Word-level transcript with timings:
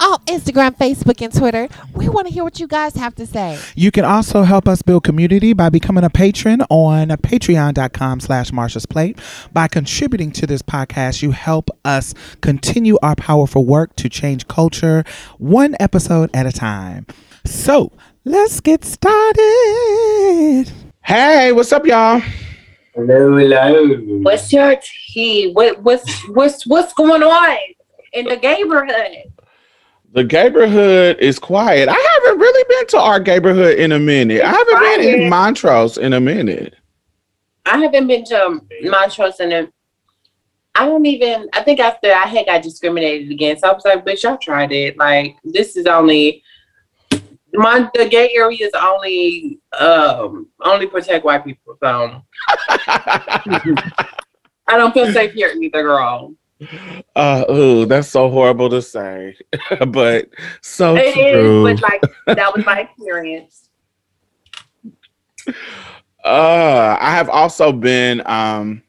On 0.00 0.18
Instagram, 0.26 0.76
Facebook, 0.76 1.20
and 1.22 1.34
Twitter, 1.34 1.68
we 1.92 2.08
want 2.08 2.28
to 2.28 2.32
hear 2.32 2.44
what 2.44 2.60
you 2.60 2.68
guys 2.68 2.94
have 2.94 3.16
to 3.16 3.26
say. 3.26 3.58
You 3.74 3.90
can 3.90 4.04
also 4.04 4.42
help 4.42 4.68
us 4.68 4.80
build 4.80 5.02
community 5.02 5.52
by 5.54 5.70
becoming 5.70 6.04
a 6.04 6.10
patron 6.10 6.62
on 6.70 7.08
patreon.com 7.08 8.20
slash 8.20 8.52
Marsha's 8.52 8.86
Plate. 8.86 9.18
By 9.52 9.66
contributing 9.66 10.30
to 10.32 10.46
this 10.46 10.62
podcast, 10.62 11.20
you 11.22 11.32
help 11.32 11.68
us 11.84 12.14
continue 12.42 12.96
our 13.02 13.16
powerful 13.16 13.64
work 13.64 13.96
to 13.96 14.08
change 14.08 14.46
culture 14.46 15.02
one 15.38 15.74
episode 15.80 16.30
at 16.32 16.46
a 16.46 16.52
time. 16.52 17.04
So 17.44 17.90
let's 18.24 18.60
get 18.60 18.84
started. 18.84 20.72
Hey, 21.02 21.50
what's 21.50 21.72
up, 21.72 21.84
y'all? 21.86 22.22
Hello, 22.94 23.36
hello. 23.36 23.96
What's 24.22 24.52
your 24.52 24.76
tea? 25.12 25.50
What 25.52 25.82
what's 25.82 26.28
what's 26.28 26.66
what's 26.66 26.92
going 26.92 27.22
on 27.22 27.56
in 28.12 28.26
the 28.26 28.36
neighborhood? 28.36 29.27
The 30.12 30.24
neighborhood 30.24 31.18
is 31.20 31.38
quiet. 31.38 31.88
I 31.88 31.92
haven't 31.92 32.40
really 32.40 32.64
been 32.68 32.86
to 32.88 32.98
our 32.98 33.20
neighborhood 33.20 33.78
in 33.78 33.92
a 33.92 33.98
minute. 33.98 34.42
I 34.42 34.48
haven't 34.48 34.80
been 34.80 35.20
in. 35.20 35.28
Montrose 35.28 35.98
in 35.98 36.14
a 36.14 36.20
minute. 36.20 36.74
I 37.66 37.78
haven't 37.78 38.06
been 38.06 38.24
to 38.24 38.60
Montrose 38.82 39.40
in 39.40 39.52
a 39.52 39.68
I 40.74 40.86
don't 40.86 41.04
even 41.06 41.48
I 41.52 41.62
think 41.62 41.80
after 41.80 42.08
I 42.08 42.26
had 42.26 42.46
got 42.46 42.62
discriminated 42.62 43.32
against, 43.32 43.64
I 43.64 43.72
was 43.72 43.84
like, 43.84 44.06
bitch, 44.06 44.22
y'all 44.22 44.38
tried 44.38 44.70
it. 44.70 44.96
Like 44.96 45.36
this 45.42 45.76
is 45.76 45.86
only 45.86 46.42
my 47.52 47.90
the 47.94 48.08
gay 48.08 48.30
area 48.34 48.66
is 48.66 48.72
only 48.80 49.58
um 49.78 50.48
only 50.62 50.86
protect 50.86 51.24
white 51.24 51.44
people. 51.44 51.76
So 51.82 52.22
I 54.68 54.76
don't 54.76 54.94
feel 54.94 55.12
safe 55.12 55.32
here 55.32 55.52
either, 55.60 55.82
girl. 55.82 56.34
Uh, 57.14 57.44
ooh, 57.50 57.86
that's 57.86 58.08
so 58.08 58.28
horrible 58.30 58.68
to 58.68 58.82
say, 58.82 59.36
but 59.88 60.28
so 60.60 60.96
It 60.96 61.16
is, 61.16 61.32
true. 61.34 61.62
but 61.62 61.80
like 61.82 62.02
that 62.36 62.54
was 62.54 62.64
my 62.66 62.80
experience. 62.96 63.68
Uh, 66.24 66.96
I 67.00 67.10
have 67.12 67.28
also 67.30 67.70
been. 67.72 68.22
Um, 68.26 68.82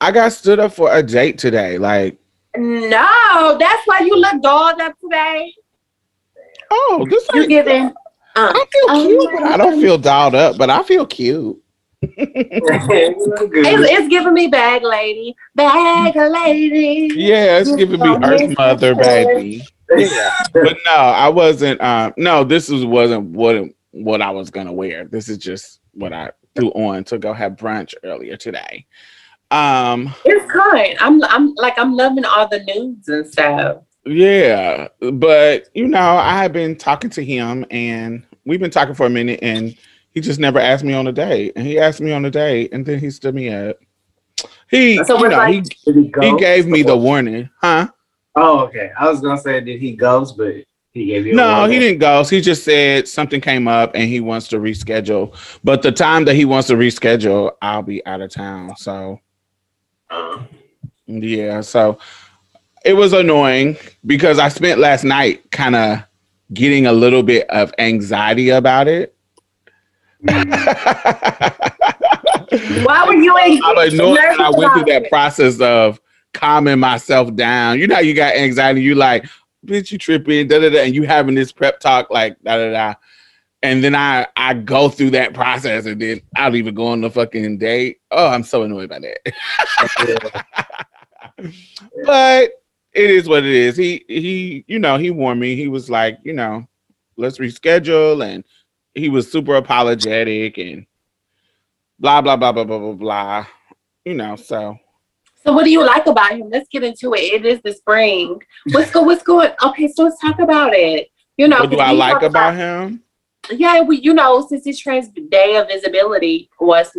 I 0.00 0.12
got 0.12 0.32
stood 0.32 0.60
up 0.60 0.72
for 0.72 0.94
a 0.94 1.02
date 1.02 1.38
today. 1.38 1.76
Like, 1.78 2.18
No, 2.56 3.56
that's 3.58 3.86
why 3.86 4.00
you 4.00 4.14
look 4.16 4.40
dolled 4.42 4.80
up 4.80 4.94
today. 5.00 5.52
oh, 6.70 7.04
this 7.10 7.26
You 7.34 7.40
ain't- 7.40 7.48
giving 7.50 7.92
uh, 8.36 8.52
I 8.54 8.64
feel 8.70 8.84
Oh 8.90 9.06
cute, 9.06 9.32
my 9.34 9.40
but 9.40 9.50
I 9.52 9.56
don't 9.56 9.80
feel 9.80 9.98
dolled 9.98 10.36
up. 10.36 10.56
But 10.58 10.70
I 10.70 10.84
feel 10.84 11.04
cute. 11.04 11.60
Good. 12.02 12.14
It's, 13.50 13.90
it's 13.90 14.08
giving 14.08 14.34
me 14.34 14.46
bag 14.46 14.82
lady, 14.82 15.34
bag 15.54 16.14
lady. 16.14 17.10
Yeah, 17.14 17.58
it's 17.58 17.74
giving 17.74 18.00
me 18.00 18.16
Earth 18.22 18.56
Mother, 18.56 18.94
baby. 18.94 19.62
Yeah, 19.96 20.30
but 20.52 20.76
no, 20.84 20.92
I 20.92 21.28
wasn't. 21.28 21.80
Um, 21.80 22.12
no, 22.16 22.44
this 22.44 22.68
was 22.68 22.84
wasn't 22.84 23.30
what 23.30 23.64
what 23.92 24.22
I 24.22 24.30
was 24.30 24.50
gonna 24.50 24.72
wear. 24.72 25.06
This 25.06 25.28
is 25.28 25.38
just 25.38 25.80
what 25.92 26.12
I 26.12 26.30
threw 26.54 26.70
on 26.70 27.04
to 27.04 27.18
go 27.18 27.32
have 27.32 27.52
brunch 27.52 27.94
earlier 28.04 28.36
today. 28.36 28.86
Um, 29.50 30.14
It's 30.24 30.50
kind. 30.52 30.96
I'm 31.00 31.22
I'm 31.24 31.54
like 31.54 31.78
I'm 31.78 31.94
loving 31.94 32.24
all 32.24 32.46
the 32.48 32.62
nudes 32.64 33.08
and 33.08 33.26
stuff. 33.26 33.78
yeah, 34.04 34.88
but 35.12 35.68
you 35.74 35.88
know, 35.88 35.98
I 36.16 36.42
have 36.42 36.52
been 36.52 36.76
talking 36.76 37.10
to 37.10 37.24
him, 37.24 37.64
and 37.70 38.22
we've 38.44 38.60
been 38.60 38.70
talking 38.70 38.94
for 38.94 39.06
a 39.06 39.10
minute, 39.10 39.40
and 39.42 39.76
he 40.18 40.22
just 40.22 40.40
never 40.40 40.58
asked 40.58 40.82
me 40.82 40.94
on 40.94 41.06
a 41.06 41.12
date, 41.12 41.52
and 41.54 41.64
he 41.64 41.78
asked 41.78 42.00
me 42.00 42.10
on 42.10 42.24
a 42.24 42.30
date, 42.30 42.72
and 42.72 42.84
then 42.84 42.98
he 42.98 43.08
stood 43.08 43.36
me 43.36 43.54
up. 43.54 43.76
He, 44.68 44.96
So 45.04 45.16
you 45.16 45.26
it's 45.26 45.30
know, 45.30 45.36
like- 45.36 45.54
he 45.54 45.60
Did 45.60 45.94
he 46.20 46.28
he 46.30 46.36
gave 46.38 46.66
me 46.66 46.82
the 46.82 46.96
warning, 46.96 47.48
huh? 47.62 47.86
Oh, 48.34 48.60
okay. 48.64 48.90
I 48.98 49.08
was 49.08 49.20
gonna 49.20 49.40
say, 49.40 49.60
did 49.60 49.80
he 49.80 49.92
ghost? 49.92 50.36
But 50.36 50.56
he 50.92 51.06
gave 51.06 51.24
you. 51.24 51.34
No, 51.34 51.66
he 51.66 51.78
didn't 51.78 52.00
ghost. 52.00 52.30
He 52.30 52.40
just 52.40 52.64
said 52.64 53.06
something 53.06 53.40
came 53.40 53.68
up 53.68 53.92
and 53.94 54.08
he 54.08 54.18
wants 54.20 54.48
to 54.48 54.58
reschedule. 54.58 55.34
But 55.62 55.82
the 55.82 55.92
time 55.92 56.24
that 56.24 56.34
he 56.34 56.44
wants 56.44 56.66
to 56.68 56.74
reschedule, 56.74 57.52
I'll 57.62 57.82
be 57.82 58.04
out 58.06 58.20
of 58.20 58.30
town. 58.32 58.76
So 58.76 59.20
Uh, 60.10 60.42
yeah, 61.06 61.60
so 61.60 61.98
it 62.84 62.94
was 62.94 63.12
annoying 63.12 63.76
because 64.06 64.38
I 64.40 64.48
spent 64.48 64.80
last 64.80 65.04
night 65.04 65.48
kind 65.52 65.76
of 65.76 66.02
getting 66.52 66.86
a 66.86 66.92
little 66.92 67.22
bit 67.22 67.48
of 67.50 67.72
anxiety 67.78 68.50
about 68.50 68.88
it. 68.88 69.14
Mm. 70.24 71.64
Why 72.84 73.06
were 73.06 73.14
you 73.14 73.36
in? 73.38 73.60
I'm 73.62 73.78
annoyed 73.78 74.18
I 74.18 74.50
went 74.50 74.72
through 74.72 74.84
that 74.92 75.08
process 75.10 75.60
of 75.60 76.00
calming 76.34 76.78
myself 76.78 77.34
down. 77.34 77.78
You 77.78 77.86
know, 77.86 77.96
how 77.96 78.00
you 78.00 78.14
got 78.14 78.34
anxiety. 78.34 78.82
You 78.82 78.94
like, 78.94 79.26
bitch, 79.66 79.92
you 79.92 79.98
tripping, 79.98 80.48
da 80.48 80.58
da 80.60 80.70
da, 80.70 80.80
and 80.82 80.94
you 80.94 81.02
having 81.04 81.34
this 81.34 81.52
prep 81.52 81.80
talk 81.80 82.10
like 82.10 82.36
da 82.42 82.56
da 82.56 82.70
da, 82.70 82.94
and 83.62 83.82
then 83.82 83.94
I 83.94 84.26
I 84.36 84.54
go 84.54 84.88
through 84.88 85.10
that 85.10 85.34
process, 85.34 85.86
and 85.86 86.00
then 86.00 86.20
I 86.36 86.44
don't 86.44 86.56
even 86.56 86.74
go 86.74 86.88
on 86.88 87.00
the 87.00 87.10
fucking 87.10 87.58
date. 87.58 87.98
Oh, 88.10 88.28
I'm 88.28 88.44
so 88.44 88.62
annoyed 88.62 88.88
by 88.88 89.00
that. 89.00 90.44
but 92.04 92.50
it 92.92 93.10
is 93.10 93.28
what 93.28 93.44
it 93.44 93.52
is. 93.52 93.76
He 93.76 94.04
he, 94.08 94.64
you 94.66 94.78
know, 94.78 94.96
he 94.96 95.10
warned 95.10 95.40
me. 95.40 95.54
He 95.54 95.68
was 95.68 95.90
like, 95.90 96.18
you 96.22 96.32
know, 96.32 96.66
let's 97.16 97.38
reschedule, 97.38 98.24
and 98.24 98.44
he 98.98 99.08
was 99.08 99.30
super 99.30 99.54
apologetic 99.56 100.58
and 100.58 100.86
blah 101.98 102.20
blah 102.20 102.36
blah 102.36 102.52
blah 102.52 102.64
blah 102.64 102.78
blah 102.78 102.92
blah. 102.92 103.46
You 104.04 104.14
know, 104.14 104.36
so 104.36 104.78
So 105.44 105.52
what 105.52 105.64
do 105.64 105.70
you 105.70 105.84
like 105.84 106.06
about 106.06 106.32
him? 106.32 106.50
Let's 106.50 106.68
get 106.68 106.84
into 106.84 107.14
it. 107.14 107.20
It 107.20 107.46
is 107.46 107.60
the 107.62 107.72
spring. 107.72 108.40
What's 108.72 108.90
go? 108.90 109.02
What's 109.02 109.22
going? 109.22 109.52
Okay, 109.64 109.88
so 109.88 110.04
let's 110.04 110.20
talk 110.20 110.38
about 110.38 110.74
it. 110.74 111.08
You 111.36 111.48
know, 111.48 111.60
what 111.60 111.70
do 111.70 111.78
I 111.78 111.92
like 111.92 112.14
talk 112.14 112.22
about 112.24 112.54
him? 112.54 113.02
Yeah, 113.50 113.80
we 113.82 114.00
you 114.00 114.14
know 114.14 114.46
since 114.48 114.64
his 114.64 114.78
trans 114.78 115.08
day 115.30 115.56
of 115.56 115.68
visibility 115.68 116.50
was 116.60 116.90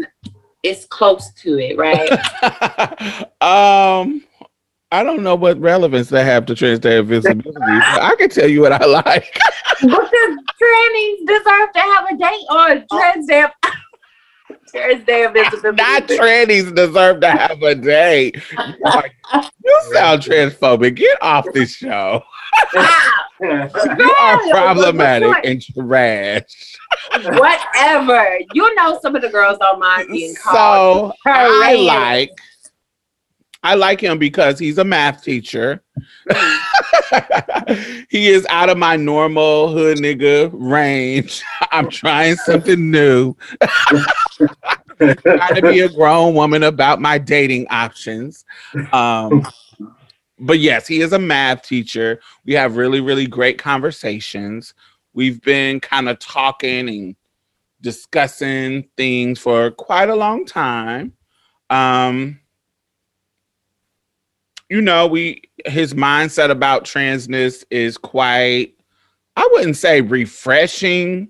it's 0.64 0.86
close 0.86 1.32
to 1.34 1.58
it, 1.58 1.78
right? 1.78 2.12
um, 3.42 4.24
I 4.92 5.04
don't 5.04 5.22
know 5.22 5.36
what 5.36 5.60
relevance 5.60 6.10
they 6.10 6.24
have 6.26 6.46
to 6.48 6.56
trans 6.56 6.80
day 6.80 6.98
of 6.98 7.08
visibility. 7.08 7.52
but 7.54 8.02
I 8.02 8.16
can 8.18 8.30
tell 8.30 8.48
you 8.50 8.62
what 8.62 8.72
I 8.72 8.86
like. 8.86 9.32
But 9.82 10.12
the 10.12 10.44
trannies 10.62 11.28
deserve 11.28 11.72
to 11.74 11.80
have 11.80 12.06
a 12.12 12.18
date 12.18 12.46
on 12.50 12.86
trans 12.92 13.28
day 13.28 13.46
trans 14.68 15.06
day 15.06 15.24
of 15.26 15.34
visibility. 15.34 15.78
Not 15.82 16.04
trannies 16.08 16.74
deserve 16.76 17.22
to 17.22 17.30
have 17.30 17.62
a 17.62 17.76
day. 17.76 18.32
Like, 18.82 19.16
you 19.64 19.82
sound 19.94 20.24
transphobic. 20.24 20.96
Get 20.96 21.22
off 21.22 21.46
this 21.54 21.76
show. 21.76 22.24
You 23.42 23.48
are 24.20 24.38
problematic 24.50 25.46
and 25.46 25.62
trash. 25.62 26.76
Whatever. 27.24 28.38
You 28.54 28.76
know 28.76 29.00
some 29.02 29.16
of 29.16 29.22
the 29.22 29.30
girls 29.30 29.58
don't 29.60 29.80
mind 29.80 30.10
being 30.12 30.36
called. 30.36 31.14
So 31.26 31.32
I 31.32 31.76
like 31.76 32.32
I 33.62 33.76
like 33.76 34.00
him 34.00 34.18
because 34.18 34.58
he's 34.58 34.78
a 34.78 34.86
math 34.86 35.24
teacher. 35.24 35.84
he 38.10 38.30
is 38.30 38.46
out 38.50 38.70
of 38.70 38.78
my 38.78 38.96
normal 38.96 39.74
hood 39.74 39.98
nigga 39.98 40.50
range. 40.54 41.44
I'm 41.72 41.90
trying 41.90 42.38
something 42.38 42.90
new. 42.90 43.36
trying 44.98 45.56
to 45.56 45.62
be 45.62 45.82
a 45.82 45.90
grown 45.90 46.36
woman 46.36 46.64
about 46.64 47.02
my 47.02 47.18
dating 47.18 47.68
options. 47.70 48.46
Um, 48.94 49.46
but 50.40 50.60
yes, 50.60 50.88
he 50.88 51.02
is 51.02 51.12
a 51.12 51.20
math 51.20 51.64
teacher. 51.64 52.22
We 52.46 52.54
have 52.54 52.78
really, 52.78 53.02
really 53.02 53.28
great 53.28 53.58
conversations. 53.58 54.74
We've 55.14 55.42
been 55.42 55.82
kind 55.82 56.08
of 56.08 56.18
talking 56.20 56.88
and 56.88 57.16
discussing 57.82 58.88
things 58.96 59.40
for 59.40 59.72
quite 59.72 60.10
a 60.10 60.16
long 60.16 60.46
time. 60.46 61.14
Um, 61.70 62.39
you 64.70 64.82
know, 64.82 65.08
we 65.08 65.42
his 65.66 65.94
mindset 65.94 66.52
about 66.52 66.86
transness 66.86 67.64
is 67.70 67.98
quite, 67.98 68.76
I 69.36 69.48
wouldn't 69.52 69.78
say 69.78 70.02
refreshing, 70.02 71.30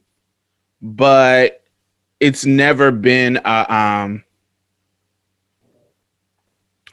but 0.82 1.64
it's 2.20 2.46
never 2.46 2.92
been 2.92 3.40
a 3.46 3.74
um 3.74 4.24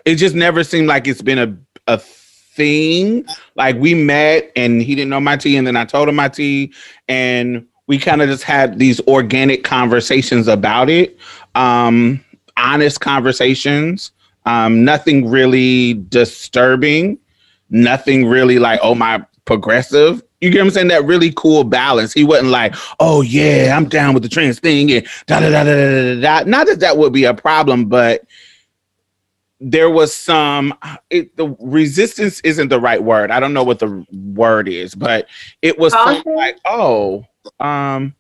it 0.05 0.15
just 0.15 0.37
never 0.37 0.63
seemed 0.63 0.87
like 0.87 1.07
it's 1.07 1.23
been 1.23 1.39
a 1.39 1.57
a 1.93 1.99
thing. 1.99 3.27
Like 3.57 3.77
we 3.77 3.95
met 3.95 4.51
and 4.57 4.81
he 4.83 4.95
didn't 4.95 5.11
know 5.11 5.21
my 5.21 5.37
tea, 5.37 5.57
and 5.57 5.67
then 5.67 5.77
I 5.77 5.85
told 5.85 6.09
him 6.09 6.15
my 6.15 6.29
tea, 6.29 6.73
and 7.09 7.67
we 7.87 7.99
kind 7.99 8.23
of 8.23 8.29
just 8.29 8.45
had 8.45 8.79
these 8.79 9.01
organic 9.03 9.63
conversations 9.65 10.49
about 10.49 10.89
it. 10.89 11.19
Um, 11.55 12.25
honest 12.57 13.01
conversations. 13.01 14.13
Um, 14.47 14.85
nothing 14.85 15.29
really 15.29 15.95
disturbing, 15.95 17.19
nothing 17.71 18.27
really 18.27 18.59
like, 18.59 18.81
oh 18.83 18.95
my 18.95 19.25
progressive. 19.45 20.23
You 20.41 20.51
get 20.51 20.59
what 20.59 20.67
I'm 20.67 20.71
saying? 20.71 20.89
That 20.89 21.05
really 21.05 21.33
cool 21.35 21.65
balance. 21.65 22.13
He 22.13 22.23
wasn't 22.23 22.51
like, 22.51 22.75
oh 23.01 23.23
yeah, 23.23 23.75
I'm 23.77 23.89
down 23.89 24.15
with 24.15 24.23
the 24.23 24.29
trans 24.29 24.61
thing 24.61 24.91
and 24.93 25.07
da 25.27 25.41
da 25.41 25.51
da 25.51 25.65
da 25.65 25.75
da 25.75 26.15
da. 26.15 26.21
da. 26.21 26.49
Not 26.49 26.67
that 26.67 26.81
that 26.81 26.97
would 26.99 27.13
be 27.13 27.25
a 27.25 27.35
problem, 27.35 27.87
but 27.87 28.25
there 29.61 29.91
was 29.91 30.15
some 30.15 30.75
it, 31.11 31.35
the 31.37 31.57
resistance 31.61 32.41
isn't 32.41 32.69
the 32.69 32.81
right 32.81 33.03
word 33.03 33.31
i 33.31 33.41
don't 33.41 33.55
know 33.55 33.65
what 33.65 33.79
the 33.79 34.05
word 34.13 34.69
is 34.69 34.95
but 34.95 35.27
it 35.63 35.79
was 35.79 35.95
like 36.27 36.59
oh 36.67 37.25
um 37.61 38.15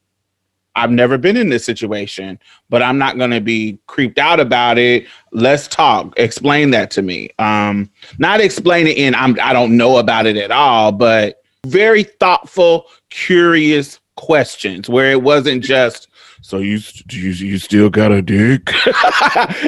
i've 0.76 0.90
never 0.90 1.19
been 1.19 1.37
in 1.37 1.49
this 1.49 1.64
situation 1.64 2.38
but 2.70 2.82
i'm 2.82 2.99
not 2.99 3.19
going 3.19 3.31
to 3.31 3.40
be 3.40 3.78
creeped 3.87 4.19
out 4.19 4.40
about 4.40 4.78
it. 4.78 5.06
Let's 5.32 5.69
talk. 5.69 6.14
Explain 6.17 6.70
that 6.70 6.90
to 6.93 7.02
me. 7.02 7.31
Um 7.38 7.90
not 8.19 8.40
explain 8.40 8.87
it 8.87 8.96
in 8.96 9.14
i'm 9.14 9.37
i 9.40 9.52
don't 9.52 9.76
know 9.76 9.99
about 9.99 10.26
it 10.26 10.37
at 10.37 10.50
all 10.50 10.93
but 10.93 11.43
very 11.67 12.05
thoughtful 12.05 12.87
curious 13.11 14.00
questions 14.17 14.88
where 14.88 15.11
it 15.11 15.23
wasn't 15.23 15.62
just 15.62 16.08
so 16.46 16.58
you 16.58 16.78
you, 17.11 17.31
you 17.31 17.58
still 17.58 17.90
got 17.90 18.12
a 18.12 18.23
dick? 18.23 18.70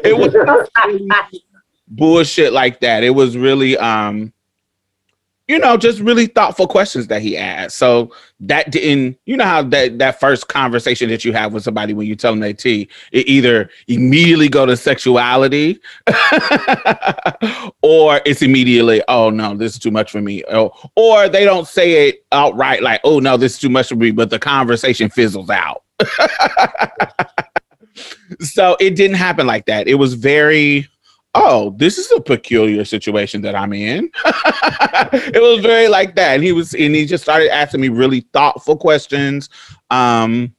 It 0.05 0.17
was 0.17 0.33
bullshit 1.89 2.53
like 2.53 2.81
that. 2.81 3.03
It 3.03 3.11
was 3.11 3.37
really 3.37 3.77
um 3.79 4.33
you 5.49 5.59
know, 5.59 5.77
just 5.79 5.99
really 6.00 6.27
thoughtful 6.27 6.69
questions 6.69 7.06
that 7.06 7.23
he 7.23 7.37
asked. 7.37 7.77
So 7.79 8.12
that 8.41 8.71
didn't, 8.71 9.19
you 9.25 9.37
know, 9.37 9.47
how 9.47 9.62
that 9.62 9.99
that 9.99 10.21
first 10.21 10.49
conversation 10.49 11.09
that 11.09 11.25
you 11.25 11.33
have 11.33 11.55
with 11.55 11.65
somebody 11.65 11.95
when 11.95 12.06
you 12.06 12.15
tell 12.15 12.33
them 12.33 12.41
they 12.41 12.53
tea, 12.53 12.89
it 13.12 13.27
either 13.27 13.71
immediately 13.89 14.50
go 14.50 14.67
to 14.67 14.77
sexuality, 14.77 15.81
or 17.83 18.21
it's 18.27 18.43
immediately, 18.43 19.03
oh 19.09 19.31
no, 19.31 19.56
this 19.56 19.73
is 19.73 19.79
too 19.79 19.91
much 19.91 20.12
for 20.12 20.21
me, 20.21 20.45
or, 20.45 20.71
or 20.97 21.29
they 21.31 21.45
don't 21.45 21.67
say 21.67 22.09
it 22.09 22.27
outright, 22.31 22.83
like, 22.83 23.00
oh 23.05 23.19
no, 23.19 23.39
this 23.39 23.55
is 23.55 23.59
too 23.59 23.71
much 23.71 23.89
for 23.89 23.97
me, 23.97 24.11
but 24.11 24.29
the 24.29 24.39
conversation 24.39 25.09
fizzles 25.09 25.49
out. 25.49 25.83
so 28.41 28.77
it 28.81 28.95
didn't 28.97 29.17
happen 29.17 29.47
like 29.47 29.65
that. 29.65 29.89
It 29.89 29.95
was 29.95 30.12
very 30.12 30.87
oh, 31.35 31.75
this 31.77 31.99
is 31.99 32.11
a 32.13 32.21
peculiar 32.21 32.85
situation 32.85 33.43
that 33.43 33.55
I'm 33.55 33.73
in. 33.73 34.11
it 34.25 35.43
was 35.43 35.61
very 35.61 35.89
like 35.89 36.15
that. 36.17 36.35
And 36.35 36.43
he 36.43 36.53
was, 36.53 36.75
and 36.75 36.95
he 36.95 37.07
just 37.07 37.23
started 37.23 37.53
asking 37.53 37.81
me 37.81 37.89
really 37.89 38.21
thoughtful 38.33 38.77
questions. 38.77 39.49
Um, 39.91 40.55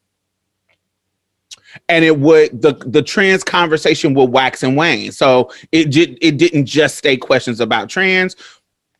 and 1.88 2.04
it 2.04 2.18
would 2.20 2.62
the 2.62 2.74
the 2.86 3.02
trans 3.02 3.44
conversation 3.44 4.14
would 4.16 4.32
wax 4.32 4.64
and 4.64 4.76
wane. 4.76 5.12
So 5.12 5.52
it 5.72 5.92
did 5.92 6.18
it 6.22 6.38
didn't 6.38 6.66
just 6.66 6.98
stay 6.98 7.16
questions 7.18 7.60
about 7.60 7.90
trans. 7.90 8.36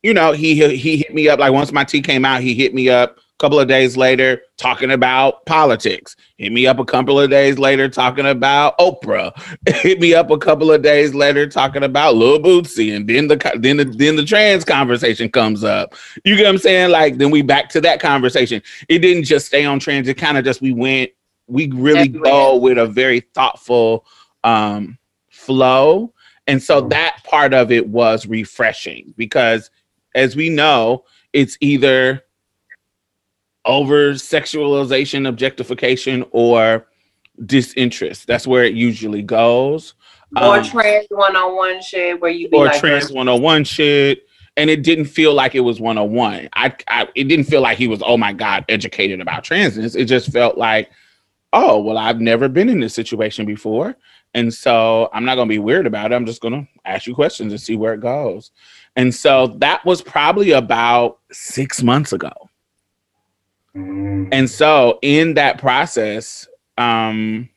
You 0.02 0.14
know, 0.14 0.32
he 0.32 0.76
he 0.76 0.98
hit 0.98 1.14
me 1.14 1.28
up 1.28 1.40
like 1.40 1.52
once 1.52 1.72
my 1.72 1.84
tea 1.84 2.00
came 2.00 2.24
out, 2.24 2.42
he 2.42 2.54
hit 2.54 2.72
me 2.74 2.88
up 2.88 3.18
couple 3.40 3.58
of 3.58 3.66
days 3.66 3.96
later 3.96 4.42
talking 4.58 4.90
about 4.90 5.46
politics. 5.46 6.14
Hit 6.36 6.52
me 6.52 6.66
up 6.66 6.78
a 6.78 6.84
couple 6.84 7.18
of 7.18 7.30
days 7.30 7.58
later 7.58 7.88
talking 7.88 8.26
about 8.26 8.78
Oprah. 8.78 9.32
Hit 9.66 9.98
me 9.98 10.14
up 10.14 10.30
a 10.30 10.36
couple 10.36 10.70
of 10.70 10.82
days 10.82 11.14
later 11.14 11.46
talking 11.46 11.82
about 11.82 12.16
Lil 12.16 12.38
Bootsy, 12.38 12.94
and 12.94 13.08
then 13.08 13.28
the 13.28 13.36
then 13.58 13.78
the 13.78 13.84
then 13.84 14.16
the 14.16 14.24
trans 14.24 14.64
conversation 14.64 15.30
comes 15.30 15.64
up. 15.64 15.94
You 16.24 16.36
get 16.36 16.44
what 16.44 16.50
I'm 16.50 16.58
saying? 16.58 16.90
Like 16.90 17.16
then 17.16 17.30
we 17.30 17.40
back 17.40 17.70
to 17.70 17.80
that 17.80 17.98
conversation. 17.98 18.62
It 18.90 18.98
didn't 18.98 19.24
just 19.24 19.46
stay 19.46 19.64
on 19.64 19.80
trans. 19.80 20.06
It 20.06 20.14
kind 20.14 20.36
of 20.36 20.44
just 20.44 20.60
we 20.60 20.74
went. 20.74 21.10
We 21.46 21.68
really 21.72 22.00
Everywhere. 22.00 22.30
go 22.30 22.56
with 22.56 22.78
a 22.78 22.86
very 22.86 23.20
thoughtful 23.20 24.04
um, 24.44 24.98
flow, 25.30 26.12
and 26.46 26.62
so 26.62 26.82
that 26.88 27.24
part 27.24 27.54
of 27.54 27.72
it 27.72 27.88
was 27.88 28.26
refreshing 28.26 29.14
because, 29.16 29.70
as 30.14 30.36
we 30.36 30.50
know, 30.50 31.04
it's 31.32 31.56
either 31.60 32.22
over 33.64 34.12
sexualization, 34.12 35.28
objectification, 35.28 36.24
or 36.30 36.86
disinterest. 37.46 38.26
That's 38.26 38.46
where 38.46 38.64
it 38.64 38.74
usually 38.74 39.22
goes. 39.22 39.94
Or 40.36 40.58
um, 40.58 40.64
trans 40.64 41.06
one 41.10 41.36
on 41.36 41.56
one 41.56 41.82
shit 41.82 42.20
where 42.20 42.30
you 42.30 42.48
or 42.52 42.66
like 42.66 42.78
trans 42.78 43.12
one 43.12 43.28
on 43.28 43.42
one 43.42 43.64
shit. 43.64 44.26
And 44.56 44.68
it 44.68 44.82
didn't 44.82 45.06
feel 45.06 45.32
like 45.32 45.54
it 45.54 45.60
was 45.60 45.80
one 45.80 45.96
on 45.96 46.12
one. 46.12 46.48
I, 46.54 46.74
I 46.88 47.08
it 47.14 47.24
didn't 47.24 47.46
feel 47.46 47.60
like 47.60 47.78
he 47.78 47.88
was, 47.88 48.02
oh 48.04 48.16
my 48.16 48.32
God, 48.32 48.64
educated 48.68 49.20
about 49.20 49.44
transness. 49.44 49.96
It 49.96 50.04
just 50.04 50.30
felt 50.32 50.58
like, 50.58 50.90
oh, 51.52 51.80
well, 51.80 51.96
I've 51.96 52.20
never 52.20 52.48
been 52.48 52.68
in 52.68 52.80
this 52.80 52.94
situation 52.94 53.46
before. 53.46 53.96
And 54.34 54.52
so 54.52 55.08
I'm 55.12 55.24
not 55.24 55.36
gonna 55.36 55.48
be 55.48 55.58
weird 55.58 55.86
about 55.86 56.12
it. 56.12 56.14
I'm 56.14 56.26
just 56.26 56.42
gonna 56.42 56.66
ask 56.84 57.06
you 57.06 57.14
questions 57.14 57.52
and 57.52 57.60
see 57.60 57.76
where 57.76 57.94
it 57.94 58.00
goes. 58.00 58.50
And 58.96 59.14
so 59.14 59.48
that 59.58 59.84
was 59.84 60.02
probably 60.02 60.52
about 60.52 61.18
six 61.32 61.82
months 61.82 62.12
ago. 62.12 62.49
Mm. 63.76 64.28
And 64.32 64.50
so 64.50 64.98
in 65.02 65.34
that 65.34 65.58
process, 65.58 66.48
um, 66.78 67.48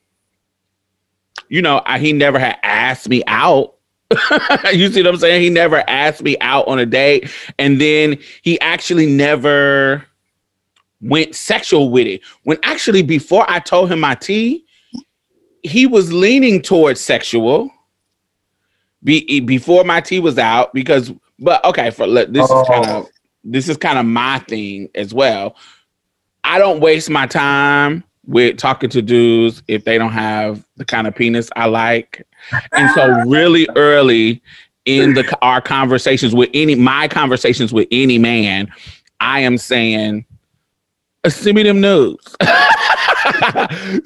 you 1.50 1.62
know, 1.62 1.82
I, 1.86 2.00
he 2.00 2.14
never 2.14 2.40
had 2.40 2.58
asked 2.64 3.10
me 3.10 3.24
out. 3.28 3.76
you 4.74 4.92
see 4.92 5.02
what 5.02 5.14
I'm 5.14 5.18
saying? 5.18 5.42
He 5.42 5.50
never 5.50 5.84
asked 5.90 6.22
me 6.22 6.38
out 6.42 6.68
on 6.68 6.80
a 6.80 6.86
date. 6.86 7.32
And 7.58 7.80
then 7.82 8.18
he 8.42 8.60
actually 8.60 9.08
never 9.08 10.06
went 11.02 11.36
sexual 11.36 11.90
with 11.90 12.08
it. 12.08 12.22
When 12.44 12.58
actually, 12.64 13.02
before 13.02 13.46
I 13.50 13.60
told 13.60 13.92
him 13.92 14.00
my 14.00 14.16
tea, 14.16 14.66
he 15.64 15.86
was 15.86 16.12
leaning 16.12 16.62
towards 16.62 17.00
sexual. 17.02 17.72
Be, 19.04 19.42
before 19.42 19.84
my 19.84 20.00
tea 20.00 20.20
was 20.20 20.38
out, 20.38 20.74
because 20.74 21.12
but 21.40 21.64
okay, 21.66 21.92
for 21.92 22.08
this 22.08 22.48
oh. 22.50 22.62
is 22.62 22.68
kind 22.68 22.86
of 22.90 23.08
this 23.44 23.68
is 23.68 23.78
kind 23.78 24.00
of 24.00 24.06
my 24.06 24.40
thing 24.40 24.90
as 24.96 25.14
well. 25.14 25.56
I 26.44 26.60
don't 26.60 26.80
waste 26.80 27.10
my 27.10 27.26
time 27.26 28.04
with 28.26 28.58
talking 28.58 28.90
to 28.90 29.02
dudes 29.02 29.64
if 29.68 29.84
they 29.84 29.98
don't 29.98 30.12
have 30.12 30.66
the 30.78 30.86
kind 30.86 31.08
of 31.08 31.16
penis 31.16 31.50
I 31.56 31.66
like. 31.66 32.26
And 32.72 32.90
so 32.92 33.22
really 33.28 33.68
early 33.76 34.42
in 34.86 35.14
the 35.14 35.38
our 35.42 35.62
conversations 35.62 36.36
with 36.36 36.50
any 36.54 36.76
my 36.76 37.08
conversations 37.08 37.74
with 37.74 37.88
any 37.92 38.18
man, 38.18 38.72
I 39.20 39.40
am 39.42 39.58
saying, 39.58 40.26
send 41.28 41.56
me 41.56 41.64
them 41.64 41.80
nudes. 41.80 42.36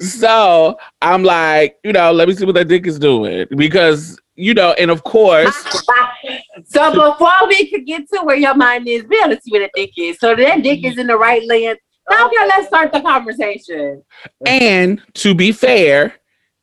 so 0.00 0.78
I'm 1.02 1.24
like, 1.24 1.78
you 1.82 1.92
know, 1.92 2.12
let 2.12 2.28
me 2.28 2.34
see 2.34 2.44
what 2.44 2.54
that 2.54 2.68
dick 2.68 2.86
is 2.86 2.98
doing 2.98 3.46
because 3.56 4.18
you 4.36 4.54
know, 4.54 4.72
and 4.78 4.88
of 4.88 5.02
course. 5.02 5.64
so 6.64 6.92
before 6.92 7.48
we 7.48 7.68
could 7.68 7.84
get 7.86 8.08
to 8.10 8.20
where 8.22 8.36
your 8.36 8.54
mind 8.54 8.86
is, 8.86 9.04
we 9.08 9.18
have 9.18 9.30
to 9.30 9.40
see 9.42 9.50
what 9.50 9.58
that 9.58 9.72
dick 9.74 9.90
is. 9.96 10.16
So 10.20 10.36
that 10.36 10.62
dick 10.62 10.84
is 10.84 10.96
in 10.96 11.08
the 11.08 11.16
right 11.16 11.44
length 11.48 11.80
Okay, 12.10 12.46
let's 12.48 12.68
start 12.68 12.92
the 12.92 13.00
conversation. 13.00 14.02
And 14.46 15.00
to 15.14 15.34
be 15.34 15.52
fair, 15.52 16.14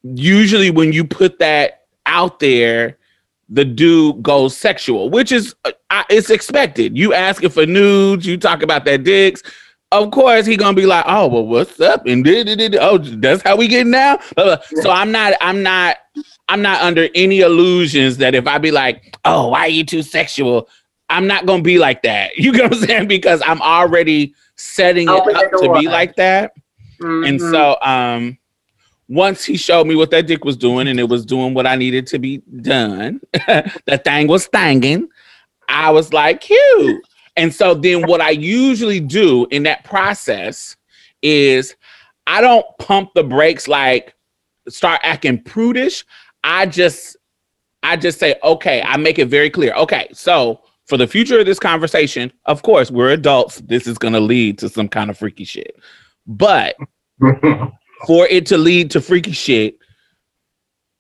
usually 0.04 0.72
when 0.72 0.92
you 0.92 1.04
put 1.04 1.40
that 1.40 1.84
out 2.06 2.40
there, 2.40 2.98
the 3.50 3.64
dude 3.64 4.24
goes 4.24 4.58
sexual, 4.58 5.10
which 5.10 5.32
is 5.32 5.56
uh, 5.66 6.04
it's 6.10 6.30
expected. 6.30 6.98
You 6.98 7.14
asking 7.14 7.50
for 7.50 7.66
nudes, 7.66 8.26
you 8.26 8.38
talk 8.38 8.64
about 8.64 8.86
that 8.86 9.04
dicks. 9.04 9.44
Of 9.92 10.12
course, 10.12 10.48
he 10.48 10.58
gonna 10.58 10.74
be 10.76 10.88
like, 10.88 11.06
"Oh, 11.08 11.28
well, 11.28 11.46
what's 11.46 11.80
up?" 11.80 12.08
And 12.08 12.24
did 12.24 12.76
oh, 12.76 12.98
that's 12.98 13.44
how 13.44 13.56
we 13.56 13.68
get 13.68 13.86
now. 13.86 14.20
So 14.82 14.90
I'm 14.90 15.12
not, 15.12 15.34
I'm 15.42 15.62
not, 15.62 15.98
I'm 16.50 16.62
not 16.62 16.82
under 16.82 17.08
any 17.16 17.42
illusions 17.42 18.18
that 18.18 18.36
if 18.36 18.48
I 18.48 18.58
be 18.58 18.72
like, 18.72 19.18
oh, 19.26 19.50
why 19.50 19.62
are 19.62 19.70
you 19.70 19.86
too 19.86 20.02
sexual? 20.02 20.70
I'm 21.10 21.28
not 21.28 21.46
gonna 21.46 21.64
be 21.64 21.78
like 21.78 22.02
that. 22.04 22.32
You 22.38 22.52
know 22.52 22.64
what 22.64 22.74
I'm 22.74 22.80
saying? 22.80 23.08
Because 23.08 23.42
I'm 23.46 23.62
already 23.62 24.34
setting 24.56 25.08
it 25.10 25.12
Open 25.12 25.34
the 25.34 25.40
up 25.40 25.52
to 25.62 25.70
be 25.74 25.88
like 25.88 26.16
that. 26.16 26.54
And 27.00 27.40
Mhm. 27.40 27.52
so 27.52 27.78
um 27.82 28.38
once 29.08 29.46
he 29.46 29.56
showed 29.56 29.86
me 29.86 29.96
what 29.96 30.10
that 30.12 30.26
dick 30.26 30.44
was 30.44 30.58
doing 30.58 30.88
and 30.88 31.00
it 31.00 31.08
was 31.08 31.26
doing 31.26 31.54
what 31.54 31.68
I 31.68 31.76
needed 31.76 32.08
to 32.08 32.20
be 32.20 32.38
done, 32.62 33.22
that 33.48 34.04
thing 34.04 34.28
was 34.28 34.48
thanging, 34.48 35.08
I 35.70 35.92
was 35.92 36.12
like, 36.12 36.42
cute. 36.42 37.02
And 37.38 37.54
so 37.54 37.76
then 37.76 38.08
what 38.08 38.22
I 38.22 38.32
usually 38.32 39.00
do 39.00 39.46
in 39.52 39.64
that 39.64 39.84
process 39.84 40.76
is 41.22 41.76
I 42.26 42.42
don't 42.42 42.66
pump 42.80 43.12
the 43.14 43.24
brakes 43.24 43.68
like 43.68 44.16
start 44.68 45.02
acting 45.04 45.44
prudish. 45.44 46.04
I 46.44 46.66
just 46.66 47.18
I 47.84 47.98
just 47.98 48.20
say, 48.20 48.36
okay, 48.44 48.82
I 48.82 48.98
make 48.98 49.20
it 49.20 49.28
very 49.28 49.50
clear. 49.52 49.74
Okay, 49.76 50.08
so 50.14 50.62
for 50.86 50.98
the 50.98 51.08
future 51.08 51.40
of 51.40 51.46
this 51.46 51.60
conversation, 51.60 52.32
of 52.46 52.62
course, 52.62 52.92
we're 52.92 53.12
adults. 53.12 53.62
This 53.62 53.88
is 53.88 53.98
gonna 53.98 54.20
lead 54.20 54.60
to 54.60 54.70
some 54.70 54.88
kind 54.88 55.10
of 55.10 55.18
freaky 55.18 55.44
shit. 55.44 55.76
But 56.28 56.76
for 58.08 58.28
it 58.28 58.46
to 58.48 58.58
lead 58.58 58.92
to 58.92 59.02
freaky 59.02 59.32
shit, 59.32 59.78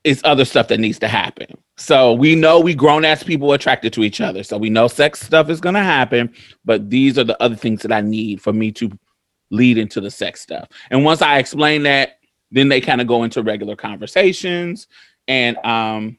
it's 0.04 0.22
other 0.24 0.46
stuff 0.46 0.68
that 0.70 0.80
needs 0.80 1.00
to 1.00 1.08
happen. 1.08 1.48
So 1.77 2.13
we 2.13 2.36
know 2.36 2.60
we 2.60 2.74
grown 2.74 3.06
ass 3.06 3.24
people 3.24 3.51
attracted 3.54 3.92
to 3.94 4.04
each 4.04 4.22
other. 4.22 4.44
So 4.44 4.58
we 4.58 4.70
know 4.70 4.88
sex 4.88 5.22
stuff 5.22 5.50
is 5.50 5.62
gonna 5.62 5.84
happen, 5.84 6.34
but 6.63 6.89
these 6.89 7.18
are 7.18 7.24
the 7.24 7.42
other 7.42 7.56
things 7.56 7.82
that 7.84 7.92
I 7.92 8.01
need 8.01 8.42
for 8.42 8.54
me 8.54 8.72
to 8.74 8.92
lead 9.51 9.77
into 9.77 10.01
the 10.01 10.10
sex 10.10 10.42
stuff. 10.42 10.68
And 10.89 11.04
once 11.04 11.22
I 11.22 11.38
explain 11.38 11.84
that, 11.84 12.20
then 12.51 12.70
they 12.70 12.82
kind 12.82 13.01
of 13.01 13.08
go 13.08 13.24
into 13.24 13.44
regular 13.44 13.75
conversations. 13.75 14.88
And 15.27 15.58
um 15.65 16.18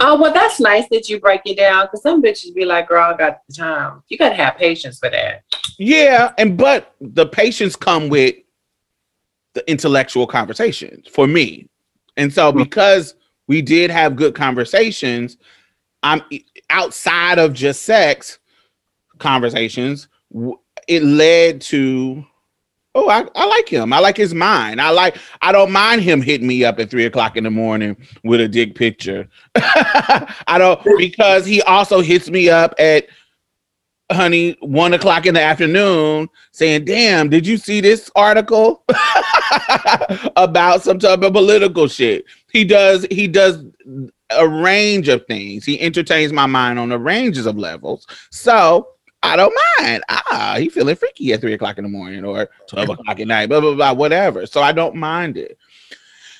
Oh 0.00 0.20
well, 0.20 0.32
that's 0.32 0.58
nice 0.58 0.88
that 0.90 1.08
you 1.08 1.20
break 1.20 1.42
it 1.44 1.56
down 1.56 1.86
because 1.86 2.02
some 2.02 2.22
bitches 2.22 2.54
be 2.54 2.64
like, 2.64 2.88
"Girl, 2.88 3.04
I 3.04 3.16
got 3.16 3.40
the 3.46 3.54
time." 3.54 4.02
You 4.08 4.18
gotta 4.18 4.34
have 4.34 4.56
patience 4.56 4.98
for 4.98 5.10
that. 5.10 5.44
yeah, 5.78 6.32
and 6.38 6.56
but 6.56 6.94
the 7.00 7.26
patience 7.26 7.76
come 7.76 8.08
with 8.08 8.34
the 9.54 9.68
intellectual 9.70 10.26
conversations 10.26 11.06
for 11.08 11.26
me. 11.26 11.68
And 12.16 12.32
so 12.32 12.52
mm. 12.52 12.58
because 12.58 13.14
we 13.46 13.62
did 13.62 13.90
have 13.90 14.16
good 14.16 14.34
conversations, 14.34 15.36
I'm 16.02 16.22
outside 16.68 17.38
of 17.38 17.52
just 17.52 17.82
sex 17.82 18.38
conversations, 19.18 20.08
it 20.88 21.02
led 21.02 21.60
to 21.62 22.24
oh, 22.94 23.08
I, 23.08 23.24
I 23.34 23.46
like 23.46 23.68
him. 23.68 23.92
I 23.92 23.98
like 23.98 24.16
his 24.16 24.34
mind. 24.34 24.80
I 24.80 24.90
like 24.90 25.16
I 25.42 25.52
don't 25.52 25.72
mind 25.72 26.02
him 26.02 26.20
hitting 26.22 26.46
me 26.46 26.64
up 26.64 26.78
at 26.78 26.90
three 26.90 27.04
o'clock 27.04 27.36
in 27.36 27.44
the 27.44 27.50
morning 27.50 27.96
with 28.24 28.40
a 28.40 28.48
dick 28.48 28.74
picture. 28.74 29.28
I 29.54 30.56
don't 30.58 30.80
because 30.98 31.46
he 31.46 31.62
also 31.62 32.00
hits 32.00 32.30
me 32.30 32.50
up 32.50 32.74
at 32.78 33.06
honey 34.12 34.56
one 34.60 34.92
o'clock 34.92 35.26
in 35.26 35.34
the 35.34 35.42
afternoon 35.42 36.28
saying, 36.52 36.84
damn, 36.84 37.28
did 37.28 37.46
you 37.46 37.56
see 37.56 37.80
this 37.80 38.10
article 38.16 38.84
about 40.36 40.82
some 40.82 40.98
type 40.98 41.22
of 41.22 41.32
political 41.32 41.86
shit? 41.86 42.24
He 42.52 42.64
does 42.64 43.06
he 43.10 43.28
does 43.28 43.64
a 44.30 44.48
range 44.48 45.08
of 45.08 45.26
things. 45.26 45.64
He 45.64 45.80
entertains 45.80 46.32
my 46.32 46.46
mind 46.46 46.78
on 46.78 46.92
a 46.92 46.98
ranges 46.98 47.46
of 47.46 47.56
levels. 47.56 48.06
So 48.30 48.88
I 49.22 49.36
don't 49.36 49.54
mind. 49.78 50.02
Ah, 50.08 50.56
he 50.58 50.68
feeling 50.68 50.96
freaky 50.96 51.32
at 51.32 51.40
three 51.40 51.52
o'clock 51.52 51.76
in 51.78 51.84
the 51.84 51.90
morning 51.90 52.24
or 52.24 52.48
12 52.68 52.88
o'clock 52.90 53.20
at 53.20 53.26
night, 53.26 53.48
blah, 53.48 53.60
blah, 53.60 53.74
blah, 53.74 53.92
whatever. 53.92 54.46
So 54.46 54.62
I 54.62 54.72
don't 54.72 54.96
mind 54.96 55.36
it. 55.36 55.58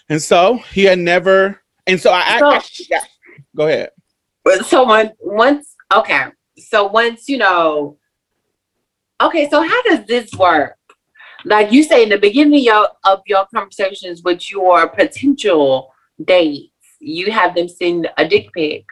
And 0.09 0.21
so 0.21 0.57
he 0.73 0.85
had 0.85 0.99
never, 0.99 1.61
and 1.87 2.01
so 2.01 2.11
I, 2.13 2.39
So- 2.39 2.51
I, 2.51 2.63
yeah, 2.91 3.05
go 3.55 3.67
ahead. 3.69 3.91
But 4.45 4.65
so 4.65 4.87
when, 4.89 5.13
once, 5.21 5.77
okay, 5.95 6.27
so 6.57 6.87
once 6.87 7.29
you 7.29 7.37
know, 7.39 7.99
okay, 9.21 9.49
so 9.51 9.63
how 9.63 9.83
does 9.83 10.07
this 10.07 10.33
work? 10.35 10.77
Like 11.45 11.73
you 11.73 11.83
say 11.83 12.03
in 12.03 12.09
the 12.09 12.19
beginning 12.19 12.61
of 12.61 12.65
your, 12.65 12.89
of 13.05 13.21
your 13.27 13.47
conversations 13.55 14.23
with 14.23 14.51
your 14.51 14.89
potential 14.89 15.93
dates, 16.25 16.73
you 16.99 17.31
have 17.31 17.55
them 17.55 17.69
send 17.69 18.09
a 18.17 18.27
dick 18.27 18.49
pic. 18.55 18.85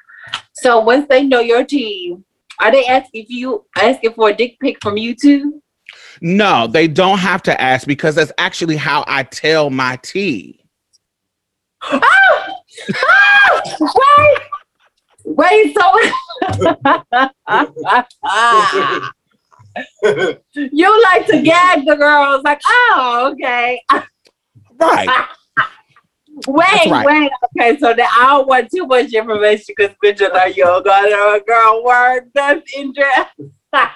So 0.53 0.81
once 0.81 1.07
they 1.09 1.25
know 1.25 1.41
your 1.41 1.65
team, 1.65 2.25
are 2.61 2.71
they 2.71 2.85
asking 2.87 3.23
if 3.23 3.31
you 3.31 3.65
asking 3.77 4.15
for 4.15 4.31
a 4.31 4.35
dick 4.35 4.59
pic 4.61 4.79
from 4.83 4.97
you 4.97 5.15
too? 5.15 5.63
No, 6.21 6.67
they 6.67 6.89
don't 6.89 7.19
have 7.19 7.43
to 7.45 7.61
ask 7.61 7.87
because 7.87 8.15
that's 8.15 8.33
actually 8.39 8.77
how 8.77 9.05
I 9.07 9.23
tell 9.23 9.71
my 9.71 9.97
tea. 10.03 10.61
Ah! 11.83 12.55
Ah! 13.05 13.77
Wait, 13.81 14.39
wait, 15.25 15.77
so 15.77 15.99
you 20.55 21.03
like 21.05 21.27
to 21.27 21.43
gag 21.43 21.87
the 21.87 21.97
girls, 21.97 22.43
like, 22.45 22.61
oh, 22.67 23.31
okay. 23.33 23.81
Right. 24.81 25.27
Wait, 26.49 26.91
right. 26.91 27.07
wait. 27.07 27.31
Okay, 27.57 27.79
so 27.79 27.93
that 27.95 28.17
I 28.19 28.27
don't 28.29 28.49
want 28.49 28.71
too 28.71 28.87
much 28.87 29.13
information 29.13 29.75
because 29.77 29.95
bitches 30.03 30.33
are 30.35 30.49
young. 30.49 30.83
A 30.87 31.41
girl 31.47 31.85
word 31.85 32.31
that's 32.35 32.63
interesting. 32.77 33.53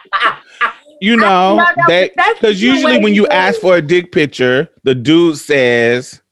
You 1.01 1.17
know, 1.17 1.57
No, 1.57 1.65
no, 1.77 1.85
that 1.89 2.13
because 2.15 2.63
usually 2.63 2.99
when 3.01 3.13
you 3.13 3.23
you- 3.23 3.29
ask 3.29 3.61
for 3.61 3.77
a 3.77 3.83
dick 3.83 4.13
picture, 4.13 4.69
the 4.85 4.95
dude 4.95 5.37
says, 5.37 6.23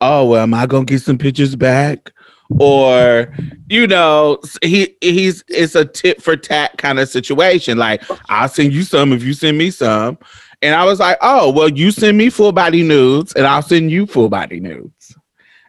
Oh, 0.00 0.26
well, 0.26 0.42
am 0.42 0.54
I 0.54 0.66
gonna 0.66 0.84
get 0.84 1.02
some 1.02 1.18
pictures 1.18 1.54
back? 1.54 2.10
Or, 2.58 3.32
you 3.68 3.86
know, 3.86 4.40
he 4.62 4.96
he's 5.00 5.44
it's 5.48 5.76
a 5.76 5.84
tit 5.84 6.20
for 6.20 6.36
tat 6.36 6.78
kind 6.78 6.98
of 6.98 7.08
situation. 7.08 7.78
Like, 7.78 8.02
I'll 8.28 8.48
send 8.48 8.72
you 8.72 8.82
some 8.82 9.12
if 9.12 9.22
you 9.22 9.34
send 9.34 9.56
me 9.58 9.70
some. 9.70 10.18
And 10.62 10.74
I 10.74 10.84
was 10.84 11.00
like, 11.00 11.18
Oh, 11.20 11.52
well, 11.52 11.68
you 11.68 11.90
send 11.90 12.18
me 12.18 12.30
full 12.30 12.52
body 12.52 12.82
nudes, 12.82 13.32
and 13.34 13.46
I'll 13.46 13.62
send 13.62 13.90
you 13.90 14.06
full 14.06 14.28
body 14.28 14.60
nudes. 14.60 15.16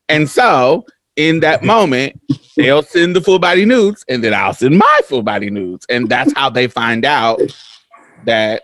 And 0.08 0.30
so 0.30 0.86
in 1.16 1.40
that 1.42 1.64
moment, 1.76 2.20
they'll 2.56 2.84
send 2.84 3.16
the 3.16 3.22
full 3.22 3.40
body 3.40 3.66
nudes, 3.66 4.04
and 4.10 4.24
then 4.24 4.34
I'll 4.34 4.54
send 4.54 4.78
my 4.78 5.02
full 5.06 5.24
body 5.24 5.50
nudes. 5.50 5.86
And 5.90 6.10
that's 6.10 6.34
how 6.34 6.50
they 6.50 6.68
find 6.68 7.06
out 7.06 7.40
that 8.26 8.64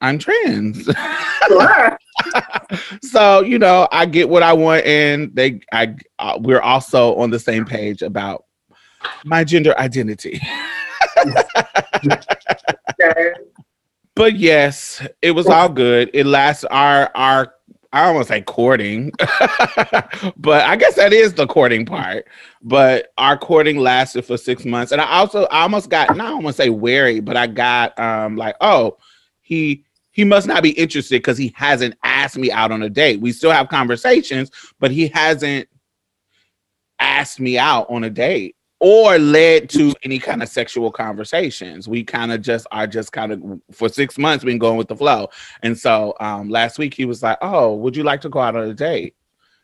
I'm 0.00 0.18
trans. 0.18 0.88
Sure. 1.46 1.98
so 3.02 3.42
you 3.42 3.58
know, 3.58 3.86
I 3.92 4.06
get 4.06 4.30
what 4.30 4.42
I 4.42 4.54
want, 4.54 4.86
and 4.86 5.30
they, 5.34 5.60
I, 5.72 5.94
uh, 6.18 6.38
we're 6.40 6.60
also 6.62 7.14
on 7.16 7.28
the 7.28 7.38
same 7.38 7.66
page 7.66 8.00
about 8.00 8.46
my 9.26 9.44
gender 9.44 9.78
identity. 9.78 10.40
Okay. 13.00 13.32
But 14.16 14.36
yes, 14.36 15.04
it 15.22 15.32
was 15.32 15.46
all 15.46 15.68
good. 15.68 16.10
It 16.14 16.26
lasts 16.26 16.64
our 16.64 17.10
our 17.14 17.54
I 17.92 18.06
almost 18.06 18.28
say 18.28 18.42
courting, 18.42 19.12
but 20.36 20.64
I 20.64 20.74
guess 20.76 20.96
that 20.96 21.12
is 21.12 21.34
the 21.34 21.46
courting 21.46 21.86
part. 21.86 22.26
But 22.62 23.12
our 23.18 23.38
courting 23.38 23.78
lasted 23.78 24.24
for 24.24 24.36
six 24.36 24.64
months, 24.64 24.92
and 24.92 25.00
I 25.00 25.08
also 25.10 25.44
I 25.44 25.62
almost 25.62 25.90
got 25.90 26.16
not 26.16 26.26
I 26.26 26.34
want 26.34 26.46
to 26.46 26.52
say 26.52 26.70
wary, 26.70 27.20
but 27.20 27.36
I 27.36 27.46
got 27.46 27.98
um 27.98 28.36
like 28.36 28.56
oh 28.60 28.98
he 29.42 29.84
he 30.12 30.24
must 30.24 30.46
not 30.46 30.62
be 30.62 30.70
interested 30.70 31.16
because 31.16 31.38
he 31.38 31.52
hasn't 31.56 31.96
asked 32.04 32.38
me 32.38 32.52
out 32.52 32.70
on 32.70 32.82
a 32.82 32.90
date. 32.90 33.20
We 33.20 33.32
still 33.32 33.50
have 33.50 33.68
conversations, 33.68 34.50
but 34.78 34.92
he 34.92 35.08
hasn't 35.08 35.68
asked 37.00 37.40
me 37.40 37.58
out 37.58 37.90
on 37.90 38.04
a 38.04 38.10
date 38.10 38.54
or 38.86 39.18
led 39.18 39.70
to 39.70 39.94
any 40.02 40.18
kind 40.18 40.42
of 40.42 40.48
sexual 40.50 40.92
conversations. 40.92 41.88
We 41.88 42.04
kind 42.04 42.30
of 42.30 42.42
just 42.42 42.66
are 42.70 42.86
just 42.86 43.12
kind 43.12 43.32
of 43.32 43.42
for 43.72 43.88
six 43.88 44.18
months 44.18 44.44
we've 44.44 44.52
been 44.52 44.58
going 44.58 44.76
with 44.76 44.88
the 44.88 44.96
flow. 44.96 45.30
And 45.62 45.76
so 45.76 46.14
um 46.20 46.50
last 46.50 46.78
week 46.78 46.92
he 46.92 47.06
was 47.06 47.22
like, 47.22 47.38
Oh, 47.40 47.74
would 47.76 47.96
you 47.96 48.02
like 48.02 48.20
to 48.20 48.28
go 48.28 48.40
out 48.40 48.56
on 48.56 48.68
a 48.68 48.74
date? 48.74 49.14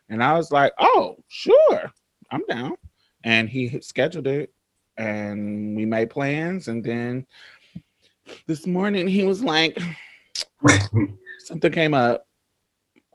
And 0.09 0.25
I 0.25 0.33
was 0.39 0.51
like, 0.51 0.73
Oh, 0.81 1.19
sure, 1.29 1.93
I'm 2.31 2.47
down. 2.49 2.77
And 3.23 3.51
he 3.51 3.79
scheduled 3.83 4.27
it 4.27 4.55
and 4.97 5.77
we 5.77 5.85
made 5.85 6.09
plans. 6.09 6.69
And 6.69 6.83
then 6.83 7.27
this 8.47 8.67
morning 8.67 9.07
he 9.07 9.25
was 9.25 9.45
like, 9.45 9.79
Something 11.41 11.73
came 11.73 11.93
up. 11.93 12.27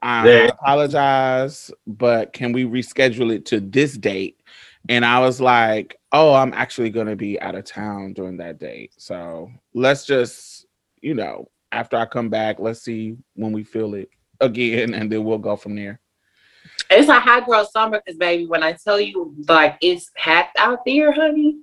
I 0.04 0.28
apologize, 0.50 1.72
but 1.88 2.32
can 2.32 2.52
we 2.52 2.66
reschedule 2.66 3.34
it 3.34 3.48
to 3.48 3.60
this 3.60 3.98
date? 3.98 4.40
And 4.90 5.06
I 5.06 5.20
was 5.20 5.42
like, 5.42 5.98
oh, 6.12 6.34
I'm 6.34 6.54
actually 6.54 6.90
going 6.90 7.08
to 7.08 7.16
be 7.16 7.40
out 7.42 7.56
of 7.56 7.66
town 7.66 8.14
during 8.14 8.38
that 8.38 8.60
date. 8.60 8.94
So 8.98 9.50
let's 9.74 10.06
just, 10.06 10.66
you 11.02 11.14
know, 11.14 11.50
after 11.72 11.98
I 11.98 12.06
come 12.06 12.30
back, 12.30 12.60
let's 12.60 12.82
see 12.82 13.18
when 13.36 13.52
we 13.52 13.64
feel 13.64 13.96
it 13.96 14.10
again, 14.40 14.94
and 14.94 15.12
then 15.12 15.24
we'll 15.24 15.38
go 15.38 15.56
from 15.56 15.76
there. 15.76 16.00
It's 16.90 17.10
a 17.10 17.20
hot 17.20 17.46
girl 17.48 17.66
summer 17.66 18.02
because, 18.04 18.18
baby, 18.18 18.46
when 18.46 18.64
I 18.64 18.74
tell 18.74 19.00
you, 19.00 19.36
like, 19.48 19.78
it's 19.82 20.12
packed 20.16 20.58
out 20.58 20.80
there, 20.86 21.12
honey, 21.12 21.58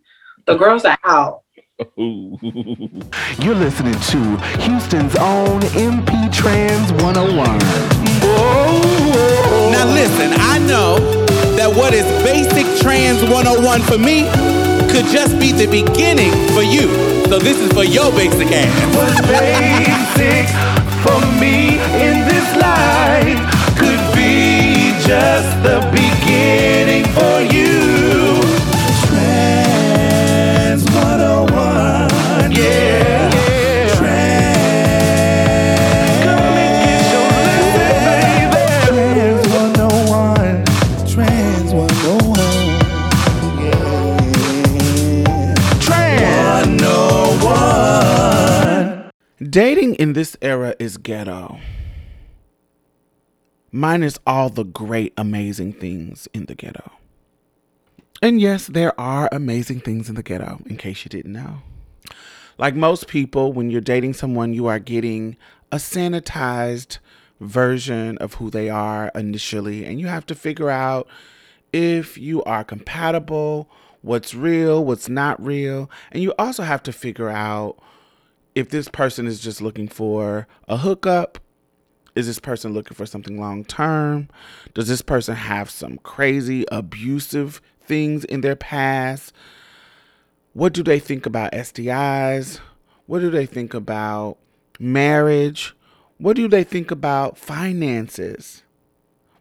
the 0.47 0.57
girls 0.57 0.85
are 0.85 0.99
out. 1.05 1.43
You're 1.97 3.55
listening 3.55 3.95
to 3.95 4.37
Houston's 4.62 5.17
own 5.17 5.61
MP 5.61 6.33
Trans 6.33 6.93
101. 7.02 7.59
Now 9.73 9.87
listen, 9.87 10.33
I 10.35 10.59
know 10.67 11.22
that 11.62 11.76
what 11.76 11.95
is 11.95 12.02
basic 12.26 12.66
trans 12.83 13.23
101 13.23 13.83
for 13.83 13.97
me 13.97 14.26
could 14.90 15.07
just 15.14 15.38
be 15.38 15.52
the 15.52 15.71
beginning 15.71 16.33
for 16.50 16.62
you. 16.66 16.90
So 17.31 17.38
this 17.38 17.57
is 17.57 17.71
for 17.71 17.85
your 17.85 18.11
basic 18.19 18.50
ass. 18.50 18.66
What's 18.99 19.23
basic 19.31 20.50
for 21.07 21.23
me 21.38 21.78
in 22.02 22.26
this 22.26 22.49
life 22.59 23.38
could 23.78 24.02
be 24.19 24.90
just 25.07 25.50
the 25.62 25.78
beginning 25.95 27.07
for 27.14 27.54
you. 27.54 27.72
Dating 49.52 49.97
in 49.97 50.14
this 50.14 50.35
era 50.40 50.75
is 50.78 50.97
ghetto. 50.97 51.61
Minus 53.71 54.18
all 54.26 54.49
the 54.49 54.64
great, 54.64 55.12
amazing 55.18 55.75
things 55.75 56.26
in 56.32 56.47
the 56.47 56.54
ghetto. 56.54 56.90
And 58.23 58.40
yes, 58.40 58.66
there 58.68 58.99
are 58.99 59.28
amazing 59.30 59.80
things 59.80 60.09
in 60.09 60.14
the 60.14 60.23
ghetto, 60.23 60.62
in 60.64 60.78
case 60.78 61.04
you 61.04 61.11
didn't 61.11 61.35
know. 61.35 61.59
Like 62.56 62.75
most 62.75 63.09
people, 63.09 63.52
when 63.52 63.68
you're 63.68 63.82
dating 63.82 64.14
someone, 64.14 64.54
you 64.54 64.68
are 64.68 64.78
getting 64.78 65.37
a 65.71 65.76
sanitized 65.76 66.97
version 67.38 68.16
of 68.16 68.32
who 68.32 68.49
they 68.49 68.71
are 68.71 69.12
initially, 69.14 69.85
and 69.85 70.00
you 70.00 70.06
have 70.06 70.25
to 70.28 70.35
figure 70.35 70.71
out 70.71 71.06
if 71.75 72.16
you 72.16 72.42
are 72.44 72.64
compatible, 72.64 73.68
what's 74.00 74.35
real, 74.35 74.82
what's 74.82 75.11
not 75.11 75.44
real, 75.44 75.90
and 76.11 76.23
you 76.23 76.32
also 76.38 76.62
have 76.62 76.82
to 76.85 76.90
figure 76.90 77.28
out 77.28 77.78
if 78.54 78.68
this 78.68 78.88
person 78.88 79.26
is 79.26 79.40
just 79.40 79.62
looking 79.62 79.88
for 79.88 80.47
a 80.68 80.78
hookup, 80.78 81.38
is 82.14 82.26
this 82.26 82.38
person 82.38 82.75
looking 82.75 82.94
for 82.94 83.06
something 83.06 83.40
long 83.40 83.64
term? 83.64 84.28
Does 84.75 84.88
this 84.88 85.02
person 85.02 85.35
have 85.35 85.71
some 85.71 85.99
crazy 85.99 86.64
abusive 86.71 87.62
things 87.80 88.25
in 88.25 88.42
their 88.42 88.56
past? 88.56 89.32
What 90.52 90.75
do 90.75 90.82
they 90.82 90.99
think 90.99 91.25
about 91.25 91.52
STIs? 91.52 92.61
What 93.06 93.21
do 93.21 93.30
they 93.30 93.47
think 93.47 93.73
about 93.73 94.37
marriage? 94.78 95.75
What 96.18 96.37
do 96.37 96.49
they 96.49 96.64
think 96.64 96.90
about 96.90 97.38
finances? 97.38 98.62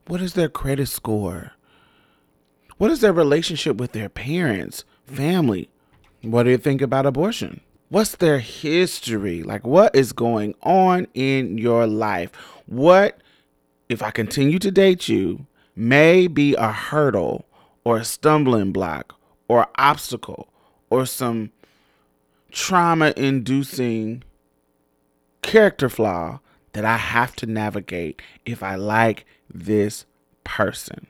What 0.08 0.22
is 0.22 0.34
their 0.34 0.50
credit 0.50 0.88
score? 0.88 1.52
What 2.78 2.92
is 2.92 3.02
their 3.02 3.14
relationship 3.14 3.78
with 3.78 3.92
their 3.92 4.10
parents, 4.10 4.86
family? 5.06 5.70
What 6.22 6.44
do 6.44 6.50
you 6.50 6.58
think 6.58 6.82
about 6.82 7.06
abortion? 7.06 7.62
What's 7.92 8.16
their 8.16 8.40
history? 8.40 9.44
Like, 9.44 9.68
what 9.68 9.94
is 9.94 10.14
going 10.14 10.56
on 10.64 11.08
in 11.14 11.58
your 11.58 11.86
life? 11.86 12.32
What, 12.66 13.20
if 13.90 14.02
I 14.02 14.12
continue 14.12 14.60
to 14.60 14.72
date 14.72 15.10
you, 15.10 15.46
may 15.76 16.28
be 16.28 16.56
a 16.56 16.72
hurdle 16.72 17.46
or 17.84 17.98
a 17.98 18.06
stumbling 18.06 18.72
block 18.72 19.20
or 19.50 19.68
obstacle 19.76 20.48
or 20.90 21.06
some 21.06 21.52
trauma 22.50 23.14
inducing 23.18 24.24
character 25.42 25.90
flaw 25.90 26.40
that 26.72 26.86
I 26.86 26.96
have 26.96 27.36
to 27.38 27.46
navigate 27.46 28.22
if 28.46 28.64
I 28.64 28.76
like 28.76 29.26
this 29.54 30.06
person? 30.46 31.08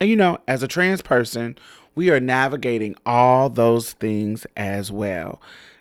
And 0.00 0.10
you 0.10 0.16
know, 0.16 0.38
as 0.48 0.64
a 0.64 0.68
trans 0.68 1.02
person, 1.02 1.56
we 1.96 2.10
are 2.10 2.20
navigating 2.20 2.94
all 3.04 3.50
those 3.50 3.94
things 3.94 4.46
as 4.56 4.92
well. 4.92 5.40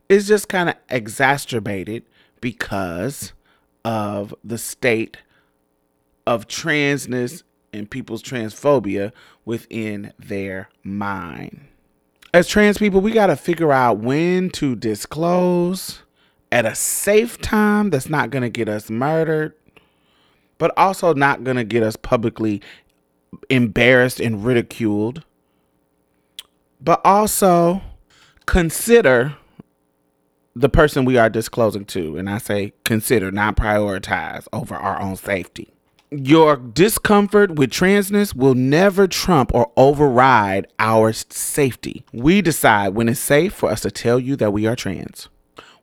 It's 0.10 0.28
just 0.28 0.50
kind 0.50 0.70
of 0.70 0.76
exacerbated 0.90 2.04
because 2.42 3.34
of 3.84 4.34
the 4.44 4.58
state 4.58 5.18
of 6.26 6.48
transness 6.48 7.44
and 7.72 7.90
people's 7.90 8.24
transphobia 8.24 9.12
within 9.44 10.14
their 10.18 10.70
mind. 10.84 11.68
As 12.34 12.48
trans 12.48 12.78
people, 12.78 13.02
we 13.02 13.12
got 13.12 13.28
to 13.28 13.36
figure 13.36 13.72
out 13.72 14.00
when 14.00 14.50
to 14.52 14.76
disclose 14.76 16.02
at 16.52 16.66
a 16.66 16.76
safe 16.76 17.40
time 17.42 17.90
that's 17.90 18.10
not 18.10 18.30
going 18.30 18.44
to 18.44 18.50
get 18.50 18.70
us 18.70 18.90
murdered, 18.90 19.54
but 20.58 20.74
also 20.78 21.14
not 21.14 21.44
going 21.44 21.58
to 21.58 21.64
get 21.64 21.84
us 21.84 21.96
publicly 21.96 22.62
embarrassed 23.50 24.20
and 24.20 24.46
ridiculed. 24.46 25.24
But 26.86 27.02
also 27.04 27.82
consider 28.46 29.36
the 30.56 30.70
person 30.70 31.04
we 31.04 31.18
are 31.18 31.30
disclosing 31.30 31.84
to. 31.86 32.18
And 32.18 32.30
I 32.30 32.38
say 32.38 32.74
consider, 32.84 33.32
not 33.32 33.58
prioritize 33.58 34.48
over 34.54 34.76
our 34.76 35.02
own 35.02 35.18
safety. 35.18 35.74
Your 36.12 36.56
discomfort 36.56 37.56
with 37.56 37.72
transness 37.72 38.36
will 38.36 38.54
never 38.54 39.08
trump 39.08 39.54
or 39.54 39.72
override 39.76 40.68
our 40.80 41.12
safety. 41.12 42.06
We 42.14 42.42
decide 42.42 42.90
when 42.90 43.10
it's 43.10 43.20
safe 43.20 43.54
for 43.54 43.70
us 43.70 43.82
to 43.82 43.92
tell 43.92 44.20
you 44.20 44.36
that 44.38 44.54
we 44.54 44.68
are 44.68 44.76
trans. 44.76 45.28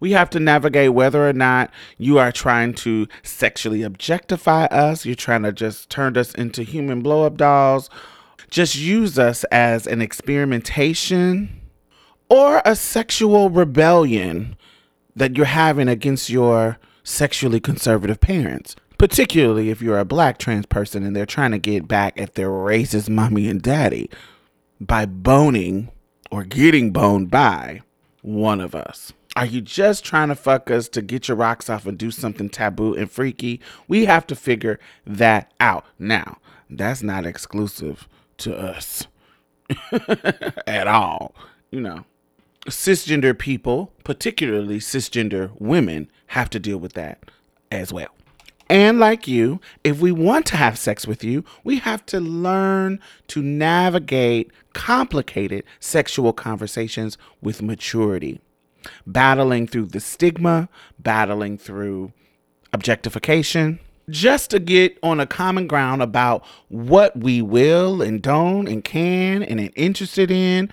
We 0.01 0.13
have 0.13 0.31
to 0.31 0.41
navigate 0.41 0.95
whether 0.95 1.29
or 1.29 1.33
not 1.33 1.71
you 1.99 2.19
are 2.19 2.33
trying 2.33 2.75
to 2.75 3.07
sexually 3.23 3.83
objectify 3.83 4.65
us, 4.67 5.05
you're 5.05 5.15
trying 5.15 5.43
to 5.43 5.53
just 5.53 5.91
turn 5.91 6.17
us 6.17 6.35
into 6.35 6.63
human 6.63 7.03
blow 7.03 7.25
up 7.25 7.37
dolls, 7.37 7.91
just 8.53 8.77
use 8.77 9.19
us 9.19 9.45
as 9.45 9.87
an 9.87 10.03
experimentation 10.03 11.49
or 12.29 12.61
a 12.67 12.77
sexual 12.77 13.49
rebellion 13.49 14.57
that 15.17 15.35
you're 15.37 15.47
having 15.47 15.89
against 15.89 16.29
your 16.29 16.79
sexually 17.03 17.61
conservative 17.61 18.21
parents, 18.21 18.77
particularly 18.99 19.71
if 19.71 19.81
you're 19.81 19.99
a 19.99 20.05
black 20.05 20.37
trans 20.37 20.67
person 20.67 21.03
and 21.03 21.17
they're 21.17 21.25
trying 21.25 21.51
to 21.51 21.59
get 21.59 21.89
back 21.89 22.21
at 22.21 22.35
their 22.35 22.51
racist 22.51 23.09
mommy 23.09 23.49
and 23.49 23.63
daddy 23.63 24.11
by 24.79 25.07
boning 25.07 25.91
or 26.31 26.45
getting 26.45 26.91
boned 26.91 27.31
by 27.31 27.81
one 28.21 28.61
of 28.61 28.75
us. 28.75 29.15
Are 29.35 29.47
you 29.47 29.63
just 29.63 30.05
trying 30.05 30.29
to 30.29 30.35
fuck 30.35 30.71
us 30.71 30.91
to 30.91 31.01
get 31.01 31.27
your 31.27 31.39
rocks 31.39 31.71
off 31.71 31.87
and 31.87 31.97
do 31.97 32.11
something 32.11 32.51
taboo 32.51 32.95
and 32.95 33.11
freaky? 33.11 33.63
We 33.89 34.05
have 34.05 34.27
to 34.27 34.37
figure 34.37 34.79
that 35.07 35.51
out. 35.59 35.87
Now, 35.99 36.37
that's 36.69 37.03
not 37.03 37.25
exclusive 37.25 38.07
to 38.39 38.57
us 38.57 39.07
at 40.67 40.87
all. 40.87 41.35
You 41.71 41.81
know, 41.81 42.05
cisgender 42.67 43.39
people, 43.39 43.93
particularly 44.05 44.79
cisgender 44.79 45.51
women, 45.59 46.11
have 46.29 46.51
to 46.51 46.59
deal 46.59 46.79
with 46.79 46.93
that 46.95 47.31
as 47.71 47.93
well. 47.93 48.11
And 48.69 48.99
like 48.99 49.29
you, 49.29 49.61
if 49.85 50.01
we 50.01 50.13
want 50.13 50.47
to 50.47 50.57
have 50.57 50.79
sex 50.79 51.07
with 51.07 51.23
you, 51.23 51.45
we 51.63 51.79
have 51.81 52.07
to 52.07 52.21
learn 52.21 53.01
to 53.29 53.43
navigate 53.43 54.51
complicated 54.73 55.65
sexual 55.79 56.33
conversations 56.33 57.19
with 57.43 57.61
maturity, 57.61 58.41
battling 59.07 59.67
through 59.67 59.87
the 59.87 60.01
stigma, 60.01 60.71
battling 60.99 61.59
through 61.59 62.13
objectification, 62.73 63.79
just 64.09 64.51
to 64.51 64.59
get 64.59 64.99
on 65.03 65.21
a 65.21 65.27
common 65.27 65.67
ground 65.67 66.03
about 66.03 66.45
what 66.69 67.17
we 67.19 67.43
will 67.43 68.03
and 68.03 68.23
don't 68.23 68.69
and 68.69 68.85
can 68.85 69.43
and 69.43 69.61
are 69.61 69.71
interested 69.77 70.31
in, 70.31 70.71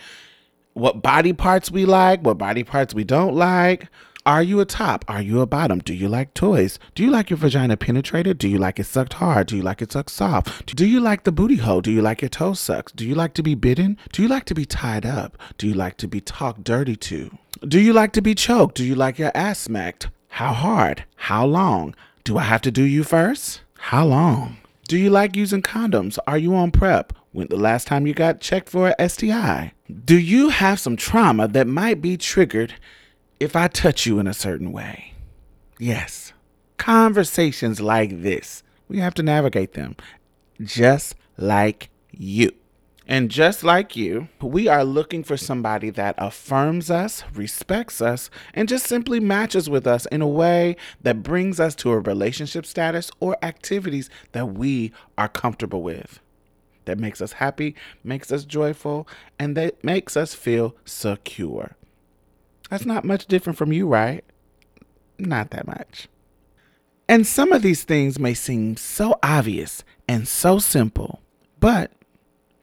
what 0.74 1.02
body 1.02 1.34
parts 1.34 1.72
we 1.72 1.86
like, 1.86 2.22
what 2.22 2.38
body 2.38 2.64
parts 2.64 2.94
we 2.94 3.04
don't 3.04 3.36
like. 3.36 3.88
Are 4.26 4.44
you 4.44 4.60
a 4.60 4.66
top? 4.66 5.06
Are 5.08 5.22
you 5.22 5.42
a 5.42 5.48
bottom? 5.48 5.80
Do 5.80 5.94
you 5.94 6.08
like 6.08 6.34
toys? 6.34 6.78
Do 6.94 7.04
you 7.04 7.10
like 7.10 7.30
your 7.30 7.38
vagina 7.38 7.78
penetrated? 7.78 8.38
Do 8.38 8.48
you 8.48 8.58
like 8.58 8.80
it 8.80 8.84
sucked 8.84 9.14
hard? 9.14 9.48
Do 9.48 9.56
you 9.56 9.64
like 9.64 9.82
it 9.82 9.92
sucked 9.92 10.12
soft? 10.12 10.76
Do 10.76 10.86
you 10.86 11.00
like 11.00 11.24
the 11.24 11.32
booty 11.32 11.56
hole? 11.56 11.82
Do 11.82 11.92
you 11.92 12.02
like 12.02 12.22
your 12.22 12.30
toe 12.30 12.54
sucked? 12.54 12.96
Do 12.96 13.08
you 13.08 13.16
like 13.16 13.34
to 13.36 13.44
be 13.44 13.56
bitten? 13.56 13.98
Do 14.12 14.22
you 14.22 14.28
like 14.28 14.46
to 14.46 14.54
be 14.54 14.66
tied 14.66 15.06
up? 15.06 15.38
Do 15.58 15.68
you 15.68 15.74
like 15.74 15.98
to 15.98 16.08
be 16.08 16.22
talked 16.22 16.64
dirty 16.64 16.96
to? 16.98 17.32
Do 17.68 17.80
you 17.80 17.94
like 17.94 18.12
to 18.14 18.22
be 18.22 18.36
choked? 18.36 18.76
Do 18.76 18.84
you 18.84 18.94
like 18.94 19.18
your 19.18 19.32
ass 19.34 19.60
smacked? 19.60 20.10
How 20.28 20.54
hard? 20.54 21.06
How 21.16 21.46
long? 21.46 21.96
Do 22.30 22.38
I 22.38 22.44
have 22.44 22.62
to 22.62 22.70
do 22.70 22.84
you 22.84 23.04
first? 23.04 23.62
How 23.80 24.06
long? 24.06 24.58
Do 24.88 25.00
you 25.00 25.10
like 25.10 25.36
using 25.36 25.64
condoms? 25.64 26.20
Are 26.28 26.38
you 26.38 26.54
on 26.54 26.70
PrEP? 26.70 27.12
When 27.32 27.48
the 27.48 27.58
last 27.58 27.88
time 27.88 28.06
you 28.06 28.14
got 28.14 28.40
checked 28.40 28.70
for 28.70 28.94
a 29.00 29.10
STI? 29.10 29.74
Do 30.06 30.16
you 30.16 30.50
have 30.50 30.80
some 30.80 30.96
trauma 30.96 31.48
that 31.48 31.66
might 31.66 32.04
be 32.04 32.18
triggered 32.18 32.76
if 33.40 33.56
I 33.56 33.68
touch 33.68 34.06
you 34.06 34.20
in 34.20 34.28
a 34.28 34.36
certain 34.36 34.72
way? 34.72 35.16
Yes. 35.80 36.32
Conversations 36.78 37.82
like 37.82 38.22
this, 38.22 38.62
we 38.88 39.00
have 39.00 39.16
to 39.16 39.24
navigate 39.24 39.74
them 39.74 39.96
just 40.62 41.16
like 41.36 41.90
you. 42.12 42.52
And 43.12 43.32
just 43.32 43.64
like 43.64 43.96
you, 43.96 44.30
we 44.40 44.68
are 44.68 44.84
looking 44.84 45.24
for 45.24 45.36
somebody 45.36 45.90
that 45.90 46.14
affirms 46.20 46.92
us, 46.92 47.24
respects 47.34 48.02
us, 48.02 48.30
and 48.54 48.70
just 48.70 48.86
simply 48.86 49.20
matches 49.20 49.68
with 49.68 49.88
us 49.88 50.06
in 50.06 50.22
a 50.22 50.28
way 50.28 50.76
that 51.02 51.24
brings 51.24 51.60
us 51.60 51.74
to 51.78 51.90
a 51.90 52.00
relationship 52.00 52.68
status 52.68 53.10
or 53.20 53.36
activities 53.42 54.12
that 54.34 54.54
we 54.54 54.92
are 55.18 55.28
comfortable 55.28 55.82
with. 55.82 56.20
that 56.86 56.98
makes 57.00 57.22
us 57.22 57.34
happy, 57.34 57.76
makes 58.04 58.32
us 58.32 58.46
joyful, 58.46 59.08
and 59.38 59.56
that 59.56 59.84
makes 59.84 60.18
us 60.18 60.34
feel 60.34 60.76
secure. 60.86 61.76
That's 62.70 62.86
not 62.86 63.06
much 63.06 63.28
different 63.28 63.58
from 63.58 63.72
you, 63.72 63.88
right? 63.88 64.24
Not 65.20 65.52
that 65.52 65.68
much. 65.68 66.08
And 67.08 67.26
some 67.28 67.52
of 67.52 67.62
these 67.62 67.84
things 67.84 68.20
may 68.20 68.34
seem 68.34 68.76
so 68.78 69.20
obvious 69.22 69.84
and 70.08 70.28
so 70.28 70.60
simple, 70.60 71.22
but 71.60 71.92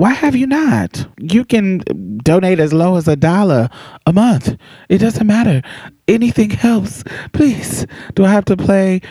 why 0.00 0.14
have 0.14 0.34
you 0.34 0.46
not? 0.46 1.06
You 1.18 1.44
can 1.44 1.82
donate 2.24 2.58
as 2.58 2.72
low 2.72 2.96
as 2.96 3.06
a 3.06 3.16
dollar 3.16 3.68
a 4.06 4.14
month. 4.14 4.56
It 4.88 4.96
doesn't 4.96 5.26
matter. 5.26 5.60
Anything 6.08 6.48
helps. 6.48 7.04
Please. 7.34 7.84
Do 8.14 8.24
I 8.24 8.30
have 8.30 8.46
to 8.46 8.56
play 8.56 9.02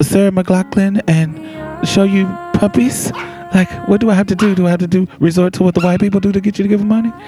Sarah 0.00 0.30
McLachlan 0.30 1.02
and 1.06 1.86
show 1.86 2.04
you 2.04 2.24
puppies? 2.54 3.12
Like, 3.54 3.70
what 3.88 4.00
do 4.00 4.08
I 4.08 4.14
have 4.14 4.26
to 4.28 4.34
do? 4.34 4.54
Do 4.54 4.66
I 4.66 4.70
have 4.70 4.80
to 4.80 4.86
do 4.86 5.06
resort 5.20 5.52
to 5.54 5.64
what 5.64 5.74
the 5.74 5.82
white 5.82 6.00
people 6.00 6.18
do 6.18 6.32
to 6.32 6.40
get 6.40 6.58
you 6.58 6.62
to 6.62 6.68
give 6.68 6.80
them 6.80 6.88
money? 6.88 7.10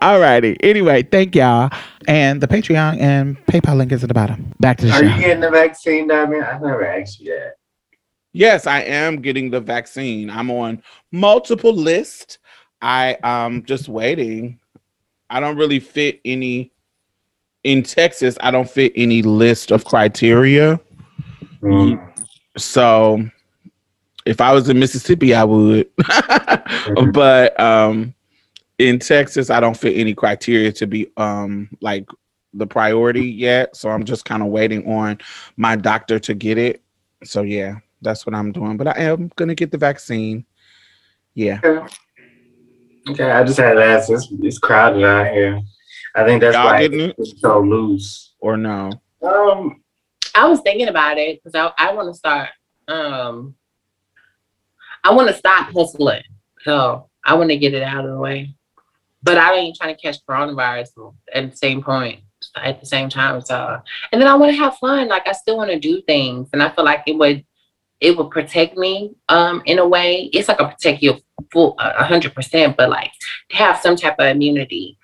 Alrighty. 0.00 0.58
Anyway, 0.60 1.02
thank 1.02 1.34
y'all. 1.34 1.70
And 2.06 2.40
the 2.40 2.46
Patreon 2.46 3.00
and 3.00 3.36
PayPal 3.46 3.76
link 3.76 3.90
is 3.90 4.04
at 4.04 4.08
the 4.08 4.14
bottom. 4.14 4.54
Back 4.60 4.78
to 4.78 4.86
the 4.86 4.92
Are 4.92 5.00
show. 5.00 5.06
you 5.06 5.20
getting 5.20 5.40
the 5.40 5.50
vaccine, 5.50 6.06
Diamond? 6.06 6.44
I've 6.44 6.62
never 6.62 6.86
asked 6.86 7.18
you 7.18 7.32
that. 7.32 7.57
Yes, 8.32 8.66
I 8.66 8.80
am 8.82 9.20
getting 9.20 9.50
the 9.50 9.60
vaccine. 9.60 10.30
I'm 10.30 10.50
on 10.50 10.82
multiple 11.12 11.72
lists. 11.72 12.38
I 12.82 13.14
um 13.24 13.64
just 13.64 13.88
waiting. 13.88 14.60
I 15.30 15.40
don't 15.40 15.56
really 15.56 15.80
fit 15.80 16.20
any 16.24 16.72
in 17.64 17.82
Texas. 17.82 18.36
I 18.40 18.50
don't 18.50 18.70
fit 18.70 18.92
any 18.94 19.22
list 19.22 19.72
of 19.72 19.84
criteria. 19.84 20.80
Mm. 21.62 22.00
So 22.56 23.28
if 24.26 24.40
I 24.40 24.52
was 24.52 24.68
in 24.68 24.78
Mississippi, 24.78 25.34
I 25.34 25.44
would. 25.44 25.88
but 27.12 27.58
um 27.58 28.14
in 28.78 28.98
Texas, 28.98 29.50
I 29.50 29.58
don't 29.58 29.76
fit 29.76 29.96
any 29.96 30.14
criteria 30.14 30.70
to 30.72 30.86
be 30.86 31.10
um 31.16 31.68
like 31.80 32.06
the 32.54 32.66
priority 32.66 33.26
yet. 33.26 33.74
So 33.74 33.90
I'm 33.90 34.04
just 34.04 34.24
kind 34.24 34.42
of 34.42 34.48
waiting 34.48 34.86
on 34.90 35.18
my 35.56 35.76
doctor 35.76 36.18
to 36.20 36.34
get 36.34 36.58
it. 36.58 36.82
So 37.24 37.42
yeah, 37.42 37.78
that's 38.02 38.26
what 38.26 38.34
I'm 38.34 38.52
doing. 38.52 38.76
But 38.76 38.88
I 38.88 39.02
am 39.02 39.30
gonna 39.36 39.54
get 39.54 39.70
the 39.72 39.78
vaccine. 39.78 40.44
Yeah. 41.34 41.60
Okay, 43.08 43.30
I 43.30 43.42
just 43.44 43.58
had 43.58 43.74
to 43.74 43.84
ask. 43.84 44.10
It's, 44.10 44.28
it's 44.42 44.58
crowded 44.58 45.04
out 45.04 45.32
here. 45.32 45.60
I 46.14 46.24
think 46.24 46.40
that's 46.40 46.54
Y'all 46.54 46.66
why 46.66 46.80
getting 46.82 47.00
it? 47.00 47.16
it's 47.18 47.40
so 47.40 47.60
loose. 47.60 48.34
Or 48.40 48.56
no. 48.56 48.90
Um, 49.22 49.82
I 50.34 50.46
was 50.46 50.60
thinking 50.60 50.88
about 50.88 51.18
it 51.18 51.42
because 51.42 51.54
I, 51.54 51.88
I 51.88 51.92
want 51.94 52.08
to 52.08 52.14
start. 52.14 52.50
Um, 52.86 53.54
I 55.04 55.12
want 55.12 55.28
to 55.28 55.34
stop 55.34 55.72
hustling, 55.72 56.22
so 56.62 57.08
I 57.24 57.34
want 57.34 57.50
to 57.50 57.56
get 57.56 57.74
it 57.74 57.82
out 57.82 58.04
of 58.04 58.10
the 58.12 58.18
way. 58.18 58.54
But 59.22 59.38
I 59.38 59.54
ain't 59.54 59.76
trying 59.76 59.94
to 59.94 60.00
catch 60.00 60.24
coronavirus 60.28 61.14
at 61.34 61.50
the 61.50 61.56
same 61.56 61.82
point, 61.82 62.20
at 62.56 62.80
the 62.80 62.86
same 62.86 63.08
time. 63.08 63.40
So, 63.40 63.80
and 64.12 64.20
then 64.20 64.28
I 64.28 64.34
want 64.34 64.52
to 64.52 64.58
have 64.58 64.76
fun. 64.76 65.08
Like 65.08 65.26
I 65.26 65.32
still 65.32 65.56
want 65.56 65.70
to 65.70 65.78
do 65.78 66.00
things, 66.02 66.48
and 66.52 66.62
I 66.62 66.68
feel 66.70 66.84
like 66.84 67.02
it 67.06 67.16
would, 67.16 67.44
it 68.00 68.16
would 68.16 68.30
protect 68.30 68.76
me. 68.76 69.14
Um, 69.28 69.62
in 69.66 69.78
a 69.78 69.86
way, 69.86 70.30
it's 70.32 70.48
like 70.48 70.60
a 70.60 70.68
protect 70.68 71.02
you 71.02 71.16
full 71.52 71.74
a 71.78 72.04
hundred 72.04 72.34
percent, 72.34 72.76
but 72.76 72.90
like 72.90 73.12
to 73.50 73.56
have 73.56 73.78
some 73.78 73.96
type 73.96 74.16
of 74.18 74.26
immunity. 74.26 74.98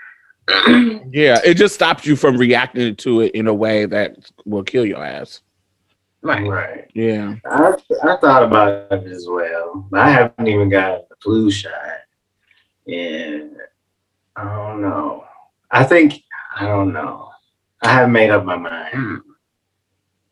Yeah, 1.13 1.39
it 1.45 1.55
just 1.55 1.77
stops 1.77 2.05
you 2.07 2.17
from 2.17 2.37
reacting 2.37 2.97
to 2.97 3.21
it 3.21 3.33
in 3.37 3.47
a 3.47 3.55
way 3.55 3.87
that 3.87 4.17
will 4.45 4.65
kill 4.65 4.85
your 4.85 5.05
ass. 5.05 5.43
right. 6.23 6.45
right. 6.45 6.91
Yeah. 6.93 7.37
I 7.49 7.77
I 8.03 8.17
thought 8.17 8.43
about 8.43 8.91
it 8.91 9.07
as 9.07 9.29
well. 9.29 9.89
I 9.93 10.11
haven't 10.11 10.49
even 10.49 10.69
got 10.69 11.09
the 11.09 11.15
flu 11.23 11.53
shot, 11.53 11.71
and 12.89 13.57
I 14.35 14.43
don't 14.43 14.83
know. 14.83 15.25
I 15.71 15.85
think 15.85 16.21
I 16.57 16.67
don't 16.67 16.93
know. 16.93 17.31
I 17.83 17.93
haven't 17.93 18.13
made 18.13 18.31
up 18.31 18.45
my 18.45 18.57
mind. 18.57 18.95
Mm. 18.95 19.21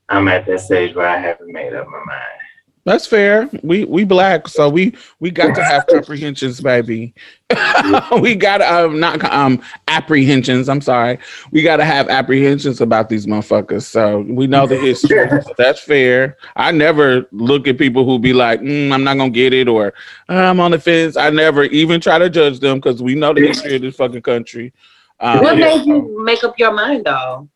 I'm 0.09 0.29
at 0.29 0.47
that 0.47 0.61
stage 0.61 0.97
where 0.97 1.09
I 1.09 1.19
haven't 1.19 1.53
made 1.53 1.75
up 1.75 1.87
my 1.87 2.03
mind. 2.05 2.42
That's 2.85 3.07
fair. 3.07 3.49
We 3.63 3.85
we 3.85 4.05
black, 4.05 4.49
so 4.49 4.69
we 4.69 4.95
we 5.21 5.31
got 5.31 5.55
to 5.55 5.63
have 5.63 5.87
comprehensions, 5.91 6.61
baby. 6.61 7.15
we 8.21 8.35
got 8.35 8.61
um 8.61 8.99
not 8.99 9.23
um 9.25 9.63
apprehensions. 9.87 10.69
I'm 10.69 10.81
sorry. 10.81 11.19
We 11.53 11.63
got 11.63 11.77
to 11.77 11.85
have 11.85 12.09
apprehensions 12.09 12.81
about 12.81 13.09
these 13.09 13.27
motherfuckers. 13.27 13.85
So 13.85 14.21
we 14.21 14.49
know 14.49 14.67
the 14.67 14.77
history. 14.77 15.29
That's 15.57 15.79
fair. 15.79 16.37
I 16.57 16.73
never 16.73 17.27
look 17.31 17.69
at 17.69 17.79
people 17.79 18.05
who 18.05 18.19
be 18.19 18.33
like, 18.33 18.61
mm, 18.61 18.93
I'm 18.93 19.05
not 19.05 19.17
gonna 19.17 19.31
get 19.31 19.53
it, 19.53 19.69
or 19.69 19.93
I'm 20.29 20.59
on 20.59 20.73
the 20.73 20.81
fence. 20.81 21.17
I 21.17 21.31
never 21.31 21.65
even 21.65 22.01
try 22.01 22.19
to 22.19 22.29
judge 22.29 22.59
them 22.59 22.79
because 22.79 23.01
we 23.01 23.15
know 23.15 23.33
the 23.33 23.47
history 23.47 23.77
of 23.77 23.83
this 23.83 23.95
fucking 23.95 24.23
country. 24.23 24.73
Um, 25.21 25.41
What 25.41 25.57
made 25.57 25.87
you 25.87 26.25
make 26.25 26.43
up 26.43 26.59
your 26.59 26.73
mind 26.73 27.05
though? 27.05 27.49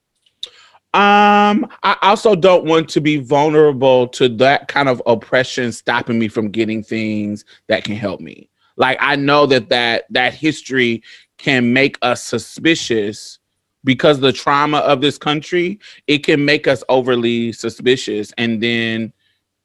Um, 0.96 1.68
I 1.82 1.98
also 2.00 2.35
don't 2.35 2.64
want 2.64 2.88
to 2.88 3.02
be 3.02 3.18
vulnerable 3.18 4.09
to 4.09 4.30
that 4.37 4.68
kind 4.68 4.88
of 4.88 5.02
oppression 5.04 5.70
stopping 5.70 6.18
me 6.18 6.28
from 6.28 6.48
getting 6.48 6.82
things 6.82 7.44
that 7.66 7.85
can 7.85 7.96
help 7.96 8.18
me. 8.18 8.48
Like 8.78 8.96
I 8.98 9.14
know 9.14 9.44
that 9.44 9.68
that 9.68 10.06
that 10.09 10.32
history 10.32 11.02
can 11.37 11.74
make 11.74 11.98
us 12.00 12.22
suspicious 12.22 13.40
because 13.85 14.20
the 14.20 14.32
trauma 14.32 14.78
of 14.78 15.02
this 15.02 15.18
country, 15.18 15.80
it 16.06 16.24
can 16.24 16.42
make 16.46 16.66
us 16.66 16.82
overly 16.88 17.52
suspicious 17.52 18.32
and 18.38 18.62
then 18.62 19.12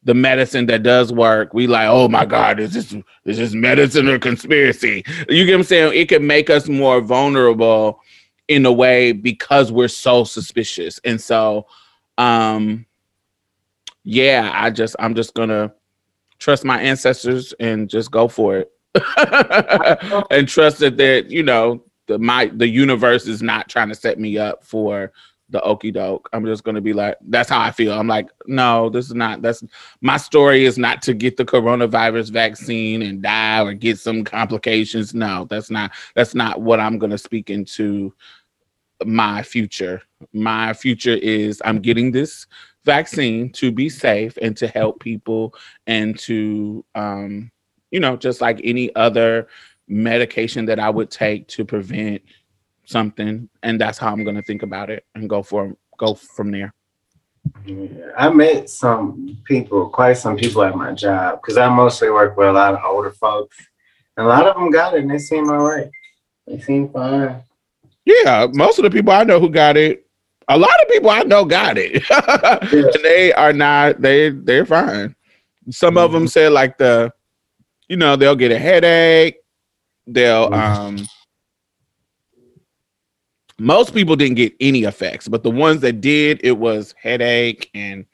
the 0.04 0.13
medicine 0.13 0.65
that 0.65 0.84
does 0.84 1.13
work, 1.13 1.54
we 1.54 1.65
like, 1.65 1.88
oh 1.88 2.10
my 2.10 2.26
God, 2.26 2.60
is 2.60 2.74
this 2.74 2.94
is 3.24 3.38
this 3.38 3.54
medicine 3.54 4.10
or 4.10 4.20
conspiracy? 4.20 5.06
You 5.30 5.46
get 5.46 5.54
what 5.54 5.60
I'm 5.60 5.63
saying? 5.63 5.94
It 5.94 6.10
can 6.10 6.28
make 6.28 6.50
us 6.50 6.67
more 6.67 7.00
vulnerable 7.00 8.02
in 8.52 8.66
a 8.66 8.72
way 8.72 9.14
because 9.14 9.72
we're 9.72 9.88
so 9.88 10.26
suspicious 10.26 11.00
and 11.06 11.22
so 11.22 11.66
um 12.18 12.86
yeah 14.04 14.52
i 14.54 14.70
just 14.70 14.94
i'm 15.00 15.16
just 15.16 15.34
gonna 15.36 15.74
trust 16.38 16.66
my 16.66 16.82
ancestors 16.82 17.54
and 17.62 17.90
just 17.90 18.12
go 18.12 18.28
for 18.28 18.58
it 18.58 18.72
and 20.32 20.50
trust 20.50 20.80
that 20.80 20.98
that 20.98 21.32
you 21.32 21.44
know 21.44 21.82
the 22.08 22.20
my 22.20 22.52
the 22.56 22.68
universe 22.68 23.26
is 23.26 23.42
not 23.42 23.70
trying 23.70 23.88
to 23.88 23.96
set 23.96 24.20
me 24.20 24.38
up 24.38 24.66
for 24.66 25.14
the 25.52 25.62
okey 25.64 25.92
doke. 25.92 26.30
I'm 26.34 26.46
just 26.46 26.64
gonna 26.64 26.82
be 26.82 26.94
like, 26.94 27.18
that's 27.28 27.50
how 27.50 27.60
I 27.60 27.72
feel. 27.72 27.94
I'm 27.94 28.08
like, 28.08 28.30
no, 28.48 28.90
this 28.90 29.06
is 29.06 29.14
not. 29.14 29.42
That's 29.42 29.64
my 30.00 30.18
story 30.18 30.66
is 30.66 30.78
not 30.78 31.02
to 31.04 31.14
get 31.14 31.38
the 31.38 31.46
coronavirus 31.46 32.32
vaccine 32.32 33.02
and 33.02 33.22
die 33.22 33.62
or 33.62 33.74
get 33.74 34.00
some 34.00 34.24
complications. 34.24 35.14
No, 35.14 35.46
that's 35.50 35.70
not. 35.70 35.92
That's 36.16 36.34
not 36.34 36.62
what 36.62 36.80
I'm 36.80 36.98
gonna 36.98 37.18
speak 37.18 37.50
into 37.50 38.14
my 39.06 39.44
future. 39.44 40.02
My 40.34 40.74
future 40.74 41.16
is 41.16 41.62
I'm 41.66 41.80
getting 41.80 42.12
this 42.12 42.48
vaccine 42.84 43.52
to 43.54 43.72
be 43.72 43.90
safe 43.90 44.38
and 44.42 44.56
to 44.58 44.68
help 44.68 45.00
people 45.00 45.54
and 45.86 46.18
to 46.18 46.84
um 46.96 47.52
you 47.92 48.00
know 48.00 48.18
just 48.18 48.42
like 48.42 48.60
any 48.64 48.94
other 48.96 49.48
medication 49.88 50.66
that 50.66 50.80
I 50.80 50.90
would 50.90 51.12
take 51.12 51.48
to 51.50 51.66
prevent 51.66 52.22
something 52.86 53.48
and 53.64 53.80
that's 53.80 53.98
how 53.98 54.12
I'm 54.12 54.24
going 54.24 54.36
to 54.36 54.42
think 54.42 54.64
about 54.64 54.90
it 54.90 55.06
and 55.16 55.30
go 55.30 55.44
for 55.44 55.76
go 55.98 56.16
from 56.16 56.52
there. 56.52 56.74
Yeah, 57.66 58.12
I 58.18 58.30
met 58.30 58.70
some 58.70 59.38
people, 59.46 59.90
quite 59.90 60.14
some 60.14 60.38
people 60.38 60.64
at 60.64 60.76
my 60.76 60.92
job, 60.94 61.42
because 61.42 61.58
I 61.58 61.70
mostly 61.70 62.10
work 62.10 62.38
with 62.38 62.48
a 62.48 62.54
lot 62.54 62.74
of 62.74 62.82
older 62.84 63.12
folks. 63.12 63.58
And 64.18 64.26
a 64.26 64.30
lot 64.30 64.46
of 64.46 64.56
them 64.56 64.72
got 64.72 64.94
it 64.94 65.02
and 65.02 65.10
they 65.10 65.18
seem 65.18 65.50
all 65.50 65.58
right. 65.58 65.90
They 66.48 66.60
seem 66.60 66.90
fine. 66.90 67.44
Yeah, 68.06 68.48
most 68.54 68.80
of 68.80 68.84
the 68.84 68.90
people 68.92 69.14
I 69.14 69.24
know 69.24 69.40
who 69.40 69.50
got 69.50 69.78
it, 69.78 70.08
a 70.48 70.58
lot 70.58 70.74
of 70.82 70.90
people 70.90 71.10
I 71.10 71.22
know 71.24 71.46
got 71.46 71.78
it. 71.78 72.04
and 72.74 73.04
they 73.04 73.32
are 73.34 73.54
not 73.54 74.02
they 74.02 74.30
they're 74.30 74.66
fine. 74.66 75.16
Some 75.70 75.98
of 75.98 76.12
them 76.12 76.28
said 76.28 76.52
like 76.52 76.78
the 76.78 77.14
you 77.88 77.98
know, 77.98 78.16
they'll 78.16 78.36
get 78.36 78.52
a 78.52 78.58
headache. 78.60 79.38
They'll 80.08 80.54
um 80.54 81.06
most 83.60 83.94
people 83.94 84.16
didn't 84.16 84.36
get 84.38 84.54
any 84.60 84.84
effects, 84.84 85.28
but 85.28 85.44
the 85.44 85.52
ones 85.52 85.82
that 85.82 86.02
did, 86.02 86.40
it 86.44 86.58
was 86.58 86.96
headache 87.02 87.70
and 87.76 88.06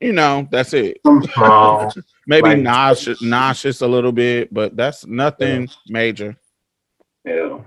you 0.00 0.12
know, 0.12 0.48
that's 0.50 0.72
it. 0.72 0.98
Maybe 2.26 2.48
Like- 2.48 2.58
nauseous, 2.58 3.22
nauseous 3.22 3.82
a 3.82 3.86
little 3.86 4.10
bit, 4.12 4.52
but 4.52 4.76
that's 4.76 5.06
nothing 5.06 5.68
major. 5.88 6.36
yeah. 7.24 7.58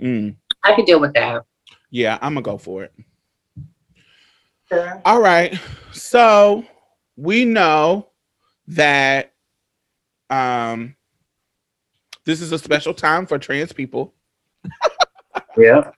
Mm. 0.00 0.36
I 0.64 0.74
could 0.74 0.86
deal 0.86 1.00
with 1.00 1.14
that. 1.14 1.42
Yeah, 1.90 2.18
I'm 2.20 2.34
gonna 2.34 2.42
go 2.42 2.58
for 2.58 2.84
it. 2.84 2.92
Sure. 4.68 5.00
All 5.04 5.20
right. 5.20 5.58
So 5.92 6.64
we 7.16 7.44
know 7.44 8.08
that 8.68 9.32
um 10.30 10.94
this 12.24 12.42
is 12.42 12.52
a 12.52 12.58
special 12.58 12.92
time 12.92 13.26
for 13.26 13.38
trans 13.38 13.72
people. 13.72 14.14
Yeah. 15.56 15.90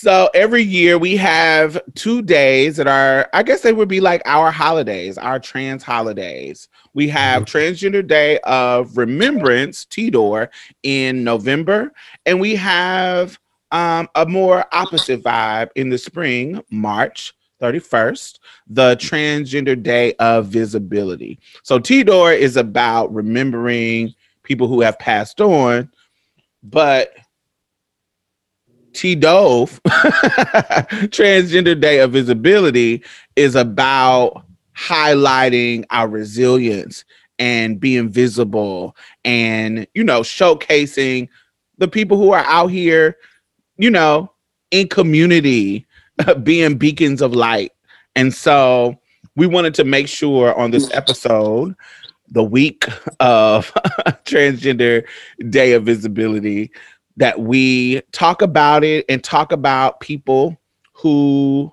So 0.00 0.30
every 0.32 0.62
year 0.62 0.96
we 0.96 1.14
have 1.18 1.78
two 1.94 2.22
days 2.22 2.78
that 2.78 2.86
are, 2.86 3.28
I 3.34 3.42
guess 3.42 3.60
they 3.60 3.74
would 3.74 3.86
be 3.86 4.00
like 4.00 4.22
our 4.24 4.50
holidays, 4.50 5.18
our 5.18 5.38
trans 5.38 5.82
holidays. 5.82 6.68
We 6.94 7.06
have 7.08 7.44
Transgender 7.44 8.06
Day 8.06 8.38
of 8.44 8.96
Remembrance, 8.96 9.84
TDOR, 9.84 10.48
in 10.84 11.22
November, 11.22 11.92
and 12.24 12.40
we 12.40 12.56
have 12.56 13.38
um, 13.72 14.08
a 14.14 14.24
more 14.24 14.64
opposite 14.72 15.22
vibe 15.22 15.68
in 15.76 15.90
the 15.90 15.98
spring, 15.98 16.62
March 16.70 17.34
31st, 17.60 18.38
the 18.68 18.96
Transgender 18.96 19.80
Day 19.80 20.14
of 20.14 20.46
Visibility. 20.46 21.38
So 21.62 21.78
TDOR 21.78 22.34
is 22.38 22.56
about 22.56 23.12
remembering 23.12 24.14
people 24.44 24.66
who 24.66 24.80
have 24.80 24.98
passed 24.98 25.42
on, 25.42 25.90
but 26.62 27.12
T 28.92 29.14
Dove, 29.14 29.80
Transgender 29.86 31.78
Day 31.78 32.00
of 32.00 32.12
Visibility, 32.12 33.02
is 33.36 33.54
about 33.54 34.44
highlighting 34.76 35.84
our 35.90 36.08
resilience 36.08 37.04
and 37.38 37.80
being 37.80 38.08
visible 38.08 38.96
and, 39.24 39.86
you 39.94 40.04
know, 40.04 40.20
showcasing 40.20 41.28
the 41.78 41.88
people 41.88 42.16
who 42.16 42.32
are 42.32 42.44
out 42.44 42.68
here, 42.68 43.16
you 43.78 43.90
know, 43.90 44.30
in 44.70 44.88
community, 44.88 45.86
being 46.42 46.76
beacons 46.76 47.22
of 47.22 47.34
light. 47.34 47.72
And 48.14 48.32
so 48.32 48.98
we 49.36 49.46
wanted 49.46 49.74
to 49.74 49.84
make 49.84 50.08
sure 50.08 50.58
on 50.58 50.70
this 50.70 50.90
episode, 50.92 51.74
the 52.28 52.44
week 52.44 52.86
of 53.18 53.72
Transgender 54.24 55.04
Day 55.48 55.72
of 55.72 55.84
Visibility, 55.84 56.70
that 57.20 57.38
we 57.38 58.00
talk 58.12 58.40
about 58.40 58.82
it 58.82 59.04
and 59.10 59.22
talk 59.22 59.52
about 59.52 60.00
people 60.00 60.58
who 60.94 61.70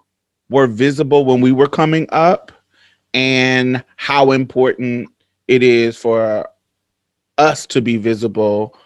were 0.50 0.68
visible 0.68 1.24
when 1.24 1.40
we 1.40 1.54
were 1.54 1.70
coming 1.70 2.06
up 2.12 2.52
and 3.14 3.82
how 3.96 4.32
important 4.32 5.10
it 5.48 5.64
is 5.64 5.96
for 5.96 6.48
us 7.38 7.66
to 7.66 7.82
be 7.82 7.96
visible 7.96 8.78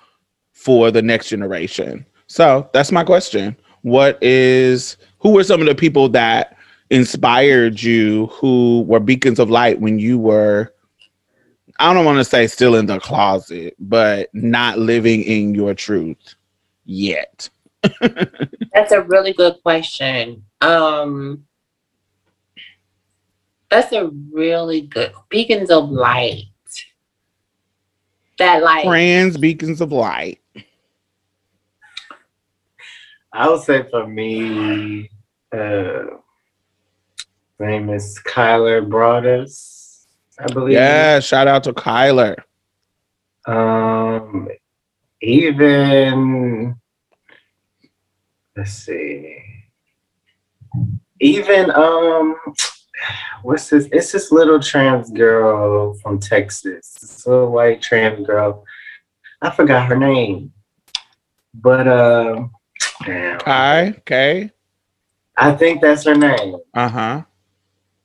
for 0.51 0.91
the 0.91 1.01
next 1.01 1.29
generation. 1.29 2.05
So 2.27 2.69
that's 2.73 2.91
my 2.91 3.03
question. 3.03 3.57
What 3.81 4.21
is 4.21 4.97
who 5.17 5.31
were 5.31 5.43
some 5.43 5.61
of 5.61 5.67
the 5.67 5.73
people 5.73 6.09
that 6.09 6.55
inspired 6.91 7.81
you 7.81 8.27
who 8.27 8.83
were 8.83 8.99
beacons 8.99 9.39
of 9.39 9.49
light 9.49 9.81
when 9.81 9.97
you 9.97 10.19
were 10.19 10.71
I 11.79 11.91
don't 11.95 12.05
want 12.05 12.19
to 12.19 12.23
say 12.23 12.45
still 12.45 12.75
in 12.75 12.85
the 12.85 12.99
closet, 12.99 13.75
but 13.79 14.29
not 14.33 14.77
living 14.77 15.23
in 15.23 15.55
your 15.55 15.73
truth 15.73 16.35
yet. 16.91 17.49
That's 18.73 18.91
a 18.91 19.01
really 19.01 19.33
good 19.33 19.61
question. 19.63 20.43
Um, 20.61 21.45
that's 23.69 23.91
a 23.93 24.11
really 24.31 24.81
good 24.81 25.13
beacons 25.29 25.71
of 25.71 25.89
light. 25.89 26.45
That 28.37 28.63
like 28.63 28.83
Trans 28.83 29.37
beacons 29.37 29.81
of 29.81 29.91
light. 29.91 30.39
I 33.33 33.49
would 33.49 33.61
say 33.61 33.83
for 33.89 34.05
me, 34.05 35.09
uh, 35.53 36.03
name 37.59 37.89
is 37.89 38.19
Kylar 38.25 38.87
Broadus, 38.87 40.07
I 40.37 40.51
believe. 40.51 40.73
Yeah, 40.73 41.19
shout 41.19 41.47
out 41.47 41.63
to 41.63 41.73
Kylar. 41.73 42.35
Um, 43.45 44.49
even 45.21 46.75
let's 48.55 48.73
see, 48.73 49.43
even 51.19 51.71
um, 51.71 52.35
what's 53.43 53.69
this? 53.69 53.87
It's 53.91 54.11
this 54.11 54.31
little 54.31 54.59
trans 54.59 55.11
girl 55.11 55.93
from 55.95 56.19
Texas. 56.19 56.93
This 56.99 57.25
little 57.25 57.51
white 57.51 57.81
trans 57.81 58.25
girl. 58.25 58.65
I 59.41 59.49
forgot 59.49 59.87
her 59.87 59.97
name, 59.97 60.53
but 61.53 61.87
uh, 61.87 62.47
damn, 63.05 63.39
okay. 63.47 64.51
I 65.37 65.53
think 65.53 65.81
that's 65.81 66.05
her 66.05 66.15
name. 66.15 66.57
Uh-huh. 66.73 67.23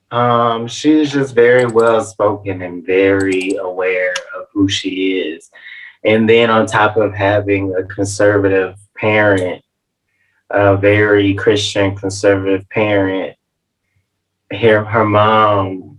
Um, 0.09 0.67
she's 0.67 1.11
just 1.11 1.35
very 1.35 1.65
well 1.65 2.01
spoken 2.03 2.61
and 2.61 2.85
very 2.85 3.55
aware 3.55 4.13
of 4.35 4.45
who 4.53 4.69
she 4.69 5.19
is. 5.19 5.51
And 6.05 6.29
then 6.29 6.49
on 6.49 6.65
top 6.65 6.95
of 6.95 7.13
having 7.13 7.75
a 7.75 7.83
conservative 7.83 8.77
parent, 8.95 9.61
a 10.49 10.77
very 10.77 11.33
Christian 11.33 11.95
conservative 11.95 12.67
parent, 12.69 13.35
her, 14.51 14.83
her 14.83 15.05
mom 15.05 15.97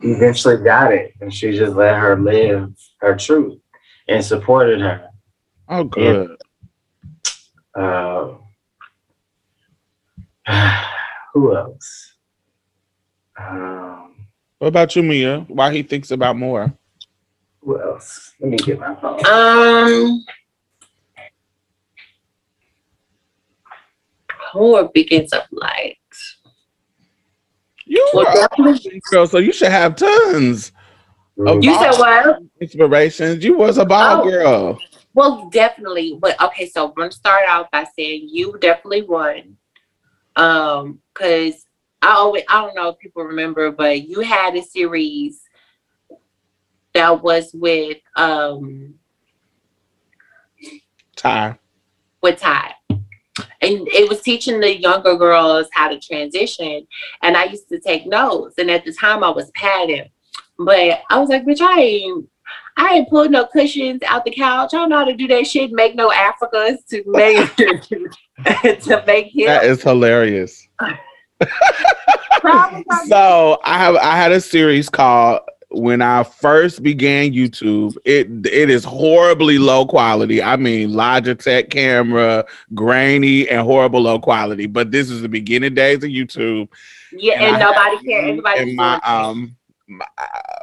eventually 0.00 0.62
got 0.62 0.92
it 0.92 1.14
and 1.20 1.32
she 1.32 1.52
just 1.56 1.74
let 1.74 1.96
her 1.98 2.18
live 2.20 2.72
her 3.00 3.16
truth 3.16 3.58
and 4.08 4.24
supported 4.24 4.80
her. 4.80 5.08
Oh, 5.68 5.84
good. 5.84 6.36
Uh, 7.74 8.34
who 11.34 11.56
else? 11.56 12.14
Um, 13.38 14.26
What 14.58 14.68
about 14.68 14.94
you, 14.96 15.02
Mia? 15.02 15.40
Why 15.48 15.72
he 15.72 15.82
thinks 15.82 16.10
about 16.10 16.36
more? 16.36 16.72
who 17.60 17.80
else? 17.80 18.32
Let 18.40 18.50
me 18.50 18.56
get 18.56 18.78
my 18.78 18.94
phone. 18.94 19.20
um 19.26 20.24
who 24.52 24.74
are 24.76 24.88
beacons 24.88 25.32
of 25.32 25.42
light? 25.50 25.96
You 27.86 28.06
Well, 28.12 28.48
girl, 29.10 29.26
so 29.26 29.38
you 29.38 29.52
should 29.52 29.70
have 29.70 29.96
tons 29.96 30.72
of 31.46 31.64
You 31.64 31.74
said 31.74 31.92
what? 31.92 32.38
inspirations. 32.60 33.44
You 33.44 33.56
was 33.56 33.78
a 33.78 33.84
ball 33.84 34.24
Oh. 34.24 34.30
girl. 34.30 34.82
Well, 35.14 35.48
definitely. 35.50 36.18
But 36.20 36.40
okay, 36.40 36.68
so 36.68 36.88
I'm 36.88 36.94
gonna 36.94 37.10
start 37.10 37.44
out 37.48 37.70
by 37.70 37.86
saying 37.96 38.28
you 38.30 38.56
definitely 38.60 39.02
won. 39.02 39.56
Um, 40.36 41.00
because 41.14 41.64
I 42.02 42.12
always 42.12 42.44
I 42.48 42.60
don't 42.60 42.74
know 42.74 42.90
if 42.90 42.98
people 42.98 43.24
remember, 43.24 43.72
but 43.72 44.06
you 44.06 44.20
had 44.20 44.54
a 44.54 44.62
series 44.62 45.40
that 46.94 47.22
was 47.22 47.50
with 47.54 47.98
um 48.16 48.94
Ty. 51.16 51.58
with 52.22 52.38
Ty. 52.38 52.74
And 53.62 53.88
it 53.88 54.08
was 54.08 54.22
teaching 54.22 54.60
the 54.60 54.78
younger 54.80 55.16
girls 55.16 55.68
how 55.72 55.88
to 55.88 55.98
transition. 56.00 56.86
And 57.22 57.36
I 57.36 57.44
used 57.44 57.68
to 57.68 57.80
take 57.80 58.06
notes. 58.06 58.54
And 58.58 58.70
at 58.70 58.84
the 58.84 58.92
time 58.92 59.22
I 59.24 59.30
was 59.30 59.50
padding. 59.52 60.08
But 60.58 61.00
I 61.10 61.18
was 61.18 61.28
like, 61.28 61.44
bitch, 61.44 61.60
I 61.60 61.80
ain't 61.80 62.28
I 62.76 62.94
ain't 62.94 63.08
pulled 63.08 63.30
no 63.30 63.46
cushions 63.46 64.02
out 64.06 64.24
the 64.24 64.30
couch. 64.30 64.72
I 64.72 64.78
don't 64.78 64.88
know 64.88 64.98
how 64.98 65.04
to 65.04 65.14
do 65.14 65.26
that 65.28 65.46
shit. 65.46 65.72
Make 65.72 65.94
no 65.96 66.10
Africas 66.10 66.78
to 66.90 67.02
make 67.06 67.54
to 68.82 69.04
make 69.06 69.32
That 69.34 69.64
him. 69.64 69.70
is 69.72 69.82
hilarious. 69.82 70.68
So 73.06 73.58
I 73.64 73.78
have 73.78 73.96
I 73.96 74.16
had 74.16 74.32
a 74.32 74.40
series 74.40 74.88
called 74.88 75.40
when 75.70 76.00
I 76.00 76.22
first 76.22 76.82
began 76.82 77.32
YouTube. 77.32 77.96
It 78.04 78.28
it 78.46 78.70
is 78.70 78.84
horribly 78.84 79.58
low 79.58 79.86
quality. 79.86 80.42
I 80.42 80.56
mean 80.56 80.90
Logitech 80.90 81.70
camera, 81.70 82.44
grainy 82.74 83.48
and 83.48 83.60
horrible 83.60 84.02
low 84.02 84.18
quality. 84.18 84.66
But 84.66 84.90
this 84.90 85.10
is 85.10 85.22
the 85.22 85.28
beginning 85.28 85.74
days 85.74 85.98
of 85.98 86.10
YouTube. 86.10 86.68
Yeah, 87.12 87.34
And 87.34 87.56
and, 87.56 87.60
nobody 87.60 88.06
cares. 88.06 88.28
Everybody 88.30 88.60
and 88.60 88.76
my 88.76 89.00
um 89.04 89.56
my, 89.86 90.06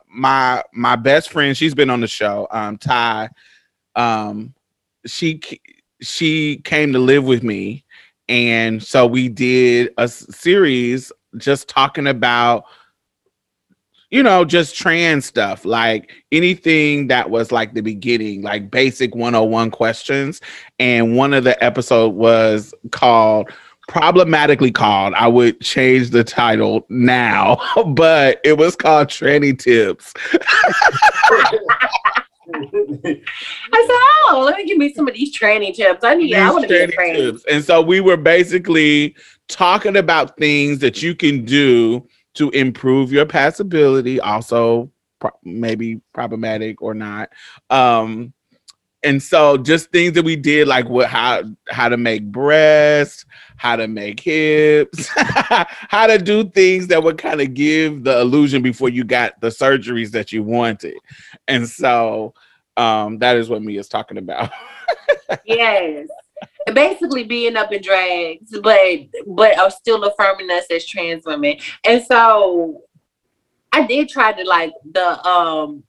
my 0.07 0.63
my 0.73 0.95
best 0.95 1.31
friend 1.31 1.57
she's 1.57 1.73
been 1.73 1.89
on 1.89 1.99
the 1.99 2.07
show 2.07 2.47
um 2.51 2.77
ty 2.77 3.29
um 3.95 4.53
she 5.05 5.39
she 6.01 6.57
came 6.57 6.93
to 6.93 6.99
live 6.99 7.25
with 7.25 7.43
me. 7.43 7.83
And 8.27 8.81
so 8.81 9.05
we 9.05 9.29
did 9.29 9.93
a 9.97 10.07
series 10.07 11.11
just 11.37 11.67
talking 11.67 12.07
about, 12.07 12.65
you 14.15 14.23
know, 14.23 14.45
just 14.45 14.77
trans 14.77 15.25
stuff, 15.25 15.65
like 15.65 16.09
anything 16.31 17.07
that 17.07 17.29
was 17.29 17.51
like 17.51 17.73
the 17.73 17.81
beginning, 17.81 18.43
like 18.43 18.71
basic 18.71 19.13
101 19.13 19.71
questions. 19.71 20.39
And 20.79 21.17
one 21.17 21.33
of 21.33 21.43
the 21.43 21.61
episode 21.61 22.13
was 22.15 22.73
called 22.91 23.49
problematically 23.89 24.71
called. 24.71 25.15
I 25.15 25.27
would 25.27 25.59
change 25.59 26.11
the 26.11 26.23
title 26.23 26.85
now, 26.87 27.57
but 27.87 28.39
it 28.45 28.57
was 28.57 28.77
called 28.77 29.09
Tranny 29.09 29.59
Tips. 29.59 30.13
I 30.23 30.61
said, 33.03 33.99
oh, 34.29 34.43
let 34.45 34.55
me 34.55 34.65
give 34.65 34.77
me 34.77 34.93
some 34.93 35.09
of 35.09 35.13
these 35.13 35.33
training 35.33 35.73
tips. 35.73 36.05
I 36.05 36.15
need. 36.15 36.33
I 36.35 36.51
want 36.51 36.69
to 36.69 36.69
be 36.69 36.95
tranny 36.95 37.15
tips. 37.15 37.43
And 37.51 37.65
so 37.65 37.81
we 37.81 37.99
were 37.99 38.15
basically 38.15 39.13
talking 39.49 39.97
about 39.97 40.37
things 40.37 40.79
that 40.79 41.03
you 41.03 41.15
can 41.15 41.43
do 41.43 42.07
to 42.35 42.49
improve 42.51 43.11
your 43.11 43.25
passability, 43.25 44.19
also 44.19 44.91
pro- 45.19 45.31
maybe 45.43 46.01
problematic 46.13 46.81
or 46.81 46.93
not. 46.93 47.29
Um, 47.69 48.33
and 49.03 49.21
so 49.21 49.55
just 49.57 49.91
things 49.91 50.13
that 50.13 50.25
we 50.25 50.35
did, 50.35 50.67
like 50.67 50.89
what 50.89 51.07
how 51.07 51.43
how 51.69 51.89
to 51.89 51.95
make 51.95 52.31
breasts, 52.31 53.25
how 53.55 53.75
to 53.75 53.87
make 53.87 54.19
hips, 54.19 55.07
how 55.15 56.07
to 56.07 56.17
do 56.17 56.49
things 56.49 56.87
that 56.87 57.03
would 57.03 57.17
kind 57.17 57.39
of 57.39 57.53
give 57.53 58.03
the 58.03 58.19
illusion 58.19 58.63
before 58.63 58.89
you 58.89 59.03
got 59.03 59.39
the 59.41 59.49
surgeries 59.49 60.09
that 60.11 60.31
you 60.31 60.41
wanted. 60.43 60.97
And 61.47 61.69
so 61.69 62.33
um 62.77 63.19
that 63.19 63.37
is 63.37 63.47
what 63.47 63.61
Mia's 63.61 63.87
talking 63.87 64.17
about. 64.17 64.51
Yes. 65.45 66.07
Basically 66.73 67.23
being 67.23 67.55
up 67.55 67.71
in 67.71 67.81
drags, 67.81 68.57
but 68.61 68.99
but 69.27 69.57
are 69.59 69.69
still 69.71 70.03
affirming 70.03 70.49
us 70.51 70.65
as 70.71 70.85
trans 70.85 71.23
women. 71.25 71.57
And 71.83 72.03
so 72.03 72.81
I 73.71 73.85
did 73.85 74.09
try 74.09 74.31
to 74.33 74.43
like 74.43 74.73
the 74.91 75.23
um 75.27 75.83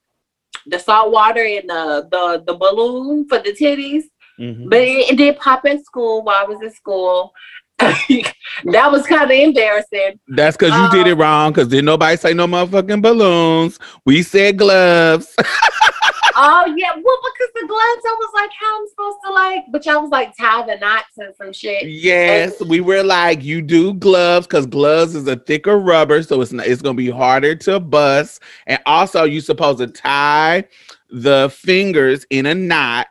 the 0.67 0.79
salt 0.79 1.13
water 1.13 1.45
and 1.45 1.69
the 1.69 2.09
the 2.11 2.43
the 2.47 2.55
balloon 2.59 3.27
for 3.29 3.39
the 3.39 3.53
titties, 3.53 4.05
Mhm. 4.39 4.69
but 4.69 4.81
it, 4.81 5.13
it 5.13 5.17
did 5.17 5.39
pop 5.39 5.65
at 5.65 5.85
school 5.85 6.23
while 6.23 6.45
I 6.45 6.45
was 6.45 6.61
in 6.63 6.71
school. 6.73 7.33
that 7.79 8.91
was 8.91 9.07
kind 9.07 9.25
of 9.25 9.31
embarrassing. 9.31 10.19
That's 10.29 10.57
because 10.57 10.75
you 10.75 10.91
did 10.91 11.07
it 11.07 11.13
Um, 11.13 11.19
wrong. 11.21 11.53
Because 11.53 11.69
didn't 11.69 11.85
nobody 11.85 12.17
say 12.17 12.33
no 12.35 12.47
motherfucking 12.47 13.03
balloons. 13.03 13.79
We 14.05 14.23
said 14.23 14.59
gloves. 14.59 15.35
Oh 16.39 16.75
yeah, 16.77 16.93
well 16.93 17.03
because 17.03 17.53
the 17.55 17.67
gloves, 17.67 18.03
I 18.05 18.17
was 18.19 18.31
like, 18.35 18.51
how 18.61 18.81
I'm 18.81 18.89
supposed 18.89 19.19
to 19.25 19.33
like, 19.33 19.65
but 19.71 19.87
y'all 19.87 20.03
was 20.03 20.11
like 20.11 20.37
tie 20.37 20.67
the 20.67 20.77
knots 20.77 21.17
and 21.17 21.35
some 21.35 21.51
shit. 21.51 21.89
yes, 21.89 22.61
we 22.61 22.81
were 22.81 23.03
like, 23.03 23.43
you 23.43 23.63
do 23.63 23.95
gloves 23.95 24.47
because 24.47 24.67
gloves 24.67 25.15
is 25.15 25.27
a 25.29 25.37
thicker 25.37 25.79
rubber, 25.79 26.23
so 26.23 26.43
it's 26.43 26.53
not, 26.53 26.67
it's 26.67 26.83
gonna 26.83 26.95
be 26.95 27.09
harder 27.09 27.55
to 27.55 27.81
bust. 27.81 28.43
And 28.67 28.79
also, 28.85 29.25
you 29.25 29.41
supposed 29.41 29.79
to 29.79 29.87
tie 29.87 30.65
the 31.09 31.49
fingers 31.57 32.27
in 32.29 32.45
a 32.45 32.55
knot 32.55 33.07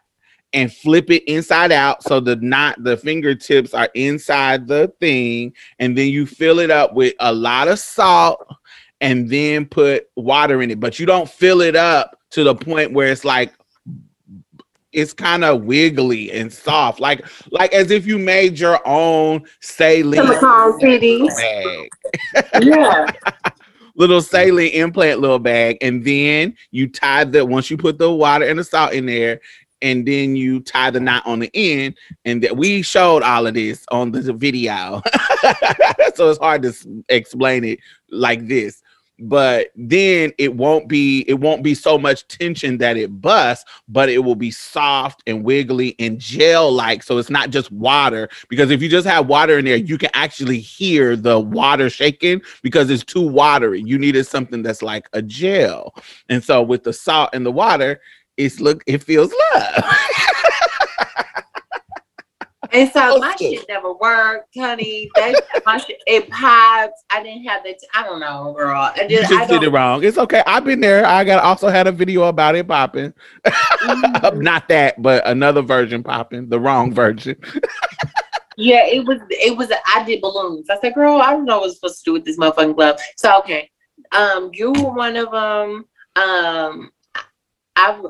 and 0.54 0.72
flip 0.72 1.10
it 1.10 1.24
inside 1.24 1.72
out 1.72 2.04
so 2.04 2.20
the 2.20 2.36
knot 2.38 2.82
the 2.84 2.96
fingertips 2.96 3.74
are 3.74 3.90
inside 3.94 4.68
the 4.68 4.92
thing 5.00 5.54
and 5.80 5.98
then 5.98 6.10
you 6.10 6.26
fill 6.26 6.60
it 6.60 6.72
up 6.72 6.94
with 6.94 7.14
a 7.20 7.34
lot 7.34 7.68
of 7.68 7.80
salt 7.80 8.46
and 9.02 9.30
then 9.30 9.66
put 9.66 10.10
water 10.16 10.62
in 10.62 10.72
it 10.72 10.80
but 10.80 10.98
you 10.98 11.06
don't 11.06 11.30
fill 11.30 11.62
it 11.62 11.76
up 11.76 12.18
to 12.36 12.44
the 12.44 12.54
point 12.54 12.92
where 12.92 13.08
it's 13.08 13.24
like 13.24 13.54
it's 14.92 15.14
kind 15.14 15.46
of 15.46 15.64
wiggly 15.64 16.30
and 16.34 16.52
soft 16.52 17.00
like 17.00 17.26
like 17.52 17.74
as 17.74 17.92
if 17.92 18.06
you 18.06 18.20
made 18.20 18.60
your 18.60 18.86
own 18.86 19.42
saline 19.62 20.16
Silicone 20.16 20.78
titties. 20.82 21.34
bag 21.38 21.90
Yeah. 22.62 23.08
little 23.96 24.22
saline 24.22 24.74
implant 24.74 25.22
little 25.22 25.40
bag 25.40 25.78
and 25.80 26.04
then 26.04 26.54
you 26.72 26.90
tie 26.90 27.24
the 27.24 27.46
once 27.46 27.72
you 27.72 27.78
put 27.78 27.98
the 27.98 28.12
water 28.12 28.44
and 28.44 28.60
the 28.60 28.66
salt 28.66 28.92
in 28.92 29.06
there 29.06 29.40
and 29.82 30.06
then 30.06 30.36
you 30.36 30.60
tie 30.60 30.92
the 30.92 31.00
knot 31.00 31.26
on 31.26 31.40
the 31.40 31.50
end 31.54 31.96
and 32.26 32.44
that 32.44 32.58
we 32.58 32.82
showed 32.82 33.24
all 33.24 33.48
of 33.48 33.54
this 33.54 33.86
on 33.92 34.12
the 34.12 34.34
video 34.34 35.02
so 36.16 36.30
it's 36.30 36.40
hard 36.40 36.62
to 36.64 36.74
explain 37.08 37.64
it 37.64 37.80
like 38.10 38.46
this 38.46 38.82
but 39.20 39.68
then 39.76 40.32
it 40.38 40.56
won't 40.56 40.88
be 40.88 41.24
it 41.28 41.36
won't 41.36 41.64
be 41.64 41.74
so 41.74 41.98
much 41.98 42.28
tension 42.28 42.78
that 42.78 42.98
it 42.98 43.22
busts 43.22 43.66
but 43.88 44.10
it 44.10 44.20
will 44.20 44.36
be 44.36 44.52
soft 44.52 45.24
and 45.26 45.44
wiggly 45.44 45.96
and 46.00 46.20
gel 46.20 46.72
like 46.72 47.02
so 47.02 47.18
it's 47.18 47.30
not 47.30 47.50
just 47.50 47.72
water 47.72 48.30
because 48.50 48.72
if 48.72 48.82
you 48.82 48.90
just 48.90 49.08
have 49.08 49.28
water 49.28 49.60
in 49.60 49.66
there 49.66 49.78
you 49.78 49.98
can 49.98 50.10
actually 50.14 50.60
hear 50.60 51.16
the 51.16 51.40
water 51.40 51.90
shaking 51.90 52.42
because 52.62 52.90
it's 52.90 53.04
too 53.04 53.28
watery. 53.28 53.82
You 53.82 53.98
needed 53.98 54.26
something 54.26 54.62
that's 54.62 54.82
like 54.82 55.08
a 55.14 55.22
gel. 55.22 55.96
And 56.30 56.44
so 56.44 56.62
with 56.62 56.84
the 56.84 56.94
salt 56.94 57.30
and 57.34 57.46
the 57.46 57.52
water 57.52 58.02
it's 58.38 58.60
look 58.60 58.84
it 58.86 59.02
feels 59.02 59.34
love 59.54 59.84
And 62.76 62.92
so 62.92 63.20
my 63.20 63.34
Okay. 63.34 63.56
shit 63.56 63.66
never 63.70 63.94
worked, 63.94 64.58
honey. 64.58 65.10
That 65.16 65.38
my 65.66 65.78
shit 65.78 66.02
it 66.06 66.30
popped. 66.30 66.94
I 67.10 67.24
didn't 67.24 67.46
have 67.46 67.64
the. 67.64 67.76
I 67.94 68.04
don't 68.04 68.20
know, 68.20 68.54
girl. 68.58 68.76
I 68.76 69.06
you 69.10 69.18
just, 69.20 69.32
I 69.32 69.38
just 69.38 69.50
did 69.50 69.64
it 69.64 69.70
wrong 69.70 70.04
it's 70.04 70.18
okay 70.18 70.42
i've 70.48 70.64
been 70.66 70.80
there 70.80 71.06
i 71.06 71.24
got 71.24 71.44
also 71.44 71.68
had 71.68 71.86
a 71.88 71.92
video 71.92 72.24
about 72.24 72.56
it 72.56 72.68
popping 72.68 73.14
Mm. 73.84 74.42
not 74.42 74.68
that 74.70 75.00
but 75.02 75.28
another 75.28 75.62
version 75.62 76.02
popping 76.02 76.50
the 76.50 76.60
wrong 76.60 76.92
version 76.92 77.36
Yeah, 78.58 78.86
it 78.86 79.06
was. 79.06 79.20
It 79.30 79.56
was. 79.58 79.70
I 79.86 80.04
did 80.06 80.22
balloons. 80.22 80.70
I 80.70 80.80
said, 80.80 80.94
girl, 80.96 81.22
I 81.22 81.32
don't 81.32 81.46
know 81.46 81.60
what 81.60 81.66
I'm 81.68 81.74
supposed 81.74 82.00
to 82.00 82.04
do 82.10 82.14
with 82.14 82.24
this 82.26 82.38
motherfucking 82.40 82.76
glove. 82.76 83.00
So 83.18 83.38
okay, 83.40 83.70
um, 84.14 84.50
you 84.54 84.72
were 84.72 84.92
one 84.94 85.18
of 85.18 85.30
them. 85.32 85.86
Um, 86.16 86.92
I 87.76 88.02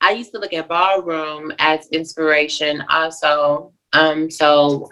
I 0.00 0.10
used 0.12 0.32
to 0.32 0.38
look 0.38 0.54
at 0.54 0.68
ballroom 0.68 1.52
as 1.58 1.86
inspiration 1.88 2.82
also. 2.88 3.72
Um, 3.92 4.30
so 4.30 4.88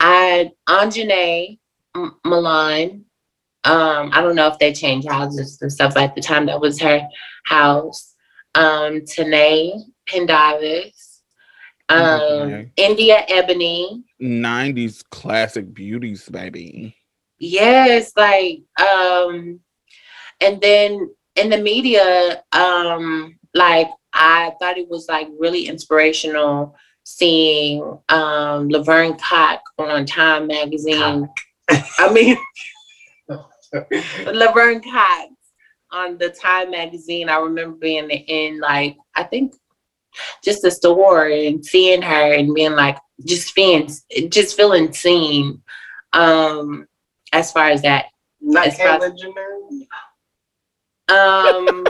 I 0.00 0.52
Anjanae 0.68 1.58
M- 1.94 2.16
Milan. 2.24 3.04
Um, 3.64 4.10
I 4.12 4.20
don't 4.22 4.36
know 4.36 4.46
if 4.48 4.58
they 4.58 4.72
changed 4.72 5.08
houses 5.08 5.58
and 5.60 5.72
stuff 5.72 5.96
at 5.96 6.14
the 6.14 6.20
time. 6.20 6.46
That 6.46 6.60
was 6.60 6.80
her 6.80 7.06
house. 7.44 8.14
Um, 8.54 9.00
Tanae 9.02 9.72
Pendavis. 10.06 11.22
Um, 11.88 11.98
Okay. 12.00 12.72
India 12.76 13.24
Ebony. 13.28 14.04
90s 14.20 15.02
classic 15.10 15.72
beauties 15.72 16.28
baby 16.28 16.94
Yes, 17.38 18.12
like 18.16 18.62
um 18.80 19.60
and 20.40 20.60
then 20.60 21.08
in 21.36 21.50
the 21.50 21.58
media, 21.58 22.42
um, 22.52 23.38
like 23.54 23.88
I 24.12 24.52
thought 24.60 24.76
it 24.78 24.88
was 24.88 25.08
like 25.08 25.28
really 25.38 25.66
inspirational 25.68 26.74
seeing 27.08 27.98
um 28.10 28.68
Laverne 28.68 29.16
Cock 29.16 29.62
on 29.78 30.04
Time 30.04 30.46
magazine. 30.46 31.26
I 31.70 32.12
mean 32.12 32.36
Laverne 34.26 34.82
Cox 34.82 35.32
on 35.90 36.18
the 36.18 36.28
Time 36.28 36.70
magazine. 36.70 37.30
I 37.30 37.38
remember 37.38 37.76
being 37.76 38.10
in 38.10 38.60
like 38.60 38.98
I 39.14 39.24
think 39.24 39.54
just 40.44 40.60
the 40.60 40.70
store 40.70 41.28
and 41.28 41.64
seeing 41.64 42.02
her 42.02 42.34
and 42.34 42.54
being 42.54 42.72
like 42.72 42.98
just 43.24 43.52
feeling 43.52 43.88
just 44.28 44.54
feeling 44.54 44.92
seen. 44.92 45.62
Um 46.12 46.86
as 47.32 47.52
far 47.52 47.70
as 47.70 47.80
that. 47.82 48.06
Not 48.42 48.66
As 48.66 48.76
Caitlyn 48.76 49.16
Jenner. 49.18 49.56
Um 51.08 51.86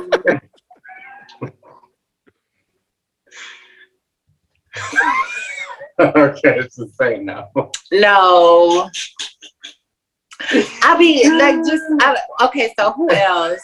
okay, 6.01 6.59
it's 6.59 6.76
the 6.76 6.89
same 7.01 7.24
now. 7.24 7.51
no. 7.93 8.91
I 10.83 10.97
mean 10.99 11.39
like 11.39 11.57
just 11.57 11.83
I, 12.01 12.16
okay, 12.43 12.72
so 12.79 12.93
who 12.93 13.11
else? 13.11 13.61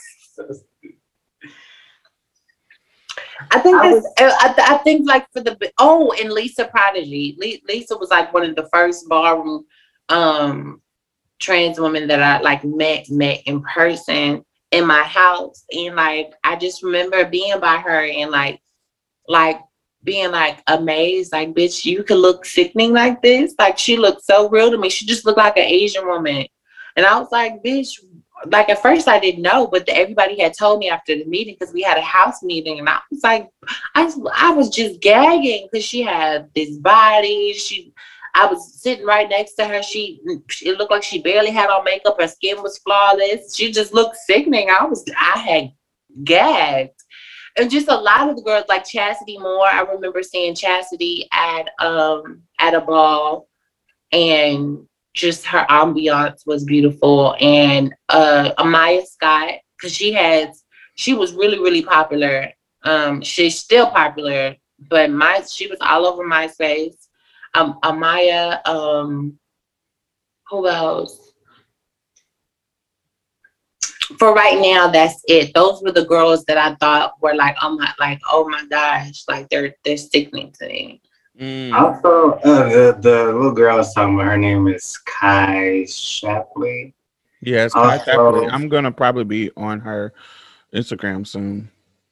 I 3.50 3.60
think 3.60 3.76
I 3.76 3.88
this, 3.90 4.04
I, 4.18 4.52
th- 4.52 4.68
I 4.68 4.78
think 4.78 5.06
like 5.06 5.26
for 5.32 5.40
the 5.40 5.56
oh 5.78 6.12
and 6.20 6.32
Lisa 6.32 6.66
Prodigy. 6.66 7.36
Le- 7.38 7.72
Lisa 7.72 7.96
was 7.96 8.10
like 8.10 8.32
one 8.32 8.48
of 8.48 8.56
the 8.56 8.68
first 8.72 9.08
ballroom 9.08 9.64
um 10.08 10.82
trans 11.38 11.78
women 11.78 12.08
that 12.08 12.22
I 12.22 12.40
like 12.40 12.64
met 12.64 13.08
met 13.10 13.42
in 13.46 13.62
person 13.62 14.44
in 14.70 14.86
my 14.86 15.02
house 15.02 15.64
and 15.72 15.94
like 15.94 16.32
I 16.42 16.56
just 16.56 16.82
remember 16.82 17.24
being 17.24 17.60
by 17.60 17.78
her 17.78 18.04
and 18.04 18.30
like 18.30 18.60
like 19.28 19.60
being 20.04 20.30
like 20.30 20.62
amazed 20.66 21.32
like 21.32 21.54
bitch 21.54 21.84
you 21.84 22.04
could 22.04 22.18
look 22.18 22.44
sickening 22.44 22.92
like 22.92 23.20
this 23.22 23.54
like 23.58 23.78
she 23.78 23.96
looked 23.96 24.22
so 24.22 24.48
real 24.48 24.70
to 24.70 24.78
me 24.78 24.88
she 24.88 25.06
just 25.06 25.24
looked 25.24 25.38
like 25.38 25.56
an 25.56 25.64
Asian 25.64 26.06
woman 26.06 26.46
and 26.96 27.06
I 27.06 27.18
was 27.18 27.32
like 27.32 27.62
bitch 27.64 27.98
like 28.46 28.68
at 28.68 28.82
first 28.82 29.08
I 29.08 29.18
didn't 29.18 29.42
know, 29.42 29.66
but 29.66 29.88
everybody 29.88 30.40
had 30.40 30.56
told 30.56 30.80
me 30.80 30.88
after 30.88 31.16
the 31.16 31.24
meeting 31.24 31.56
because 31.58 31.72
we 31.72 31.82
had 31.82 31.98
a 31.98 32.02
house 32.02 32.42
meeting, 32.42 32.78
and 32.78 32.88
I 32.88 32.98
was 33.10 33.22
like, 33.22 33.48
I 33.94 34.12
I 34.34 34.52
was 34.52 34.70
just 34.70 35.00
gagging 35.00 35.68
because 35.70 35.84
she 35.84 36.02
had 36.02 36.50
this 36.54 36.76
body. 36.78 37.52
She, 37.54 37.92
I 38.34 38.46
was 38.46 38.80
sitting 38.82 39.06
right 39.06 39.28
next 39.28 39.54
to 39.54 39.66
her. 39.66 39.82
She, 39.82 40.20
it 40.62 40.76
looked 40.76 40.90
like 40.90 41.04
she 41.04 41.22
barely 41.22 41.52
had 41.52 41.70
on 41.70 41.84
makeup. 41.84 42.20
Her 42.20 42.26
skin 42.26 42.62
was 42.62 42.78
flawless. 42.78 43.54
She 43.54 43.70
just 43.70 43.94
looked 43.94 44.16
sickening. 44.16 44.68
I 44.70 44.84
was, 44.84 45.04
I 45.16 45.38
had 45.38 45.72
gagged. 46.24 47.00
And 47.56 47.70
just 47.70 47.88
a 47.88 47.96
lot 47.96 48.28
of 48.28 48.36
the 48.36 48.42
girls 48.42 48.64
like 48.68 48.84
Chastity 48.84 49.38
Moore. 49.38 49.66
I 49.66 49.82
remember 49.82 50.22
seeing 50.22 50.54
Chastity 50.54 51.28
at 51.32 51.68
um 51.80 52.42
at 52.58 52.74
a 52.74 52.80
ball 52.80 53.48
and 54.12 54.86
just 55.14 55.46
her 55.46 55.64
ambiance 55.70 56.46
was 56.46 56.64
beautiful. 56.64 57.36
And 57.40 57.94
uh 58.08 58.52
Amaya 58.58 59.06
Scott, 59.06 59.52
because 59.76 59.94
she 59.94 60.12
has 60.12 60.64
she 60.96 61.14
was 61.14 61.32
really, 61.34 61.58
really 61.58 61.82
popular. 61.82 62.50
Um, 62.82 63.22
she's 63.22 63.58
still 63.58 63.88
popular, 63.90 64.56
but 64.90 65.10
my 65.10 65.42
she 65.48 65.68
was 65.68 65.78
all 65.80 66.06
over 66.06 66.24
MySpace. 66.24 66.96
Um 67.54 67.78
Amaya, 67.84 68.66
um 68.66 69.38
who 70.50 70.68
else? 70.68 71.23
For 74.18 74.34
right 74.34 74.60
now, 74.60 74.88
that's 74.88 75.22
it. 75.28 75.52
Those 75.54 75.82
were 75.82 75.92
the 75.92 76.04
girls 76.04 76.44
that 76.44 76.58
I 76.58 76.74
thought 76.76 77.14
were 77.22 77.34
like, 77.34 77.56
oh 77.62 77.76
my, 77.76 77.90
like, 77.98 78.20
oh 78.30 78.48
my 78.48 78.64
gosh, 78.68 79.24
like 79.28 79.48
they're 79.48 79.74
they're 79.84 79.96
sickening 79.96 80.52
to 80.60 80.66
me. 80.68 81.00
Mm. 81.40 81.72
Also, 81.72 82.32
uh, 82.44 82.68
the 82.68 82.98
the 83.00 83.24
little 83.32 83.52
girl 83.52 83.74
I 83.74 83.78
was 83.78 83.92
talking 83.94 84.14
about, 84.14 84.26
her 84.26 84.36
name 84.36 84.68
is 84.68 84.96
Kai 85.06 85.84
Shappley. 85.86 86.92
Yes, 87.40 87.72
Kai 87.72 87.98
Also- 87.98 88.10
Shappley. 88.12 88.52
I'm 88.52 88.68
gonna 88.68 88.92
probably 88.92 89.24
be 89.24 89.50
on 89.56 89.80
her 89.80 90.12
Instagram 90.74 91.26
soon. 91.26 91.70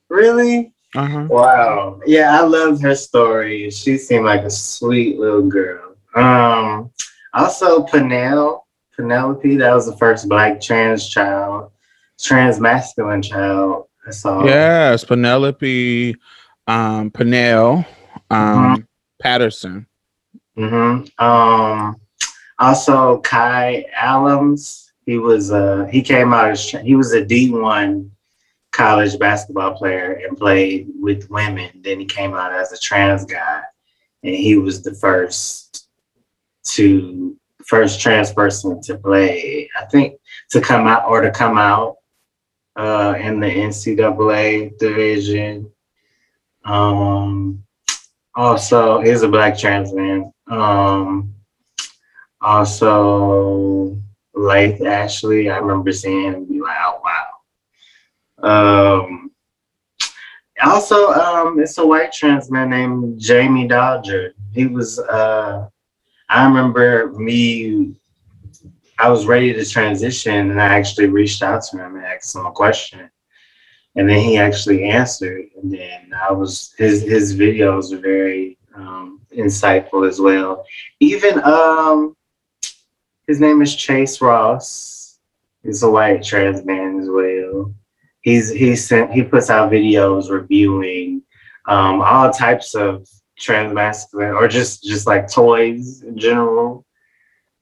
Really? 0.08 0.72
Uh 0.94 1.06
huh. 1.06 1.26
Wow. 1.30 2.00
Yeah, 2.06 2.38
I 2.38 2.42
loved 2.44 2.82
her 2.82 2.94
story. 2.94 3.70
She 3.70 3.96
seemed 3.96 4.24
like 4.26 4.42
a 4.42 4.50
sweet 4.50 5.18
little 5.18 5.42
girl. 5.42 5.94
Um, 6.14 6.90
also 7.32 7.86
Penel, 7.86 8.60
Penelope, 8.94 9.56
that 9.56 9.72
was 9.74 9.86
the 9.86 9.96
first 9.96 10.28
black 10.28 10.60
trans 10.60 11.08
child, 11.08 11.70
trans 12.20 12.60
masculine 12.60 13.22
child 13.22 13.86
I 14.06 14.10
saw. 14.10 14.44
Yes, 14.44 15.04
Penelope, 15.04 16.16
um, 16.66 17.10
Penel, 17.10 17.86
um, 18.30 18.86
Patterson. 19.20 19.86
hmm 20.56 21.04
Um, 21.18 21.96
also 22.58 23.20
Kye 23.20 23.84
Allums, 23.96 24.90
he 25.06 25.18
was 25.18 25.50
uh 25.50 25.86
he 25.90 26.02
came 26.02 26.32
out 26.32 26.50
as 26.50 26.68
he 26.70 26.94
was 26.94 27.12
a 27.12 27.24
D 27.24 27.50
one 27.50 28.10
college 28.72 29.18
basketball 29.18 29.74
player 29.74 30.20
and 30.26 30.36
played 30.36 30.88
with 30.98 31.30
women. 31.30 31.70
Then 31.82 32.00
he 32.00 32.06
came 32.06 32.34
out 32.34 32.52
as 32.52 32.72
a 32.72 32.78
trans 32.78 33.24
guy, 33.24 33.62
and 34.22 34.34
he 34.34 34.56
was 34.56 34.82
the 34.82 34.94
first 34.94 35.88
to 36.64 37.36
first 37.66 38.00
trans 38.00 38.32
person 38.32 38.80
to 38.82 38.98
play. 38.98 39.68
I 39.76 39.84
think 39.86 40.18
to 40.50 40.60
come 40.60 40.86
out 40.86 41.04
or 41.06 41.20
to 41.20 41.30
come 41.30 41.58
out 41.58 41.96
uh 42.76 43.14
in 43.18 43.40
the 43.40 43.46
NCAA 43.46 44.78
division. 44.78 45.70
Um 46.64 47.64
also 48.34 49.00
he's 49.00 49.22
a 49.22 49.28
black 49.28 49.58
trans 49.58 49.92
man. 49.92 50.32
Um 50.50 51.34
also 52.40 53.98
Lath 54.34 54.82
Ashley, 54.82 55.50
I 55.50 55.58
remember 55.58 55.92
seeing 55.92 56.24
him 56.24 56.34
and 56.34 56.48
be 56.48 56.60
like, 56.60 56.76
oh 56.80 57.00
wow. 58.42 58.98
Um 58.98 59.30
also 60.64 61.10
um 61.12 61.60
it's 61.60 61.78
a 61.78 61.86
white 61.86 62.12
trans 62.12 62.50
man 62.50 62.70
named 62.70 63.20
Jammidodger. 63.20 64.32
He 64.52 64.66
was 64.66 64.98
uh 64.98 65.68
I 66.28 66.46
remember 66.46 67.12
me 67.12 67.94
I 68.98 69.08
was 69.08 69.26
ready 69.26 69.52
to 69.52 69.64
transition 69.64 70.50
and 70.50 70.60
I 70.60 70.66
actually 70.66 71.08
reached 71.08 71.42
out 71.42 71.62
to 71.64 71.78
him 71.78 71.96
and 71.96 72.04
asked 72.04 72.34
him 72.34 72.46
a 72.46 72.52
question. 72.52 73.10
And 73.96 74.08
then 74.08 74.20
he 74.20 74.38
actually 74.38 74.84
answered. 74.84 75.46
And 75.60 75.72
then 75.72 76.12
I 76.14 76.32
was 76.32 76.74
his 76.78 77.02
his 77.02 77.36
videos 77.36 77.92
are 77.92 77.98
very 77.98 78.58
um 78.74 79.20
insightful 79.36 80.08
as 80.08 80.20
well. 80.20 80.64
Even 81.00 81.42
um 81.44 82.16
his 83.26 83.40
name 83.40 83.62
is 83.62 83.74
Chase 83.74 84.20
Ross. 84.20 85.18
He's 85.62 85.82
a 85.82 85.90
white 85.90 86.22
trans 86.22 86.64
man 86.64 86.98
as 87.00 87.08
well. 87.08 87.74
He's 88.20 88.50
he 88.50 88.76
sent 88.76 89.12
he 89.12 89.22
puts 89.22 89.50
out 89.50 89.70
videos 89.70 90.30
reviewing 90.30 91.22
um 91.66 92.00
all 92.00 92.30
types 92.30 92.74
of 92.74 93.08
trans 93.38 93.72
masculine 93.72 94.30
or 94.30 94.48
just 94.48 94.82
just 94.82 95.06
like 95.06 95.30
toys 95.30 96.02
in 96.02 96.16
general. 96.16 96.84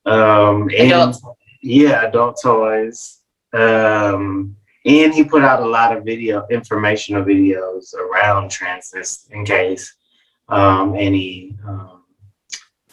Um 0.07 0.71
and 0.77 0.93
Adult. 0.93 1.17
yeah, 1.63 2.05
adult 2.07 2.39
toys. 2.43 3.19
Um 3.53 4.57
and 4.87 5.13
he 5.13 5.25
put 5.25 5.43
out 5.45 5.63
a 5.63 5.67
lot 5.67 5.95
of 5.97 6.05
video 6.05 6.47
informational 6.51 7.23
videos 7.23 7.95
around 7.95 8.51
transness 8.51 9.31
in 9.31 9.45
case 9.45 9.95
um 10.49 10.95
any 10.97 11.57
um 11.67 12.05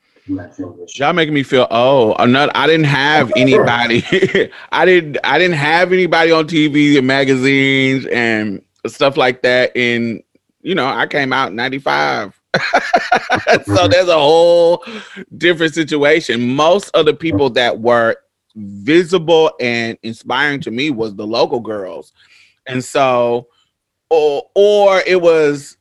industry. 0.06 0.17
Y'all 0.28 1.12
making 1.12 1.34
me 1.34 1.42
feel 1.42 1.66
oh 1.70 2.14
I'm 2.18 2.32
not 2.32 2.50
I 2.54 2.66
didn't 2.66 2.86
have 2.86 3.32
anybody. 3.36 4.02
I 4.72 4.84
didn't 4.84 5.18
I 5.24 5.38
didn't 5.38 5.56
have 5.56 5.92
anybody 5.92 6.30
on 6.30 6.46
TV 6.46 6.98
and 6.98 7.06
magazines 7.06 8.06
and 8.06 8.62
stuff 8.86 9.16
like 9.16 9.42
that 9.42 9.76
in 9.76 10.22
you 10.62 10.74
know 10.74 10.86
I 10.86 11.06
came 11.06 11.32
out 11.32 11.52
95 11.52 12.38
so 12.54 12.60
mm-hmm. 12.60 13.90
there's 13.90 14.08
a 14.08 14.18
whole 14.18 14.84
different 15.36 15.74
situation. 15.74 16.54
Most 16.54 16.90
of 16.90 17.06
the 17.06 17.14
people 17.14 17.50
that 17.50 17.80
were 17.80 18.16
visible 18.56 19.52
and 19.60 19.98
inspiring 20.02 20.60
to 20.60 20.70
me 20.70 20.90
was 20.90 21.14
the 21.14 21.26
local 21.26 21.60
girls. 21.60 22.12
And 22.66 22.84
so 22.84 23.48
or 24.10 24.42
or 24.54 25.02
it 25.06 25.20
was 25.20 25.77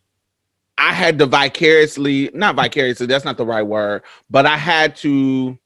I 0.78 0.93
had 0.93 1.17
to 1.19 1.25
vicariously, 1.25 2.30
not 2.34 2.55
vicariously, 2.55 3.07
that's 3.07 3.25
not 3.25 3.38
the 3.38 3.45
right 3.45 3.63
word, 3.63 4.03
but 4.30 4.45
I 4.45 4.57
had 4.57 4.95
to 4.97 5.57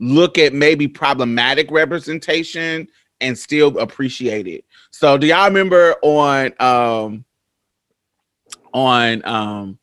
look 0.00 0.38
at 0.38 0.54
maybe 0.54 0.86
problematic 0.86 1.70
representation 1.70 2.88
and 3.20 3.36
still 3.36 3.76
appreciate 3.78 4.46
it. 4.46 4.64
So 4.90 5.18
do 5.18 5.26
y'all 5.26 5.46
remember 5.46 5.96
on 6.02 6.52
um 6.60 7.24
on 8.72 9.24
um 9.24 9.78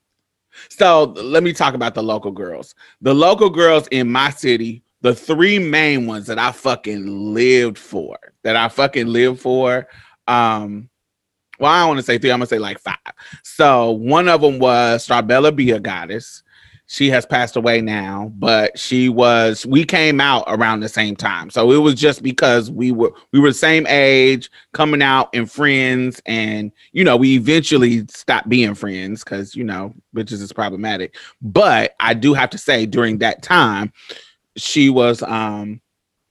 so 0.70 1.04
let 1.04 1.44
me 1.44 1.52
talk 1.52 1.74
about 1.74 1.96
the 1.96 2.04
local 2.04 2.32
girls. 2.32 2.76
The 3.02 3.14
local 3.14 3.50
girls 3.50 3.88
in 3.90 4.10
my 4.10 4.30
city, 4.30 4.84
the 5.02 5.14
three 5.14 5.60
main 5.60 6.08
ones 6.08 6.28
that 6.28 6.40
I 6.40 6.54
fucking 6.54 7.34
lived 7.34 7.78
for, 7.78 8.18
that 8.44 8.56
I 8.56 8.70
fucking 8.70 9.08
lived 9.08 9.42
for, 9.42 9.88
um 10.28 10.90
well, 11.60 11.72
I 11.72 11.80
don't 11.80 11.90
want 11.90 12.00
to 12.00 12.04
say 12.04 12.18
three, 12.18 12.32
I'm 12.32 12.40
gonna 12.40 12.48
say 12.48 12.60
like 12.60 12.80
five. 12.80 12.98
So 13.44 13.92
one 13.92 14.28
of 14.28 14.42
them 14.42 14.60
was 14.60 15.06
Starbella 15.08 15.56
Be 15.56 15.72
a 15.72 15.80
Goddess. 15.80 16.44
She 16.88 17.10
has 17.10 17.26
passed 17.26 17.56
away 17.56 17.82
now, 17.82 18.32
but 18.36 18.78
she 18.78 19.10
was 19.10 19.66
we 19.66 19.84
came 19.84 20.22
out 20.22 20.44
around 20.48 20.82
the 20.82 20.90
same 20.90 21.16
time. 21.16 21.50
So 21.50 21.72
it 21.72 21.78
was 21.78 21.96
just 21.96 22.22
because 22.22 22.70
we 22.70 22.92
were 22.92 23.12
we 23.32 23.40
were 23.40 23.50
the 23.50 23.56
same 23.56 23.88
age, 23.88 24.52
coming 24.72 25.02
out 25.02 25.30
and 25.34 25.52
friends, 25.52 26.22
and 26.28 26.72
you 26.92 27.04
know, 27.04 27.18
we 27.18 27.36
eventually 27.36 28.06
stopped 28.10 28.50
being 28.50 28.76
friends 28.76 29.24
because 29.24 29.56
you 29.56 29.64
know, 29.64 29.96
bitches 30.16 30.42
is 30.42 30.54
problematic. 30.54 31.16
But 31.42 31.96
I 32.00 32.14
do 32.14 32.36
have 32.36 32.52
to 32.52 32.60
say, 32.60 32.86
during 32.86 33.18
that 33.18 33.42
time, 33.42 33.92
she 34.56 34.92
was 34.92 35.24
um, 35.24 35.82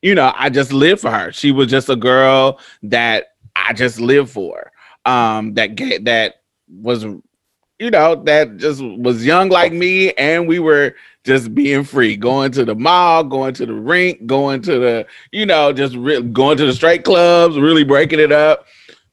you 0.02 0.14
know, 0.14 0.32
I 0.36 0.50
just 0.50 0.72
lived 0.72 1.00
for 1.00 1.10
her. 1.10 1.32
She 1.32 1.50
was 1.50 1.68
just 1.68 1.88
a 1.88 1.96
girl 1.96 2.60
that 2.84 3.28
I 3.56 3.72
just 3.72 3.98
lived 3.98 4.30
for 4.30 4.70
um 5.04 5.54
that 5.54 5.74
ga- 5.76 5.98
that 5.98 6.42
was 6.68 7.04
you 7.78 7.90
know 7.90 8.14
that 8.24 8.56
just 8.56 8.82
was 8.82 9.24
young 9.24 9.48
like 9.48 9.72
me 9.72 10.12
and 10.12 10.46
we 10.48 10.58
were 10.58 10.94
just 11.24 11.54
being 11.54 11.84
free 11.84 12.16
going 12.16 12.52
to 12.52 12.64
the 12.64 12.74
mall 12.74 13.24
going 13.24 13.52
to 13.54 13.66
the 13.66 13.74
rink 13.74 14.24
going 14.26 14.62
to 14.62 14.78
the 14.78 15.06
you 15.32 15.44
know 15.44 15.72
just 15.72 15.94
re- 15.96 16.22
going 16.22 16.56
to 16.56 16.66
the 16.66 16.72
straight 16.72 17.04
clubs 17.04 17.58
really 17.58 17.84
breaking 17.84 18.20
it 18.20 18.32
up. 18.32 18.66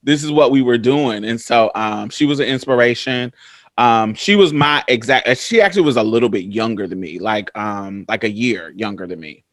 This 0.04 0.24
is 0.24 0.32
what 0.32 0.52
we 0.52 0.62
were 0.62 0.78
doing 0.78 1.26
and 1.26 1.40
so 1.40 1.72
um 1.76 2.10
she 2.10 2.26
was 2.26 2.40
an 2.40 2.48
inspiration. 2.48 3.34
Um 3.78 4.14
she 4.14 4.36
was 4.36 4.54
my 4.54 4.84
exact 4.88 5.28
uh, 5.28 5.36
she 5.36 5.62
actually 5.62 5.84
was 5.84 5.98
a 5.98 6.04
little 6.04 6.30
bit 6.30 6.46
younger 6.46 6.88
than 6.88 7.00
me 7.00 7.20
like 7.20 7.56
um 7.58 8.06
like 8.08 8.24
a 8.24 8.32
year 8.32 8.72
younger 8.76 9.08
than 9.08 9.20
me. 9.20 9.44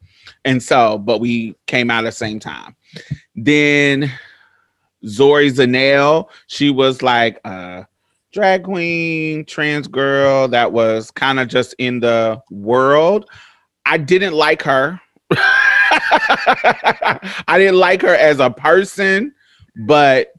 And 0.44 0.62
so 0.62 0.98
but 0.98 1.20
we 1.20 1.56
came 1.66 1.90
out 1.90 2.04
at 2.04 2.08
the 2.08 2.12
same 2.12 2.38
time. 2.38 2.76
Then 3.34 4.12
Zori 5.06 5.50
Zanel, 5.50 6.28
she 6.46 6.70
was 6.70 7.02
like 7.02 7.40
a 7.44 7.86
drag 8.32 8.64
queen, 8.64 9.44
trans 9.44 9.88
girl 9.88 10.48
that 10.48 10.72
was 10.72 11.10
kind 11.10 11.38
of 11.40 11.48
just 11.48 11.74
in 11.78 12.00
the 12.00 12.40
world. 12.50 13.28
I 13.86 13.98
didn't 13.98 14.34
like 14.34 14.62
her. 14.62 15.00
I 15.30 17.18
didn't 17.58 17.78
like 17.78 18.02
her 18.02 18.14
as 18.14 18.40
a 18.40 18.50
person, 18.50 19.34
but 19.86 20.32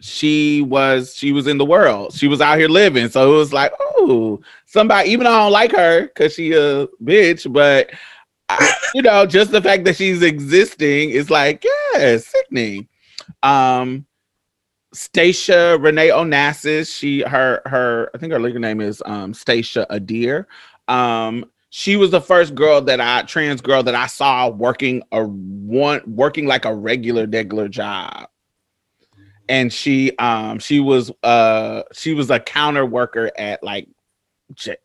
she 0.00 0.62
was 0.62 1.14
she 1.14 1.32
was 1.32 1.46
in 1.46 1.58
the 1.58 1.64
world. 1.64 2.12
She 2.12 2.28
was 2.28 2.40
out 2.40 2.58
here 2.58 2.68
living. 2.68 3.08
So 3.08 3.32
it 3.32 3.36
was 3.36 3.52
like, 3.52 3.72
oh, 3.80 4.40
somebody, 4.66 5.10
even 5.10 5.24
though 5.24 5.32
I 5.32 5.42
don't 5.44 5.52
like 5.52 5.72
her 5.72 6.02
because 6.02 6.34
she 6.34 6.52
a 6.52 6.86
bitch, 7.04 7.50
but 7.52 7.90
I- 8.48 8.74
you 8.94 9.02
know, 9.02 9.26
just 9.26 9.52
the 9.52 9.62
fact 9.62 9.84
that 9.84 9.96
she's 9.96 10.22
existing 10.22 11.10
is 11.10 11.30
like, 11.30 11.64
yeah, 11.94 12.16
sickening. 12.18 12.88
Um 13.42 14.06
Stacia 14.94 15.78
Renee 15.78 16.10
Onassis, 16.10 16.96
she 16.96 17.22
her 17.22 17.62
her 17.66 18.10
I 18.14 18.18
think 18.18 18.32
her 18.32 18.40
legal 18.40 18.60
name 18.60 18.80
is 18.80 19.02
um 19.06 19.34
Stacia 19.34 19.86
Adair. 19.90 20.46
Um 20.88 21.46
she 21.70 21.96
was 21.96 22.10
the 22.10 22.20
first 22.20 22.54
girl 22.54 22.82
that 22.82 23.00
I 23.00 23.22
trans 23.22 23.62
girl 23.62 23.82
that 23.82 23.94
I 23.94 24.06
saw 24.06 24.48
working 24.48 25.02
a 25.10 25.24
one 25.24 26.02
working 26.06 26.46
like 26.46 26.66
a 26.66 26.74
regular 26.74 27.26
regular 27.26 27.68
job. 27.68 28.28
And 29.48 29.72
she 29.72 30.16
um 30.18 30.58
she 30.58 30.80
was 30.80 31.10
uh 31.22 31.82
she 31.92 32.12
was 32.12 32.30
a 32.30 32.38
counter 32.38 32.84
worker 32.84 33.30
at 33.38 33.62
like 33.62 33.88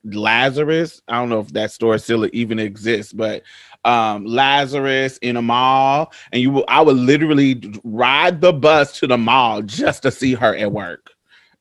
Lazarus. 0.06 1.02
I 1.10 1.20
don't 1.20 1.30
know 1.30 1.42
if 1.42 1.50
that 1.50 1.72
store 1.72 1.98
still 1.98 2.30
even 2.32 2.60
exists, 2.60 3.12
but 3.12 3.44
um 3.88 4.26
Lazarus 4.26 5.18
in 5.20 5.38
a 5.38 5.42
mall, 5.42 6.12
and 6.32 6.42
you 6.42 6.52
will 6.52 6.66
I 6.68 6.82
would 6.82 6.98
literally 6.98 7.62
ride 7.84 8.42
the 8.42 8.54
bus 8.54 9.00
to 9.00 9.08
the 9.08 9.18
mall 9.18 9.62
just 9.62 10.04
to 10.04 10.12
see 10.12 10.34
her 10.34 10.56
at 10.56 10.72
work. 10.72 11.12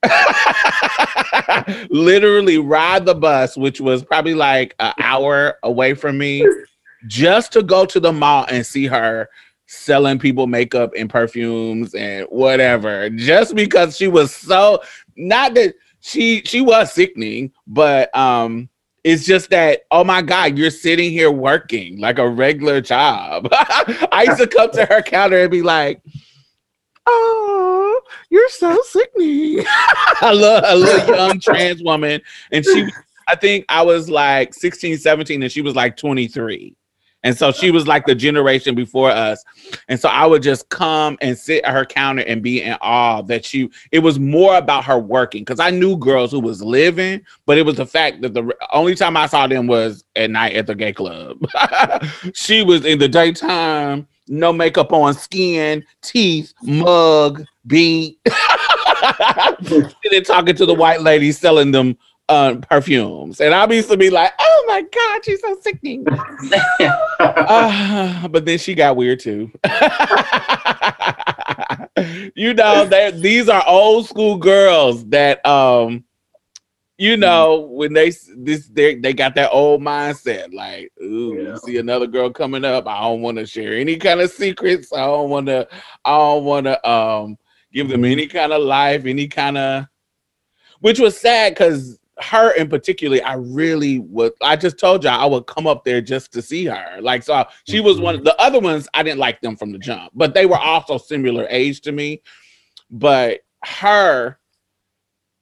literally 1.90 2.58
ride 2.58 3.06
the 3.06 3.14
bus, 3.14 3.56
which 3.56 3.80
was 3.80 4.04
probably 4.04 4.34
like 4.34 4.74
an 4.80 4.92
hour 5.00 5.54
away 5.62 5.94
from 5.94 6.18
me, 6.18 6.46
just 7.06 7.52
to 7.52 7.62
go 7.62 7.86
to 7.86 7.98
the 7.98 8.12
mall 8.12 8.46
and 8.50 8.66
see 8.66 8.86
her 8.86 9.28
selling 9.66 10.18
people 10.18 10.46
makeup 10.46 10.92
and 10.96 11.10
perfumes 11.10 11.94
and 11.94 12.26
whatever, 12.28 13.08
just 13.10 13.54
because 13.54 13.96
she 13.96 14.08
was 14.08 14.34
so 14.34 14.80
not 15.16 15.54
that 15.54 15.74
she 16.00 16.42
she 16.44 16.60
was 16.60 16.92
sickening, 16.92 17.52
but 17.66 18.14
um 18.16 18.68
it's 19.06 19.24
just 19.24 19.50
that 19.50 19.82
oh 19.92 20.02
my 20.02 20.20
god, 20.20 20.58
you're 20.58 20.68
sitting 20.68 21.12
here 21.12 21.30
working 21.30 22.00
like 22.00 22.18
a 22.18 22.28
regular 22.28 22.80
job. 22.80 23.48
I 23.52 24.24
used 24.26 24.40
to 24.40 24.48
come 24.48 24.72
to 24.72 24.84
her 24.84 25.00
counter 25.00 25.42
and 25.42 25.50
be 25.50 25.62
like, 25.62 26.02
"Oh, 27.06 28.00
you're 28.30 28.48
so 28.48 28.76
sickening." 28.88 29.64
I 29.68 30.32
love 30.34 30.64
a 30.66 30.74
little 30.74 31.14
young 31.14 31.38
trans 31.38 31.84
woman, 31.84 32.20
and 32.50 32.64
she, 32.64 32.88
I 33.28 33.36
think 33.36 33.64
I 33.68 33.82
was 33.82 34.10
like 34.10 34.52
16, 34.52 34.98
17, 34.98 35.40
and 35.40 35.52
she 35.52 35.60
was 35.60 35.76
like 35.76 35.96
23. 35.96 36.74
And 37.26 37.36
so 37.36 37.50
she 37.50 37.72
was 37.72 37.88
like 37.88 38.06
the 38.06 38.14
generation 38.14 38.76
before 38.76 39.10
us. 39.10 39.44
And 39.88 39.98
so 39.98 40.08
I 40.08 40.26
would 40.26 40.44
just 40.44 40.68
come 40.68 41.18
and 41.20 41.36
sit 41.36 41.64
at 41.64 41.72
her 41.72 41.84
counter 41.84 42.22
and 42.22 42.40
be 42.40 42.62
in 42.62 42.76
awe 42.80 43.20
that 43.22 43.44
she, 43.44 43.68
it 43.90 43.98
was 43.98 44.20
more 44.20 44.56
about 44.56 44.84
her 44.84 44.96
working 44.96 45.42
because 45.42 45.58
I 45.58 45.70
knew 45.70 45.96
girls 45.96 46.30
who 46.30 46.38
was 46.38 46.62
living, 46.62 47.20
but 47.44 47.58
it 47.58 47.62
was 47.62 47.78
the 47.78 47.86
fact 47.86 48.20
that 48.20 48.32
the 48.32 48.54
only 48.72 48.94
time 48.94 49.16
I 49.16 49.26
saw 49.26 49.48
them 49.48 49.66
was 49.66 50.04
at 50.14 50.30
night 50.30 50.54
at 50.54 50.68
the 50.68 50.76
gay 50.76 50.92
club. 50.92 51.44
she 52.32 52.62
was 52.62 52.84
in 52.84 53.00
the 53.00 53.08
daytime, 53.08 54.06
no 54.28 54.52
makeup 54.52 54.92
on, 54.92 55.12
skin, 55.12 55.84
teeth, 56.02 56.54
mug, 56.62 57.44
beat, 57.66 58.20
sitting 59.64 60.22
talking 60.22 60.54
to 60.54 60.64
the 60.64 60.74
white 60.74 61.00
lady 61.00 61.32
selling 61.32 61.72
them 61.72 61.98
uh, 62.28 62.56
perfumes. 62.56 63.40
And 63.40 63.54
I 63.54 63.66
used 63.72 63.90
to 63.90 63.96
be 63.96 64.10
like, 64.10 64.32
oh 64.38 64.64
my 64.66 64.82
God, 64.82 65.24
she's 65.24 65.40
so 65.40 65.56
sickening. 65.60 66.06
Uh, 67.20 68.26
but 68.28 68.44
then 68.44 68.58
she 68.58 68.74
got 68.74 68.96
weird 68.96 69.20
too. 69.20 69.50
you 72.34 72.52
know, 72.54 72.84
that 72.86 73.18
these 73.20 73.48
are 73.48 73.62
old 73.66 74.06
school 74.08 74.36
girls 74.36 75.04
that 75.06 75.44
um 75.46 76.04
you 76.98 77.16
know 77.16 77.60
when 77.60 77.92
they 77.92 78.10
this 78.36 78.68
they 78.72 78.94
they 78.94 79.12
got 79.12 79.34
that 79.34 79.50
old 79.52 79.82
mindset 79.82 80.52
like 80.54 80.90
ooh 81.02 81.36
Yeah. 81.38 81.56
see 81.56 81.76
another 81.76 82.06
girl 82.06 82.30
coming 82.30 82.64
up 82.64 82.86
i 82.86 83.00
don't 83.02 83.20
want 83.20 83.36
to 83.36 83.46
share 83.46 83.74
any 83.74 83.96
kind 83.96 84.20
of 84.20 84.30
secrets 84.30 84.92
i 84.94 85.04
don't 85.04 85.28
want 85.28 85.46
to 85.46 85.68
i 86.06 86.10
don't 86.16 86.44
want 86.44 86.64
to 86.64 86.88
um 86.88 87.36
give 87.72 87.88
them 87.88 88.04
any 88.04 88.26
kind 88.26 88.52
of 88.52 88.62
life 88.62 89.04
any 89.04 89.28
kind 89.28 89.58
of 89.58 89.84
which 90.80 90.98
was 90.98 91.18
sad 91.18 91.52
because 91.52 91.98
her 92.18 92.52
in 92.52 92.68
particular 92.68 93.18
i 93.26 93.34
really 93.34 93.98
would 93.98 94.32
i 94.40 94.56
just 94.56 94.78
told 94.78 95.04
y'all 95.04 95.20
i 95.20 95.26
would 95.26 95.46
come 95.46 95.66
up 95.66 95.84
there 95.84 96.00
just 96.00 96.32
to 96.32 96.40
see 96.40 96.64
her. 96.64 96.98
Like 97.00 97.22
so 97.22 97.44
she 97.68 97.80
was 97.80 98.00
one 98.00 98.14
mm-hmm. 98.14 98.20
of 98.20 98.24
the 98.24 98.40
other 98.40 98.58
ones 98.58 98.88
i 98.94 99.02
didn't 99.02 99.18
like 99.18 99.40
them 99.40 99.56
from 99.56 99.72
the 99.72 99.78
jump 99.78 100.12
but 100.14 100.32
they 100.32 100.46
were 100.46 100.58
also 100.58 100.98
similar 100.98 101.46
age 101.50 101.80
to 101.82 101.92
me. 101.92 102.22
But 102.90 103.40
her 103.64 104.38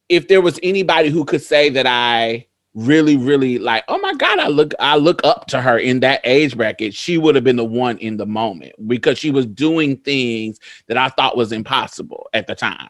if 0.08 0.28
there 0.28 0.40
was 0.40 0.58
anybody 0.62 1.10
who 1.10 1.24
could 1.24 1.42
say 1.42 1.68
that 1.70 1.86
i 1.86 2.46
really 2.74 3.16
really 3.16 3.58
like 3.58 3.84
oh 3.86 3.98
my 3.98 4.12
god 4.14 4.40
i 4.40 4.48
look 4.48 4.74
i 4.80 4.96
look 4.96 5.20
up 5.22 5.46
to 5.46 5.60
her 5.60 5.78
in 5.78 6.00
that 6.00 6.20
age 6.24 6.56
bracket 6.56 6.92
she 6.92 7.18
would 7.18 7.36
have 7.36 7.44
been 7.44 7.56
the 7.56 7.64
one 7.64 7.96
in 7.98 8.16
the 8.16 8.26
moment 8.26 8.72
because 8.88 9.16
she 9.16 9.30
was 9.30 9.46
doing 9.46 9.96
things 9.98 10.58
that 10.88 10.96
i 10.96 11.08
thought 11.10 11.36
was 11.36 11.52
impossible 11.52 12.28
at 12.32 12.48
the 12.48 12.54
time 12.54 12.88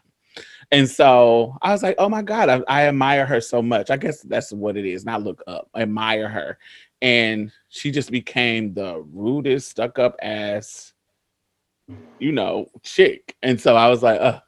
and 0.71 0.89
so 0.89 1.57
I 1.61 1.71
was 1.71 1.83
like, 1.83 1.95
oh 1.97 2.09
my 2.09 2.21
God, 2.21 2.49
I, 2.49 2.61
I 2.67 2.87
admire 2.87 3.25
her 3.25 3.41
so 3.41 3.61
much. 3.61 3.89
I 3.89 3.97
guess 3.97 4.21
that's 4.21 4.51
what 4.51 4.77
it 4.77 4.85
is, 4.85 5.05
not 5.05 5.23
look 5.23 5.41
up, 5.47 5.69
admire 5.75 6.27
her. 6.27 6.57
And 7.01 7.51
she 7.69 7.91
just 7.91 8.11
became 8.11 8.73
the 8.73 9.03
rudest, 9.13 9.69
stuck 9.69 9.99
up 9.99 10.15
ass, 10.21 10.93
you 12.19 12.31
know, 12.31 12.67
chick. 12.83 13.35
And 13.43 13.59
so 13.59 13.75
I 13.75 13.89
was 13.89 14.01
like, 14.01 14.19
uh, 14.19 14.39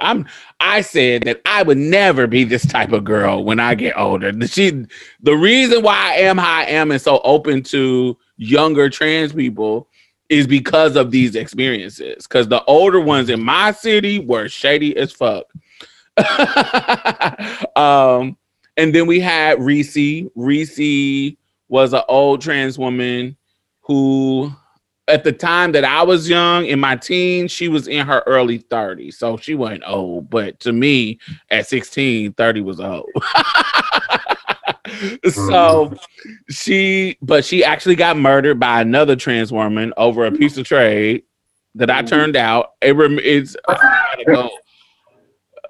I'm 0.00 0.26
I 0.60 0.80
said 0.80 1.22
that 1.24 1.40
I 1.44 1.64
would 1.64 1.78
never 1.78 2.28
be 2.28 2.44
this 2.44 2.64
type 2.64 2.92
of 2.92 3.02
girl 3.04 3.44
when 3.44 3.58
I 3.58 3.74
get 3.74 3.98
older. 3.98 4.32
She 4.46 4.86
the 5.20 5.34
reason 5.34 5.82
why 5.82 6.12
I 6.12 6.14
am 6.18 6.38
how 6.38 6.60
I 6.60 6.64
am 6.64 6.92
and 6.92 7.00
so 7.00 7.20
open 7.24 7.64
to 7.64 8.16
younger 8.36 8.88
trans 8.88 9.32
people 9.32 9.88
is 10.28 10.46
because 10.46 10.96
of 10.96 11.10
these 11.10 11.34
experiences. 11.36 12.26
Because 12.26 12.48
the 12.48 12.64
older 12.64 13.00
ones 13.00 13.28
in 13.28 13.42
my 13.42 13.72
city 13.72 14.18
were 14.18 14.48
shady 14.48 14.96
as 14.96 15.12
fuck. 15.12 15.46
um, 17.76 18.36
and 18.76 18.94
then 18.94 19.06
we 19.06 19.20
had 19.20 19.60
Reese. 19.60 20.28
Reese 20.34 21.36
was 21.68 21.92
an 21.92 22.02
old 22.08 22.40
trans 22.40 22.78
woman 22.78 23.36
who, 23.80 24.52
at 25.08 25.24
the 25.24 25.32
time 25.32 25.72
that 25.72 25.84
I 25.84 26.02
was 26.02 26.28
young 26.28 26.66
in 26.66 26.80
my 26.80 26.96
teens, 26.96 27.52
she 27.52 27.68
was 27.68 27.86
in 27.86 28.06
her 28.06 28.22
early 28.26 28.58
30s. 28.58 29.14
So 29.14 29.36
she 29.36 29.54
wasn't 29.54 29.84
old. 29.86 30.30
But 30.30 30.58
to 30.60 30.72
me, 30.72 31.18
at 31.50 31.66
16, 31.66 32.32
30 32.32 32.60
was 32.62 32.80
old. 32.80 33.10
so 35.30 35.94
she, 36.48 37.16
but 37.22 37.44
she 37.44 37.64
actually 37.64 37.96
got 37.96 38.16
murdered 38.16 38.60
by 38.60 38.80
another 38.80 39.16
trans 39.16 39.52
woman 39.52 39.92
over 39.96 40.26
a 40.26 40.32
piece 40.32 40.56
of 40.56 40.66
trade 40.66 41.24
that 41.76 41.90
I 41.90 42.02
turned 42.02 42.36
out. 42.36 42.72
It 42.80 42.96
rem- 42.96 43.20
it's. 43.22 43.56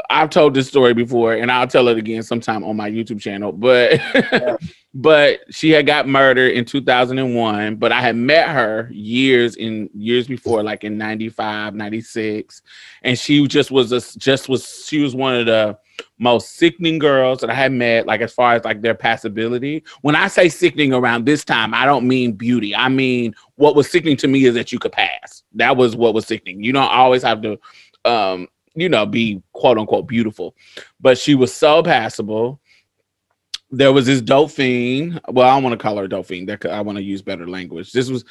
I've 0.09 0.31
told 0.31 0.55
this 0.55 0.69
story 0.69 0.95
before, 0.95 1.35
and 1.35 1.51
I'll 1.51 1.67
tell 1.67 1.89
it 1.89 1.99
again 1.99 2.23
sometime 2.23 2.65
on 2.65 2.77
my 2.77 2.91
YouTube 2.91 3.21
channel. 3.21 3.53
But 3.53 4.01
but 4.95 5.41
she 5.51 5.71
had 5.71 5.87
got 5.87 6.09
murdered 6.09 6.53
in 6.53 6.65
2001. 6.65 7.77
But 7.77 7.93
I 7.93 8.01
had 8.01 8.17
met 8.17 8.49
her 8.49 8.89
years 8.93 9.57
in 9.57 9.91
years 9.95 10.29
before, 10.29 10.63
like 10.63 10.85
in 10.85 10.97
95, 10.97 11.75
96, 11.75 12.63
and 13.03 13.19
she 13.19 13.47
just 13.47 13.71
was 13.71 13.93
a, 13.93 14.01
just 14.19 14.49
was 14.49 14.87
she 14.87 15.01
was 15.01 15.15
one 15.15 15.35
of 15.35 15.47
the 15.47 15.79
most 16.19 16.57
sickening 16.57 16.99
girls 16.99 17.41
that 17.41 17.51
I 17.51 17.55
had 17.55 17.73
met, 17.73 18.07
like 18.07 18.21
as 18.21 18.33
far 18.33 18.55
as 18.55 18.65
like 18.65 18.81
their 18.81 18.95
passability. 18.95 19.83
When 20.01 20.17
I 20.17 20.29
say 20.29 20.49
sickening 20.49 20.93
around 20.93 21.27
this 21.27 21.45
time, 21.45 21.75
I 21.75 21.85
don't 21.85 22.09
mean 22.09 22.33
beauty. 22.33 22.75
I 22.75 22.89
mean 22.89 23.35
what 23.57 23.75
was 23.75 23.91
sickening 23.91 24.17
to 24.19 24.29
me 24.29 24.45
is 24.45 24.55
that 24.55 24.73
you 24.73 24.79
could 24.79 24.93
pass. 24.93 25.43
That 25.55 25.77
was 25.77 25.95
what 25.97 26.15
was 26.15 26.27
sickening. 26.27 26.63
You 26.63 26.73
don't 26.73 26.91
always 26.91 27.23
have 27.23 27.43
to 27.43 27.59
um, 28.07 28.49
you 28.77 28.89
know, 28.89 29.07
be 29.07 29.43
quote 29.53 29.79
unquote 29.79 30.07
beautiful. 30.07 30.55
But 31.01 31.19
she 31.19 31.35
was 31.35 31.53
so 31.53 31.83
passable. 31.83 32.61
There 33.71 33.93
was 33.93 34.07
this 34.07 34.23
fiend. 34.53 35.21
Well, 35.29 35.49
I 35.49 35.55
don't 35.55 35.65
want 35.65 35.73
to 35.73 35.83
call 35.83 35.97
her 35.97 36.23
fiend. 36.23 36.49
That 36.49 36.65
I 36.67 36.83
want 36.83 36.99
to 36.99 37.03
use 37.03 37.21
better 37.21 37.49
language. 37.49 37.91
This 37.91 38.09
was 38.09 38.25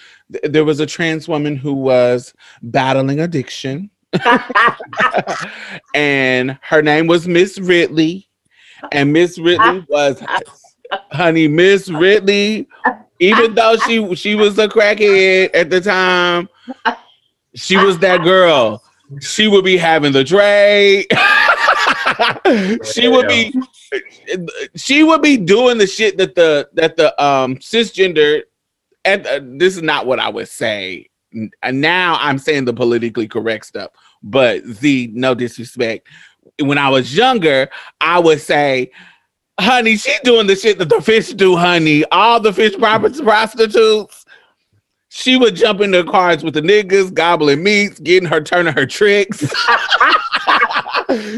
there 0.43 0.63
was 0.63 0.79
a 0.79 0.86
trans 0.86 1.27
woman 1.27 1.57
who 1.57 1.73
was 1.73 2.33
battling 2.61 3.19
addiction 3.19 3.89
and 5.93 6.57
her 6.61 6.82
name 6.82 7.07
was 7.07 7.28
Miss 7.28 7.57
Ridley. 7.59 8.28
And 8.91 9.13
Miss 9.13 9.38
Ridley 9.38 9.86
was 9.89 10.22
honey, 11.11 11.47
Miss 11.47 11.89
Ridley, 11.89 12.68
even 13.20 13.55
though 13.55 13.78
she 13.78 14.13
she 14.16 14.36
was 14.36 14.57
a 14.59 14.68
crackhead 14.68 15.49
at 15.53 15.70
the 15.70 15.82
time, 15.82 16.49
she 17.55 17.78
was 17.78 17.97
that 17.99 18.24
girl. 18.24 18.84
She 19.22 19.47
would 19.47 19.63
be 19.63 19.78
having 19.78 20.11
the 20.11 20.24
trade. 20.24 21.05
she 22.93 23.07
would 23.07 23.28
be 23.28 23.53
she 24.76 25.03
would 25.03 25.22
be 25.22 25.38
doing 25.38 25.78
the 25.78 25.88
shit 25.88 26.18
that 26.18 26.36
the 26.36 26.68
that 26.74 26.97
the 26.97 27.24
um 27.24 27.55
cisgender 27.57 28.41
and 29.05 29.26
uh, 29.28 29.39
this 29.43 29.76
is 29.78 29.84
not 29.84 30.07
what 30.07 30.20
I 30.20 30.30
would 30.30 30.47
say. 30.47 31.07
N- 31.34 31.51
Now 31.72 32.18
I'm 32.20 32.38
saying 32.39 32.66
the 32.66 32.74
politically 32.74 33.28
correct 33.28 33.68
stuff, 33.68 33.91
but 34.26 34.65
the 34.80 35.09
no 35.13 35.34
disrespect. 35.34 36.07
When 36.59 36.78
I 36.78 36.89
was 36.89 37.15
younger, 37.15 37.69
I 38.01 38.19
would 38.19 38.41
say, 38.41 38.91
"Honey, 39.59 39.95
she 39.95 40.13
doing 40.23 40.47
the 40.47 40.55
shit 40.55 40.80
that 40.80 40.89
the 40.89 41.01
fish 41.01 41.30
do, 41.30 41.55
honey. 41.55 42.03
All 42.05 42.39
the 42.39 42.51
fish 42.51 42.76
prostitutes." 42.76 44.26
She 45.09 45.38
would 45.38 45.55
jump 45.55 45.80
in 45.80 45.91
the 45.91 46.03
cars 46.03 46.43
with 46.43 46.55
the 46.55 46.61
niggas, 46.61 47.13
gobbling 47.13 47.63
meats, 47.63 48.01
getting 48.01 48.28
her 48.28 48.41
turning 48.41 48.73
her 48.73 48.86
tricks. 48.86 49.39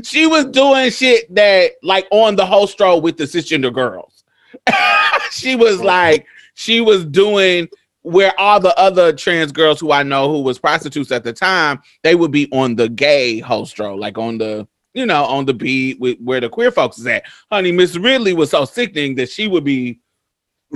she 0.04 0.26
was 0.26 0.46
doing 0.46 0.90
shit 0.90 1.34
that 1.36 1.74
like 1.84 2.08
on 2.10 2.36
the 2.38 2.46
whole 2.46 2.66
stroll 2.66 3.02
with 3.02 3.18
the 3.18 3.26
cisgender 3.26 3.72
girls. 3.72 4.24
she 5.32 5.56
was 5.56 5.80
like, 5.82 6.26
she 6.56 6.82
was 6.82 7.06
doing 7.06 7.68
where 8.08 8.40
all 8.40 8.58
the 8.60 8.78
other 8.80 9.12
trans 9.12 9.52
girls 9.52 9.82
who 9.82 9.92
I 9.92 10.02
know 10.02 10.32
who 10.32 10.42
was 10.42 10.58
prostitutes 10.58 11.12
at 11.12 11.26
the 11.26 11.34
time, 11.34 11.82
they 12.04 12.16
would 12.16 12.32
be 12.32 12.50
on 12.52 12.76
the 12.76 12.88
gay 12.88 13.40
hostro, 13.40 13.96
like 13.96 14.18
on 14.18 14.38
the 14.38 14.66
you 14.94 15.06
know 15.06 15.26
on 15.26 15.46
the 15.46 15.54
beat 15.54 16.00
with 16.00 16.18
where 16.20 16.40
the 16.40 16.50
queer 16.50 16.72
folks 16.72 16.98
is 16.98 17.06
at. 17.06 17.24
Honey, 17.52 17.74
Miss 17.74 17.98
Ridley 17.98 18.34
was 18.34 18.52
so 18.52 18.64
sickening 18.64 19.16
that 19.16 19.30
she 19.30 19.50
would 19.50 19.66
be, 19.66 20.00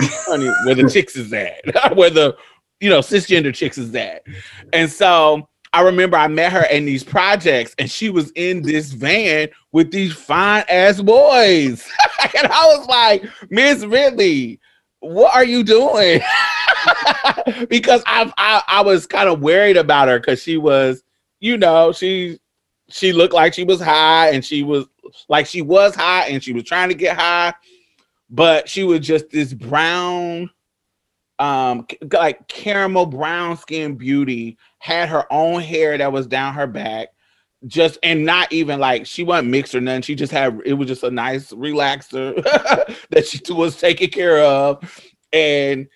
honey, 0.00 0.50
where 0.64 0.74
the 0.74 0.90
chicks 0.90 1.16
is 1.16 1.32
at, 1.32 1.62
where 1.96 2.10
the 2.10 2.36
you 2.80 2.90
know 2.90 3.00
cisgender 3.00 3.54
chicks 3.54 3.78
is 3.78 3.94
at, 3.94 4.24
and 4.72 4.90
so. 4.90 5.48
I 5.74 5.80
remember 5.80 6.18
I 6.18 6.28
met 6.28 6.52
her 6.52 6.66
in 6.66 6.84
these 6.84 7.02
projects 7.02 7.74
and 7.78 7.90
she 7.90 8.10
was 8.10 8.30
in 8.32 8.60
this 8.60 8.92
van 8.92 9.48
with 9.72 9.90
these 9.90 10.12
fine 10.12 10.64
ass 10.68 11.00
boys. 11.00 11.90
and 12.36 12.46
I 12.46 12.76
was 12.76 12.86
like, 12.88 13.24
Miss 13.48 13.82
Ridley, 13.82 14.60
what 15.02 15.34
are 15.34 15.44
you 15.44 15.62
doing? 15.64 16.20
because 17.68 18.02
I've, 18.06 18.32
I 18.38 18.62
I 18.68 18.80
was 18.82 19.06
kind 19.06 19.28
of 19.28 19.40
worried 19.40 19.76
about 19.76 20.08
her 20.08 20.18
because 20.18 20.42
she 20.42 20.56
was, 20.56 21.02
you 21.40 21.56
know, 21.58 21.92
she 21.92 22.38
she 22.88 23.12
looked 23.12 23.34
like 23.34 23.52
she 23.52 23.64
was 23.64 23.80
high 23.80 24.30
and 24.30 24.44
she 24.44 24.62
was 24.62 24.86
like 25.28 25.46
she 25.46 25.60
was 25.60 25.94
high 25.94 26.28
and 26.28 26.42
she 26.42 26.52
was 26.52 26.64
trying 26.64 26.88
to 26.88 26.94
get 26.94 27.18
high, 27.18 27.52
but 28.30 28.68
she 28.68 28.84
was 28.84 29.00
just 29.00 29.28
this 29.30 29.52
brown, 29.52 30.48
um, 31.38 31.86
like 32.12 32.46
caramel 32.48 33.06
brown 33.06 33.56
skin 33.56 33.96
beauty, 33.96 34.56
had 34.78 35.08
her 35.08 35.30
own 35.32 35.60
hair 35.60 35.98
that 35.98 36.12
was 36.12 36.26
down 36.26 36.54
her 36.54 36.66
back. 36.66 37.08
Just 37.66 37.98
and 38.02 38.24
not 38.24 38.52
even 38.52 38.80
like 38.80 39.06
she 39.06 39.22
wasn't 39.22 39.50
mixed 39.50 39.74
or 39.74 39.80
nothing. 39.80 40.02
She 40.02 40.16
just 40.16 40.32
had 40.32 40.60
it 40.64 40.72
was 40.72 40.88
just 40.88 41.04
a 41.04 41.10
nice 41.10 41.52
relaxer 41.52 42.42
that 43.10 43.26
she 43.26 43.40
was 43.52 43.76
taking 43.76 44.10
care 44.10 44.42
of, 44.42 44.82
and 45.32 45.88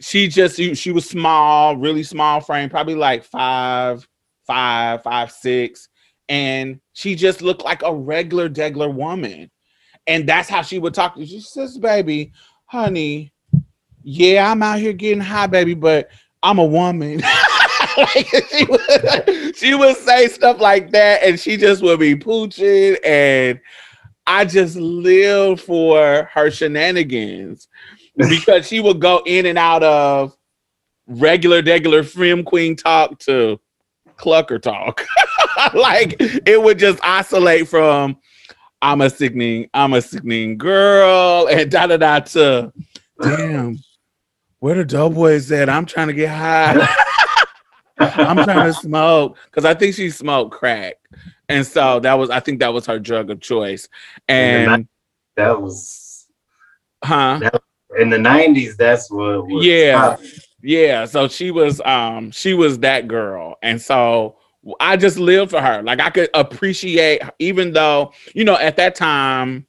she 0.00 0.28
just 0.28 0.56
she, 0.56 0.74
she 0.74 0.92
was 0.92 1.08
small, 1.08 1.76
really 1.76 2.02
small 2.02 2.40
frame, 2.40 2.68
probably 2.68 2.94
like 2.94 3.24
five, 3.24 4.06
five, 4.46 5.02
five, 5.02 5.30
six, 5.30 5.88
and 6.28 6.80
she 6.92 7.14
just 7.14 7.42
looked 7.42 7.64
like 7.64 7.82
a 7.82 7.94
regular 7.94 8.48
degular 8.48 8.92
woman, 8.92 9.50
and 10.06 10.28
that's 10.28 10.48
how 10.48 10.62
she 10.62 10.78
would 10.78 10.94
talk. 10.94 11.16
She 11.16 11.40
says, 11.40 11.78
"Baby, 11.78 12.32
honey, 12.66 13.32
yeah, 14.02 14.50
I'm 14.50 14.62
out 14.62 14.80
here 14.80 14.92
getting 14.92 15.20
high, 15.20 15.46
baby, 15.46 15.74
but 15.74 16.10
I'm 16.42 16.58
a 16.58 16.64
woman." 16.64 17.22
Like, 17.96 18.26
she, 18.50 18.64
would, 18.64 19.56
she 19.56 19.74
would 19.74 19.96
say 19.96 20.28
stuff 20.28 20.60
like 20.60 20.90
that, 20.92 21.22
and 21.22 21.38
she 21.38 21.56
just 21.56 21.82
would 21.82 22.00
be 22.00 22.14
pooching, 22.14 22.96
and 23.04 23.60
I 24.26 24.44
just 24.44 24.76
lived 24.76 25.60
for 25.60 26.28
her 26.32 26.50
shenanigans 26.50 27.68
because 28.16 28.66
she 28.66 28.80
would 28.80 29.00
go 29.00 29.22
in 29.26 29.46
and 29.46 29.58
out 29.58 29.82
of 29.82 30.36
regular, 31.06 31.62
regular 31.62 32.02
frim 32.02 32.44
queen 32.44 32.76
talk 32.76 33.18
to 33.20 33.58
clucker 34.16 34.60
talk. 34.60 35.04
like 35.74 36.16
it 36.18 36.62
would 36.62 36.78
just 36.78 37.02
oscillate 37.02 37.68
from 37.68 38.16
I'm 38.82 39.00
a 39.00 39.10
sickening, 39.10 39.68
I'm 39.74 39.92
a 39.92 40.00
sickening 40.00 40.56
girl, 40.56 41.48
and 41.48 41.70
da 41.70 41.86
da 41.86 41.96
da 41.96 42.20
to 42.20 42.72
damn, 43.20 43.78
where 44.60 44.74
the 44.74 44.84
doughboys 44.84 45.50
at? 45.52 45.68
I'm 45.68 45.86
trying 45.86 46.08
to 46.08 46.14
get 46.14 46.30
high. 46.30 46.76
I'm 48.00 48.36
trying 48.44 48.72
to 48.72 48.74
smoke 48.74 49.36
because 49.46 49.64
I 49.64 49.74
think 49.74 49.94
she 49.94 50.10
smoked 50.10 50.52
crack, 50.52 50.96
and 51.48 51.66
so 51.66 52.00
that 52.00 52.14
was 52.14 52.30
I 52.30 52.40
think 52.40 52.60
that 52.60 52.72
was 52.72 52.86
her 52.86 52.98
drug 52.98 53.30
of 53.30 53.40
choice. 53.40 53.88
And 54.28 54.88
That 55.36 55.60
was 55.60 56.26
huh? 57.04 57.40
in 57.98 58.10
the 58.10 58.18
nineties. 58.18 58.76
That's 58.76 59.10
what. 59.10 59.46
Was 59.46 59.64
Yeah. 59.64 60.16
Yeah, 60.62 61.06
so 61.06 61.28
she 61.28 61.50
was 61.50 61.80
um 61.82 62.30
she 62.30 62.54
was 62.54 62.78
that 62.80 63.08
girl. 63.08 63.56
And 63.62 63.80
so 63.80 64.36
I 64.78 64.96
just 64.96 65.18
lived 65.18 65.50
for 65.50 65.60
her. 65.60 65.82
Like 65.82 66.00
I 66.00 66.10
could 66.10 66.28
appreciate 66.34 67.22
even 67.38 67.72
though, 67.72 68.12
you 68.34 68.44
know, 68.44 68.56
at 68.56 68.76
that 68.76 68.94
time 68.94 69.66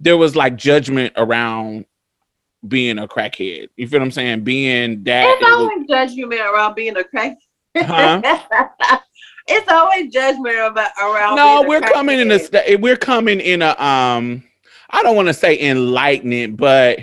there 0.00 0.16
was 0.16 0.36
like 0.36 0.56
judgment 0.56 1.14
around 1.16 1.86
being 2.68 2.98
a 2.98 3.06
crackhead. 3.08 3.68
You 3.76 3.88
feel 3.88 4.00
what 4.00 4.04
I'm 4.06 4.10
saying? 4.10 4.44
Being 4.44 5.02
that 5.04 5.26
It's 5.26 5.42
it 5.42 5.44
was- 5.44 5.54
always 5.54 5.88
judgment 5.88 6.40
around 6.40 6.74
being 6.74 6.96
a 6.96 7.04
crack. 7.04 7.36
Huh? 7.76 8.20
it's 9.48 9.70
always 9.70 10.12
judgment 10.12 10.56
about 10.58 10.90
around. 11.00 11.36
no, 11.36 11.58
being 11.60 11.68
we're 11.68 11.80
coming 11.80 12.20
in 12.20 12.30
a 12.30 12.36
crackhead. 12.36 12.46
sta- 12.46 12.76
we're 12.76 12.96
coming 12.96 13.40
in 13.40 13.62
a 13.62 13.70
um 13.80 14.42
I 14.90 15.02
don't 15.02 15.16
want 15.16 15.28
to 15.28 15.34
say 15.34 15.58
enlightenment, 15.60 16.56
but 16.56 17.00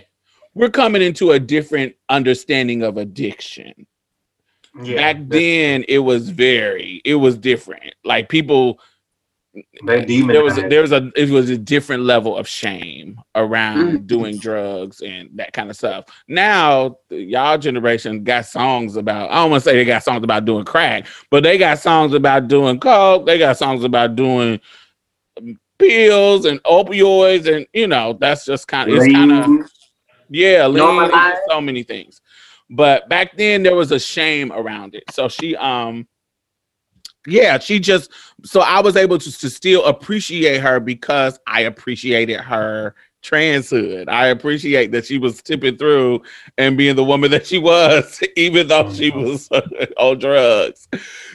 we're 0.54 0.70
coming 0.70 1.02
into 1.02 1.32
a 1.32 1.40
different 1.40 1.94
understanding 2.10 2.84
of 2.84 2.98
addiction. 2.98 3.86
Yeah, 4.82 4.96
Back 5.14 5.28
then 5.28 5.84
it 5.90 6.00
was 6.00 6.30
very 6.30 7.02
it 7.04 7.16
was 7.16 7.38
different. 7.38 7.94
Like 8.06 8.30
people 8.30 8.80
they 9.86 10.06
there 10.06 10.44
was 10.44 10.58
a, 10.58 10.70
there 10.70 10.82
was 10.82 10.92
a 10.94 11.12
it 11.16 11.30
was 11.30 11.50
a 11.50 11.58
different 11.58 12.04
level 12.04 12.38
of 12.38 12.48
shame 12.48 13.20
around 13.36 14.00
Mhm. 14.00 14.08
doing 14.08 14.38
drugs 14.38 15.02
and 15.02 15.30
that 15.36 15.52
kind 15.52 15.70
of 15.70 15.76
stuff. 15.76 16.06
Now 16.28 16.98
y'all 17.10 17.58
generation 17.58 18.24
got 18.24 18.46
songs 18.46 18.96
about 18.96 19.30
I 19.30 19.36
don't 19.36 19.52
want 19.52 19.64
to 19.64 19.70
say 19.70 19.76
they 19.76 19.86
got 19.86 20.04
songs 20.04 20.24
about 20.24 20.46
doing 20.46 20.64
crack, 20.64 21.08
but 21.30 21.44
they 21.44 21.58
got 21.58 21.80
songs 21.80 22.14
about 22.14 22.48
doing 22.48 22.80
coke. 22.80 23.26
They 23.26 23.38
got 23.38 23.58
songs 23.58 23.84
about 23.84 24.16
doing 24.16 24.60
um, 25.38 25.60
pills 25.78 26.46
and 26.46 26.62
opioids 26.64 27.54
and 27.54 27.68
you 27.74 27.88
know 27.88 28.18
that's 28.22 28.46
just 28.46 28.68
kind 28.68 28.90
of 28.90 28.96
it's 28.98 29.14
kind 29.14 29.32
of 29.34 29.72
yeah, 30.30 30.66
lean, 30.66 31.12
so 31.50 31.60
many 31.60 31.84
things. 31.84 32.22
But 32.70 33.10
back 33.10 33.36
then 33.36 33.64
there 33.64 33.76
was 33.76 33.92
a 33.92 34.00
shame 34.00 34.54
around 34.54 34.96
it. 34.96 35.04
So 35.12 35.28
she 35.28 35.58
um 35.58 36.08
yeah, 37.28 37.60
she 37.60 37.80
just 37.80 38.12
so 38.44 38.62
I 38.62 38.82
was 38.82 38.96
able 38.96 39.18
to, 39.18 39.40
to 39.40 39.50
still 39.50 39.86
appreciate 39.86 40.60
her 40.62 40.80
because 40.80 41.40
I 41.48 41.62
appreciated 41.62 42.40
her 42.40 42.96
transhood. 43.22 44.10
I 44.10 44.28
appreciate 44.28 44.92
that 44.92 45.06
she 45.06 45.18
was 45.18 45.42
tipping 45.42 45.78
through 45.78 46.24
and 46.58 46.78
being 46.78 46.96
the 46.96 47.04
woman 47.04 47.32
that 47.32 47.46
she 47.46 47.60
was, 47.60 48.22
even 48.36 48.68
though 48.68 48.92
she 48.94 49.12
mm-hmm. 49.12 49.24
was 49.24 49.50
on 49.98 50.20
drugs. 50.20 50.88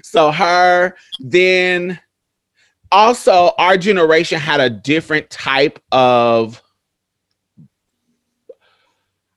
So 0.02 0.30
her 0.32 0.96
then 1.20 2.00
also 2.92 3.52
our 3.58 3.76
generation 3.76 4.38
had 4.38 4.60
a 4.60 4.70
different 4.70 5.30
type 5.30 5.80
of 5.92 6.62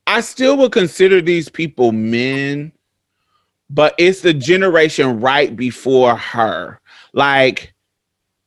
I 0.08 0.22
still 0.22 0.58
would 0.58 0.72
consider 0.72 1.22
these 1.22 1.50
people 1.50 1.92
men, 1.92 2.72
but 3.70 3.94
it's 3.98 4.22
the 4.22 4.34
generation 4.34 5.20
right 5.20 5.56
before 5.56 6.16
her. 6.16 6.80
Like 7.14 7.74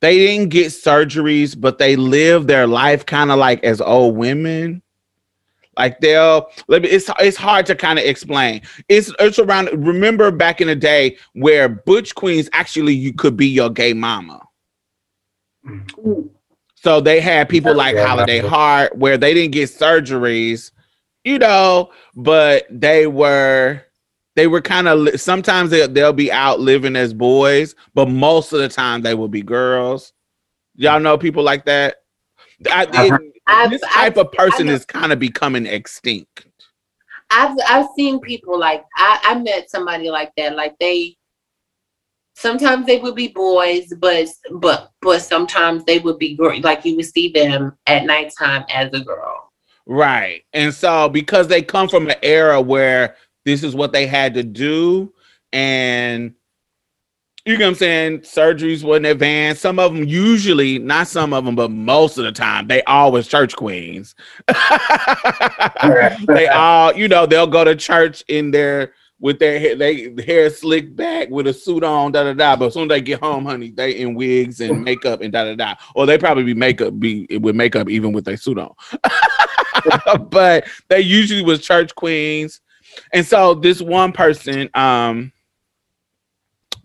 they 0.01 0.17
didn't 0.17 0.49
get 0.49 0.67
surgeries, 0.67 1.59
but 1.59 1.77
they 1.77 1.95
live 1.95 2.47
their 2.47 2.67
life 2.67 3.05
kind 3.05 3.31
of 3.31 3.39
like 3.39 3.63
as 3.63 3.79
old 3.81 4.17
women. 4.17 4.81
Like 5.77 5.99
they'll 6.01 6.49
let 6.67 6.83
me 6.83 6.89
it's 6.89 7.09
it's 7.19 7.37
hard 7.37 7.65
to 7.67 7.75
kind 7.75 7.97
of 7.97 8.05
explain. 8.05 8.61
It's 8.89 9.11
it's 9.19 9.39
around 9.39 9.69
remember 9.85 10.29
back 10.29 10.61
in 10.61 10.67
the 10.67 10.75
day 10.75 11.17
where 11.33 11.67
butch 11.67 12.13
queens 12.15 12.49
actually 12.53 12.93
you 12.93 13.13
could 13.13 13.35
be 13.35 13.47
your 13.47 13.69
gay 13.69 13.93
mama. 13.93 14.41
So 16.75 16.99
they 16.99 17.21
had 17.21 17.47
people 17.49 17.73
like 17.73 17.95
Yeah. 17.95 18.05
Holiday 18.05 18.39
Heart 18.39 18.97
where 18.97 19.17
they 19.17 19.33
didn't 19.33 19.51
get 19.53 19.69
surgeries, 19.69 20.71
you 21.23 21.39
know, 21.39 21.91
but 22.15 22.67
they 22.69 23.07
were 23.07 23.81
they 24.35 24.47
were 24.47 24.61
kind 24.61 24.87
of 24.87 25.19
sometimes 25.19 25.69
they, 25.69 25.85
they'll 25.87 26.13
be 26.13 26.31
out 26.31 26.59
living 26.59 26.95
as 26.95 27.13
boys, 27.13 27.75
but 27.93 28.09
most 28.09 28.53
of 28.53 28.59
the 28.59 28.69
time 28.69 29.01
they 29.01 29.13
will 29.13 29.27
be 29.27 29.41
girls. 29.41 30.13
Y'all 30.75 30.99
know 30.99 31.17
people 31.17 31.43
like 31.43 31.65
that. 31.65 31.97
I, 32.71 32.87
it- 32.91 33.33
I've, 33.45 33.69
this 33.71 33.83
I've, 33.83 33.89
type 33.91 34.17
of 34.17 34.31
person 34.31 34.67
know. 34.67 34.73
is 34.73 34.85
kind 34.85 35.11
of 35.11 35.19
becoming 35.19 35.65
extinct. 35.65 36.47
I've 37.29 37.57
I've 37.67 37.87
seen 37.95 38.19
people 38.19 38.57
like 38.57 38.85
I, 38.95 39.19
I 39.23 39.35
met 39.39 39.69
somebody 39.69 40.09
like 40.09 40.31
that. 40.37 40.55
Like 40.55 40.75
they 40.79 41.17
sometimes 42.35 42.85
they 42.85 42.99
would 42.99 43.15
be 43.15 43.29
boys, 43.29 43.91
but 43.97 44.27
but 44.53 44.91
but 45.01 45.19
sometimes 45.21 45.83
they 45.85 45.99
would 45.99 46.19
be 46.19 46.35
girl. 46.35 46.59
Like 46.61 46.85
you 46.85 46.95
would 46.95 47.05
see 47.05 47.29
them 47.29 47.77
at 47.87 48.05
nighttime 48.05 48.65
as 48.69 48.93
a 48.93 49.01
girl. 49.01 49.51
Right. 49.85 50.43
And 50.53 50.73
so 50.73 51.09
because 51.09 51.47
they 51.47 51.61
come 51.61 51.89
from 51.89 52.09
an 52.09 52.15
era 52.23 52.61
where 52.61 53.15
this 53.45 53.63
is 53.63 53.75
what 53.75 53.91
they 53.91 54.07
had 54.07 54.33
to 54.35 54.43
do 54.43 55.13
and 55.51 56.33
you 57.45 57.57
know 57.57 57.65
what 57.65 57.71
I'm 57.71 57.75
saying? 57.75 58.19
Surgeries 58.19 58.85
wasn't 58.85 59.07
advanced. 59.07 59.61
Some 59.61 59.77
of 59.77 59.93
them 59.93 60.05
usually, 60.05 60.79
not 60.79 61.09
some 61.09 61.33
of 61.33 61.43
them, 61.43 61.55
but 61.55 61.71
most 61.71 62.17
of 62.17 62.23
the 62.23 62.31
time, 62.31 62.69
they 62.69 62.81
always 62.83 63.27
church 63.27 63.53
queens. 63.53 64.15
they 66.27 66.47
all, 66.47 66.95
you 66.95 67.09
know, 67.09 67.25
they'll 67.25 67.45
go 67.45 67.65
to 67.65 67.75
church 67.75 68.23
in 68.29 68.51
their 68.51 68.93
with 69.19 69.39
their 69.39 69.59
hair, 69.59 69.75
they 69.75 70.13
hair 70.25 70.49
slicked 70.49 70.95
back 70.95 71.29
with 71.29 71.47
a 71.47 71.53
suit 71.53 71.83
on, 71.83 72.13
da 72.13 72.23
da 72.23 72.33
da. 72.33 72.55
But 72.55 72.67
as 72.67 72.73
soon 72.73 72.83
as 72.83 72.95
they 72.95 73.01
get 73.01 73.21
home, 73.21 73.45
honey, 73.45 73.71
they 73.71 73.91
in 73.91 74.15
wigs 74.15 74.61
and 74.61 74.83
makeup 74.83 75.21
and 75.21 75.31
da 75.31 75.43
da 75.43 75.55
da. 75.55 75.75
Or 75.95 76.05
they 76.05 76.17
probably 76.17 76.43
be 76.43 76.53
makeup 76.53 76.97
be 76.97 77.25
with 77.39 77.55
makeup 77.55 77.89
even 77.89 78.13
with 78.13 78.23
their 78.23 78.37
suit 78.37 78.57
on. 78.57 78.73
but 80.29 80.65
they 80.87 81.01
usually 81.01 81.41
was 81.41 81.61
church 81.61 81.93
queens. 81.95 82.61
And 83.11 83.25
so 83.25 83.53
this 83.53 83.81
one 83.81 84.11
person, 84.11 84.69
um, 84.73 85.31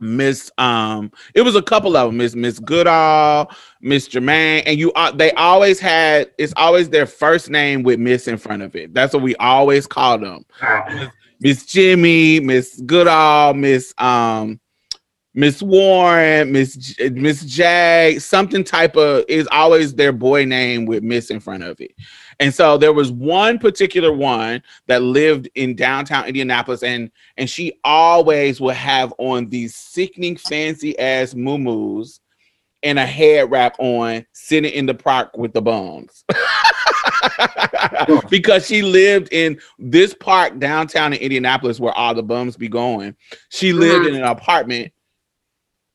Miss 0.00 0.50
um, 0.59 1.11
it 1.34 1.42
was 1.42 1.56
a 1.56 1.62
couple 1.62 1.96
of 1.96 2.09
them, 2.09 2.18
Miss 2.18 2.34
Miss 2.34 2.59
Goodall, 2.61 3.50
Miss 3.80 4.09
Jermaine, 4.09 4.62
and 4.64 4.78
you 4.78 4.92
uh, 4.92 5.11
they 5.11 5.32
always 5.32 5.80
had 5.80 6.30
it's 6.38 6.52
always 6.56 6.88
their 6.88 7.06
first 7.06 7.50
name 7.50 7.82
with 7.82 7.98
Miss 7.98 8.28
in 8.28 8.36
front 8.36 8.62
of 8.62 8.76
it. 8.76 8.94
That's 8.94 9.12
what 9.12 9.22
we 9.22 9.34
always 9.36 9.86
call 9.86 10.18
them. 10.18 10.44
Miss 11.40 11.66
Jimmy, 11.66 12.40
Miss 12.40 12.80
Goodall, 12.86 13.54
Miss 13.54 13.92
um 13.98 14.61
Miss 15.34 15.62
Warren, 15.62 16.52
Miss 16.52 16.96
Miss 17.12 17.44
Jag, 17.44 18.20
something 18.20 18.64
type 18.64 18.96
of 18.96 19.24
is 19.28 19.48
always 19.50 19.94
their 19.94 20.12
boy 20.12 20.44
name 20.44 20.86
with 20.86 21.02
Miss 21.02 21.30
in 21.30 21.40
front 21.40 21.62
of 21.62 21.80
it. 21.80 21.92
And 22.41 22.55
so 22.55 22.78
there 22.78 22.93
was 22.93 23.11
one 23.11 23.59
particular 23.59 24.12
one 24.12 24.62
that 24.86 25.03
lived 25.03 25.49
in 25.57 25.74
downtown 25.74 26.26
Indianapolis, 26.26 26.82
and 26.82 27.11
and 27.36 27.51
she 27.51 27.78
always 27.82 28.61
would 28.61 28.76
have 28.76 29.12
on 29.18 29.49
these 29.49 29.74
sickening 29.74 30.36
fancy 30.36 30.97
ass 30.99 31.34
muumuus 31.34 32.20
and 32.84 32.99
a 32.99 33.07
head 33.07 33.51
wrap 33.51 33.74
on, 33.78 34.24
sitting 34.32 34.72
in 34.72 34.86
the 34.86 34.95
park 34.95 35.36
with 35.36 35.53
the 35.53 35.62
bums. 35.62 36.24
because 38.30 38.66
she 38.66 38.82
lived 38.82 39.28
in 39.32 39.59
this 39.78 40.14
park 40.14 40.59
downtown 40.59 41.12
in 41.12 41.20
Indianapolis 41.20 41.80
where 41.80 41.93
all 41.93 42.14
the 42.14 42.22
bums 42.22 42.57
be 42.57 42.68
going. 42.68 43.16
She 43.49 43.72
lived 43.72 44.07
in 44.07 44.14
an 44.14 44.22
mm-hmm. 44.22 44.30
apartment 44.30 44.93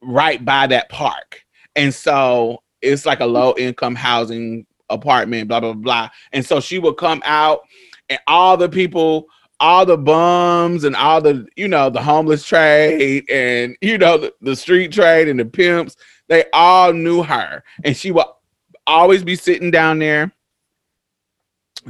right 0.02 0.44
by 0.44 0.68
that 0.68 0.90
park. 0.90 1.44
And 1.76 1.94
so 1.94 2.62
it's 2.82 3.06
like 3.06 3.22
a 3.22 3.26
low 3.26 3.56
income 3.58 3.96
housing 3.96 4.66
apartment, 4.90 5.48
blah, 5.48 5.60
blah, 5.60 5.74
blah. 5.74 6.10
And 6.32 6.46
so 6.46 6.60
she 6.60 6.80
would 6.80 6.98
come 6.98 7.22
out 7.26 7.62
and 8.10 8.20
all 8.28 8.58
the 8.58 8.70
people, 8.70 9.28
all 9.60 9.86
the 9.86 9.98
bums 9.98 10.84
and 10.84 10.96
all 10.96 11.22
the, 11.22 11.46
you 11.56 11.68
know, 11.68 11.90
the 11.90 12.02
homeless 12.02 12.46
trade 12.46 13.30
and, 13.30 13.76
you 13.82 13.98
know, 13.98 14.18
the, 14.18 14.34
the 14.42 14.56
street 14.56 14.92
trade 14.92 15.28
and 15.28 15.40
the 15.40 15.46
pimps, 15.46 15.96
they 16.28 16.46
all 16.54 16.94
knew 16.94 17.24
her. 17.24 17.64
And 17.84 17.96
she 17.96 18.12
would 18.12 18.26
always 18.86 19.24
be 19.24 19.36
sitting 19.36 19.72
down 19.72 20.00
there 20.00 20.32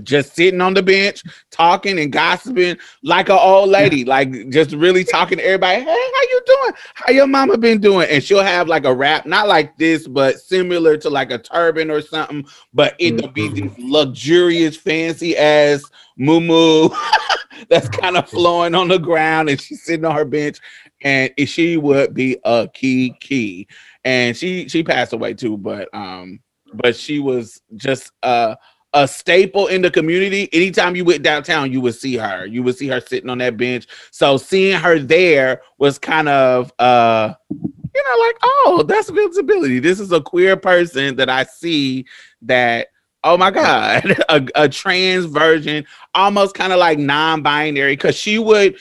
just 0.01 0.35
sitting 0.35 0.61
on 0.61 0.73
the 0.73 0.81
bench 0.81 1.23
talking 1.51 1.99
and 1.99 2.11
gossiping 2.11 2.77
like 3.03 3.29
an 3.29 3.37
old 3.39 3.69
lady 3.69 4.03
like 4.05 4.49
just 4.49 4.71
really 4.71 5.03
talking 5.03 5.37
to 5.37 5.45
everybody 5.45 5.81
hey 5.81 5.85
how 5.85 6.21
you 6.21 6.41
doing? 6.45 6.73
How 6.93 7.13
your 7.13 7.27
mama 7.27 7.57
been 7.57 7.79
doing? 7.79 8.07
And 8.09 8.23
she'll 8.23 8.43
have 8.43 8.67
like 8.67 8.85
a 8.85 8.93
wrap 8.93 9.25
not 9.25 9.47
like 9.47 9.77
this 9.77 10.07
but 10.07 10.39
similar 10.39 10.97
to 10.97 11.09
like 11.09 11.31
a 11.31 11.37
turban 11.37 11.91
or 11.91 12.01
something 12.01 12.45
but 12.73 12.95
it'll 12.99 13.29
be 13.29 13.47
this 13.49 13.71
luxurious 13.77 14.75
fancy 14.75 15.37
ass 15.37 15.83
moo 16.17 16.89
that's 17.69 17.89
kind 17.89 18.17
of 18.17 18.27
flowing 18.29 18.75
on 18.75 18.87
the 18.87 18.97
ground 18.97 19.49
and 19.49 19.61
she's 19.61 19.83
sitting 19.83 20.05
on 20.05 20.15
her 20.15 20.25
bench 20.25 20.59
and 21.01 21.31
she 21.45 21.77
would 21.77 22.13
be 22.13 22.37
a 22.45 22.67
key 22.73 23.13
key. 23.19 23.67
And 24.05 24.35
she 24.35 24.67
she 24.67 24.83
passed 24.83 25.13
away 25.13 25.33
too 25.33 25.57
but 25.57 25.93
um 25.93 26.39
but 26.73 26.95
she 26.95 27.19
was 27.19 27.61
just 27.75 28.11
uh 28.23 28.55
a 28.93 29.07
staple 29.07 29.67
in 29.67 29.81
the 29.81 29.91
community. 29.91 30.49
Anytime 30.53 30.95
you 30.95 31.03
went 31.05 31.23
downtown, 31.23 31.71
you 31.71 31.81
would 31.81 31.95
see 31.95 32.15
her. 32.17 32.45
You 32.45 32.63
would 32.63 32.77
see 32.77 32.87
her 32.87 33.01
sitting 33.01 33.29
on 33.29 33.39
that 33.39 33.57
bench. 33.57 33.87
So 34.11 34.37
seeing 34.37 34.79
her 34.79 34.99
there 34.99 35.61
was 35.77 35.97
kind 35.97 36.29
of 36.29 36.71
uh 36.79 37.33
you 37.49 38.03
know 38.05 38.25
like, 38.25 38.37
oh, 38.43 38.85
that's 38.87 39.09
visibility. 39.09 39.79
This 39.79 39.99
is 39.99 40.11
a 40.11 40.21
queer 40.21 40.55
person 40.57 41.15
that 41.17 41.29
I 41.29 41.43
see 41.43 42.05
that 42.43 42.87
oh 43.23 43.37
my 43.37 43.51
god, 43.51 44.03
a, 44.29 44.47
a 44.55 44.69
trans 44.69 45.25
version, 45.25 45.85
almost 46.13 46.55
kind 46.55 46.73
of 46.73 46.79
like 46.79 46.99
non-binary 46.99 47.97
cuz 47.97 48.15
she 48.15 48.37
would 48.37 48.75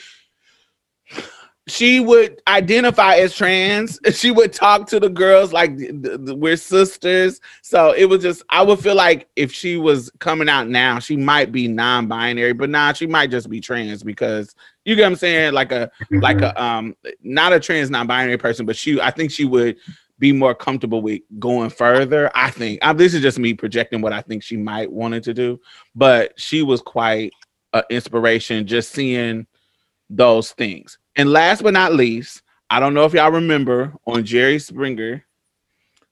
she 1.67 2.01
would 2.01 2.41
identify 2.47 3.15
as 3.15 3.35
trans. 3.35 3.99
She 4.13 4.31
would 4.31 4.53
talk 4.53 4.87
to 4.89 4.99
the 4.99 5.09
girls 5.09 5.53
like 5.53 5.77
th- 5.77 6.01
th- 6.01 6.37
we're 6.37 6.57
sisters. 6.57 7.39
So 7.61 7.93
it 7.93 8.05
was 8.05 8.21
just, 8.21 8.43
I 8.49 8.61
would 8.61 8.79
feel 8.79 8.95
like 8.95 9.27
if 9.35 9.51
she 9.51 9.77
was 9.77 10.11
coming 10.19 10.49
out 10.49 10.67
now, 10.67 10.99
she 10.99 11.15
might 11.15 11.51
be 11.51 11.67
non-binary, 11.67 12.53
but 12.53 12.69
nah, 12.69 12.93
she 12.93 13.07
might 13.07 13.31
just 13.31 13.49
be 13.49 13.59
trans 13.59 14.03
because 14.03 14.55
you 14.85 14.95
get 14.95 15.03
what 15.03 15.11
I'm 15.11 15.15
saying, 15.15 15.53
like 15.53 15.71
a 15.71 15.89
like 16.11 16.41
a 16.41 16.61
um 16.61 16.95
not 17.21 17.53
a 17.53 17.59
trans 17.59 17.89
non-binary 17.89 18.37
person, 18.37 18.65
but 18.65 18.75
she, 18.75 18.99
I 18.99 19.11
think 19.11 19.31
she 19.31 19.45
would 19.45 19.77
be 20.19 20.31
more 20.31 20.53
comfortable 20.53 21.01
with 21.01 21.21
going 21.39 21.69
further. 21.69 22.29
I 22.35 22.49
think 22.49 22.79
I, 22.81 22.93
this 22.93 23.13
is 23.13 23.21
just 23.21 23.39
me 23.39 23.53
projecting 23.53 24.01
what 24.01 24.13
I 24.13 24.21
think 24.21 24.43
she 24.43 24.57
might 24.57 24.91
wanted 24.91 25.23
to 25.23 25.33
do, 25.33 25.59
but 25.95 26.39
she 26.39 26.61
was 26.61 26.81
quite 26.81 27.31
an 27.71 27.83
inspiration 27.89 28.67
just 28.67 28.91
seeing 28.91 29.47
those 30.09 30.51
things. 30.51 30.97
And 31.15 31.31
last 31.31 31.63
but 31.63 31.73
not 31.73 31.93
least, 31.93 32.41
I 32.69 32.79
don't 32.79 32.93
know 32.93 33.05
if 33.05 33.13
y'all 33.13 33.31
remember 33.31 33.93
on 34.07 34.23
Jerry 34.23 34.59
Springer. 34.59 35.23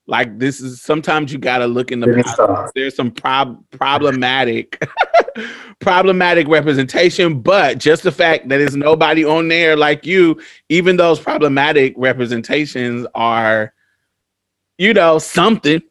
Like 0.07 0.37
this 0.39 0.59
is 0.59 0.81
sometimes 0.81 1.31
you 1.31 1.39
gotta 1.39 1.67
look 1.67 1.91
in 1.91 1.99
the 1.99 2.07
Jerry 2.07 2.23
past. 2.23 2.35
Star. 2.35 2.71
there's 2.75 2.95
some 2.95 3.11
prob- 3.11 3.63
problematic 3.71 4.83
problematic 5.79 6.47
representation, 6.47 7.39
but 7.39 7.77
just 7.77 8.03
the 8.03 8.11
fact 8.11 8.49
that 8.49 8.57
there's 8.57 8.75
nobody 8.75 9.23
on 9.23 9.47
there 9.47 9.77
like 9.77 10.05
you, 10.05 10.39
even 10.69 10.97
those 10.97 11.19
problematic 11.19 11.93
representations 11.97 13.07
are 13.15 13.73
you 14.77 14.93
know 14.93 15.17
something. 15.17 15.81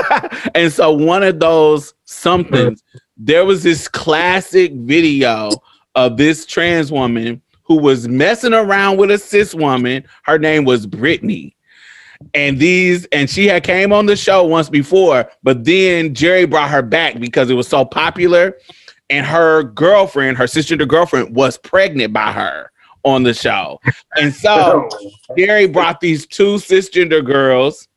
and 0.54 0.72
so 0.72 0.92
one 0.92 1.22
of 1.22 1.40
those 1.40 1.94
somethings, 2.04 2.82
there 3.16 3.44
was 3.44 3.62
this 3.62 3.88
classic 3.88 4.72
video 4.72 5.50
of 5.94 6.16
this 6.16 6.44
trans 6.44 6.92
woman 6.92 7.40
who 7.72 7.78
was 7.78 8.06
messing 8.06 8.52
around 8.52 8.98
with 8.98 9.10
a 9.10 9.16
cis 9.16 9.54
woman. 9.54 10.04
Her 10.24 10.38
name 10.38 10.64
was 10.64 10.86
Brittany. 10.86 11.56
And 12.34 12.58
these, 12.58 13.06
and 13.06 13.30
she 13.30 13.48
had 13.48 13.64
came 13.64 13.94
on 13.94 14.04
the 14.04 14.14
show 14.14 14.44
once 14.44 14.68
before, 14.68 15.28
but 15.42 15.64
then 15.64 16.14
Jerry 16.14 16.44
brought 16.44 16.70
her 16.70 16.82
back 16.82 17.18
because 17.18 17.48
it 17.48 17.54
was 17.54 17.66
so 17.66 17.84
popular. 17.84 18.58
And 19.08 19.24
her 19.24 19.62
girlfriend, 19.62 20.36
her 20.36 20.46
sister, 20.46 20.76
the 20.76 20.84
girlfriend, 20.84 21.34
was 21.34 21.56
pregnant 21.56 22.12
by 22.12 22.30
her 22.32 22.70
on 23.04 23.22
the 23.22 23.32
show. 23.32 23.80
And 24.16 24.34
so 24.34 24.88
Jerry 25.38 25.66
brought 25.66 26.00
these 26.00 26.26
two 26.26 26.56
cisgender 26.56 27.24
girls 27.24 27.88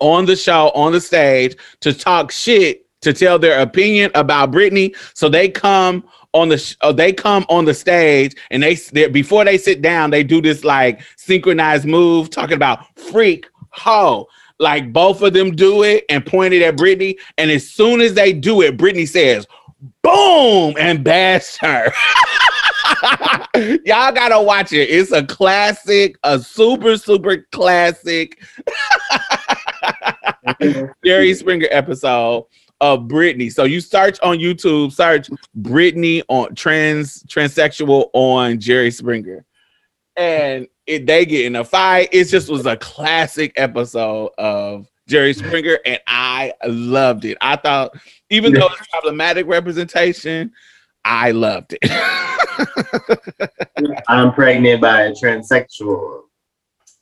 on 0.00 0.24
the 0.24 0.36
show, 0.36 0.70
on 0.70 0.92
the 0.92 1.00
stage, 1.02 1.54
to 1.80 1.92
talk 1.92 2.32
shit, 2.32 2.86
to 3.02 3.12
tell 3.12 3.38
their 3.38 3.60
opinion 3.60 4.10
about 4.14 4.52
Britney. 4.52 4.96
So 5.12 5.28
they 5.28 5.50
come 5.50 6.02
on 6.34 6.48
the 6.48 6.76
uh, 6.82 6.92
they 6.92 7.12
come 7.12 7.44
on 7.48 7.64
the 7.64 7.74
stage 7.74 8.36
and 8.50 8.62
they 8.62 8.76
before 9.08 9.44
they 9.44 9.58
sit 9.58 9.82
down, 9.82 10.10
they 10.10 10.22
do 10.22 10.40
this 10.40 10.64
like 10.64 11.00
synchronized 11.16 11.86
move 11.86 12.30
talking 12.30 12.56
about 12.56 12.98
freak 12.98 13.46
ho. 13.70 14.26
Like 14.58 14.92
both 14.92 15.22
of 15.22 15.32
them 15.32 15.52
do 15.52 15.84
it 15.84 16.04
and 16.08 16.24
pointed 16.26 16.62
at 16.62 16.76
Britney. 16.76 17.18
And 17.38 17.50
as 17.50 17.68
soon 17.68 18.00
as 18.00 18.14
they 18.14 18.32
do 18.32 18.62
it, 18.62 18.76
Britney 18.76 19.06
says, 19.06 19.46
boom, 20.02 20.74
and 20.78 21.04
bashed 21.04 21.58
her. 21.58 21.92
Y'all 23.84 24.12
gotta 24.12 24.40
watch 24.42 24.72
it. 24.72 24.90
It's 24.90 25.12
a 25.12 25.24
classic, 25.24 26.16
a 26.24 26.40
super, 26.40 26.96
super 26.96 27.46
classic 27.52 28.42
Jerry 31.04 31.34
Springer 31.34 31.68
episode 31.70 32.46
of 32.80 33.00
Britney. 33.00 33.52
So 33.52 33.64
you 33.64 33.80
search 33.80 34.18
on 34.20 34.38
YouTube, 34.38 34.92
search 34.92 35.30
Britney 35.60 36.22
on 36.28 36.54
trans 36.54 37.22
transsexual 37.24 38.10
on 38.12 38.60
Jerry 38.60 38.90
Springer. 38.90 39.44
And 40.16 40.66
it, 40.86 41.06
they 41.06 41.26
get 41.26 41.46
in 41.46 41.56
a 41.56 41.64
fight. 41.64 42.08
It 42.12 42.24
just 42.24 42.48
was 42.48 42.66
a 42.66 42.76
classic 42.76 43.52
episode 43.56 44.30
of 44.38 44.88
Jerry 45.06 45.32
Springer, 45.32 45.78
and 45.86 46.00
I 46.06 46.52
loved 46.66 47.24
it. 47.24 47.38
I 47.40 47.56
thought, 47.56 47.92
even 48.30 48.52
though 48.52 48.66
it's 48.66 48.86
problematic 48.88 49.46
representation, 49.46 50.52
I 51.04 51.30
loved 51.30 51.76
it. 51.80 51.90
I'm 54.08 54.32
pregnant 54.32 54.82
by 54.82 55.02
a 55.02 55.12
transsexual. 55.12 56.22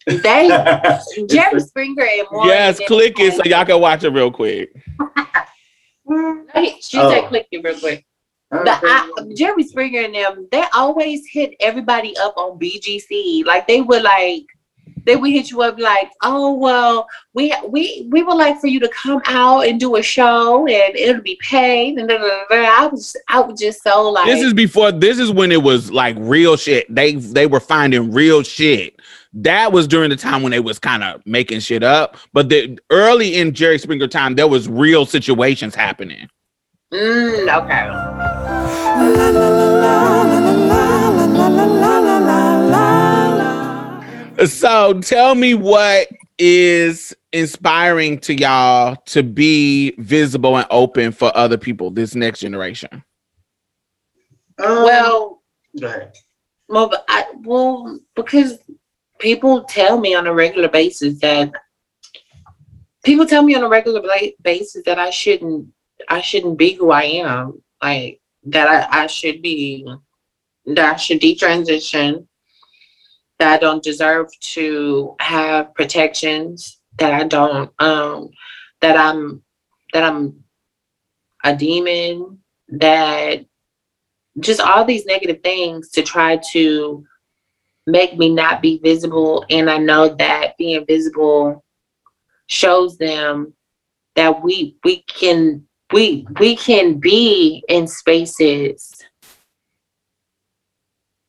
They 0.07 0.49
Jerry 1.29 1.61
Springer 1.61 2.05
and 2.05 2.27
Morgan. 2.31 2.51
yes, 2.51 2.81
click 2.87 3.19
it 3.19 3.35
so 3.35 3.43
y'all 3.45 3.65
can 3.65 3.81
watch 3.81 4.05
it 4.05 4.11
real 4.11 4.31
quick. 4.31 4.71
Hey, 6.55 6.77
She 6.81 6.99
Oh. 6.99 7.23
click 7.29 7.47
real 7.53 7.79
quick. 7.79 8.05
Oh, 8.53 8.63
the, 8.63 8.79
I, 8.83 9.11
Jerry 9.35 9.65
Springer 9.65 10.03
and 10.03 10.15
them, 10.15 10.49
they 10.53 10.65
always 10.73 11.23
hit 11.29 11.55
everybody 11.59 12.17
up 12.17 12.35
on 12.37 12.59
BGC. 12.59 13.45
Like 13.45 13.67
they 13.67 13.81
would 13.81 14.03
like, 14.03 14.45
they 15.05 15.17
would 15.17 15.31
hit 15.33 15.51
you 15.51 15.63
up 15.63 15.79
like, 15.81 16.11
oh 16.23 16.55
well, 16.55 17.09
we 17.35 17.53
we 17.69 18.07
we 18.11 18.23
would 18.23 18.37
like 18.37 18.61
for 18.61 18.69
you 18.69 18.79
to 18.81 18.89
come 18.91 19.21
out 19.27 19.63
and 19.67 19.81
do 19.81 19.97
a 19.97 20.03
show 20.03 20.67
and 20.69 20.95
it'll 20.97 21.23
be 21.23 21.39
paid 21.43 21.99
and 21.99 22.09
da, 22.09 22.19
da, 22.19 22.45
da. 22.49 22.57
I 22.57 22.87
was 22.87 23.17
I 23.29 23.41
was 23.41 23.59
just 23.61 23.83
so 23.83 24.11
like 24.11 24.27
This 24.27 24.43
is 24.43 24.55
before. 24.55 24.93
This 24.93 25.19
is 25.19 25.33
when 25.33 25.51
it 25.51 25.63
was 25.63 25.91
like 25.91 26.15
real 26.19 26.57
shit. 26.57 26.87
They 26.95 27.15
they 27.17 27.47
were 27.49 27.61
finding 27.61 28.13
real 28.13 28.43
shit. 28.45 29.01
That 29.39 29.71
was 29.71 29.87
during 29.87 30.09
the 30.09 30.17
time 30.17 30.43
when 30.43 30.51
they 30.53 30.61
was 30.61 30.79
kind 30.79 31.05
of 31.05 31.25
making 31.27 31.61
shit 31.61 31.83
up. 31.83 32.17
But 32.33 32.49
the 32.49 32.79
early 32.91 33.37
in 33.37 33.53
Jerry 33.53 33.79
Springer 33.79 34.09
time, 34.09 34.35
there 34.35 34.49
was 34.49 34.67
real 34.67 35.05
situations 35.05 35.75
happening. 35.75 36.31
mm, 36.91 37.63
okay. 37.63 37.87
So 44.47 45.01
tell 45.01 45.35
me 45.35 45.53
what 45.55 46.09
is 46.39 47.15
inspiring 47.33 48.19
to 48.21 48.35
y'all 48.35 48.97
to 49.07 49.23
be 49.23 49.93
visible 49.99 50.57
and 50.57 50.67
open 50.71 51.13
for 51.13 51.31
other 51.37 51.59
people, 51.59 51.91
this 51.91 52.15
next 52.15 52.41
generation. 52.41 53.05
Um, 54.59 54.83
Well, 54.83 55.43
go 55.79 55.89
ahead. 55.89 56.15
well, 56.69 56.91
I, 57.09 57.25
well, 57.43 57.99
because 58.15 58.59
people 59.19 59.65
tell 59.65 59.99
me 59.99 60.15
on 60.15 60.27
a 60.27 60.35
regular 60.35 60.69
basis 60.69 61.19
that 61.21 61.53
people 63.05 63.27
tell 63.27 63.43
me 63.43 63.55
on 63.55 63.63
a 63.63 63.69
regular 63.69 64.03
basis 64.43 64.83
that 64.85 64.99
I 64.99 65.11
shouldn't, 65.11 65.69
I 66.09 66.21
shouldn't 66.21 66.59
be 66.59 66.73
who 66.73 66.91
I 66.91 67.03
am. 67.03 67.63
Like 67.83 68.21
that, 68.45 68.69
I, 68.69 69.05
I 69.05 69.07
should 69.07 69.43
be, 69.43 69.87
that 70.67 70.95
I 70.95 70.97
should 70.97 71.21
detransition. 71.21 72.27
That 73.39 73.53
I 73.53 73.59
don't 73.59 73.83
deserve 73.83 74.29
to 74.55 75.15
have 75.21 75.75
protections. 75.75 76.81
That 76.99 77.13
I 77.13 77.25
don't, 77.25 77.71
um, 77.79 78.31
that 78.81 78.97
I'm, 78.97 79.43
that 79.93 80.03
I'm 80.03 80.43
a 81.45 81.55
demon. 81.55 82.39
That 82.69 83.45
just 84.41 84.61
all 84.61 84.85
these 84.85 85.07
negative 85.07 85.43
things 85.43 85.91
to 85.91 86.03
try 86.03 86.41
to 86.53 87.05
make 87.87 88.17
me 88.17 88.29
not 88.29 88.61
be 88.61 88.79
visible. 88.79 89.45
And 89.51 89.71
I 89.71 89.79
know 89.79 90.15
that 90.17 90.57
being 90.59 90.85
visible 90.87 91.65
shows 92.49 92.97
them 92.99 93.55
that 94.15 94.43
we 94.43 94.77
we 94.85 95.03
can 95.03 95.67
we 95.93 96.27
we 96.39 96.57
can 96.57 96.99
be 96.99 97.63
in 97.69 97.87
spaces. 97.87 99.03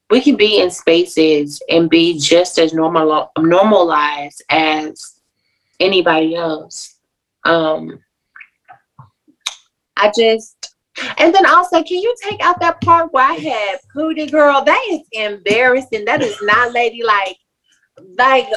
We 0.09 0.21
can 0.21 0.37
be 0.37 0.61
in 0.61 0.71
spaces 0.71 1.61
and 1.69 1.89
be 1.89 2.17
just 2.17 2.57
as 2.59 2.73
normal 2.73 3.31
normalized 3.37 4.41
as 4.49 5.19
anybody 5.79 6.35
else. 6.35 6.95
Um 7.43 7.99
I 9.97 10.11
just 10.15 10.56
and 11.17 11.33
then 11.33 11.45
also, 11.45 11.83
can 11.83 12.01
you 12.01 12.15
take 12.21 12.41
out 12.41 12.59
that 12.59 12.81
part 12.81 13.11
where 13.13 13.25
I 13.25 13.33
had 13.33 13.79
Pootie 13.95 14.31
girl? 14.31 14.63
That 14.63 14.83
is 14.89 15.01
embarrassing. 15.11 16.05
That 16.05 16.21
is 16.21 16.37
not 16.41 16.73
ladylike. 16.73 17.37
Like, 18.17 18.47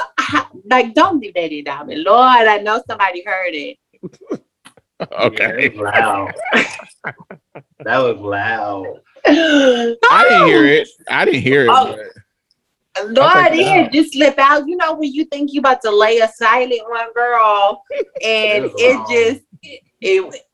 like, 0.66 0.94
don't 0.94 1.20
do 1.20 1.32
that, 1.34 1.62
Diamond. 1.64 2.04
Lord, 2.04 2.46
I 2.46 2.58
know 2.58 2.82
somebody 2.88 3.22
heard 3.24 3.54
it. 3.54 3.78
Okay. 5.18 5.44
Yeah, 5.44 5.64
it 5.64 5.76
was 5.76 5.94
loud. 5.94 6.34
that 7.84 7.98
was 7.98 8.18
loud. 8.18 9.00
I 9.24 10.26
didn't 10.28 10.46
hear 10.46 10.66
it. 10.66 10.88
I 11.08 11.24
didn't 11.24 11.40
hear 11.40 11.64
it. 11.64 11.70
Oh. 11.70 11.96
oh. 12.98 13.04
Lord, 13.04 13.18
I'll 13.18 13.52
it 13.54 13.86
it 13.86 13.92
just 13.92 14.12
slip 14.12 14.38
out. 14.38 14.68
You 14.68 14.76
know 14.76 14.94
when 14.94 15.12
you 15.12 15.24
think 15.26 15.52
you 15.52 15.60
about 15.60 15.80
to 15.82 15.90
lay 15.90 16.18
a 16.18 16.28
silent 16.28 16.82
one, 16.88 17.12
girl, 17.14 17.82
and 18.22 18.64
It 18.64 18.72
it 18.76 18.96
just 19.08 19.46
it. 19.62 19.80
It 20.00 20.44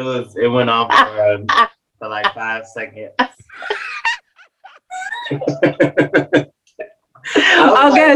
was. 0.00 0.34
It 0.36 0.48
went 0.48 0.70
off 0.70 0.90
for, 0.90 1.44
uh, 1.50 1.66
for 1.98 2.08
like 2.08 2.32
five 2.34 2.66
seconds. 2.66 3.12
okay, 5.30 5.42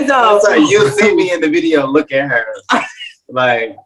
so 0.06 0.38
Sorry, 0.42 0.60
you'll 0.68 0.90
see 0.90 1.14
me 1.14 1.32
in 1.32 1.40
the 1.40 1.48
video. 1.48 1.86
Look 1.86 2.12
at 2.12 2.28
her. 2.28 2.46
Like 3.28 3.76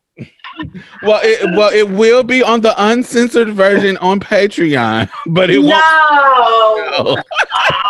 Well, 1.03 1.21
it 1.23 1.43
well 1.57 1.71
it 1.73 1.89
will 1.89 2.23
be 2.23 2.43
on 2.43 2.61
the 2.61 2.75
uncensored 2.85 3.49
version 3.51 3.97
on 3.99 4.21
Patreon, 4.21 5.09
but 5.27 5.51
it 5.51 5.63
no. 5.63 7.05
won't. 7.05 7.25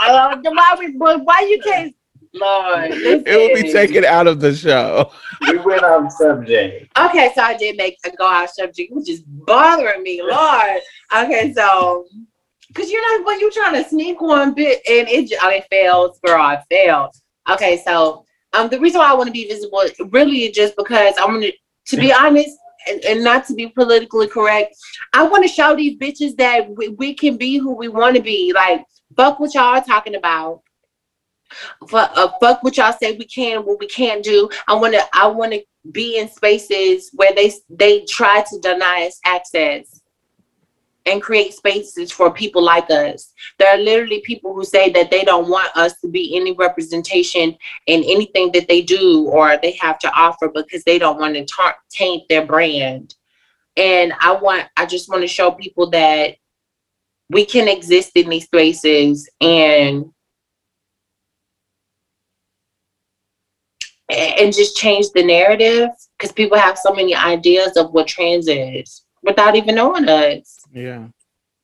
Uh, 0.02 0.34
why, 0.42 0.74
we- 0.78 0.92
why 0.96 1.40
you 1.48 1.60
can't? 1.62 1.94
Lord, 2.32 2.90
It 2.92 3.26
will 3.26 3.54
be 3.54 3.72
taken 3.72 4.04
out 4.04 4.26
of 4.26 4.40
the 4.40 4.54
show. 4.54 5.10
we 5.40 5.58
went 5.58 5.82
off 5.82 6.12
subject. 6.12 6.96
Okay, 6.98 7.32
so 7.34 7.42
I 7.42 7.56
did 7.56 7.76
make 7.76 7.98
a 8.04 8.10
go 8.10 8.26
out 8.26 8.50
subject, 8.50 8.92
which 8.92 9.08
is 9.08 9.22
bothering 9.22 10.02
me, 10.02 10.22
Lord. 10.22 10.80
Okay, 11.12 11.52
so 11.52 12.06
because 12.68 12.90
you 12.90 13.00
know 13.00 13.24
when 13.24 13.40
you're 13.40 13.50
trying 13.50 13.82
to 13.82 13.88
sneak 13.88 14.20
one 14.20 14.54
bit 14.54 14.80
and 14.88 15.08
it 15.08 15.28
j- 15.28 15.36
oh, 15.42 15.48
it 15.48 15.66
fails, 15.70 16.20
girl, 16.24 16.50
it 16.50 16.60
failed. 16.70 17.10
Okay, 17.48 17.82
so 17.84 18.24
um, 18.52 18.68
the 18.68 18.78
reason 18.78 19.00
why 19.00 19.10
I 19.10 19.14
want 19.14 19.26
to 19.26 19.32
be 19.32 19.48
visible 19.48 19.82
really 20.10 20.44
is 20.44 20.54
just 20.54 20.76
because 20.76 21.14
I 21.18 21.24
want 21.26 21.42
to, 21.42 21.52
to 21.86 21.96
be 21.96 22.12
honest. 22.12 22.56
And, 22.88 23.04
and 23.04 23.22
not 23.22 23.46
to 23.48 23.54
be 23.54 23.66
politically 23.68 24.26
correct, 24.26 24.74
I 25.12 25.22
want 25.22 25.44
to 25.44 25.48
show 25.48 25.76
these 25.76 25.98
bitches 25.98 26.34
that 26.38 26.66
we, 26.76 26.88
we 26.88 27.12
can 27.12 27.36
be 27.36 27.58
who 27.58 27.74
we 27.74 27.88
want 27.88 28.16
to 28.16 28.22
be. 28.22 28.54
Like, 28.54 28.86
fuck 29.18 29.38
what 29.38 29.52
y'all 29.52 29.64
are 29.64 29.84
talking 29.84 30.14
about. 30.14 30.62
Fuck, 31.88 32.12
uh, 32.14 32.30
fuck 32.40 32.62
what 32.62 32.76
y'all 32.76 32.92
say 32.92 33.16
we 33.16 33.26
can, 33.26 33.60
what 33.60 33.78
we 33.78 33.86
can't 33.86 34.22
do. 34.22 34.48
I 34.68 34.74
want 34.74 34.94
to, 34.94 35.02
I 35.12 35.26
want 35.26 35.52
to 35.52 35.62
be 35.92 36.18
in 36.18 36.28
spaces 36.28 37.10
where 37.14 37.32
they 37.34 37.52
they 37.70 38.04
try 38.04 38.44
to 38.50 38.58
deny 38.60 39.06
us 39.06 39.18
access 39.24 40.00
and 41.06 41.22
create 41.22 41.54
spaces 41.54 42.12
for 42.12 42.30
people 42.30 42.62
like 42.62 42.90
us. 42.90 43.32
There 43.58 43.68
are 43.68 43.78
literally 43.78 44.20
people 44.20 44.54
who 44.54 44.64
say 44.64 44.90
that 44.90 45.10
they 45.10 45.24
don't 45.24 45.48
want 45.48 45.74
us 45.76 45.98
to 46.00 46.08
be 46.08 46.36
any 46.36 46.52
representation 46.52 47.56
in 47.86 48.04
anything 48.04 48.52
that 48.52 48.68
they 48.68 48.82
do 48.82 49.26
or 49.28 49.56
they 49.56 49.72
have 49.72 49.98
to 50.00 50.12
offer 50.12 50.48
because 50.48 50.84
they 50.84 50.98
don't 50.98 51.18
want 51.18 51.34
to 51.34 51.44
ta- 51.46 51.76
taint 51.88 52.28
their 52.28 52.44
brand. 52.44 53.14
And 53.76 54.12
I 54.20 54.32
want 54.32 54.68
I 54.76 54.84
just 54.84 55.08
want 55.08 55.22
to 55.22 55.28
show 55.28 55.52
people 55.52 55.90
that 55.90 56.36
we 57.30 57.44
can 57.44 57.68
exist 57.68 58.12
in 58.16 58.28
these 58.28 58.44
spaces 58.44 59.28
and 59.40 60.12
and 64.10 64.54
just 64.54 64.76
change 64.76 65.10
the 65.10 65.22
narrative 65.22 65.88
because 66.18 66.32
people 66.32 66.58
have 66.58 66.78
so 66.78 66.92
many 66.92 67.14
ideas 67.14 67.76
of 67.76 67.92
what 67.92 68.06
trans 68.06 68.48
is 68.48 69.04
without 69.22 69.56
even 69.56 69.74
knowing 69.76 70.08
us. 70.08 70.60
Yeah. 70.72 71.08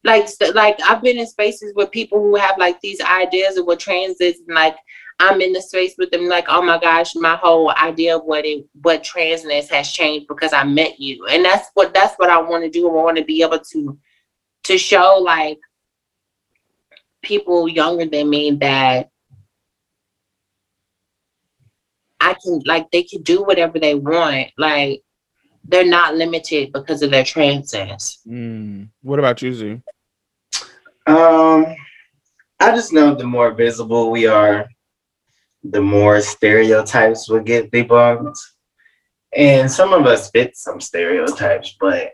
Like, 0.04 0.28
like 0.54 0.78
I've 0.84 1.02
been 1.02 1.18
in 1.18 1.26
spaces 1.26 1.72
with 1.74 1.90
people 1.90 2.20
who 2.20 2.36
have 2.36 2.58
like 2.58 2.80
these 2.80 3.00
ideas 3.00 3.56
of 3.56 3.66
what 3.66 3.80
trans 3.80 4.20
is, 4.20 4.40
and 4.46 4.54
like 4.54 4.76
I'm 5.18 5.40
in 5.40 5.52
the 5.52 5.60
space 5.60 5.94
with 5.98 6.10
them, 6.10 6.28
like, 6.28 6.44
oh 6.48 6.62
my 6.62 6.78
gosh, 6.78 7.14
my 7.16 7.36
whole 7.36 7.70
idea 7.72 8.16
of 8.16 8.24
what 8.24 8.44
it, 8.44 8.66
what 8.82 9.02
transness 9.02 9.68
has 9.70 9.90
changed 9.90 10.28
because 10.28 10.52
I 10.52 10.62
met 10.62 11.00
you, 11.00 11.26
and 11.26 11.44
that's 11.44 11.70
what 11.74 11.92
that's 11.92 12.14
what 12.16 12.30
I 12.30 12.40
want 12.40 12.64
to 12.64 12.70
do. 12.70 12.88
I 12.88 12.92
want 12.92 13.16
to 13.16 13.24
be 13.24 13.42
able 13.42 13.58
to 13.58 13.98
to 14.64 14.78
show 14.78 15.18
like 15.20 15.58
people 17.22 17.68
younger 17.68 18.06
than 18.06 18.30
me 18.30 18.52
that 18.52 19.10
I 22.26 22.34
can 22.42 22.60
like 22.66 22.90
they 22.90 23.04
can 23.04 23.22
do 23.22 23.44
whatever 23.44 23.78
they 23.78 23.94
want. 23.94 24.48
Like 24.58 25.02
they're 25.62 25.86
not 25.86 26.16
limited 26.16 26.72
because 26.72 27.00
of 27.02 27.12
their 27.12 27.22
transness. 27.22 28.18
Mm. 28.26 28.88
What 29.02 29.20
about 29.20 29.42
you, 29.42 29.54
Z? 29.54 29.80
Um, 31.06 31.66
I 32.58 32.74
just 32.74 32.92
know 32.92 33.14
the 33.14 33.24
more 33.24 33.52
visible 33.52 34.10
we 34.10 34.26
are, 34.26 34.66
the 35.62 35.80
more 35.80 36.20
stereotypes 36.20 37.28
will 37.28 37.44
get 37.44 37.70
debunked. 37.70 38.38
And 39.36 39.70
some 39.70 39.92
of 39.92 40.04
us 40.06 40.28
fit 40.30 40.56
some 40.56 40.80
stereotypes, 40.80 41.76
but 41.78 42.10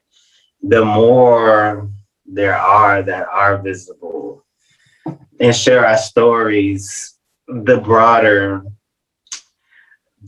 the 0.63 0.85
more 0.85 1.89
there 2.27 2.57
are 2.57 3.03
that 3.03 3.29
are 3.29 3.63
visible 3.63 4.45
and 5.41 5.57
share 5.57 5.87
our 5.87 5.97
stories, 5.97 7.15
the 7.49 7.79
broader 7.79 8.63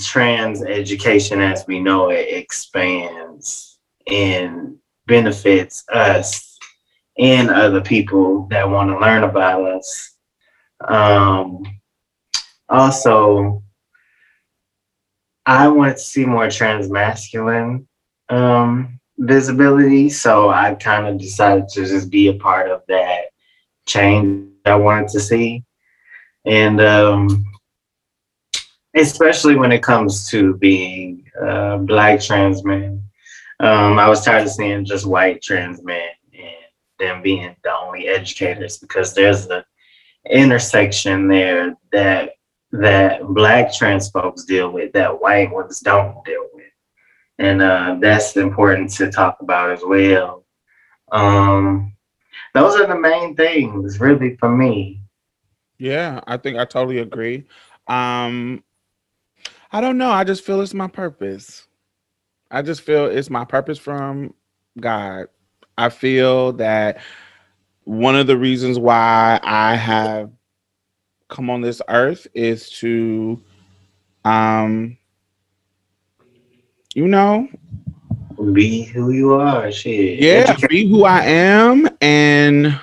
trans 0.01 0.63
education 0.63 1.41
as 1.41 1.65
we 1.67 1.81
know 1.81 2.11
it 2.11 2.29
expands 2.31 3.79
and 4.07 4.77
benefits 5.07 5.85
us 5.93 6.59
and 7.19 7.51
other 7.51 7.81
people 7.81 8.47
that 8.51 8.69
want 8.69 8.91
to 8.91 8.99
learn 8.99 9.23
about 9.23 9.65
us. 9.65 10.17
Um, 10.87 11.63
also, 12.69 13.63
I 15.47 15.69
wanted 15.69 15.99
to 15.99 16.03
see 16.03 16.25
more 16.25 16.47
transmasculine 16.47 17.87
um, 18.29 18.99
visibility, 19.19 20.11
so 20.11 20.51
I 20.51 20.75
kind 20.75 21.07
of 21.07 21.19
decided 21.19 21.69
to 21.69 21.85
just 21.85 22.11
be 22.11 22.29
a 22.29 22.35
part 22.35 22.71
of 22.71 22.83
that 22.89 23.27
change 23.87 24.51
I 24.65 24.75
wanted 24.75 25.09
to 25.11 25.21
see, 25.21 25.63
and 26.47 26.81
um, 26.81 27.45
especially 28.95 29.57
when 29.57 29.73
it 29.73 29.83
comes 29.83 30.29
to 30.31 30.55
being 30.57 31.25
uh, 31.41 31.79
black 31.79 32.21
trans 32.21 32.65
men. 32.65 33.03
Um, 33.61 33.99
I 33.99 34.09
was 34.09 34.25
tired 34.25 34.43
of 34.43 34.51
seeing 34.51 34.85
just 34.85 35.07
white 35.07 35.43
trans 35.43 35.83
men 35.83 36.09
and 36.33 36.55
them 36.99 37.23
being 37.23 37.55
the 37.63 37.77
only 37.77 38.09
educators 38.09 38.79
because 38.79 39.15
there's 39.15 39.49
a 39.49 39.65
intersection 40.31 41.29
there 41.29 41.77
that 41.93 42.31
that 42.73 43.23
black 43.29 43.73
trans 43.73 44.11
folks 44.11 44.45
deal 44.45 44.71
with 44.71 44.93
that 44.93 45.21
white 45.21 45.51
ones 45.51 45.81
don't 45.81 46.25
deal 46.25 46.49
with 46.55 46.65
and 47.39 47.61
uh, 47.61 47.97
that's 48.01 48.37
important 48.37 48.91
to 48.91 49.11
talk 49.13 49.37
about 49.41 49.71
as 49.71 49.83
well 49.85 50.45
um, 51.13 51.93
those 52.55 52.75
are 52.81 52.87
the 52.87 52.99
main 52.99 53.37
things 53.37 54.01
really 54.01 54.35
for 54.39 54.49
me 54.49 55.05
Yeah, 55.79 56.21
I 56.27 56.37
think 56.37 56.59
I 56.59 56.65
totally 56.65 56.99
agree. 56.99 57.45
Um 57.87 58.65
I 59.75 59.81
don't 59.81 59.99
know, 59.99 60.13
I 60.13 60.23
just 60.23 60.45
feel 60.45 60.61
it's 60.61 60.73
my 60.73 60.87
purpose. 60.87 61.67
I 62.49 62.63
just 62.63 62.83
feel 62.83 63.07
it's 63.07 63.29
my 63.29 63.45
purpose 63.45 63.77
from 63.77 64.33
God. 64.79 65.27
I 65.77 65.89
feel 65.89 66.53
that 66.53 67.01
one 67.83 68.15
of 68.15 68.29
the 68.29 68.37
reasons 68.37 68.79
why 68.79 69.41
I 69.43 69.75
have 69.75 70.31
come 71.29 71.51
on 71.51 71.61
this 71.61 71.83
earth 71.89 72.29
is 72.35 72.71
to 72.79 73.43
um 74.25 74.97
you 76.95 77.09
know, 77.09 77.49
be 78.53 78.85
who 78.85 79.11
you 79.11 79.35
are 79.35 79.73
shit 79.73 80.21
yeah, 80.21 80.57
be 80.69 80.89
who 80.89 81.03
I 81.03 81.23
am 81.25 81.89
and 82.01 82.79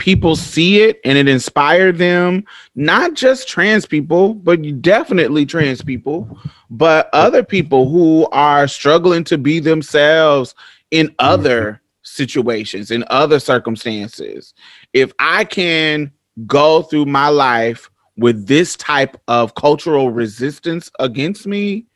people 0.00 0.34
see 0.34 0.80
it 0.82 0.98
and 1.04 1.16
it 1.16 1.28
inspired 1.28 1.98
them, 1.98 2.42
not 2.74 3.14
just 3.14 3.46
trans 3.46 3.84
people, 3.84 4.34
but 4.34 4.80
definitely 4.80 5.44
trans 5.46 5.82
people, 5.82 6.38
but 6.70 7.10
other 7.12 7.44
people 7.44 7.88
who 7.88 8.26
are 8.32 8.66
struggling 8.66 9.22
to 9.22 9.36
be 9.38 9.60
themselves 9.60 10.54
in 10.90 11.06
mm-hmm. 11.08 11.16
other 11.18 11.82
situations, 12.02 12.90
in 12.90 13.04
other 13.10 13.38
circumstances. 13.38 14.54
If 14.94 15.12
I 15.18 15.44
can 15.44 16.10
go 16.46 16.82
through 16.82 17.04
my 17.04 17.28
life 17.28 17.90
with 18.16 18.46
this 18.46 18.76
type 18.76 19.18
of 19.28 19.54
cultural 19.54 20.10
resistance 20.10 20.90
against 20.98 21.46
me, 21.46 21.86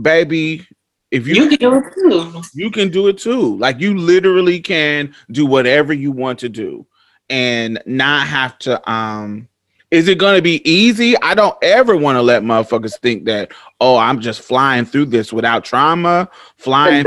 baby, 0.00 0.66
if 1.10 1.26
You 1.26 1.48
can 1.48 1.58
do 1.58 1.74
it 1.74 1.92
too. 1.94 2.42
you 2.54 2.70
can 2.70 2.88
do 2.88 3.08
it 3.08 3.18
too. 3.18 3.58
Like 3.58 3.78
you 3.78 3.94
literally 3.96 4.60
can 4.60 5.14
do 5.30 5.44
whatever 5.44 5.92
you 5.92 6.12
want 6.12 6.38
to 6.38 6.48
do 6.48 6.86
and 7.30 7.80
not 7.86 8.26
have 8.26 8.58
to 8.58 8.90
um 8.90 9.48
is 9.90 10.06
it 10.06 10.18
going 10.18 10.36
to 10.36 10.42
be 10.42 10.68
easy? 10.70 11.16
I 11.20 11.34
don't 11.34 11.56
ever 11.62 11.96
want 11.96 12.14
to 12.14 12.22
let 12.22 12.44
motherfuckers 12.44 12.96
think 12.98 13.24
that 13.24 13.50
oh, 13.80 13.96
I'm 13.96 14.20
just 14.20 14.40
flying 14.40 14.84
through 14.84 15.06
this 15.06 15.32
without 15.32 15.64
trauma, 15.64 16.28
flying 16.58 17.04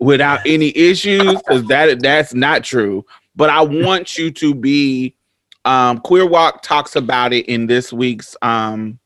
without 0.00 0.40
any 0.46 0.76
issues 0.76 1.40
cuz 1.48 1.64
that 1.68 2.00
that's 2.00 2.34
not 2.34 2.64
true. 2.64 3.04
But 3.36 3.50
I 3.50 3.62
want 3.62 4.18
you 4.18 4.30
to 4.32 4.54
be 4.54 5.14
um 5.64 5.98
Queer 5.98 6.26
Walk 6.26 6.62
talks 6.62 6.96
about 6.96 7.32
it 7.32 7.46
in 7.46 7.66
this 7.66 7.92
week's 7.92 8.36
um 8.42 8.98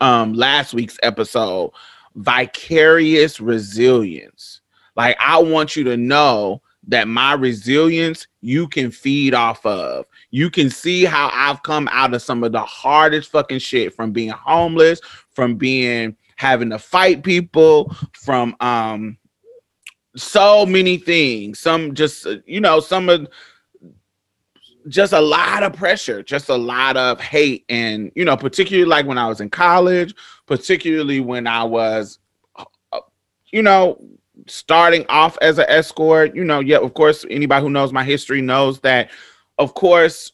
um 0.00 0.34
last 0.34 0.74
week's 0.74 0.98
episode 1.02 1.72
vicarious 2.14 3.40
resilience. 3.40 4.60
Like 4.96 5.16
I 5.18 5.38
want 5.38 5.76
you 5.76 5.84
to 5.84 5.96
know 5.96 6.62
that 6.88 7.08
my 7.08 7.32
resilience 7.34 8.26
you 8.40 8.68
can 8.68 8.90
feed 8.90 9.34
off 9.34 9.64
of. 9.64 10.04
You 10.30 10.50
can 10.50 10.68
see 10.68 11.04
how 11.04 11.30
I've 11.32 11.62
come 11.62 11.88
out 11.92 12.14
of 12.14 12.22
some 12.22 12.42
of 12.42 12.52
the 12.52 12.62
hardest 12.62 13.30
fucking 13.30 13.60
shit 13.60 13.94
from 13.94 14.12
being 14.12 14.30
homeless, 14.30 15.00
from 15.30 15.56
being 15.56 16.16
having 16.36 16.70
to 16.70 16.78
fight 16.78 17.22
people, 17.22 17.94
from 18.12 18.56
um 18.60 19.16
so 20.16 20.66
many 20.66 20.98
things. 20.98 21.60
Some 21.60 21.94
just 21.94 22.26
uh, 22.26 22.36
you 22.46 22.60
know, 22.60 22.80
some 22.80 23.08
of 23.08 23.28
just 24.88 25.12
a 25.12 25.20
lot 25.20 25.62
of 25.62 25.72
pressure, 25.72 26.22
just 26.22 26.48
a 26.48 26.56
lot 26.56 26.96
of 26.96 27.20
hate 27.20 27.64
and 27.68 28.10
you 28.16 28.24
know, 28.24 28.36
particularly 28.36 28.88
like 28.88 29.06
when 29.06 29.18
I 29.18 29.28
was 29.28 29.40
in 29.40 29.50
college, 29.50 30.14
particularly 30.46 31.20
when 31.20 31.46
I 31.46 31.62
was 31.62 32.18
uh, 32.56 33.00
you 33.52 33.62
know, 33.62 33.98
starting 34.46 35.06
off 35.08 35.38
as 35.40 35.58
an 35.58 35.66
escort, 35.68 36.34
you 36.34 36.44
know, 36.44 36.60
yeah, 36.60 36.78
of 36.78 36.94
course, 36.94 37.24
anybody 37.30 37.62
who 37.62 37.70
knows 37.70 37.92
my 37.92 38.04
history 38.04 38.40
knows 38.40 38.80
that, 38.80 39.10
of 39.58 39.74
course, 39.74 40.32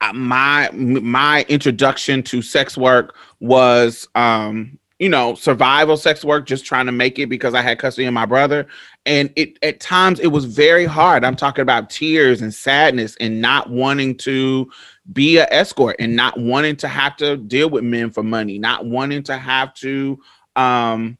uh, 0.00 0.12
my 0.12 0.70
my 0.72 1.44
introduction 1.48 2.22
to 2.24 2.42
sex 2.42 2.76
work 2.76 3.14
was, 3.40 4.08
um, 4.14 4.78
you 4.98 5.08
know, 5.08 5.34
survival 5.34 5.96
sex 5.96 6.24
work, 6.24 6.46
just 6.46 6.64
trying 6.64 6.86
to 6.86 6.92
make 6.92 7.18
it 7.18 7.28
because 7.28 7.54
I 7.54 7.62
had 7.62 7.78
custody 7.78 8.06
of 8.06 8.14
my 8.14 8.26
brother, 8.26 8.66
and 9.06 9.32
it 9.36 9.58
at 9.62 9.80
times 9.80 10.20
it 10.20 10.28
was 10.28 10.44
very 10.44 10.84
hard. 10.84 11.24
I'm 11.24 11.36
talking 11.36 11.62
about 11.62 11.90
tears 11.90 12.42
and 12.42 12.52
sadness 12.52 13.16
and 13.20 13.40
not 13.40 13.70
wanting 13.70 14.16
to 14.18 14.70
be 15.12 15.38
an 15.38 15.46
escort 15.50 15.96
and 15.98 16.14
not 16.16 16.38
wanting 16.38 16.76
to 16.76 16.88
have 16.88 17.16
to 17.16 17.36
deal 17.36 17.70
with 17.70 17.84
men 17.84 18.10
for 18.10 18.22
money, 18.22 18.58
not 18.58 18.86
wanting 18.86 19.22
to 19.24 19.36
have 19.36 19.74
to 19.74 20.18
um 20.56 21.18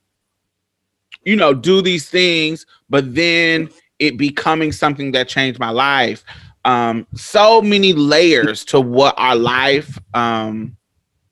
you 1.25 1.37
know, 1.37 1.55
do 1.55 1.83
these 1.83 2.09
things, 2.09 2.67
but 2.89 3.15
then 3.15 3.69
it 3.99 4.19
becoming 4.19 4.73
something 4.73 5.13
that 5.13 5.29
changed 5.29 5.59
my 5.59 5.71
life. 5.71 6.25
Um, 6.65 7.07
so 7.15 7.61
many 7.61 7.93
layers 7.93 8.65
to 8.67 8.81
what 8.81 9.15
our 9.19 9.37
life 9.37 9.99
um, 10.15 10.77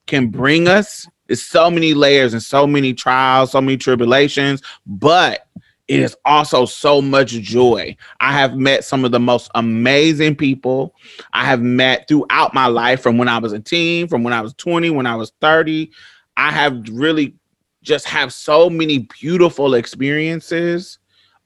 can 0.06 0.28
bring 0.28 0.68
us. 0.68 1.06
It's 1.28 1.42
so 1.42 1.70
many 1.70 1.94
layers 1.94 2.34
and 2.34 2.42
so 2.42 2.66
many 2.66 2.92
trials, 2.92 3.52
so 3.52 3.60
many 3.60 3.76
tribulations, 3.76 4.62
but 4.86 5.46
it 5.88 6.00
is 6.00 6.16
also 6.24 6.64
so 6.64 7.02
much 7.02 7.30
joy. 7.32 7.96
I 8.20 8.32
have 8.32 8.56
met 8.56 8.84
some 8.84 9.04
of 9.04 9.10
the 9.10 9.20
most 9.20 9.50
amazing 9.54 10.36
people 10.36 10.94
I 11.32 11.44
have 11.44 11.60
met 11.60 12.06
throughout 12.08 12.54
my 12.54 12.66
life 12.66 13.02
from 13.02 13.18
when 13.18 13.28
I 13.28 13.38
was 13.38 13.52
a 13.52 13.60
teen, 13.60 14.08
from 14.08 14.22
when 14.22 14.32
I 14.32 14.40
was 14.40 14.54
20, 14.54 14.90
when 14.90 15.06
I 15.06 15.16
was 15.16 15.32
30. 15.40 15.90
I 16.36 16.50
have 16.50 16.88
really 16.90 17.34
just 17.82 18.06
have 18.06 18.32
so 18.32 18.70
many 18.70 19.08
beautiful 19.20 19.74
experiences 19.74 20.98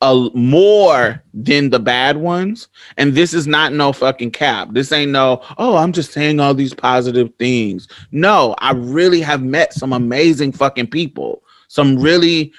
uh, 0.03 0.29
more 0.35 1.23
than 1.33 1.71
the 1.71 1.79
bad 1.79 2.19
ones. 2.19 2.69
And 2.97 3.15
this 3.15 3.33
is 3.33 3.47
not 3.47 3.73
no 3.73 3.93
fucking 3.93 4.33
cap. 4.33 4.69
This 4.73 4.93
ain't 4.93 5.13
no 5.13 5.43
oh 5.59 5.77
i'm 5.77 5.93
just 5.93 6.13
saying 6.13 6.41
all 6.41 6.55
these 6.55 6.75
positive 6.75 7.33
things. 7.39 7.89
No 8.13 8.55
i 8.59 8.73
really 8.73 9.21
have 9.21 9.43
met 9.43 9.73
some 9.73 9.93
amazing 9.93 10.53
fucking 10.53 10.89
people. 10.89 11.43
Some 11.69 11.99
really 11.99 12.53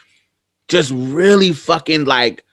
just 0.68 0.92
really 0.92 1.54
fucking 1.54 2.06
like 2.06 2.44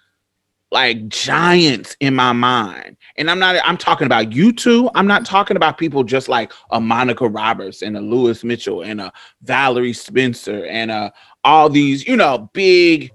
like 0.75 1.09
giants 1.09 1.97
in 2.01 2.15
my 2.17 2.33
mind. 2.33 2.97
And 3.17 3.31
i'm 3.31 3.39
not 3.39 3.57
i'm 3.65 3.79
talking 3.79 4.07
about 4.07 4.33
you 4.33 4.53
two. 4.53 4.91
I'm 4.97 5.07
not 5.07 5.25
talking 5.25 5.57
about 5.57 5.79
people 5.79 6.03
just 6.03 6.29
like 6.29 6.53
a 6.73 6.81
monica 6.81 7.29
roberts 7.29 7.81
and 7.81 7.97
a 7.97 8.01
lewis 8.01 8.43
mitchell 8.43 8.83
and 8.83 9.01
a 9.01 9.13
valerie 9.43 9.93
spencer 9.93 10.67
and 10.67 10.91
uh 10.91 11.11
all 11.45 11.71
these 11.71 12.07
you 12.07 12.17
know 12.17 12.51
big 12.53 13.13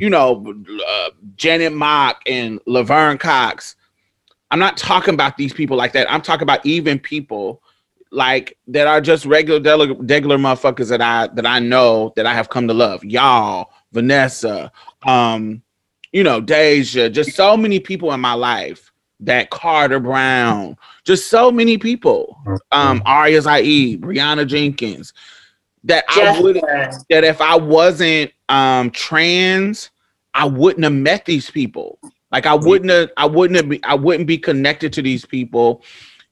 you 0.00 0.08
know 0.08 0.44
uh, 0.88 1.10
janet 1.36 1.74
mock 1.74 2.22
and 2.26 2.58
laverne 2.66 3.18
cox. 3.18 3.76
I'm 4.50 4.58
not 4.58 4.78
talking 4.78 5.12
about 5.14 5.36
these 5.36 5.52
people 5.52 5.76
like 5.76 5.92
that. 5.92 6.10
I'm 6.10 6.22
talking 6.22 6.44
about 6.44 6.64
even 6.64 6.98
people 6.98 7.62
like 8.12 8.56
that 8.68 8.86
are 8.86 9.00
just 9.00 9.26
regular 9.26 9.60
regular, 9.60 9.94
regular 10.02 10.38
motherfuckers 10.38 10.88
that 10.88 11.02
i 11.02 11.26
that 11.34 11.44
i 11.44 11.58
know 11.58 12.14
that 12.16 12.24
i 12.24 12.32
have 12.32 12.48
come 12.48 12.66
to 12.66 12.74
love. 12.74 13.04
Y'all 13.04 13.70
vanessa 13.92 14.72
um 15.06 15.62
you 16.14 16.22
know, 16.22 16.40
Deja, 16.40 17.10
just 17.10 17.34
so 17.34 17.56
many 17.56 17.80
people 17.80 18.12
in 18.12 18.20
my 18.20 18.32
life. 18.32 18.90
That 19.20 19.50
Carter 19.50 20.00
Brown, 20.00 20.76
just 21.04 21.30
so 21.30 21.50
many 21.50 21.78
people. 21.78 22.36
Um, 22.72 23.02
Aria 23.06 23.40
Zaid, 23.40 24.02
Brianna 24.02 24.46
Jenkins. 24.46 25.12
That 25.84 26.04
I 26.08 26.40
would 26.40 26.56
that 26.56 27.24
if 27.24 27.40
I 27.40 27.56
wasn't 27.56 28.32
um 28.48 28.90
trans, 28.90 29.90
I 30.34 30.46
wouldn't 30.46 30.84
have 30.84 30.92
met 30.92 31.24
these 31.26 31.50
people. 31.50 31.98
Like 32.32 32.44
I 32.44 32.54
wouldn't 32.54 32.90
have, 32.90 33.10
I 33.16 33.26
wouldn't 33.26 33.56
have, 33.56 33.68
be, 33.68 33.82
I 33.84 33.94
wouldn't 33.94 34.26
be 34.26 34.36
connected 34.36 34.92
to 34.94 35.02
these 35.02 35.24
people 35.24 35.82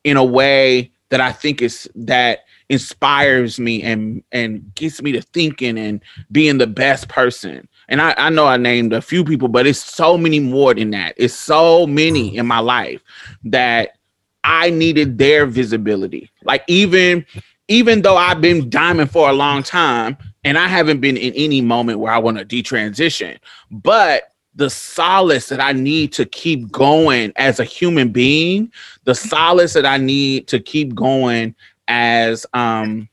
in 0.02 0.16
a 0.16 0.24
way 0.24 0.90
that 1.10 1.20
I 1.20 1.30
think 1.30 1.62
is 1.62 1.88
that 1.94 2.40
inspires 2.68 3.60
me 3.60 3.82
and 3.82 4.22
and 4.32 4.74
gets 4.74 5.00
me 5.00 5.12
to 5.12 5.22
thinking 5.22 5.78
and 5.78 6.02
being 6.32 6.58
the 6.58 6.66
best 6.66 7.08
person. 7.08 7.68
And 7.92 8.00
I, 8.00 8.14
I 8.16 8.30
know 8.30 8.46
I 8.46 8.56
named 8.56 8.94
a 8.94 9.02
few 9.02 9.22
people, 9.22 9.48
but 9.48 9.66
it's 9.66 9.78
so 9.78 10.16
many 10.16 10.40
more 10.40 10.72
than 10.72 10.90
that. 10.92 11.12
It's 11.18 11.34
so 11.34 11.86
many 11.86 12.38
in 12.38 12.46
my 12.46 12.58
life 12.58 13.02
that 13.44 13.98
I 14.44 14.70
needed 14.70 15.18
their 15.18 15.44
visibility. 15.44 16.30
Like 16.42 16.64
even 16.68 17.26
even 17.68 18.00
though 18.00 18.16
I've 18.16 18.40
been 18.40 18.70
diamond 18.70 19.10
for 19.10 19.28
a 19.28 19.34
long 19.34 19.62
time, 19.62 20.16
and 20.42 20.56
I 20.56 20.68
haven't 20.68 21.00
been 21.00 21.18
in 21.18 21.34
any 21.34 21.60
moment 21.60 21.98
where 21.98 22.12
I 22.12 22.18
want 22.18 22.38
to 22.38 22.46
detransition, 22.46 23.38
but 23.70 24.22
the 24.54 24.70
solace 24.70 25.50
that 25.50 25.60
I 25.60 25.72
need 25.72 26.14
to 26.14 26.24
keep 26.24 26.72
going 26.72 27.34
as 27.36 27.60
a 27.60 27.64
human 27.64 28.10
being, 28.10 28.72
the 29.04 29.14
solace 29.14 29.74
that 29.74 29.86
I 29.86 29.98
need 29.98 30.48
to 30.48 30.60
keep 30.60 30.94
going 30.94 31.54
as 31.88 32.46
um 32.54 33.10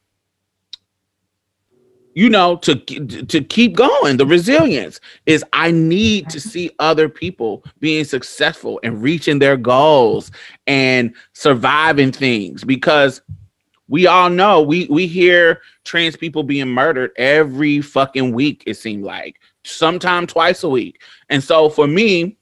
you 2.19 2.29
know 2.29 2.57
to 2.57 2.75
to 2.75 3.41
keep 3.41 3.75
going. 3.75 4.17
The 4.17 4.25
resilience 4.25 4.99
is 5.25 5.43
i 5.53 5.71
need 5.71 6.29
to 6.29 6.39
see 6.39 6.69
other 6.79 7.07
people 7.07 7.63
being 7.79 8.03
successful 8.03 8.79
and 8.83 9.01
reaching 9.01 9.39
their 9.39 9.55
goals 9.55 10.31
and 10.67 11.15
surviving 11.33 12.11
things 12.11 12.63
because 12.65 13.21
we 13.87 14.05
all 14.05 14.29
know 14.29 14.61
we 14.61 14.85
we 14.87 15.07
hear 15.07 15.61
trans 15.85 16.17
people 16.17 16.43
being 16.43 16.67
murdered 16.67 17.11
every 17.15 17.79
fucking 17.79 18.33
week 18.33 18.63
it 18.65 18.75
seemed 18.75 19.03
like 19.03 19.39
sometime 19.63 20.27
twice 20.27 20.63
a 20.63 20.69
week. 20.69 21.01
And 21.29 21.43
so 21.43 21.69
for 21.69 21.87
me 21.87 22.37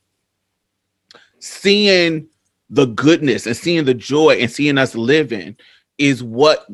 seeing 1.40 2.28
the 2.70 2.86
goodness 2.88 3.46
and 3.46 3.56
seeing 3.56 3.86
the 3.86 3.94
joy 3.94 4.38
and 4.40 4.52
seeing 4.52 4.78
us 4.78 4.96
living 4.96 5.56
is 5.98 6.24
what 6.24 6.68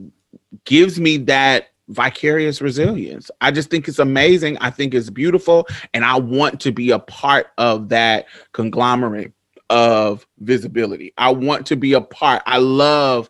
gives 0.66 1.00
me 1.00 1.18
that 1.18 1.73
vicarious 1.90 2.62
resilience. 2.62 3.30
I 3.42 3.52
just 3.52 3.70
think 3.70 3.88
it's 3.88 4.00
amazing. 4.00 4.58
I 4.60 4.70
think 4.70 4.94
it's 4.94 5.10
beautiful. 5.10 5.68
And 5.94 6.06
I 6.06 6.18
want 6.18 6.60
to 6.62 6.72
be 6.72 6.92
a 6.92 7.00
part 7.00 7.48
of 7.58 7.90
that 7.90 8.28
conglomerate 8.54 9.34
of 9.70 10.26
visibility. 10.40 11.14
I 11.18 11.32
want 11.32 11.66
to 11.68 11.76
be 11.76 11.94
a 11.94 12.02
part. 12.02 12.44
I 12.46 12.58
love 12.58 13.30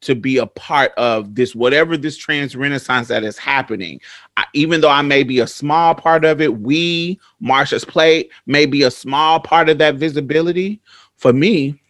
to 0.00 0.14
be 0.14 0.36
a 0.36 0.46
part 0.46 0.92
of 0.98 1.34
this, 1.34 1.54
whatever 1.54 1.96
this 1.96 2.16
trans 2.16 2.54
renaissance 2.54 3.08
that 3.08 3.24
is 3.24 3.38
happening. 3.38 4.00
I, 4.36 4.44
even 4.52 4.80
though 4.82 4.90
I 4.90 5.00
may 5.02 5.22
be 5.22 5.40
a 5.40 5.46
small 5.46 5.94
part 5.94 6.24
of 6.26 6.42
it, 6.42 6.60
we, 6.60 7.18
Marsha's 7.42 7.86
Plate, 7.86 8.30
may 8.46 8.66
be 8.66 8.82
a 8.82 8.90
small 8.90 9.40
part 9.40 9.70
of 9.70 9.78
that 9.78 9.94
visibility. 9.94 10.80
For 11.16 11.32
me, 11.32 11.80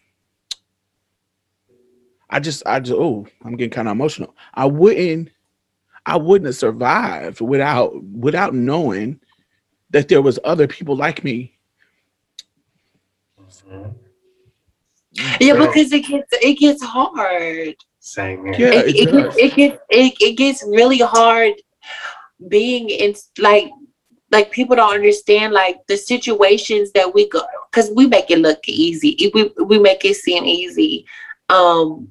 I 2.29 2.39
just, 2.39 2.63
I 2.65 2.79
just, 2.79 2.97
oh, 2.97 3.27
I'm 3.43 3.57
getting 3.57 3.71
kind 3.71 3.89
of 3.89 3.93
emotional. 3.93 4.35
I 4.53 4.65
wouldn't 4.65 5.29
I 6.05 6.17
wouldn't 6.17 6.47
have 6.47 6.55
survived 6.55 7.41
without 7.41 8.03
without 8.03 8.53
knowing 8.53 9.19
that 9.89 10.07
there 10.07 10.21
was 10.21 10.39
other 10.43 10.67
people 10.67 10.95
like 10.95 11.23
me. 11.23 11.57
Yeah, 15.39 15.53
because 15.53 15.91
it 15.91 16.05
gets 16.05 16.27
it 16.31 16.59
gets 16.59 16.83
hard. 16.83 17.75
Same 17.99 18.45
Yeah, 18.47 18.73
it, 18.73 18.87
it 18.87 18.95
it, 18.95 19.11
gets, 19.11 19.37
it 19.37 19.55
gets 19.55 19.77
it, 19.89 20.13
it 20.21 20.37
gets 20.37 20.63
really 20.63 20.99
hard 20.99 21.53
being 22.49 22.89
in 22.89 23.15
like 23.39 23.69
like 24.31 24.51
people 24.51 24.75
don't 24.75 24.93
understand 24.93 25.53
like 25.53 25.77
the 25.87 25.97
situations 25.97 26.91
that 26.91 27.13
we 27.13 27.29
go 27.29 27.41
because 27.71 27.89
we 27.95 28.07
make 28.07 28.29
it 28.29 28.39
look 28.39 28.59
easy. 28.67 29.31
We 29.33 29.51
we 29.63 29.79
make 29.79 30.03
it 30.03 30.15
seem 30.17 30.43
easy. 30.43 31.05
Um 31.49 32.09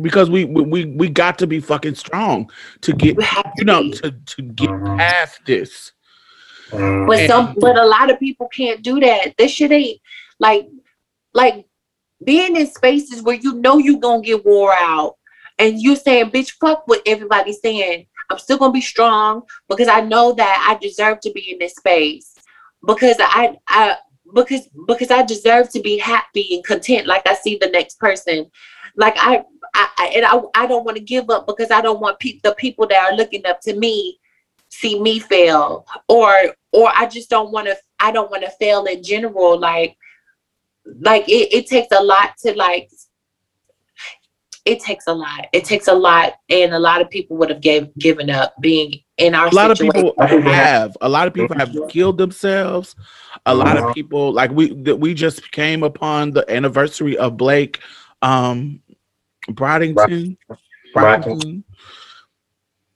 Because 0.00 0.28
we 0.28 0.44
we 0.44 0.84
we- 0.84 1.08
got 1.08 1.38
to 1.38 1.46
be 1.46 1.60
fucking 1.60 1.94
strong 1.94 2.50
to 2.82 2.92
get 2.92 3.16
we 3.16 3.24
have 3.24 3.44
to 3.44 3.52
you 3.58 3.64
know 3.64 3.90
to 3.90 4.10
to 4.10 4.42
get 4.42 4.70
past 4.98 5.40
this. 5.46 5.92
But 6.70 7.20
and- 7.20 7.26
some 7.26 7.54
but 7.58 7.78
a 7.78 7.84
lot 7.84 8.10
of 8.10 8.18
people 8.18 8.48
can't 8.48 8.82
do 8.82 9.00
that. 9.00 9.34
This 9.38 9.52
shit 9.52 9.72
ain't 9.72 10.00
like 10.38 10.68
like 11.32 11.66
being 12.24 12.56
in 12.56 12.66
spaces 12.66 13.22
where 13.22 13.36
you 13.36 13.54
know 13.54 13.78
you 13.78 13.98
gonna 13.98 14.22
get 14.22 14.44
wore 14.44 14.74
out 14.74 15.16
and 15.58 15.80
you 15.80 15.96
saying 15.96 16.30
bitch 16.30 16.52
fuck 16.60 16.86
what 16.86 17.02
everybody's 17.06 17.60
saying. 17.60 18.06
I'm 18.30 18.38
still 18.38 18.58
gonna 18.58 18.72
be 18.72 18.80
strong 18.80 19.42
because 19.68 19.88
i 19.88 20.00
know 20.00 20.32
that 20.32 20.66
i 20.68 20.78
deserve 20.82 21.20
to 21.20 21.30
be 21.30 21.52
in 21.52 21.58
this 21.58 21.74
space 21.76 22.34
because 22.86 23.16
i 23.20 23.56
i 23.68 23.96
because 24.34 24.68
because 24.86 25.10
i 25.10 25.22
deserve 25.22 25.70
to 25.70 25.80
be 25.80 25.96
happy 25.98 26.54
and 26.54 26.64
content 26.64 27.06
like 27.06 27.26
i 27.26 27.34
see 27.34 27.58
the 27.60 27.68
next 27.68 27.98
person. 27.98 28.50
Like 28.96 29.14
i 29.18 29.44
i, 29.76 29.88
I 29.98 30.06
and 30.16 30.24
i, 30.26 30.62
I 30.62 30.66
don't 30.66 30.84
want 30.84 30.96
to 30.96 31.02
give 31.02 31.30
up 31.30 31.46
because 31.46 31.70
i 31.70 31.80
don't 31.80 32.00
want 32.00 32.18
pe- 32.18 32.40
the 32.42 32.54
people 32.54 32.86
that 32.88 33.10
are 33.12 33.16
looking 33.16 33.46
up 33.46 33.60
to 33.62 33.76
me 33.76 34.18
see 34.68 35.00
me 35.00 35.20
fail. 35.20 35.86
Or 36.08 36.32
or 36.72 36.90
i 36.94 37.06
just 37.06 37.30
don't 37.30 37.52
want 37.52 37.66
to 37.68 37.76
i 38.00 38.10
don't 38.10 38.30
want 38.30 38.42
to 38.42 38.50
fail 38.50 38.84
in 38.86 39.02
general 39.02 39.58
like 39.58 39.96
like 41.00 41.28
it, 41.28 41.52
it 41.52 41.66
takes 41.66 41.88
a 41.92 42.02
lot 42.02 42.36
to 42.38 42.52
like 42.54 42.90
it 44.64 44.80
takes 44.80 45.06
a 45.06 45.14
lot. 45.14 45.46
It 45.52 45.64
takes 45.64 45.86
a 45.86 45.94
lot 45.94 46.34
and 46.50 46.74
a 46.74 46.78
lot 46.78 47.00
of 47.00 47.08
people 47.08 47.36
would 47.36 47.50
have 47.50 47.60
gave 47.60 47.94
given 47.98 48.28
up 48.28 48.52
being 48.60 48.94
in 49.16 49.32
our 49.32 49.46
A 49.46 49.54
lot 49.54 49.70
of 49.70 49.78
people 49.78 50.12
I 50.18 50.26
think 50.26 50.44
we 50.44 50.50
have- 50.50 50.66
have 50.66 50.96
a 51.00 51.08
lot 51.08 51.28
of 51.28 51.34
people 51.34 51.56
have 51.56 51.72
killed 51.88 52.18
themselves. 52.18 52.96
A 53.46 53.54
lot 53.54 53.76
of 53.78 53.94
people 53.94 54.32
like 54.32 54.50
we 54.50 54.74
that 54.82 54.96
we 54.96 55.14
just 55.14 55.52
came 55.52 55.84
upon 55.84 56.32
the 56.32 56.44
anniversary 56.50 57.16
of 57.16 57.36
Blake 57.36 57.78
um 58.22 58.80
Brockington. 59.50 60.36
Brockington. 60.94 61.64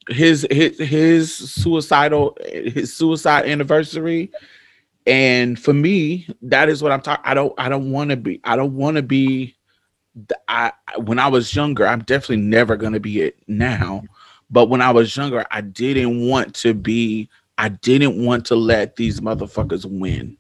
His 0.09 0.47
his 0.51 0.79
his 0.79 1.35
suicidal 1.35 2.37
his 2.47 2.95
suicide 2.97 3.47
anniversary. 3.47 4.33
And 5.07 5.59
for 5.59 5.73
me, 5.73 6.29
that 6.43 6.69
is 6.69 6.83
what 6.83 6.93
I'm 6.93 7.01
talking. 7.01 7.25
I 7.27 7.35
don't 7.35 7.55
I 7.59 7.69
don't 7.69 7.91
want 7.93 8.11
to 8.11 8.17
be. 8.17 8.41
I 8.45 8.57
don't 8.57 8.75
want 8.77 8.97
to 8.97 9.03
be 9.03 9.57
I 10.49 10.73
I- 10.89 10.99
when 10.99 11.19
I 11.19 11.29
was 11.29 11.55
younger, 11.55 11.87
I'm 11.87 12.01
definitely 12.01 12.39
never 12.39 12.77
gonna 12.77 13.01
be 13.01 13.23
it 13.23 13.37
now. 13.47 14.09
But 14.51 14.69
when 14.69 14.83
I 14.83 14.91
was 14.91 15.17
younger, 15.17 15.45
I 15.51 15.61
didn't 15.61 16.27
want 16.29 16.55
to 16.57 16.75
be, 16.75 17.29
I 17.59 17.69
didn't 17.71 18.25
want 18.25 18.47
to 18.47 18.57
let 18.57 18.97
these 18.97 19.21
motherfuckers 19.21 19.85
win. 19.87 20.37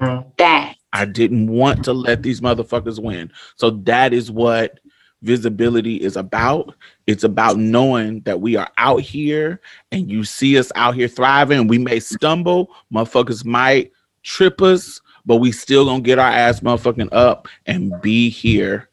mhm. 0.00 0.32
that 0.38 0.77
I 0.98 1.04
didn't 1.04 1.46
want 1.46 1.84
to 1.84 1.92
let 1.92 2.24
these 2.24 2.40
motherfuckers 2.40 3.00
win. 3.00 3.30
So 3.54 3.70
that 3.70 4.12
is 4.12 4.32
what 4.32 4.80
visibility 5.22 5.94
is 5.94 6.16
about. 6.16 6.74
It's 7.06 7.22
about 7.22 7.56
knowing 7.56 8.22
that 8.22 8.40
we 8.40 8.56
are 8.56 8.68
out 8.78 9.02
here 9.02 9.60
and 9.92 10.10
you 10.10 10.24
see 10.24 10.58
us 10.58 10.72
out 10.74 10.96
here 10.96 11.06
thriving. 11.06 11.68
We 11.68 11.78
may 11.78 12.00
stumble, 12.00 12.74
motherfuckers 12.92 13.44
might 13.44 13.92
trip 14.24 14.60
us, 14.60 15.00
but 15.24 15.36
we 15.36 15.52
still 15.52 15.84
gonna 15.84 16.00
get 16.00 16.18
our 16.18 16.32
ass 16.32 16.58
motherfucking 16.60 17.10
up 17.12 17.46
and 17.66 17.92
be 18.02 18.28
here. 18.28 18.90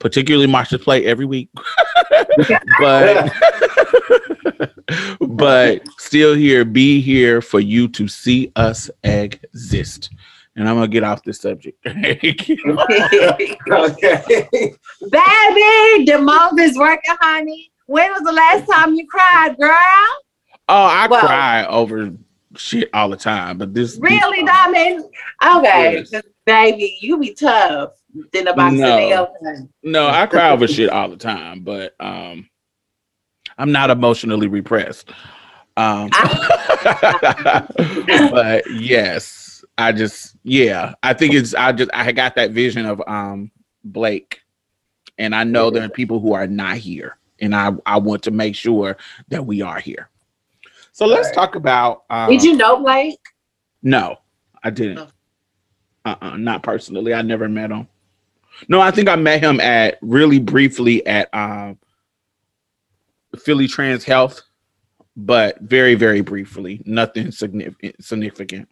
Particularly 0.00 0.48
Marsha 0.48 0.82
play 0.82 1.06
every 1.06 1.26
week. 1.26 1.48
but 2.80 3.32
but 5.20 5.82
still 5.98 6.34
here, 6.34 6.64
be 6.64 7.00
here 7.00 7.40
for 7.40 7.60
you 7.60 7.86
to 7.90 8.08
see 8.08 8.50
us 8.56 8.90
exist. 9.04 10.10
And 10.56 10.68
I'm 10.68 10.74
gonna 10.76 10.88
get 10.88 11.04
off 11.04 11.22
this 11.22 11.40
subject. 11.40 11.78
Okay. 13.68 14.48
baby 15.00 16.04
the 16.10 16.18
mouth 16.22 16.58
is 16.58 16.76
working 16.78 17.14
honey 17.20 17.70
when 17.86 18.10
was 18.12 18.22
the 18.22 18.32
last 18.32 18.66
time 18.70 18.94
you 18.94 19.06
cried 19.06 19.56
girl 19.58 19.76
Oh, 20.68 20.84
I 20.84 21.06
Well- 21.08 21.20
cry 21.20 21.64
over 21.66 22.10
shit 22.56 22.88
all 22.94 23.08
the 23.10 23.16
time, 23.16 23.58
but 23.58 23.74
this 23.74 23.98
really 24.00 24.42
diamond 24.44 25.04
okay 25.44 26.04
Yes. 26.10 26.22
baby 26.46 26.96
you 27.00 27.18
be 27.18 27.34
tough 27.34 27.90
than 28.32 28.48
a 28.48 28.54
box 28.54 28.72
of 28.74 28.78
No. 28.80 28.96
nails. 28.96 29.28
No, 29.82 30.08
I 30.08 30.24
cry 30.26 30.50
over 30.50 30.66
shit 30.66 30.88
all 30.88 31.08
the 31.10 31.16
time, 31.18 31.60
but 31.60 31.94
um, 32.00 32.48
I'm 33.58 33.72
not 33.72 33.90
emotionally 33.90 34.46
repressed. 34.48 35.10
Um, 35.76 36.08
but 38.30 38.62
yes, 38.72 39.45
I 39.78 39.92
just 39.92 40.36
yeah, 40.42 40.94
I 41.02 41.12
think 41.14 41.34
it's 41.34 41.54
I 41.54 41.72
just 41.72 41.90
I 41.92 42.10
got 42.12 42.34
that 42.36 42.52
vision 42.52 42.86
of 42.86 43.02
um 43.06 43.50
Blake, 43.84 44.40
and 45.18 45.34
I 45.34 45.44
know 45.44 45.70
there 45.70 45.84
are 45.84 45.88
people 45.88 46.18
who 46.20 46.32
are 46.32 46.46
not 46.46 46.76
here, 46.78 47.18
and 47.40 47.54
I 47.54 47.72
I 47.84 47.98
want 47.98 48.22
to 48.24 48.30
make 48.30 48.54
sure 48.54 48.96
that 49.28 49.44
we 49.44 49.60
are 49.62 49.78
here. 49.78 50.08
So 50.92 51.06
let's 51.06 51.26
Right. 51.28 51.34
talk 51.34 51.54
about. 51.56 52.04
Um, 52.08 52.30
Did 52.30 52.42
you 52.42 52.56
know 52.56 52.82
Blake? 52.82 53.18
No, 53.82 54.16
I 54.64 54.70
didn't. 54.70 54.98
Oh. 54.98 55.08
Uh-uh, 56.06 56.36
not 56.36 56.62
personally. 56.62 57.12
I 57.12 57.20
never 57.22 57.48
met 57.48 57.70
him. 57.70 57.86
No, 58.68 58.80
I 58.80 58.90
think 58.90 59.08
I 59.08 59.16
met 59.16 59.42
him 59.42 59.60
at 59.60 59.98
really 60.00 60.38
briefly 60.38 61.06
at 61.06 61.28
um 61.34 61.78
Philly 63.38 63.68
Trans 63.68 64.04
Health, 64.04 64.40
but 65.16 65.60
very, 65.60 65.94
very 65.94 66.22
briefly. 66.22 66.80
Nothing 66.86 67.30
significant 67.30 68.02
significant. 68.02 68.68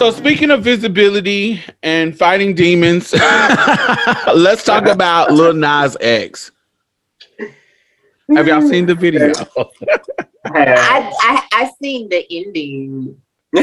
So 0.00 0.10
speaking 0.10 0.50
of 0.50 0.62
visibility 0.62 1.62
and 1.82 2.16
fighting 2.16 2.54
demons, 2.54 3.12
let's 4.34 4.64
talk 4.64 4.86
about 4.86 5.30
Lil 5.32 5.54
Nas 5.54 5.96
X. 6.00 6.52
Have 8.34 8.46
y'all 8.46 8.66
seen 8.66 8.86
the 8.86 8.94
video? 8.94 9.32
I, 10.46 11.12
I 11.20 11.48
I 11.52 11.70
seen 11.82 12.08
the 12.08 12.26
ending. 12.30 13.20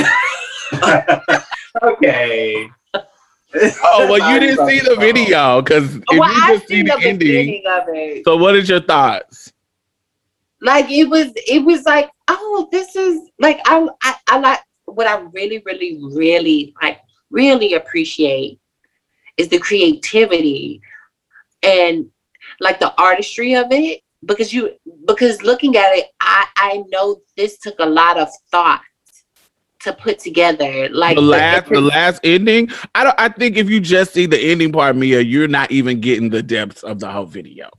okay. 1.83 2.69
Oh 3.83 4.07
well, 4.09 4.33
you 4.33 4.39
didn't 4.39 4.67
see 4.67 4.79
the 4.79 4.95
video 4.95 5.61
because 5.61 5.95
if 5.95 6.03
well, 6.09 6.31
you 6.31 6.41
I 6.43 6.55
just 6.55 6.67
see 6.67 6.81
the 6.81 6.95
the 6.99 7.07
ending. 7.07 7.17
beginning 7.17 7.63
of 7.67 7.83
it. 7.89 8.25
So 8.25 8.37
what 8.37 8.55
is 8.55 8.69
your 8.69 8.81
thoughts? 8.81 9.53
Like 10.61 10.89
it 10.89 11.05
was 11.05 11.31
it 11.35 11.63
was 11.63 11.85
like 11.85 12.09
oh 12.27 12.67
this 12.71 12.95
is 12.95 13.29
like 13.39 13.59
I, 13.65 13.87
I 14.01 14.15
i 14.27 14.39
like 14.39 14.59
what 14.85 15.07
i 15.07 15.19
really 15.33 15.61
really 15.65 15.99
really 16.01 16.73
like 16.81 16.99
really 17.29 17.73
appreciate 17.73 18.59
is 19.37 19.49
the 19.49 19.59
creativity 19.59 20.81
and 21.61 22.09
like 22.59 22.79
the 22.79 22.93
artistry 22.99 23.53
of 23.53 23.67
it 23.71 24.01
because 24.25 24.53
you 24.53 24.71
because 25.05 25.41
looking 25.43 25.77
at 25.77 25.95
it 25.95 26.07
i 26.19 26.47
i 26.55 26.83
know 26.89 27.21
this 27.35 27.59
took 27.59 27.75
a 27.79 27.85
lot 27.85 28.17
of 28.17 28.29
thought 28.51 28.81
to 29.79 29.93
put 29.93 30.19
together 30.19 30.89
like 30.89 31.15
the 31.15 31.21
last 31.21 31.69
the 31.69 31.81
last 31.81 32.19
ending. 32.23 32.69
I 32.95 33.03
don't. 33.03 33.15
I 33.17 33.29
think 33.29 33.57
if 33.57 33.69
you 33.69 33.79
just 33.79 34.13
see 34.13 34.25
the 34.25 34.39
ending 34.39 34.71
part, 34.71 34.95
Mia, 34.95 35.21
you're 35.21 35.47
not 35.47 35.71
even 35.71 35.99
getting 36.01 36.29
the 36.29 36.43
depths 36.43 36.83
of 36.83 36.99
the 36.99 37.09
whole 37.09 37.25
video. 37.25 37.69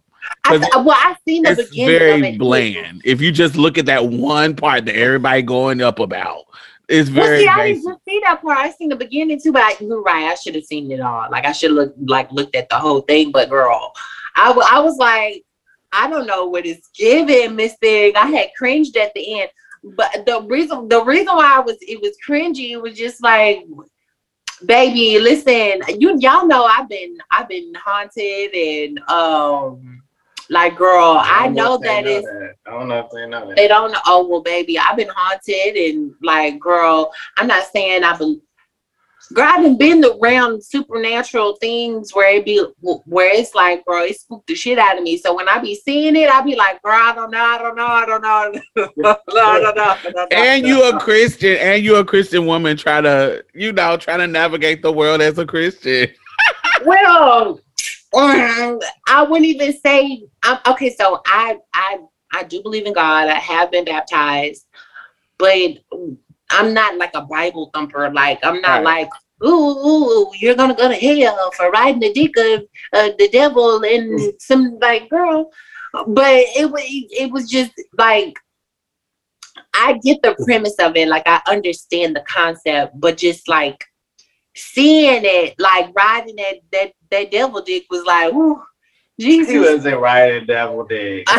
I, 0.45 0.57
well 0.77 0.91
i 0.91 1.17
seen 1.27 1.43
the 1.43 1.51
It's 1.51 1.71
beginning 1.71 2.11
of 2.11 2.21
very 2.21 2.29
it 2.35 2.39
bland. 2.39 3.03
If 3.05 3.21
you 3.21 3.31
just 3.33 3.57
look 3.57 3.79
at 3.79 3.87
that 3.87 4.07
one 4.07 4.57
part 4.57 4.85
that 4.87 4.95
everybody 4.97 5.43
going 5.43 5.83
up 5.83 5.99
about, 5.99 6.45
it's 6.89 7.11
Well, 7.11 7.27
very 7.27 7.41
see, 7.41 7.49
I 7.49 7.73
didn't 7.73 8.01
see 8.09 8.21
that 8.25 8.41
part. 8.43 8.59
I 8.59 8.71
seen 8.71 8.89
the 8.89 8.97
beginning 8.97 9.41
too, 9.41 9.53
but 9.53 9.63
I, 9.63 9.75
you're 9.81 10.03
right. 10.03 10.25
I 10.25 10.35
should 10.35 10.55
have 10.55 10.65
seen 10.65 10.91
it 10.91 11.01
all. 11.01 11.31
Like 11.31 11.45
I 11.45 11.53
should 11.53 11.73
look 11.73 11.95
like 12.07 12.33
looked 12.33 12.57
at 12.57 12.69
the 12.69 12.79
whole 12.79 13.03
thing. 13.03 13.31
But 13.31 13.51
girl, 13.51 13.93
I 14.37 14.51
I 14.73 14.81
was 14.81 14.97
like, 14.97 15.45
I 15.93 16.09
don't 16.09 16.27
know 16.27 16.47
what 16.47 16.67
it's 16.67 16.89
giving, 16.95 17.57
Miss 17.57 17.75
Thing. 17.75 18.17
I 18.17 18.27
had 18.27 18.51
cringed 18.57 18.97
at 18.97 19.13
the 19.15 19.41
end. 19.41 19.51
But 19.85 20.25
the 20.27 20.43
reason 20.49 20.89
the 20.89 21.05
reason 21.05 21.37
why 21.37 21.57
I 21.57 21.61
was 21.61 21.77
it 21.83 22.01
was 22.01 22.17
cringy, 22.27 22.71
it 22.71 22.83
was 22.83 22.97
just 22.97 23.23
like 23.23 23.67
baby, 24.67 25.19
listen, 25.19 25.83
you 26.01 26.19
y'all 26.19 26.47
know 26.47 26.65
I've 26.65 26.89
been 26.89 27.17
I've 27.31 27.49
been 27.49 27.73
haunted 27.75 28.55
and 28.55 28.99
um 29.09 30.03
like 30.51 30.77
girl, 30.77 31.19
I 31.21 31.45
don't 31.45 31.55
know 31.55 31.75
if 31.75 31.81
they 31.83 31.87
that 31.89 32.05
know 32.05 32.11
is 32.11 32.25
that. 32.25 32.55
I 32.67 32.71
don't 32.71 32.89
know 32.89 32.99
if 33.01 33.11
they 33.11 33.27
know 33.27 33.49
that. 33.49 33.57
they 33.57 33.69
don't 33.69 33.93
know. 33.93 34.01
Oh 34.07 34.27
well, 34.27 34.43
baby, 34.43 34.79
I've 34.79 34.97
been 34.97 35.11
haunted 35.15 35.77
and 35.77 36.15
like, 36.23 36.59
girl, 36.59 37.13
I'm 37.37 37.47
not 37.47 37.67
saying 37.73 38.05
I've 38.05 38.19
been. 38.19 38.41
Girl, 39.35 39.47
I 39.47 39.63
done 39.63 39.77
been 39.77 40.03
around 40.03 40.65
supernatural 40.65 41.57
things 41.57 42.15
where 42.15 42.37
it 42.37 42.47
be 42.47 42.65
where 42.81 43.31
it's 43.35 43.55
like, 43.55 43.85
bro, 43.85 44.05
it 44.05 44.19
spooked 44.19 44.47
the 44.47 44.55
shit 44.55 44.79
out 44.79 44.97
of 44.97 45.03
me. 45.03 45.19
So 45.19 45.35
when 45.35 45.51
I 45.51 45.59
be 45.59 45.75
seeing 45.75 46.17
it, 46.17 46.31
I 46.31 46.41
be 46.41 46.57
like, 46.57 46.81
girl, 46.83 46.95
I 46.95 47.15
don't 47.15 47.31
know, 47.31 47.39
I 47.39 47.59
don't 47.59 47.77
know, 47.77 47.87
I 47.87 48.07
don't 48.07 48.23
know, 48.23 48.29
I 48.29 48.51
don't 48.51 48.97
know, 48.97 49.17
I 49.37 49.61
don't 49.61 49.77
know. 49.77 49.83
I 49.83 50.01
don't 50.03 50.15
know. 50.15 50.27
And 50.31 50.67
you 50.67 50.83
a 50.89 50.99
Christian, 50.99 51.59
and 51.59 51.85
you 51.85 51.97
a 51.97 52.05
Christian 52.07 52.47
woman 52.47 52.79
try 52.79 53.03
to, 53.03 53.45
you 53.53 53.71
know, 53.71 53.99
trying 53.99 54.21
to 54.21 54.27
navigate 54.27 54.81
the 54.81 54.93
world 54.93 55.21
as 55.21 55.37
a 55.37 55.45
Christian. 55.45 56.09
well, 56.87 57.61
um, 58.15 58.81
I 59.09 59.23
wouldn't 59.23 59.47
even 59.47 59.79
say. 59.79 60.27
I'm, 60.43 60.59
okay, 60.67 60.91
so 60.91 61.21
I 61.27 61.59
I 61.75 61.99
I 62.33 62.45
do 62.45 62.63
believe 62.63 62.87
in 62.87 62.93
God. 62.93 63.29
I 63.29 63.35
have 63.35 63.71
been 63.71 63.85
baptized, 63.85 64.67
but 65.39 65.79
I'm 66.51 66.73
not 66.73 66.97
like 66.97 67.15
a 67.15 67.23
Bible 67.23 67.71
thumper. 67.75 68.11
Like 68.11 68.41
I'm 68.43 68.61
not 68.61 68.83
like. 68.83 69.11
Ooh, 69.45 69.47
ooh, 69.47 70.33
you're 70.41 70.57
gonna 70.57 70.75
go 70.75 70.89
to 70.89 70.95
hell 70.95 71.53
for 71.53 71.71
riding 71.71 72.01
the 72.01 72.13
dick 72.13 72.37
of 72.37 72.63
uh, 72.93 73.15
the 73.21 73.29
devil 73.29 73.85
and 73.85 74.33
some 74.41 74.81
like 74.81 75.09
girl, 75.09 75.49
but 76.09 76.43
it 76.57 76.69
was 76.69 76.83
it 76.85 77.31
was 77.31 77.49
just 77.49 77.71
like 77.97 78.37
I 79.75 79.99
get 80.03 80.23
the 80.23 80.35
premise 80.45 80.75
of 80.81 80.97
it, 80.97 81.07
like 81.07 81.23
I 81.27 81.41
understand 81.47 82.17
the 82.17 82.23
concept, 82.23 82.99
but 82.99 83.17
just 83.17 83.49
like 83.49 83.85
seeing 84.59 85.23
it, 85.25 85.55
like 85.59 85.95
riding 85.95 86.37
that 86.37 86.57
that 86.73 86.93
that 87.11 87.31
devil 87.31 87.63
dick 87.63 87.85
was 87.91 88.05
like, 88.05 88.33
ooh, 88.33 88.63
He 89.17 89.59
wasn't 89.59 90.01
riding 90.01 90.47
devil 90.47 90.85
dick. 90.85 91.27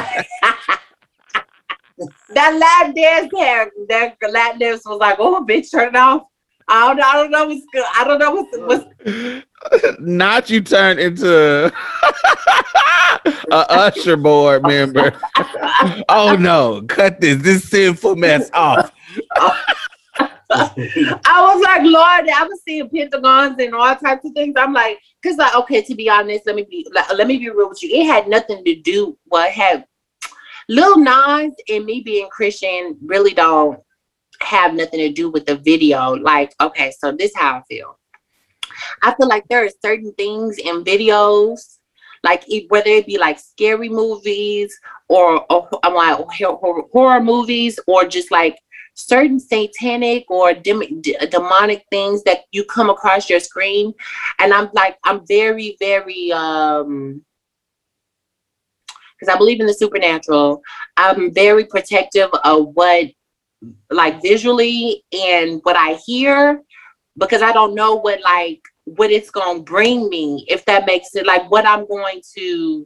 that 2.30 2.56
lap 2.56 2.96
dance 2.96 3.32
had 3.38 3.70
that 3.90 4.16
lap 4.32 4.60
dance 4.60 4.82
was 4.86 5.00
like, 5.00 5.18
oh, 5.20 5.46
bitch, 5.46 5.72
turn 5.72 5.90
it 5.90 5.96
off. 5.96 6.24
I 6.70 6.88
don't, 6.88 7.04
I 7.04 7.14
don't 7.14 7.32
know 7.32 7.48
what's 7.48 7.66
good. 7.74 7.86
I 7.96 8.04
don't 8.04 8.20
know 8.20 8.32
what's, 8.32 8.86
what's 9.06 10.00
Not 10.00 10.50
you 10.50 10.62
turn 10.62 11.00
into 11.00 11.66
a 13.52 13.66
usher 13.72 14.16
board 14.16 14.64
member. 14.64 15.20
oh 16.10 16.36
no, 16.40 16.84
cut 16.84 17.20
this 17.20 17.42
this 17.42 17.68
sinful 17.70 18.16
mess 18.16 18.50
off. 18.54 18.92
I 20.52 21.54
was 21.54 21.62
like, 21.62 21.82
Lord, 21.84 22.30
I 22.30 22.44
was 22.44 22.62
seeing 22.66 22.90
pentagons 22.90 23.56
and 23.60 23.76
all 23.76 23.96
types 23.96 24.26
of 24.26 24.32
things. 24.34 24.56
I'm 24.58 24.74
like, 24.74 24.98
cause 25.24 25.38
like, 25.38 25.56
okay, 25.56 25.82
to 25.84 25.96
be 25.96 26.10
honest, 26.10 26.48
let 26.48 26.56
me 26.56 26.66
be 26.70 26.88
like, 26.92 27.10
let 27.14 27.28
me 27.28 27.38
be 27.38 27.50
real 27.50 27.70
with 27.70 27.84
you. 27.84 27.90
It 27.92 28.08
had 28.08 28.28
nothing 28.28 28.64
to 28.66 28.76
do. 28.82 29.18
Well, 29.28 29.48
it 29.48 29.54
had 29.54 29.86
Lil 30.68 30.98
Nas 30.98 31.54
and 31.70 31.86
me 31.86 32.02
being 32.02 32.30
Christian 32.30 32.98
really 33.04 33.34
don't 33.34 33.80
have 34.42 34.74
nothing 34.74 35.00
to 35.00 35.12
do 35.12 35.30
with 35.30 35.46
the 35.46 35.58
video. 35.58 36.16
Like, 36.16 36.56
okay, 36.62 36.92
so 36.98 37.12
this 37.12 37.32
how 37.36 37.58
I 37.58 37.62
feel. 37.70 38.00
I 39.04 39.14
feel 39.16 39.28
like 39.28 39.48
there 39.50 39.66
are 39.66 39.70
certain 39.84 40.14
things 40.14 40.58
in 40.58 40.84
videos, 40.84 41.78
like 42.24 42.44
whether 42.70 42.90
it 42.90 43.06
be 43.06 43.18
like 43.18 43.40
scary 43.40 43.90
movies 43.90 44.78
or, 45.10 45.46
or 45.52 45.70
I'm 45.84 45.94
like 45.94 46.18
horror, 46.18 46.84
horror 46.92 47.22
movies 47.22 47.80
or 47.88 48.06
just 48.06 48.32
like 48.32 48.58
certain 49.00 49.40
satanic 49.40 50.30
or 50.30 50.54
dem- 50.54 51.02
d- 51.02 51.18
demonic 51.30 51.86
things 51.92 52.24
that 52.24 52.40
you 52.52 52.64
come 52.66 52.90
across 52.90 53.30
your 53.30 53.40
screen. 53.40 53.94
And 54.40 54.54
i'm 54.54 54.70
like 54.74 54.98
i'm 55.04 55.26
very 55.28 55.76
very 55.80 56.32
um 56.32 57.24
because 59.20 59.34
i 59.34 59.38
believe 59.38 59.60
in 59.60 59.68
the 59.68 59.74
supernatural. 59.74 60.62
I'm 60.98 61.34
very 61.34 61.66
protective 61.66 62.30
of 62.44 62.70
what 62.74 63.10
like 63.90 64.22
visually 64.22 65.04
and 65.12 65.60
what 65.64 65.76
i 65.76 66.00
hear 66.06 66.62
because 67.18 67.42
i 67.42 67.52
don't 67.52 67.76
know 67.76 67.96
what 67.96 68.22
like 68.22 68.62
what 68.86 69.12
it's 69.12 69.30
gonna 69.30 69.62
bring 69.62 70.10
me 70.10 70.46
if 70.48 70.64
that 70.66 70.86
makes 70.86 71.16
it 71.16 71.26
like 71.26 71.50
what 71.52 71.66
i'm 71.66 71.86
going 71.88 72.22
to 72.36 72.86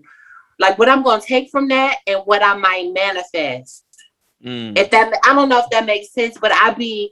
like 0.59 0.77
what 0.79 0.89
i'm 0.89 1.03
gonna 1.03 1.21
take 1.21 1.49
from 1.51 1.67
that 1.67 1.97
and 2.07 2.21
what 2.25 2.41
i 2.41 2.55
might 2.55 2.91
manifest 2.93 3.85
Mm. 4.43 4.77
if 4.77 4.91
that 4.91 5.13
I 5.23 5.33
don't 5.33 5.49
know 5.49 5.59
if 5.59 5.69
that 5.71 5.85
makes 5.85 6.11
sense, 6.11 6.37
but 6.39 6.51
I 6.51 6.73
be 6.73 7.11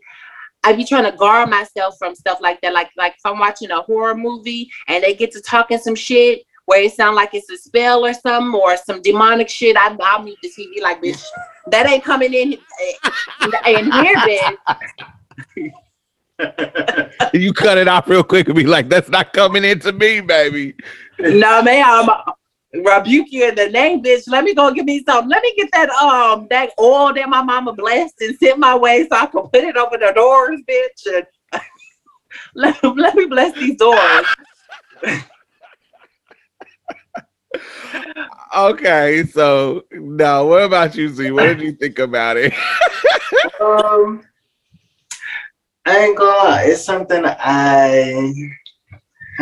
I 0.63 0.73
be 0.73 0.83
trying 0.83 1.09
to 1.09 1.17
guard 1.17 1.49
myself 1.49 1.95
from 1.97 2.13
stuff 2.13 2.39
like 2.41 2.59
that. 2.61 2.73
Like 2.73 2.89
like 2.97 3.13
if 3.13 3.25
I'm 3.25 3.39
watching 3.39 3.71
a 3.71 3.81
horror 3.81 4.15
movie 4.15 4.69
and 4.87 5.03
they 5.03 5.15
get 5.15 5.31
to 5.31 5.41
talking 5.41 5.77
some 5.77 5.95
shit 5.95 6.43
where 6.65 6.83
it 6.83 6.93
sound 6.93 7.15
like 7.15 7.33
it's 7.33 7.49
a 7.49 7.57
spell 7.57 8.05
or 8.05 8.13
something 8.13 8.59
or 8.59 8.77
some 8.77 9.01
demonic 9.01 9.49
shit, 9.49 9.75
I 9.77 9.95
I'll 10.01 10.23
mute 10.23 10.37
the 10.43 10.49
TV 10.49 10.81
like 10.81 11.01
bitch. 11.03 11.23
That 11.67 11.89
ain't 11.89 12.03
coming 12.03 12.33
in 12.33 12.53
in 12.53 13.91
here, 13.91 14.15
bitch. 14.17 15.71
You 17.33 17.53
cut 17.53 17.77
it 17.77 17.87
off 17.87 18.07
real 18.07 18.23
quick 18.23 18.47
and 18.47 18.55
be 18.55 18.65
like, 18.65 18.89
"That's 18.89 19.09
not 19.09 19.31
coming 19.31 19.63
into 19.63 19.91
me, 19.91 20.21
baby." 20.21 20.73
No, 21.19 21.61
man, 21.61 21.83
I'm 21.85 22.09
rebuke 22.73 23.27
you 23.31 23.48
in 23.48 23.56
the 23.56 23.69
name, 23.69 24.03
bitch. 24.03 24.23
Let 24.27 24.43
me 24.43 24.53
go 24.53 24.72
get 24.73 24.85
me 24.85 25.03
some. 25.03 25.27
Let 25.27 25.43
me 25.43 25.53
get 25.57 25.69
that 25.73 25.89
um 25.89 26.48
that 26.49 26.72
oil 26.80 27.14
that 27.14 27.30
my 27.30 27.43
mama 27.43 27.73
blessed 27.73 28.15
and 28.22 28.38
sent 28.38 28.60
my 28.60 28.76
way 28.76 29.07
so 29.07 29.18
I 29.18 29.26
can 29.26 29.43
put 29.43 29.64
it 29.64 29.77
over 29.77 29.98
the 29.98 30.11
doors, 30.14 30.61
bitch. 30.68 31.26
And 31.53 31.61
let, 32.56 32.84
let 32.84 33.15
me 33.15 33.26
bless 33.26 33.53
these 33.56 33.77
doors. 33.77 34.26
Okay, 38.56 39.26
so 39.26 39.85
now 39.91 40.45
what 40.45 40.64
about 40.64 40.95
you, 40.95 41.07
Z? 41.07 41.31
What 41.31 41.43
did 41.43 41.61
you 41.61 41.72
think 41.72 41.99
about 41.99 42.35
it? 42.35 42.53
um, 43.61 44.23
I 45.85 45.98
ain't 45.98 46.18
gonna 46.18 46.49
lie. 46.49 46.64
It's 46.68 46.84
something 46.84 47.23
I 47.26 48.34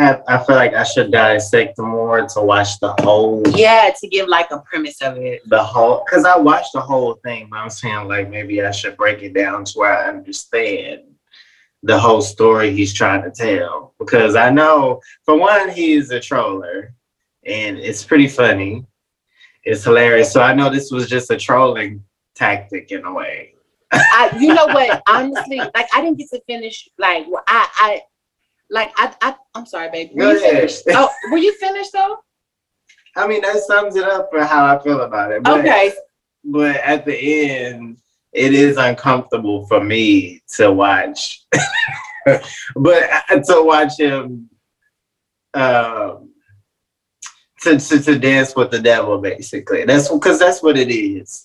have. 0.00 0.22
I 0.28 0.38
feel 0.44 0.56
like 0.56 0.74
I 0.74 0.82
should 0.84 1.12
dissect 1.12 1.78
more 1.78 2.26
to 2.26 2.40
watch 2.40 2.78
the 2.80 2.94
whole, 3.00 3.42
Yeah, 3.54 3.90
to 4.00 4.08
give 4.08 4.28
like 4.28 4.50
a 4.50 4.58
premise 4.60 5.00
of 5.02 5.16
it. 5.18 5.42
the 5.48 5.62
whole. 5.62 6.04
Cause 6.10 6.24
I 6.24 6.36
watched 6.38 6.72
the 6.72 6.80
whole 6.80 7.14
thing, 7.24 7.48
but 7.50 7.58
I'm 7.58 7.70
saying 7.70 8.08
like 8.08 8.28
maybe 8.30 8.62
I 8.62 8.70
should 8.70 8.96
break 8.96 9.22
it 9.22 9.34
down 9.34 9.64
to 9.64 9.72
where 9.78 9.96
I 9.96 10.08
understand 10.08 11.02
the 11.82 11.98
whole 11.98 12.20
story 12.22 12.72
he's 12.72 12.92
trying 12.92 13.22
to 13.22 13.30
tell. 13.30 13.94
Because 13.98 14.34
I 14.34 14.50
know, 14.50 15.00
for 15.24 15.38
one, 15.38 15.70
he's 15.70 16.10
a 16.10 16.20
troller, 16.20 16.94
and 17.46 17.78
it's 17.78 18.04
pretty 18.04 18.28
funny. 18.28 18.84
It's 19.64 19.84
hilarious. 19.84 20.32
So 20.32 20.40
I 20.42 20.54
know 20.54 20.70
this 20.70 20.90
was 20.90 21.08
just 21.08 21.30
a 21.30 21.36
trolling 21.36 22.02
tactic 22.34 22.90
in 22.92 23.04
a 23.04 23.12
way. 23.12 23.54
I, 23.92 24.36
you 24.40 24.54
know 24.54 24.66
what? 24.76 25.02
Honestly, 25.08 25.58
like 25.58 25.88
I 25.94 26.00
didn't 26.02 26.18
get 26.18 26.30
to 26.30 26.40
finish. 26.46 26.88
Like 26.98 27.26
I, 27.46 27.68
I, 27.74 28.02
like 28.70 28.92
I, 28.96 29.14
I 29.20 29.34
I'm 29.54 29.66
sorry, 29.66 29.90
baby. 29.90 30.12
Were 30.14 30.22
Go 30.22 30.30
you 30.32 30.38
ahead. 30.38 30.54
finished? 30.54 30.82
Oh, 30.90 31.10
were 31.30 31.38
you 31.38 31.52
finished 31.58 31.92
though? 31.92 32.18
I 33.16 33.26
mean, 33.26 33.42
that 33.42 33.56
sums 33.58 33.96
it 33.96 34.04
up 34.04 34.28
for 34.30 34.44
how 34.44 34.64
I 34.64 34.82
feel 34.82 35.00
about 35.00 35.32
it. 35.32 35.42
But, 35.42 35.60
Okay. 35.60 35.92
But 36.44 36.76
at 36.76 37.04
the 37.04 37.48
end, 37.50 37.98
it 38.32 38.54
is 38.54 38.76
uncomfortable 38.76 39.66
for 39.66 39.82
me 39.82 40.40
to 40.56 40.72
watch. 40.72 41.44
but 42.24 43.10
uh, 43.30 43.40
to 43.40 43.62
watch 43.62 43.98
him 43.98 44.48
um, 45.54 46.30
to, 47.62 47.78
to 47.78 48.00
to 48.00 48.18
dance 48.18 48.54
with 48.56 48.70
the 48.70 48.78
devil, 48.78 49.18
basically. 49.18 49.84
That's 49.84 50.08
because 50.08 50.38
that's 50.38 50.62
what 50.62 50.78
it 50.78 50.90
is. 50.90 51.44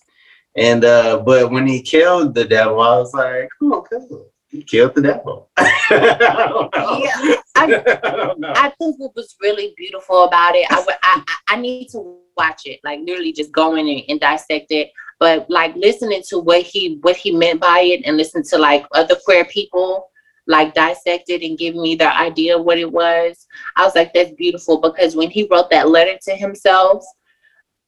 And 0.56 0.86
uh, 0.86 1.20
but 1.20 1.52
when 1.52 1.68
he 1.68 1.82
killed 1.82 2.34
the 2.34 2.46
devil, 2.46 2.80
I 2.80 2.98
was 3.00 3.14
like, 3.14 3.50
oh, 3.64 3.86
cool. 3.90 4.32
He 4.56 4.64
killed 4.64 4.96
the 4.96 5.02
devil. 5.02 5.50
I 5.58 6.48
don't 6.50 6.74
know. 6.74 7.00
Yeah, 7.04 7.36
I- 7.56 8.36
I. 8.56 8.66
I 8.68 8.70
think 8.80 8.98
what 9.00 9.16
was 9.16 9.36
really 9.42 9.74
beautiful 9.76 10.24
about 10.24 10.56
it, 10.56 10.66
I 10.72 10.78
I, 11.04 11.24
I 11.28 11.36
I 11.50 11.56
need 11.58 11.90
to 11.90 12.20
watch 12.38 12.62
it, 12.66 12.80
like 12.84 13.02
literally 13.02 13.34
just 13.34 13.52
go 13.52 13.76
in 13.76 13.88
and, 13.88 14.04
and 14.08 14.20
dissect 14.20 14.68
it. 14.72 14.92
But 15.20 15.50
like 15.50 15.76
listening 15.76 16.22
to 16.30 16.40
what 16.40 16.62
he 16.62 17.00
what 17.02 17.18
he 17.18 17.32
meant 17.32 17.60
by 17.60 17.82
it, 17.82 18.06
and 18.06 18.16
listen 18.16 18.44
to 18.44 18.58
like 18.58 18.86
other 18.94 19.16
queer 19.26 19.44
people 19.44 20.10
like 20.48 20.74
dissect 20.74 21.30
it 21.30 21.42
and 21.42 21.58
give 21.58 21.76
me 21.76 21.96
their 21.96 22.12
idea 22.12 22.58
of 22.58 22.64
what 22.64 22.78
it 22.78 22.92
was. 22.92 23.46
I 23.76 23.84
was 23.84 23.96
like, 23.96 24.14
that's 24.14 24.32
beautiful 24.34 24.80
because 24.80 25.16
when 25.16 25.32
he 25.32 25.48
wrote 25.50 25.70
that 25.72 25.90
letter 25.90 26.18
to 26.22 26.36
himself, 26.36 27.04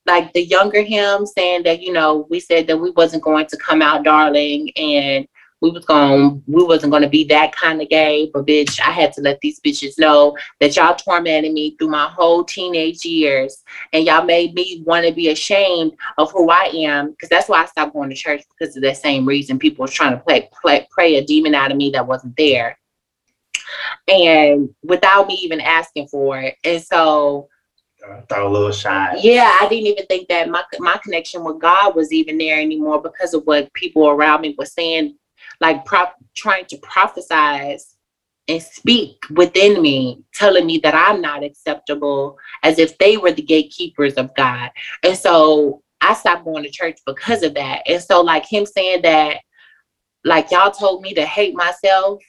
like 0.06 0.32
the 0.32 0.44
younger 0.44 0.82
him 0.82 1.24
saying 1.24 1.62
that 1.62 1.80
you 1.80 1.92
know 1.92 2.26
we 2.28 2.40
said 2.40 2.66
that 2.66 2.76
we 2.76 2.90
wasn't 2.90 3.22
going 3.22 3.46
to 3.46 3.56
come 3.56 3.80
out, 3.80 4.04
darling, 4.04 4.70
and 4.76 5.26
we 5.60 5.70
was 5.70 5.84
going 5.84 6.42
we 6.46 6.64
wasn't 6.64 6.90
going 6.90 7.02
to 7.02 7.08
be 7.08 7.24
that 7.24 7.54
kind 7.54 7.82
of 7.82 7.88
gay 7.88 8.30
but 8.32 8.46
bitch 8.46 8.80
i 8.80 8.90
had 8.90 9.12
to 9.12 9.20
let 9.20 9.40
these 9.40 9.60
bitches 9.60 9.98
know 9.98 10.36
that 10.60 10.76
y'all 10.76 10.94
tormented 10.94 11.52
me 11.52 11.76
through 11.76 11.88
my 11.88 12.06
whole 12.08 12.44
teenage 12.44 13.04
years. 13.04 13.62
And 13.92 14.04
y'all 14.04 14.24
made 14.24 14.54
me 14.54 14.82
want 14.86 15.06
to 15.06 15.12
be 15.12 15.28
ashamed 15.28 15.92
of 16.16 16.30
who 16.32 16.50
i 16.50 16.70
am 16.74 17.10
because 17.10 17.28
that's 17.28 17.48
why 17.48 17.62
i 17.62 17.66
stopped 17.66 17.92
going 17.92 18.10
to 18.10 18.16
church 18.16 18.42
because 18.58 18.76
of 18.76 18.82
that 18.82 18.96
same 18.96 19.26
reason 19.26 19.58
people 19.58 19.82
was 19.82 19.92
trying 19.92 20.12
to 20.12 20.22
play, 20.22 20.48
play 20.60 20.86
pray 20.90 21.16
a 21.16 21.24
demon 21.24 21.54
out 21.54 21.70
of 21.70 21.76
me 21.76 21.90
that 21.90 22.06
wasn't 22.06 22.36
there. 22.36 22.78
And 24.06 24.70
without 24.82 25.26
me 25.26 25.34
even 25.34 25.60
asking 25.60 26.08
for 26.08 26.38
it. 26.40 26.56
And 26.64 26.82
so 26.82 27.48
Throw 28.28 28.48
a 28.48 28.50
little 28.50 28.70
shot. 28.72 29.22
yeah, 29.22 29.58
I 29.60 29.68
didn't 29.68 29.86
even 29.86 30.06
think 30.06 30.28
that 30.28 30.48
my 30.48 30.62
my 30.78 30.98
connection 31.02 31.44
with 31.44 31.60
God 31.60 31.96
was 31.96 32.12
even 32.12 32.38
there 32.38 32.60
anymore 32.60 33.02
because 33.02 33.34
of 33.34 33.42
what 33.44 33.72
people 33.74 34.08
around 34.08 34.42
me 34.42 34.54
were 34.56 34.66
saying, 34.66 35.16
like 35.60 35.84
trying 36.36 36.66
to 36.66 36.76
prophesize 36.78 37.94
and 38.48 38.62
speak 38.62 39.22
within 39.30 39.82
me, 39.82 40.22
telling 40.32 40.66
me 40.66 40.78
that 40.78 40.94
I'm 40.94 41.20
not 41.20 41.44
acceptable, 41.44 42.38
as 42.62 42.78
if 42.78 42.96
they 42.98 43.16
were 43.16 43.32
the 43.32 43.42
gatekeepers 43.42 44.14
of 44.14 44.34
God. 44.34 44.70
And 45.04 45.16
so 45.16 45.82
I 46.00 46.14
stopped 46.14 46.44
going 46.44 46.64
to 46.64 46.70
church 46.70 46.98
because 47.06 47.42
of 47.42 47.54
that. 47.54 47.82
And 47.86 48.02
so 48.02 48.22
like 48.22 48.46
him 48.46 48.64
saying 48.64 49.02
that, 49.02 49.38
like 50.24 50.50
y'all 50.50 50.70
told 50.70 51.02
me 51.02 51.14
to 51.14 51.24
hate 51.24 51.54
myself, 51.54 52.22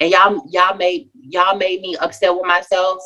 and 0.00 0.10
y'all 0.10 0.44
y'all 0.50 0.76
made 0.76 1.08
y'all 1.14 1.56
made 1.56 1.80
me 1.80 1.96
upset 1.96 2.34
with 2.34 2.44
myself. 2.44 3.02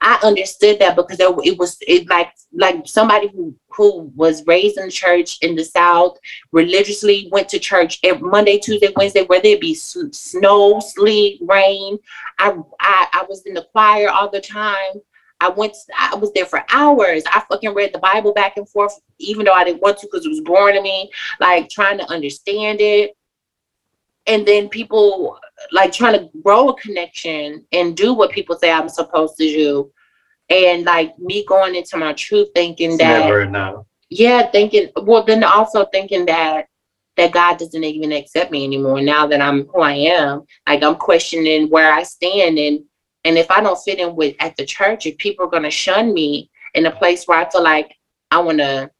I 0.00 0.18
understood 0.22 0.78
that 0.80 0.96
because 0.96 1.18
there, 1.18 1.30
it 1.44 1.58
was 1.58 1.76
it 1.82 2.08
like 2.08 2.32
like 2.52 2.86
somebody 2.86 3.28
who 3.28 3.56
who 3.74 4.12
was 4.14 4.46
raised 4.46 4.78
in 4.78 4.90
church 4.90 5.38
in 5.42 5.54
the 5.54 5.64
South, 5.64 6.18
religiously 6.52 7.28
went 7.32 7.48
to 7.50 7.58
church 7.58 7.98
every 8.02 8.28
Monday, 8.28 8.58
Tuesday, 8.58 8.92
Wednesday, 8.96 9.24
whether 9.24 9.42
there'd 9.42 9.60
be 9.60 9.74
snow, 9.74 10.80
sleet, 10.80 11.40
rain. 11.42 11.98
I, 12.38 12.56
I 12.80 13.08
I 13.12 13.26
was 13.28 13.42
in 13.46 13.54
the 13.54 13.66
choir 13.72 14.08
all 14.08 14.30
the 14.30 14.40
time. 14.40 15.00
I 15.40 15.48
went. 15.48 15.76
I 15.98 16.14
was 16.14 16.32
there 16.32 16.46
for 16.46 16.64
hours. 16.72 17.24
I 17.26 17.42
fucking 17.50 17.74
read 17.74 17.92
the 17.92 17.98
Bible 17.98 18.32
back 18.32 18.56
and 18.56 18.68
forth, 18.68 18.98
even 19.18 19.44
though 19.44 19.52
I 19.52 19.64
didn't 19.64 19.82
want 19.82 19.98
to 19.98 20.06
because 20.06 20.24
it 20.24 20.28
was 20.28 20.40
boring 20.40 20.76
to 20.76 20.82
me. 20.82 21.10
Like 21.40 21.68
trying 21.68 21.98
to 21.98 22.08
understand 22.10 22.80
it, 22.80 23.16
and 24.26 24.46
then 24.46 24.68
people 24.68 25.38
like 25.72 25.92
trying 25.92 26.18
to 26.18 26.30
grow 26.42 26.68
a 26.68 26.80
connection 26.80 27.64
and 27.72 27.96
do 27.96 28.14
what 28.14 28.30
people 28.30 28.56
say 28.56 28.70
I'm 28.70 28.88
supposed 28.88 29.36
to 29.38 29.44
do. 29.44 29.92
And 30.52 30.84
like 30.84 31.18
me 31.18 31.44
going 31.46 31.74
into 31.74 31.96
my 31.96 32.12
truth 32.12 32.48
thinking 32.54 32.90
It's 32.90 32.98
that 32.98 33.24
never 33.24 33.40
enough. 33.42 33.86
yeah, 34.10 34.50
thinking 34.50 34.90
well 35.02 35.22
then 35.24 35.42
also 35.44 35.86
thinking 35.86 36.26
that 36.26 36.66
that 37.16 37.32
God 37.32 37.58
doesn't 37.58 37.84
even 37.84 38.12
accept 38.12 38.50
me 38.50 38.64
anymore 38.64 39.00
now 39.00 39.26
that 39.26 39.40
I'm 39.40 39.66
who 39.68 39.80
I 39.80 39.92
am. 39.94 40.42
Like 40.68 40.82
I'm 40.82 40.96
questioning 40.96 41.68
where 41.70 41.92
I 41.92 42.02
stand 42.02 42.58
and 42.58 42.80
and 43.24 43.38
if 43.38 43.50
I 43.50 43.60
don't 43.62 43.78
fit 43.82 43.98
in 44.00 44.14
with 44.16 44.34
at 44.40 44.56
the 44.56 44.66
church, 44.66 45.06
if 45.06 45.16
people 45.18 45.46
are 45.46 45.50
gonna 45.50 45.70
shun 45.70 46.12
me 46.12 46.50
in 46.74 46.86
a 46.86 46.90
place 46.90 47.26
where 47.26 47.38
I 47.38 47.48
feel 47.50 47.62
like 47.62 47.94
I 48.30 48.38
wanna 48.38 48.90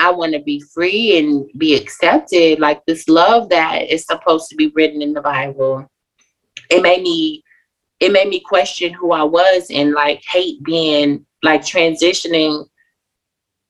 I 0.00 0.12
want 0.12 0.32
to 0.34 0.40
be 0.40 0.60
free 0.60 1.18
and 1.18 1.48
be 1.58 1.74
accepted, 1.74 2.60
like 2.60 2.80
this 2.86 3.08
love 3.08 3.48
that 3.48 3.88
is 3.90 4.04
supposed 4.06 4.48
to 4.50 4.54
be 4.56 4.68
written 4.68 5.02
in 5.02 5.12
the 5.12 5.20
Bible. 5.20 5.86
It 6.70 6.82
made 6.82 7.02
me, 7.02 7.42
it 8.00 8.12
made 8.12 8.28
me 8.28 8.40
question 8.40 8.92
who 8.92 9.12
I 9.12 9.22
was 9.22 9.70
and 9.70 9.92
like 9.92 10.22
hate 10.24 10.62
being 10.62 11.26
like 11.42 11.62
transitioning, 11.62 12.66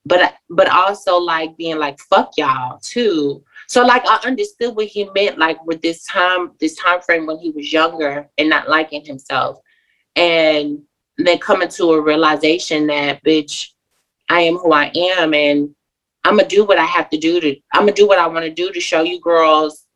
but 0.04 0.34
but 0.50 0.68
also 0.68 1.16
like 1.16 1.56
being 1.56 1.78
like 1.78 1.98
fuck 1.98 2.32
y'all 2.36 2.78
too. 2.80 3.42
So 3.68 3.84
like 3.84 4.02
I 4.06 4.18
understood 4.24 4.76
what 4.76 4.86
he 4.86 5.08
meant 5.14 5.38
like 5.38 5.64
with 5.64 5.82
this 5.82 6.04
time 6.04 6.52
this 6.60 6.76
time 6.76 7.00
frame 7.00 7.26
when 7.26 7.38
he 7.38 7.50
was 7.50 7.72
younger 7.72 8.28
and 8.38 8.48
not 8.48 8.68
liking 8.68 9.04
himself, 9.04 9.58
and 10.16 10.82
then 11.16 11.38
coming 11.38 11.68
to 11.68 11.92
a 11.92 12.00
realization 12.00 12.86
that 12.88 13.22
bitch, 13.24 13.68
I 14.28 14.42
am 14.42 14.56
who 14.56 14.72
I 14.72 14.92
am 14.94 15.34
and 15.34 15.74
I'm 16.24 16.36
gonna 16.36 16.48
do 16.48 16.64
what 16.64 16.78
I 16.78 16.84
have 16.84 17.08
to 17.10 17.18
do 17.18 17.40
to. 17.40 17.56
I'm 17.72 17.82
gonna 17.82 17.92
do 17.92 18.06
what 18.06 18.18
I 18.18 18.26
want 18.26 18.44
to 18.44 18.52
do 18.52 18.70
to 18.72 18.80
show 18.80 19.02
you 19.02 19.20
girls, 19.20 19.86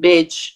bitch. 0.00 0.52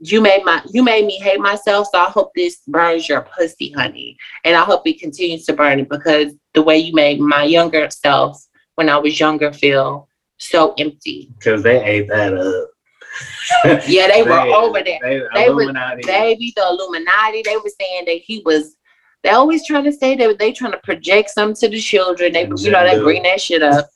You 0.00 0.20
made 0.20 0.44
my 0.44 0.62
you 0.72 0.82
made 0.82 1.06
me 1.06 1.18
hate 1.18 1.40
myself, 1.40 1.88
so 1.92 1.98
I 1.98 2.10
hope 2.10 2.32
this 2.34 2.62
burns 2.66 3.08
your 3.08 3.22
pussy, 3.22 3.70
honey, 3.70 4.16
and 4.44 4.56
I 4.56 4.64
hope 4.64 4.86
it 4.86 5.00
continues 5.00 5.44
to 5.46 5.52
burn 5.52 5.80
it 5.80 5.88
because 5.88 6.32
the 6.54 6.62
way 6.62 6.78
you 6.78 6.94
made 6.94 7.20
my 7.20 7.44
younger 7.44 7.88
self 7.90 8.42
when 8.76 8.88
I 8.88 8.96
was 8.98 9.18
younger 9.20 9.52
feel 9.52 10.08
so 10.38 10.74
empty. 10.78 11.30
Because 11.38 11.62
they 11.62 11.82
ate 11.84 12.08
that 12.08 12.34
up. 12.34 12.68
Yeah, 13.86 14.08
they 14.08 14.24
were 14.24 14.40
over 14.40 14.82
there. 14.82 14.98
They, 15.00 15.22
They 15.34 15.48
were- 15.48 15.62
Illuminati. 15.62 16.02
Baby, 16.04 16.52
the 16.56 16.66
Illuminati, 16.68 17.42
they 17.42 17.56
were 17.56 17.70
saying 17.80 18.06
that 18.06 18.18
he 18.24 18.42
was. 18.44 18.76
They 19.22 19.30
always 19.30 19.64
trying 19.66 19.84
to 19.84 19.92
say 19.92 20.16
that 20.16 20.38
they 20.38 20.52
trying 20.52 20.72
to 20.72 20.78
project 20.78 21.30
something 21.30 21.54
to 21.60 21.68
the 21.68 21.80
children. 21.80 22.32
They, 22.32 22.42
you 22.56 22.70
know, 22.70 22.84
they 22.84 23.00
bring 23.00 23.22
that 23.22 23.40
shit 23.40 23.62
up. 23.62 23.88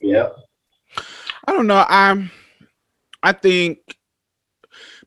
Yep. 0.00 0.36
I 1.46 1.52
don't 1.52 1.66
know. 1.66 1.84
I'm 1.88 2.30
I 3.22 3.32
think 3.32 3.78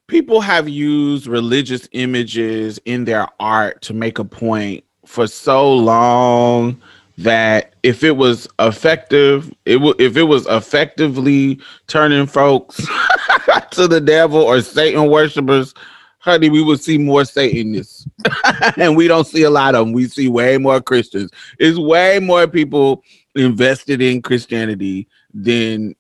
people 0.08 0.42
have 0.42 0.70
used 0.70 1.28
religious 1.28 1.88
images 1.92 2.80
in 2.86 3.06
their 3.06 3.28
art 3.40 3.82
to 3.84 3.94
make 3.94 4.20
a 4.20 4.26
point 4.26 4.84
for 5.06 5.28
so 5.28 5.74
long 5.74 6.82
that 7.18 7.74
if 7.84 8.04
it 8.04 8.18
was 8.18 8.48
effective, 8.60 9.54
it 9.66 9.78
will 9.78 9.96
if 10.00 10.18
it 10.18 10.24
was 10.24 10.46
effectively 10.48 11.60
turning 11.88 12.28
folks 12.28 12.78
to 13.72 13.88
the 13.88 14.02
devil 14.02 14.42
or 14.42 14.62
Satan 14.62 15.10
worshipers, 15.10 15.74
honey, 16.20 16.50
we 16.50 16.62
would 16.62 16.82
see 16.82 16.98
more 16.98 17.24
Satanists. 17.24 18.08
and 18.78 18.98
we 18.98 19.08
don't 19.08 19.28
see 19.28 19.44
a 19.44 19.50
lot 19.50 19.76
of 19.76 19.86
them. 19.86 19.94
We 19.94 20.08
see 20.08 20.28
way 20.28 20.58
more 20.58 20.82
Christians. 20.82 21.32
It's 21.60 21.78
way 21.78 22.20
more 22.20 22.48
people 22.48 23.04
invested 23.36 24.02
in 24.02 24.22
Christianity 24.22 25.08
than 25.34 25.96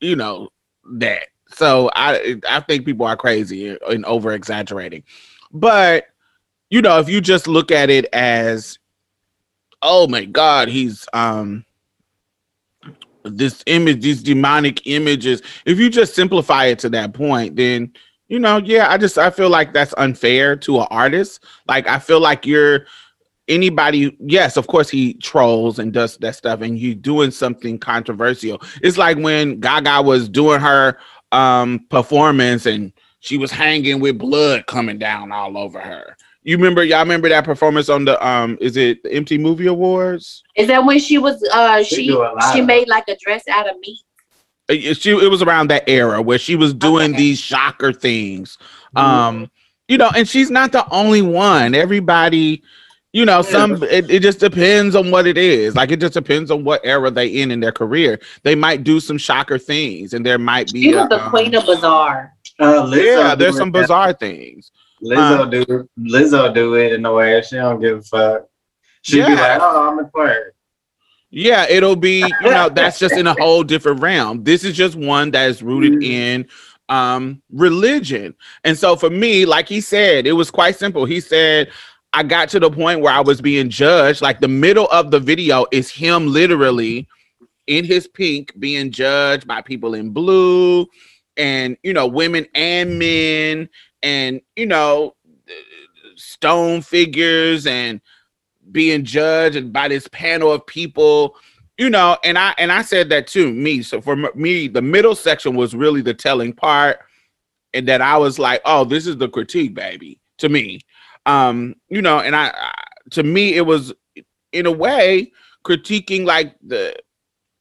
you 0.00 0.16
know 0.16 0.50
that. 0.92 1.28
So 1.54 1.90
I 1.94 2.40
I 2.48 2.60
think 2.60 2.84
people 2.84 3.06
are 3.06 3.16
crazy 3.16 3.76
and- 3.88 4.04
over 4.04 4.32
exaggerating. 4.32 5.04
But 5.52 6.06
you 6.70 6.82
know, 6.82 6.98
if 6.98 7.08
you 7.08 7.20
just 7.20 7.46
look 7.46 7.70
at 7.70 7.90
it 7.90 8.06
as 8.12 8.78
oh 9.82 10.06
my 10.08 10.24
god, 10.24 10.68
he's 10.68 11.06
um 11.12 11.64
this 13.22 13.62
image, 13.66 14.02
these 14.02 14.22
demonic 14.22 14.86
images, 14.86 15.42
if 15.64 15.78
you 15.78 15.88
just 15.88 16.14
simplify 16.14 16.66
it 16.66 16.78
to 16.80 16.90
that 16.90 17.14
point, 17.14 17.56
then 17.56 17.92
you 18.28 18.38
know, 18.40 18.56
yeah, 18.56 18.90
I 18.90 18.98
just 18.98 19.16
I 19.16 19.30
feel 19.30 19.48
like 19.50 19.72
that's 19.72 19.94
unfair 19.96 20.56
to 20.56 20.80
an 20.80 20.86
artist. 20.90 21.44
Like 21.68 21.86
I 21.86 21.98
feel 21.98 22.20
like 22.20 22.46
you're 22.46 22.86
anybody 23.48 24.16
yes 24.20 24.56
of 24.56 24.66
course 24.66 24.88
he 24.88 25.12
trolls 25.14 25.78
and 25.78 25.92
does 25.92 26.16
that 26.16 26.34
stuff 26.34 26.62
and 26.62 26.78
you 26.78 26.94
doing 26.94 27.30
something 27.30 27.78
controversial 27.78 28.58
it's 28.82 28.96
like 28.96 29.18
when 29.18 29.60
gaga 29.60 30.00
was 30.00 30.30
doing 30.30 30.58
her 30.58 30.98
um 31.34 31.86
performance 31.90 32.66
and 32.66 32.92
she 33.20 33.38
was 33.38 33.50
hanging 33.50 34.00
with 34.00 34.18
blood 34.18 34.66
coming 34.66 34.98
down 34.98 35.32
all 35.32 35.56
over 35.58 35.80
her. 35.80 36.16
You 36.42 36.56
remember 36.56 36.84
y'all 36.84 37.00
remember 37.00 37.28
that 37.30 37.44
performance 37.44 37.88
on 37.88 38.04
the 38.04 38.24
um 38.26 38.58
is 38.60 38.76
it 38.76 39.02
the 39.02 39.10
MTV 39.10 39.40
movie 39.40 39.66
awards? 39.66 40.44
Is 40.56 40.68
that 40.68 40.84
when 40.84 40.98
she 40.98 41.18
was 41.18 41.42
uh 41.52 41.82
She 41.82 41.96
she 41.96 42.06
do 42.06 42.18
a 42.22 42.32
lot 42.32 42.54
she 42.54 42.60
made 42.62 42.88
like 42.88 43.08
a 43.08 43.16
dress 43.22 43.46
out 43.48 43.68
of 43.68 43.76
meat? 43.80 44.00
it, 44.68 44.96
she, 44.96 45.10
it 45.10 45.28
was 45.30 45.42
around 45.42 45.68
that 45.70 45.88
era 45.88 46.22
where 46.22 46.38
she 46.38 46.56
was 46.56 46.72
doing 46.72 47.10
Okay. 47.10 47.18
these 47.18 47.38
shocker 47.40 47.92
things. 47.92 48.58
Um 48.96 49.50
you 49.88 49.98
know 49.98 50.10
and 50.14 50.28
she's 50.28 50.50
not 50.50 50.72
the 50.72 50.88
only 50.90 51.22
one. 51.22 51.74
Everybody 51.74 52.62
you 53.14 53.24
know 53.24 53.40
some 53.42 53.82
it, 53.84 54.10
it 54.10 54.20
just 54.22 54.40
depends 54.40 54.94
on 54.94 55.10
what 55.10 55.26
it 55.26 55.38
is 55.38 55.74
like 55.76 55.90
it 55.90 56.00
just 56.00 56.14
depends 56.14 56.50
on 56.50 56.64
what 56.64 56.80
era 56.84 57.10
they 57.10 57.28
in 57.28 57.50
in 57.50 57.60
their 57.60 57.72
career 57.72 58.18
they 58.42 58.54
might 58.54 58.84
do 58.84 59.00
some 59.00 59.16
shocker 59.16 59.58
things 59.58 60.12
and 60.14 60.26
there 60.26 60.38
might 60.38 60.70
be 60.72 60.90
She 60.90 60.94
was 60.94 61.06
a, 61.06 61.08
the 61.08 61.20
um, 61.20 61.30
queen 61.30 61.54
of 61.54 61.64
bizarre. 61.64 62.34
Uh, 62.58 62.82
Lizzo 62.86 63.04
yeah 63.04 63.34
there's 63.34 63.54
doing 63.54 63.58
some 63.60 63.72
that. 63.72 63.80
bizarre 63.82 64.12
things 64.12 64.70
Lizzo 65.02 65.50
do 65.50 65.88
Lizzo 65.98 66.52
do 66.54 66.74
it 66.74 66.92
in 66.92 67.06
a 67.06 67.12
way 67.12 67.40
she 67.42 67.56
don't 67.56 67.80
give 67.80 67.98
a 67.98 68.02
fuck. 68.02 68.48
She 69.02 69.16
be 69.22 69.28
Yeah. 69.28 69.34
like, 69.34 69.60
oh, 69.62 69.90
I'm 69.90 69.98
a 69.98 70.04
twerk. 70.04 70.50
Yeah, 71.30 71.66
it'll 71.68 71.96
be, 71.96 72.36
you 72.40 72.50
know, 72.50 72.68
that's 72.70 72.98
just 72.98 73.16
in 73.16 73.26
a 73.26 73.34
whole 73.40 73.62
different 73.64 74.00
realm. 74.00 74.44
This 74.44 74.64
is 74.64 74.74
just 74.76 74.96
one 74.96 75.30
that 75.32 75.50
is 75.50 75.62
rooted 75.62 75.94
Mm. 76.00 76.04
in 76.04 76.48
um 76.88 77.42
religion. 77.50 78.34
And 78.64 78.78
so 78.78 78.96
for 78.96 79.10
me, 79.10 79.44
like 79.46 79.68
he 79.68 79.80
said, 79.80 80.26
it 80.26 80.32
was 80.32 80.50
quite 80.50 80.76
simple. 80.76 81.04
He 81.04 81.20
said, 81.20 81.70
I 82.14 82.22
got 82.22 82.48
to 82.50 82.60
the 82.60 82.70
point 82.70 83.00
where 83.00 83.12
I 83.12 83.20
was 83.20 83.40
being 83.40 83.68
judged. 83.68 84.22
Like 84.22 84.40
the 84.40 84.48
middle 84.48 84.86
of 84.86 85.10
the 85.10 85.18
video 85.18 85.66
is 85.72 85.90
him 85.90 86.28
literally 86.28 87.08
in 87.66 87.84
his 87.84 88.06
pink 88.06 88.52
being 88.60 88.92
judged 88.92 89.48
by 89.48 89.60
people 89.60 89.94
in 89.94 90.10
blue 90.10 90.86
and 91.36 91.76
you 91.82 91.92
know 91.92 92.06
women 92.06 92.46
and 92.54 92.98
men 92.98 93.68
and 94.02 94.40
you 94.54 94.66
know 94.66 95.14
stone 96.14 96.82
figures 96.82 97.66
and 97.66 98.00
being 98.70 99.04
judged 99.04 99.72
by 99.72 99.88
this 99.88 100.06
panel 100.08 100.52
of 100.52 100.64
people 100.66 101.36
you 101.78 101.90
know 101.90 102.16
and 102.22 102.38
i 102.38 102.54
and 102.58 102.70
i 102.70 102.82
said 102.82 103.08
that 103.08 103.26
too 103.26 103.52
me 103.52 103.82
so 103.82 104.00
for 104.00 104.14
me 104.34 104.68
the 104.68 104.82
middle 104.82 105.14
section 105.14 105.56
was 105.56 105.74
really 105.74 106.02
the 106.02 106.14
telling 106.14 106.52
part 106.52 107.00
and 107.72 107.88
that 107.88 108.00
i 108.00 108.16
was 108.16 108.38
like 108.38 108.60
oh 108.64 108.84
this 108.84 109.06
is 109.06 109.16
the 109.16 109.28
critique 109.28 109.74
baby 109.74 110.20
to 110.38 110.48
me 110.48 110.78
um 111.26 111.74
you 111.88 112.02
know 112.02 112.20
and 112.20 112.34
i, 112.36 112.48
I 112.48 112.72
to 113.10 113.22
me 113.22 113.54
it 113.54 113.62
was 113.66 113.92
in 114.52 114.66
a 114.66 114.72
way 114.72 115.32
critiquing 115.64 116.24
like 116.24 116.54
the 116.66 116.94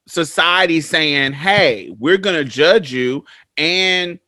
society 0.08 0.82
saying 0.82 1.34
hey 1.34 1.94
we're 2.00 2.18
gonna 2.18 2.44
judge 2.44 2.92
you 2.92 3.24
and 3.58 4.20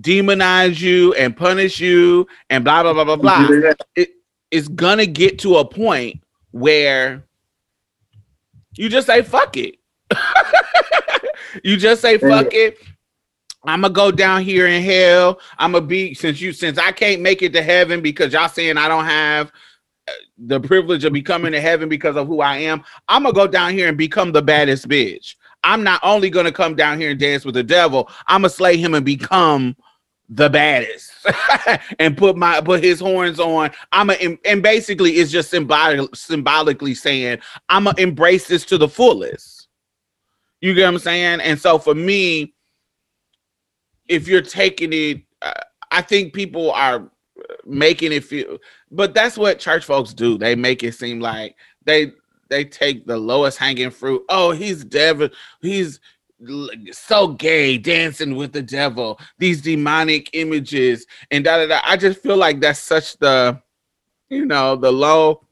demonize 0.00 0.80
you 0.80 1.12
and 1.14 1.36
punish 1.36 1.78
you 1.78 2.26
and 2.48 2.64
blah 2.64 2.82
blah 2.82 2.92
blah 2.94 3.04
blah 3.04 3.16
blah 3.16 3.72
it 3.94 4.10
is 4.50 4.68
gonna 4.68 5.06
get 5.06 5.38
to 5.40 5.56
a 5.56 5.64
point 5.64 6.22
where 6.52 7.24
you 8.76 8.88
just 8.88 9.06
say 9.06 9.22
fuck 9.22 9.56
it. 9.56 9.76
you 11.64 11.76
just 11.76 12.00
say 12.00 12.18
fuck 12.18 12.52
it. 12.52 12.78
I'm 13.64 13.82
gonna 13.82 13.94
go 13.94 14.10
down 14.10 14.42
here 14.42 14.66
in 14.66 14.82
hell. 14.82 15.40
I'm 15.58 15.72
gonna 15.72 15.86
be 15.86 16.14
since 16.14 16.40
you 16.40 16.52
since 16.52 16.78
I 16.78 16.90
can't 16.92 17.22
make 17.22 17.42
it 17.42 17.52
to 17.52 17.62
heaven 17.62 18.00
because 18.00 18.32
y'all 18.32 18.48
saying 18.48 18.76
I 18.76 18.88
don't 18.88 19.04
have 19.04 19.52
uh, 20.08 20.12
the 20.38 20.60
privilege 20.60 21.04
of 21.04 21.12
becoming 21.12 21.52
to 21.52 21.60
heaven 21.60 21.88
because 21.88 22.16
of 22.16 22.26
who 22.26 22.40
I 22.40 22.56
am. 22.58 22.82
I'm 23.08 23.22
gonna 23.22 23.34
go 23.34 23.46
down 23.46 23.72
here 23.72 23.88
and 23.88 23.96
become 23.96 24.32
the 24.32 24.42
baddest 24.42 24.88
bitch. 24.88 25.36
I'm 25.62 25.84
not 25.84 26.00
only 26.02 26.28
gonna 26.28 26.50
come 26.50 26.74
down 26.74 26.98
here 26.98 27.10
and 27.10 27.20
dance 27.20 27.44
with 27.44 27.54
the 27.54 27.62
devil. 27.62 28.10
I'm 28.26 28.42
gonna 28.42 28.50
slay 28.50 28.76
him 28.76 28.94
and 28.94 29.06
become 29.06 29.76
the 30.28 30.48
baddest 30.48 31.12
and 31.98 32.16
put 32.16 32.36
my 32.36 32.60
put 32.60 32.82
his 32.82 32.98
horns 32.98 33.38
on. 33.38 33.70
I'm 33.92 34.10
a 34.10 34.38
and 34.44 34.62
basically 34.62 35.12
it's 35.12 35.30
just 35.30 35.50
symbolic 35.50 36.14
symbolically 36.16 36.94
saying 36.94 37.38
I'm 37.68 37.84
gonna 37.84 38.00
embrace 38.00 38.48
this 38.48 38.64
to 38.66 38.78
the 38.78 38.88
fullest. 38.88 39.68
You 40.60 40.74
get 40.74 40.84
what 40.84 40.94
I'm 40.94 40.98
saying? 41.00 41.40
And 41.40 41.60
so 41.60 41.78
for 41.78 41.94
me, 41.94 42.54
if 44.12 44.28
you're 44.28 44.42
taking 44.42 44.92
it, 44.92 45.22
uh, 45.40 45.52
I 45.90 46.02
think 46.02 46.34
people 46.34 46.70
are 46.72 47.10
making 47.64 48.12
it 48.12 48.24
feel, 48.24 48.58
but 48.90 49.14
that's 49.14 49.38
what 49.38 49.58
church 49.58 49.84
folks 49.84 50.12
do. 50.12 50.36
They 50.36 50.54
make 50.54 50.82
it 50.82 50.94
seem 50.94 51.18
like 51.20 51.56
they 51.84 52.12
they 52.50 52.64
take 52.64 53.06
the 53.06 53.16
lowest 53.16 53.56
hanging 53.58 53.90
fruit. 53.90 54.22
Oh, 54.28 54.50
he's 54.50 54.84
devil. 54.84 55.30
He's 55.62 55.98
so 56.92 57.28
gay, 57.28 57.78
dancing 57.78 58.36
with 58.36 58.52
the 58.52 58.62
devil. 58.62 59.18
These 59.38 59.62
demonic 59.62 60.28
images 60.34 61.06
and 61.30 61.44
da 61.44 61.56
da 61.56 61.66
da. 61.66 61.80
I 61.84 61.96
just 61.96 62.20
feel 62.20 62.36
like 62.36 62.60
that's 62.60 62.80
such 62.80 63.16
the, 63.18 63.60
you 64.28 64.44
know, 64.44 64.76
the 64.76 64.92
low. 64.92 65.46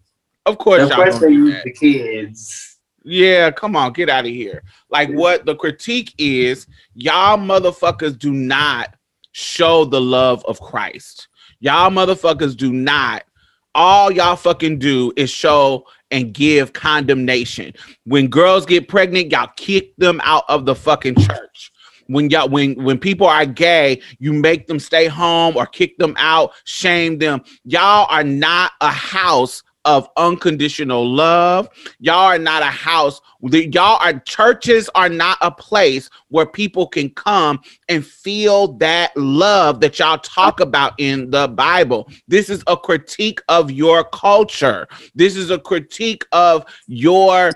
Of 0.47 0.59
course, 0.59 0.83
Of 0.83 0.89
y'all 0.91 0.97
course 0.99 1.19
gonna 1.19 1.31
do 1.33 1.51
that. 1.53 1.65
the 1.65 1.73
kids. 1.73 2.70
Yeah, 3.03 3.51
come 3.51 3.77
on, 3.77 3.93
get 3.93 4.11
out 4.11 4.27
of 4.27 4.31
here. 4.31 4.63
Like 4.91 5.11
what 5.11 5.47
the 5.47 5.57
critique 5.57 6.15
is, 6.19 6.67
y'all 6.95 7.39
motherfuckers 7.39 8.19
do 8.19 8.33
not 8.33 8.95
show 9.33 9.85
the 9.85 10.01
love 10.01 10.45
of 10.47 10.61
Christ. 10.61 11.29
Y'all 11.61 11.91
motherfuckers 11.91 12.57
do 12.57 12.73
not. 12.73 13.25
All 13.75 14.11
y'all 14.11 14.37
fucking 14.37 14.79
do 14.79 15.13
is 15.17 15.31
show 15.31 15.87
and 16.11 16.33
give 16.33 16.73
condemnation. 16.73 17.73
When 18.05 18.29
girls 18.29 18.67
get 18.67 18.89
pregnant, 18.89 19.31
y'all 19.31 19.51
kick 19.57 19.95
them 19.97 20.21
out 20.25 20.45
of 20.49 20.67
the 20.67 20.75
fucking 20.75 21.17
church. 21.17 21.73
When 22.09 22.29
y'all 22.29 22.49
when 22.49 22.75
when 22.83 22.99
people 22.99 23.29
are 23.29 23.47
gay, 23.47 24.03
you 24.19 24.33
make 24.33 24.67
them 24.67 24.81
stay 24.81 25.07
home 25.07 25.57
or 25.57 25.67
kick 25.67 25.97
them 25.99 26.15
out, 26.19 26.53
shame 26.65 27.19
them. 27.19 27.43
Y'all 27.65 28.09
are 28.11 28.25
not 28.25 28.73
a 28.81 28.91
house 28.91 29.63
of 29.85 30.09
unconditional 30.17 31.09
love. 31.09 31.69
Y'all 31.99 32.27
are 32.27 32.39
not 32.39 32.63
a 32.63 32.67
house. 32.67 33.21
Y'all 33.43 33.99
are 34.01 34.19
churches 34.21 34.91
are 34.95 35.09
not 35.09 35.39
a 35.41 35.51
place 35.51 36.11
where 36.29 36.47
people 36.47 36.87
can 36.87 37.11
come 37.11 37.61
and 37.89 38.05
feel 38.05 38.75
that 38.75 39.17
love 39.17 39.81
that 39.81 39.99
y'all 39.99 40.19
talk 40.19 40.61
about 40.61 40.93
in 40.99 41.31
the 41.31 41.49
Bible. 41.49 42.09
This 42.29 42.51
is 42.51 42.63
a 42.67 42.77
critique 42.77 43.41
of 43.49 43.71
your 43.71 44.05
culture. 44.05 44.87
This 45.15 45.37
is 45.37 45.51
a 45.51 45.59
critique 45.59 46.25
of 46.33 46.65
your 46.87 47.53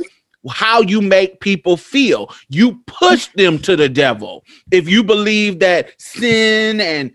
how 0.51 0.83
you 0.83 1.01
make 1.01 1.41
people 1.41 1.77
feel. 1.77 2.31
You 2.49 2.83
push 2.87 3.29
them 3.29 3.59
to 3.61 3.77
the 3.77 3.89
devil. 3.89 4.45
If 4.71 4.89
you 4.89 5.03
believe 5.03 5.59
that 5.61 5.99
sin 6.01 6.81
and 6.81 7.13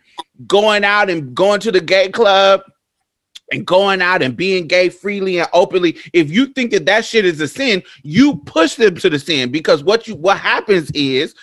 going 0.47 0.83
out 0.83 1.09
and 1.09 1.35
going 1.35 1.59
to 1.61 1.71
the 1.71 1.81
gay 1.81 2.09
club 2.09 2.61
and 3.51 3.65
going 3.65 4.01
out 4.01 4.21
and 4.21 4.35
being 4.35 4.67
gay 4.67 4.89
freely 4.89 5.39
and 5.39 5.49
openly 5.53 5.97
if 6.13 6.29
you 6.31 6.47
think 6.47 6.71
that 6.71 6.85
that 6.85 7.05
shit 7.05 7.25
is 7.25 7.39
a 7.41 7.47
sin 7.47 7.81
you 8.03 8.37
push 8.45 8.75
them 8.75 8.95
to 8.95 9.09
the 9.09 9.19
sin. 9.19 9.51
Because 9.51 9.83
what 9.83 10.07
you 10.07 10.15
what 10.15 10.37
happens 10.37 10.91
is 10.91 11.35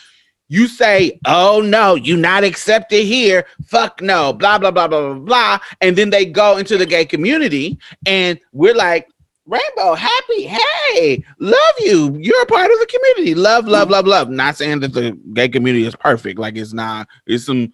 you 0.49 0.69
say 0.69 1.19
oh 1.27 1.61
no 1.61 1.95
you 1.95 2.17
not 2.17 2.45
accepted 2.45 3.05
here. 3.05 3.47
Fuck 3.67 4.01
no 4.01 4.33
blah 4.33 4.59
blah 4.59 4.71
blah 4.71 4.89
blah 4.89 5.01
blah 5.15 5.19
blah. 5.19 5.59
And 5.81 5.97
then 5.97 6.11
they 6.11 6.25
go 6.25 6.57
into 6.59 6.77
the 6.77 6.87
gay 6.87 7.05
community 7.05 7.79
and 8.07 8.39
we're 8.53 8.75
like 8.75 9.09
rainbow 9.47 9.95
happy 9.95 10.43
hey 10.43 11.25
love 11.39 11.75
you. 11.81 12.17
You're 12.21 12.43
a 12.43 12.47
part 12.47 12.71
of 12.71 12.79
the 12.79 12.87
community. 12.87 13.35
Love 13.35 13.67
love 13.67 13.91
love 13.91 14.07
love. 14.07 14.29
Not 14.31 14.57
saying 14.57 14.81
that 14.81 14.93
the 14.93 15.19
gay 15.35 15.49
community 15.49 15.87
is 15.87 15.97
perfect. 15.97 16.39
Like 16.39 16.57
it's 16.57 16.73
not. 16.73 17.09
It's 17.27 17.45
some 17.47 17.73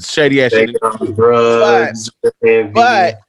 shady 0.00 0.42
ass 0.42 0.52
They 0.52 0.66
shit. 0.66 0.80
drugs. 1.14 2.10
heavy. 2.42 2.70
but 2.72 3.20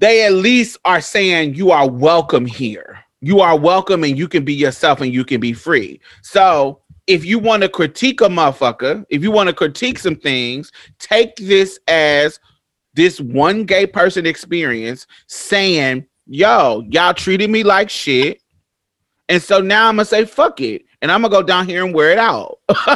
they 0.00 0.24
at 0.24 0.32
least 0.32 0.78
are 0.86 1.02
saying 1.02 1.54
you 1.54 1.70
are 1.70 1.88
welcome 1.88 2.46
here. 2.46 2.98
You 3.20 3.40
are 3.40 3.56
welcome 3.56 4.02
and 4.02 4.16
you 4.16 4.28
can 4.28 4.46
be 4.46 4.54
yourself 4.54 5.02
and 5.02 5.12
you 5.12 5.26
can 5.26 5.40
be 5.40 5.52
free. 5.52 6.00
So 6.22 6.80
if 7.06 7.22
you 7.22 7.38
want 7.38 7.62
to 7.64 7.68
critique 7.68 8.22
a 8.22 8.28
motherfucker, 8.28 9.04
if 9.10 9.22
you 9.22 9.30
want 9.30 9.48
to 9.50 9.54
critique 9.54 9.98
some 9.98 10.16
things, 10.16 10.72
take 10.98 11.36
this 11.36 11.78
as 11.86 12.40
this 12.94 13.20
one 13.20 13.64
gay 13.64 13.86
person 13.86 14.24
experience 14.24 15.06
saying, 15.26 16.06
yo, 16.26 16.82
y'all 16.88 17.12
treated 17.12 17.50
me 17.50 17.62
like 17.62 17.90
shit. 17.90 18.40
And 19.28 19.42
so 19.42 19.60
now 19.60 19.86
I'm 19.86 19.96
gonna 19.96 20.06
say 20.06 20.24
fuck 20.24 20.62
it. 20.62 20.86
And 21.02 21.12
I'm 21.12 21.20
gonna 21.20 21.32
go 21.32 21.42
down 21.42 21.66
here 21.66 21.84
and 21.84 21.94
wear 21.94 22.10
it 22.10 22.18
out. 22.18 22.58
That's 22.68 22.88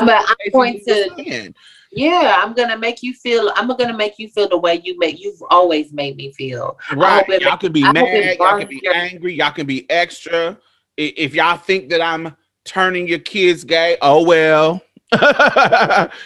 I'm, 0.00 0.06
what 0.06 0.30
I'm 0.30 0.50
going 0.50 0.80
to 0.86 1.10
saying. 1.18 1.54
Yeah, 1.96 2.40
I'm 2.42 2.54
gonna 2.54 2.78
make 2.78 3.02
you 3.02 3.14
feel. 3.14 3.50
I'm 3.56 3.68
gonna 3.68 3.96
make 3.96 4.18
you 4.18 4.28
feel 4.28 4.48
the 4.48 4.58
way 4.58 4.80
you 4.84 4.98
make. 4.98 5.20
You've 5.20 5.42
always 5.50 5.92
made 5.92 6.16
me 6.16 6.32
feel. 6.32 6.78
Right. 6.94 7.26
Y'all 7.28 7.50
make- 7.52 7.60
can 7.60 7.72
be 7.72 7.84
I 7.84 7.92
mad, 7.92 8.36
y'all 8.38 8.58
can 8.58 8.68
be 8.68 8.80
your- 8.82 8.94
angry, 8.94 9.34
y'all 9.34 9.52
can 9.52 9.66
be 9.66 9.88
extra. 9.90 10.58
If 10.96 11.34
y'all 11.34 11.56
think 11.56 11.90
that 11.90 12.00
I'm 12.00 12.36
turning 12.64 13.08
your 13.08 13.18
kids 13.18 13.64
gay, 13.64 13.96
oh 14.02 14.22
well. 14.22 14.80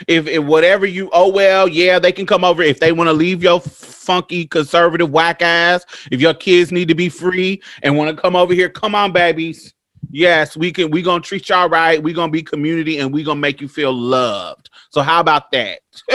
if, 0.06 0.26
if 0.26 0.44
whatever 0.44 0.86
you 0.86 1.10
oh 1.12 1.30
well, 1.30 1.68
yeah, 1.68 1.98
they 1.98 2.12
can 2.12 2.26
come 2.26 2.44
over 2.44 2.62
if 2.62 2.80
they 2.80 2.92
want 2.92 3.08
to 3.08 3.12
leave 3.12 3.42
your 3.42 3.60
funky 3.60 4.46
conservative 4.46 5.10
whack 5.10 5.42
ass. 5.42 5.84
If 6.10 6.20
your 6.20 6.34
kids 6.34 6.72
need 6.72 6.88
to 6.88 6.94
be 6.94 7.08
free 7.08 7.60
and 7.82 7.96
want 7.96 8.14
to 8.14 8.20
come 8.20 8.34
over 8.36 8.54
here, 8.54 8.68
come 8.70 8.94
on, 8.94 9.12
babies. 9.12 9.74
Yes, 10.10 10.56
we 10.56 10.72
can. 10.72 10.90
We 10.90 11.02
gonna 11.02 11.20
treat 11.22 11.48
y'all 11.48 11.68
right. 11.68 12.02
We 12.02 12.12
gonna 12.12 12.32
be 12.32 12.42
community, 12.42 12.98
and 12.98 13.12
we 13.12 13.22
gonna 13.22 13.40
make 13.40 13.60
you 13.60 13.68
feel 13.68 13.92
loved. 13.92 14.70
So 14.90 15.02
how 15.02 15.20
about 15.20 15.50
that? 15.52 15.80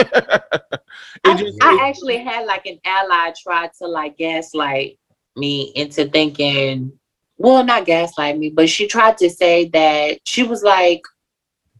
I, 1.24 1.34
just- 1.36 1.62
I 1.62 1.74
it- 1.74 1.80
actually 1.80 2.18
had 2.18 2.46
like 2.46 2.66
an 2.66 2.78
ally 2.84 3.32
try 3.40 3.70
to 3.78 3.86
like 3.86 4.16
gaslight 4.18 4.98
me 5.36 5.72
into 5.76 6.06
thinking, 6.06 6.92
well, 7.38 7.64
not 7.64 7.84
gaslight 7.86 8.38
me, 8.38 8.50
but 8.50 8.68
she 8.68 8.86
tried 8.86 9.18
to 9.18 9.30
say 9.30 9.68
that 9.68 10.18
she 10.24 10.42
was 10.42 10.62
like 10.62 11.02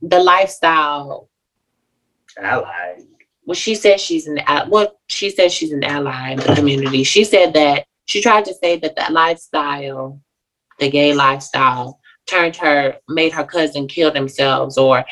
the 0.03 0.19
lifestyle. 0.21 1.29
ally. 2.39 3.01
Well, 3.47 3.55
she 3.55 3.75
said 3.75 4.01
she's 4.01 4.27
an 4.27 4.39
al- 4.39 4.71
well, 4.71 4.99
she 5.09 5.31
said 5.31 5.53
she's 5.53 5.73
an 5.73 5.85
ally 5.85 6.31
in 6.31 6.39
the 6.39 6.55
community. 6.55 7.03
She 7.05 7.25
said 7.25 7.53
that 7.55 7.85
she 8.07 8.23
tried 8.23 8.45
to 8.47 8.55
say 8.55 8.79
that 8.79 8.97
the 8.97 9.13
lifestyle, 9.13 10.21
the 10.79 10.91
gay 10.91 11.13
lifestyle, 11.13 12.01
turned 12.27 12.57
her 12.57 12.97
made 13.09 13.33
her 13.33 13.45
cousin 13.45 13.87
kill 13.87 14.11
themselves 14.11 14.79
or 14.79 15.05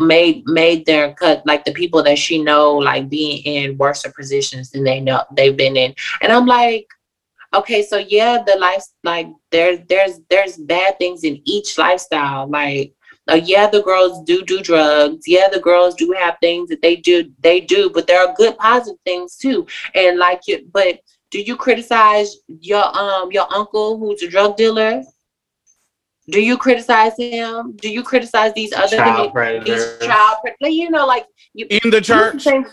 made 0.00 0.46
made 0.46 0.86
their 0.86 1.12
cut 1.14 1.44
like 1.46 1.64
the 1.64 1.72
people 1.72 2.02
that 2.02 2.18
she 2.18 2.42
know 2.42 2.74
like 2.74 3.08
being 3.08 3.38
in 3.44 3.76
worse 3.78 4.04
positions 4.14 4.70
than 4.70 4.84
they 4.84 5.00
know 5.00 5.22
they've 5.36 5.56
been 5.56 5.76
in. 5.76 5.94
And 6.20 6.32
i'm 6.32 6.46
like 6.46 6.86
okay 7.54 7.82
so 7.82 7.98
yeah 7.98 8.42
the 8.46 8.56
life 8.56 8.84
like 9.04 9.28
there's 9.50 9.80
there's 9.88 10.20
there's 10.30 10.56
bad 10.56 10.98
things 10.98 11.24
in 11.24 11.40
each 11.44 11.78
lifestyle. 11.78 12.48
Like 12.48 12.94
uh, 13.30 13.40
yeah 13.42 13.68
the 13.68 13.82
girls 13.82 14.22
do 14.24 14.42
do 14.42 14.62
drugs. 14.62 15.26
Yeah 15.26 15.48
the 15.48 15.60
girls 15.60 15.94
do 15.94 16.12
have 16.12 16.36
things 16.40 16.68
that 16.68 16.82
they 16.82 16.96
do 16.96 17.30
they 17.40 17.60
do 17.60 17.90
but 17.90 18.06
there 18.06 18.26
are 18.26 18.34
good 18.34 18.56
positive 18.58 19.00
things 19.04 19.36
too. 19.36 19.66
And 19.94 20.18
like 20.18 20.42
you 20.46 20.66
but 20.72 21.00
do 21.30 21.40
you 21.40 21.56
criticize 21.56 22.36
your 22.46 22.84
um 22.96 23.32
your 23.32 23.52
uncle 23.52 23.98
who's 23.98 24.22
a 24.22 24.28
drug 24.28 24.56
dealer 24.56 25.02
do 26.28 26.40
you 26.40 26.56
criticize 26.56 27.12
him 27.16 27.72
do 27.76 27.90
you 27.90 28.02
criticize 28.02 28.52
these 28.54 28.72
other 28.72 28.96
Child 28.96 29.34
these 29.64 29.98
child 29.98 30.38
pre- 30.42 30.54
like, 30.60 30.72
you 30.72 30.90
know 30.90 31.06
like 31.06 31.26
you 31.54 31.66
in 31.70 31.90
the 31.90 31.98
use 31.98 32.06
the 32.06 32.14
church. 32.14 32.42
same- 32.42 32.66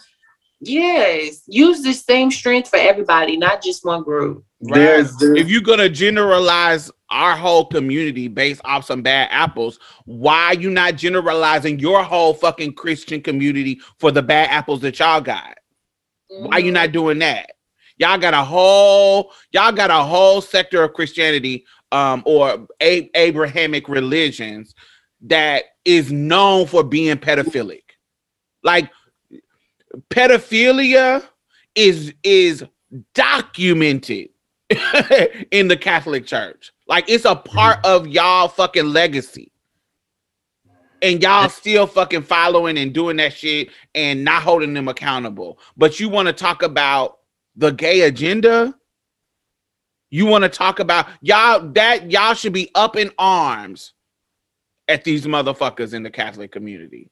yes 0.62 1.44
use 1.48 1.82
the 1.82 1.94
same 1.94 2.30
strength 2.30 2.70
for 2.70 2.78
everybody 2.78 3.38
not 3.38 3.64
just 3.64 3.86
one 3.86 4.04
group 4.04 4.44
There's, 4.62 5.16
there's 5.18 5.40
If 5.40 5.50
you're 5.50 5.62
gonna 5.62 5.90
generalize 5.90 6.92
our 7.10 7.36
whole 7.36 7.66
community 7.66 8.28
based 8.28 8.62
off 8.66 8.86
some 8.86 9.02
bad 9.02 9.30
apples, 9.32 9.80
why 10.06 10.52
you 10.52 10.70
not 10.70 10.96
generalizing 10.96 11.80
your 11.80 12.04
whole 12.04 12.34
fucking 12.34 12.74
Christian 12.74 13.22
community 13.22 13.80
for 13.98 14.12
the 14.12 14.22
bad 14.22 14.50
apples 14.50 14.82
that 14.82 15.00
y'all 15.00 15.22
got? 15.22 15.58
Why 16.28 16.58
you 16.60 16.72
not 16.72 16.88
mm-hmm. 16.88 16.94
doing 16.94 17.20
that? 17.20 17.52
Y'all 17.98 18.18
got 18.18 18.34
a 18.34 18.44
whole 18.44 19.34
y'all 19.52 19.72
got 19.72 19.92
a 19.92 20.04
whole 20.04 20.42
sector 20.42 20.84
of 20.84 20.94
Christianity 20.94 21.66
um 21.92 22.24
or 22.26 22.68
a- 22.82 23.10
Abrahamic 23.16 23.90
religions 23.90 24.74
that 25.22 25.64
is 25.86 26.12
known 26.12 26.68
for 26.68 26.84
being 26.84 27.18
pedophilic. 27.18 27.82
Like 28.64 28.92
pedophilia 30.10 31.24
is 31.76 32.14
is 32.24 32.64
documented 33.14 34.30
in 35.52 35.68
the 35.68 35.78
Catholic 35.78 36.26
Church. 36.26 36.72
Like 36.88 37.10
it's 37.10 37.26
a 37.26 37.36
part 37.36 37.80
of 37.86 38.08
y'all 38.08 38.48
fucking 38.48 38.88
legacy. 38.88 39.52
And 41.02 41.24
y'all 41.24 41.48
still 41.48 41.88
fucking 41.88 42.24
following 42.24 42.78
and 42.78 42.94
doing 42.94 43.16
that 43.18 43.32
shit 43.32 43.70
and 43.96 44.26
not 44.26 44.44
holding 44.44 44.74
them 44.74 44.90
accountable. 44.90 45.58
But 45.78 45.98
you 45.98 46.10
want 46.10 46.28
to 46.28 46.34
talk 46.34 46.62
about 46.62 47.20
the 47.56 47.72
gay 47.72 48.02
agenda? 48.02 48.76
You 50.12 50.26
want 50.26 50.44
to 50.44 50.50
talk 50.50 50.80
about 50.80 51.08
y'all 51.22 51.60
that 51.74 52.12
y'all 52.12 52.34
should 52.34 52.54
be 52.54 52.72
up 52.76 52.96
in 52.96 53.12
arms 53.18 53.94
at 54.88 55.04
these 55.04 55.26
motherfuckers 55.26 55.94
in 55.94 56.04
the 56.04 56.10
Catholic 56.10 56.52
community. 56.52 57.10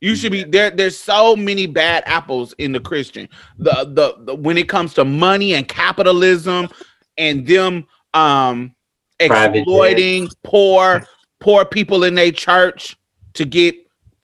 You 0.00 0.14
should 0.14 0.32
be 0.32 0.44
there. 0.44 0.70
There's 0.70 0.98
so 0.98 1.34
many 1.34 1.66
bad 1.66 2.04
apples 2.06 2.54
in 2.58 2.72
the 2.72 2.80
Christian. 2.80 3.28
The, 3.58 3.90
the 3.92 4.24
the 4.24 4.34
when 4.34 4.58
it 4.58 4.68
comes 4.68 4.94
to 4.94 5.04
money 5.04 5.54
and 5.54 5.66
capitalism 5.66 6.68
and 7.16 7.46
them 7.46 7.86
um 8.14 8.74
exploiting 9.20 10.28
poor 10.44 11.04
poor 11.40 11.64
people 11.64 12.04
in 12.04 12.14
their 12.14 12.30
church 12.30 12.96
to 13.34 13.44
get 13.44 13.74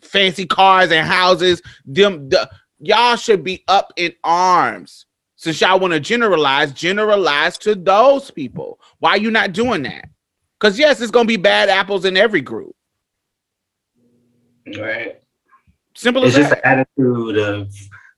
fancy 0.00 0.46
cars 0.46 0.92
and 0.92 1.06
houses. 1.06 1.60
Them 1.84 2.28
the, 2.28 2.48
y'all 2.78 3.16
should 3.16 3.42
be 3.42 3.64
up 3.66 3.92
in 3.96 4.12
arms. 4.22 5.06
Since 5.44 5.60
y'all 5.60 5.78
want 5.78 5.92
to 5.92 6.00
generalize, 6.00 6.72
generalize 6.72 7.58
to 7.58 7.74
those 7.74 8.30
people. 8.30 8.80
Why 8.98 9.10
are 9.10 9.18
you 9.18 9.30
not 9.30 9.52
doing 9.52 9.82
that? 9.82 10.08
Because 10.58 10.78
yes, 10.78 11.02
it's 11.02 11.10
gonna 11.10 11.26
be 11.26 11.36
bad 11.36 11.68
apples 11.68 12.06
in 12.06 12.16
every 12.16 12.40
group. 12.40 12.74
right. 14.78 15.20
Simple 15.94 16.24
It's 16.24 16.34
as 16.38 16.44
just 16.48 16.62
that. 16.62 16.64
an 16.66 16.86
attitude 16.96 17.36
of 17.36 17.70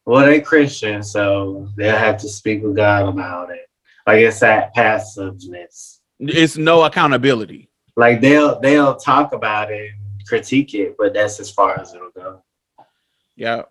well, 0.04 0.24
they're 0.24 0.40
Christian, 0.40 1.02
so 1.02 1.68
they'll 1.76 1.96
have 1.96 2.16
to 2.18 2.28
speak 2.28 2.62
with 2.62 2.76
God 2.76 3.08
about 3.08 3.50
it. 3.50 3.68
Like 4.06 4.20
it's 4.20 4.38
that 4.38 4.72
passiveness. 4.72 6.02
It's 6.20 6.56
no 6.56 6.84
accountability. 6.84 7.68
Like 7.96 8.20
they'll 8.20 8.60
they'll 8.60 8.94
talk 8.94 9.32
about 9.32 9.72
it 9.72 9.90
and 9.90 10.24
critique 10.28 10.74
it, 10.74 10.94
but 10.96 11.12
that's 11.12 11.40
as 11.40 11.50
far 11.50 11.76
as 11.80 11.92
it'll 11.92 12.10
go. 12.10 12.40
Yeah. 13.34 13.62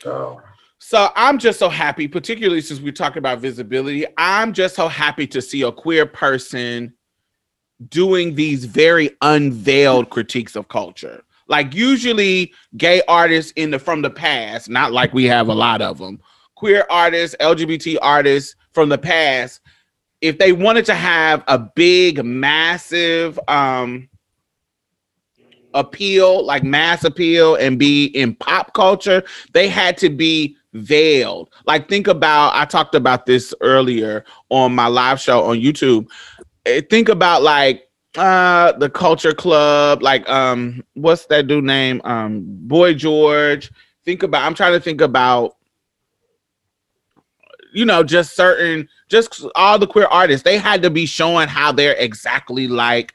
So 0.00 0.40
So 0.86 1.08
I'm 1.16 1.38
just 1.38 1.58
so 1.58 1.70
happy, 1.70 2.06
particularly 2.06 2.60
since 2.60 2.78
we 2.78 2.92
talk 2.92 3.16
about 3.16 3.38
visibility. 3.38 4.04
I'm 4.18 4.52
just 4.52 4.74
so 4.74 4.86
happy 4.86 5.26
to 5.28 5.40
see 5.40 5.62
a 5.62 5.72
queer 5.72 6.04
person 6.04 6.92
doing 7.88 8.34
these 8.34 8.66
very 8.66 9.16
unveiled 9.22 10.10
critiques 10.10 10.56
of 10.56 10.68
culture. 10.68 11.24
Like 11.48 11.74
usually 11.74 12.52
gay 12.76 13.00
artists 13.08 13.50
in 13.56 13.70
the 13.70 13.78
from 13.78 14.02
the 14.02 14.10
past, 14.10 14.68
not 14.68 14.92
like 14.92 15.14
we 15.14 15.24
have 15.24 15.48
a 15.48 15.54
lot 15.54 15.80
of 15.80 15.96
them. 15.96 16.20
Queer 16.54 16.84
artists, 16.90 17.34
LGBT 17.40 17.96
artists 18.02 18.54
from 18.72 18.90
the 18.90 18.98
past, 18.98 19.62
if 20.20 20.36
they 20.36 20.52
wanted 20.52 20.84
to 20.84 20.94
have 20.94 21.42
a 21.48 21.58
big 21.58 22.22
massive 22.22 23.40
um 23.48 24.06
appeal, 25.72 26.44
like 26.44 26.62
mass 26.62 27.04
appeal 27.04 27.54
and 27.54 27.78
be 27.78 28.04
in 28.08 28.34
pop 28.34 28.74
culture, 28.74 29.24
they 29.54 29.66
had 29.66 29.96
to 29.96 30.10
be 30.10 30.58
veiled. 30.74 31.50
Like 31.66 31.88
think 31.88 32.06
about 32.06 32.54
I 32.54 32.64
talked 32.64 32.94
about 32.94 33.26
this 33.26 33.54
earlier 33.60 34.24
on 34.50 34.74
my 34.74 34.86
live 34.88 35.20
show 35.20 35.44
on 35.44 35.58
YouTube. 35.58 36.08
Eh, 36.66 36.82
Think 36.90 37.08
about 37.08 37.42
like 37.42 37.88
uh 38.16 38.72
the 38.72 38.90
culture 38.90 39.32
club, 39.34 40.02
like 40.02 40.28
um 40.28 40.84
what's 40.94 41.26
that 41.26 41.46
dude 41.46 41.64
name? 41.64 42.00
Um 42.04 42.42
Boy 42.44 42.94
George. 42.94 43.70
Think 44.04 44.22
about 44.22 44.44
I'm 44.44 44.54
trying 44.54 44.72
to 44.72 44.80
think 44.80 45.00
about 45.00 45.56
you 47.72 47.84
know, 47.84 48.04
just 48.04 48.36
certain 48.36 48.88
just 49.08 49.44
all 49.56 49.78
the 49.78 49.86
queer 49.86 50.06
artists, 50.06 50.44
they 50.44 50.58
had 50.58 50.82
to 50.82 50.90
be 50.90 51.06
showing 51.06 51.48
how 51.48 51.72
they're 51.72 51.94
exactly 51.96 52.68
like 52.68 53.12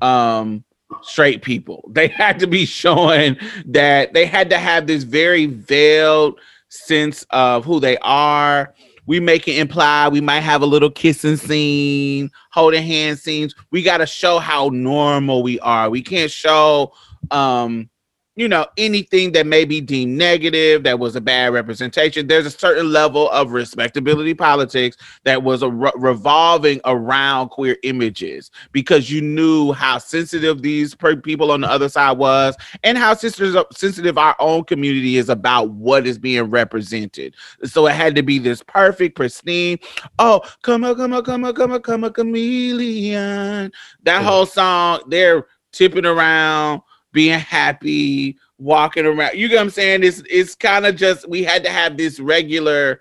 um 0.00 0.64
straight 1.02 1.42
people. 1.42 1.88
They 1.92 2.08
had 2.08 2.38
to 2.40 2.46
be 2.46 2.64
showing 2.64 3.36
that 3.66 4.12
they 4.12 4.26
had 4.26 4.50
to 4.50 4.58
have 4.58 4.86
this 4.86 5.02
very 5.04 5.46
veiled 5.46 6.38
sense 6.72 7.26
of 7.30 7.64
who 7.64 7.80
they 7.80 7.98
are. 7.98 8.74
We 9.06 9.20
make 9.20 9.46
it 9.46 9.58
imply 9.58 10.08
we 10.08 10.20
might 10.20 10.40
have 10.40 10.62
a 10.62 10.66
little 10.66 10.90
kissing 10.90 11.36
scene, 11.36 12.30
holding 12.50 12.82
hand 12.82 13.18
scenes. 13.18 13.54
We 13.70 13.82
got 13.82 13.98
to 13.98 14.06
show 14.06 14.38
how 14.38 14.70
normal 14.72 15.42
we 15.42 15.60
are. 15.60 15.90
We 15.90 16.02
can't 16.02 16.30
show 16.30 16.94
um 17.30 17.88
you 18.36 18.48
know 18.48 18.66
anything 18.78 19.32
that 19.32 19.46
may 19.46 19.64
be 19.64 19.80
deemed 19.80 20.16
negative 20.16 20.82
that 20.84 20.98
was 20.98 21.14
a 21.14 21.20
bad 21.20 21.52
representation 21.52 22.26
there's 22.26 22.46
a 22.46 22.50
certain 22.50 22.90
level 22.90 23.28
of 23.30 23.52
respectability 23.52 24.32
politics 24.32 24.96
that 25.24 25.42
was 25.42 25.62
a 25.62 25.68
re- 25.68 25.92
revolving 25.96 26.80
around 26.84 27.50
queer 27.50 27.76
images 27.82 28.50
because 28.72 29.10
you 29.10 29.20
knew 29.20 29.72
how 29.72 29.98
sensitive 29.98 30.62
these 30.62 30.94
per- 30.94 31.16
people 31.16 31.50
on 31.50 31.60
the 31.60 31.70
other 31.70 31.88
side 31.88 32.16
was 32.16 32.56
and 32.82 32.96
how 32.96 33.14
sensitive, 33.14 33.64
sensitive 33.72 34.16
our 34.16 34.36
own 34.38 34.64
community 34.64 35.16
is 35.16 35.28
about 35.28 35.70
what 35.70 36.06
is 36.06 36.18
being 36.18 36.44
represented. 36.44 37.34
So 37.64 37.86
it 37.86 37.92
had 37.92 38.14
to 38.14 38.22
be 38.22 38.38
this 38.38 38.62
perfect 38.62 39.16
pristine 39.16 39.78
oh 40.18 40.40
come 40.62 40.84
on 40.84 40.96
come 40.96 41.12
on 41.12 41.22
come 41.22 41.44
on 41.44 41.54
come 41.54 41.72
on 41.72 41.82
come 41.82 42.04
on 42.04 42.12
chameleon. 42.12 43.72
That 44.04 44.22
whole 44.22 44.46
song 44.46 45.02
they're 45.08 45.46
tipping 45.72 46.06
around 46.06 46.82
being 47.12 47.38
happy, 47.38 48.38
walking 48.58 49.06
around. 49.06 49.36
You 49.36 49.48
get 49.48 49.56
what 49.56 49.62
I'm 49.62 49.70
saying? 49.70 50.02
It's 50.02 50.22
it's 50.30 50.54
kind 50.54 50.86
of 50.86 50.96
just 50.96 51.28
we 51.28 51.42
had 51.42 51.62
to 51.64 51.70
have 51.70 51.96
this 51.96 52.18
regular, 52.18 53.00